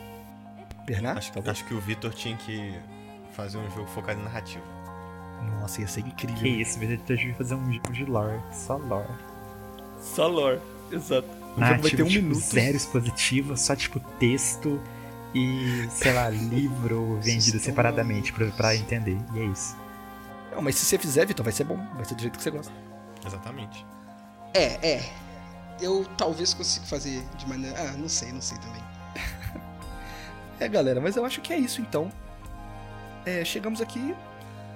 Bernardo? 0.86 1.18
Acho, 1.18 1.32
talvez? 1.32 1.58
acho 1.58 1.66
que 1.66 1.74
o 1.74 1.80
Vitor 1.80 2.14
tinha 2.14 2.36
que 2.38 2.74
fazer 3.34 3.58
um 3.58 3.70
jogo 3.72 3.88
focado 3.88 4.20
em 4.20 4.24
narrativa. 4.24 4.64
Nossa, 5.60 5.82
ia 5.82 5.88
ser 5.88 6.02
incrível. 6.02 6.38
Que 6.38 6.48
isso, 6.50 6.80
Vitor, 6.80 6.94
a 6.94 6.98
gente 6.98 7.20
devia 7.20 7.36
fazer 7.36 7.56
um 7.56 7.74
jogo 7.74 7.92
de 7.92 8.06
lore, 8.06 8.40
só 8.52 8.78
lore. 8.78 9.08
Só 10.00 10.28
lore. 10.28 10.60
Exato. 10.92 11.28
O 11.28 11.32
jogo 11.32 11.60
vai 11.60 11.70
Narrativa, 11.70 11.98
ter 11.98 12.04
um 12.04 12.08
tipo, 12.08 12.24
minuto. 12.24 12.42
zero 12.42 12.78
expositiva, 12.78 13.58
só 13.58 13.76
tipo 13.76 14.00
texto 14.20 14.82
e, 15.34 15.88
sei 15.90 16.14
lá, 16.14 16.30
livro 16.30 17.20
vendido 17.24 17.60
separadamente 17.60 18.32
pra, 18.32 18.48
pra 18.48 18.76
entender. 18.76 19.18
E 19.34 19.40
é 19.40 19.46
isso. 19.46 19.76
Não, 20.52 20.62
mas 20.62 20.76
se 20.76 20.86
você 20.86 20.98
fizer, 20.98 21.26
Vitor, 21.26 21.44
vai 21.44 21.54
ser 21.54 21.64
bom. 21.64 21.78
Vai 21.96 22.06
ser 22.06 22.16
do 22.16 22.22
jeito 22.22 22.38
que 22.38 22.44
você 22.44 22.52
gosta. 22.52 22.72
Exatamente. 23.26 23.86
É, 24.54 24.88
é. 24.88 25.25
Eu 25.82 26.06
talvez 26.18 26.54
consiga 26.54 26.86
fazer 26.86 27.24
de 27.38 27.48
maneira. 27.48 27.76
Ah, 27.80 27.92
não 27.98 28.08
sei, 28.10 28.32
não 28.32 28.42
sei 28.42 28.58
também. 28.60 28.84
É, 30.58 30.70
galera, 30.70 31.02
mas 31.02 31.18
eu 31.18 31.26
acho 31.26 31.42
que 31.42 31.52
é 31.52 31.58
isso 31.58 31.82
então. 31.82 32.10
É, 33.26 33.44
chegamos 33.44 33.82
aqui. 33.82 34.16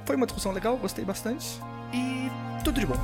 Foi 0.05 0.17
uma 0.17 0.25
discussão 0.25 0.51
legal, 0.51 0.75
gostei 0.75 1.05
bastante. 1.05 1.57
E 1.93 2.29
tudo 2.65 2.81
de 2.81 2.85
bom. 2.85 2.97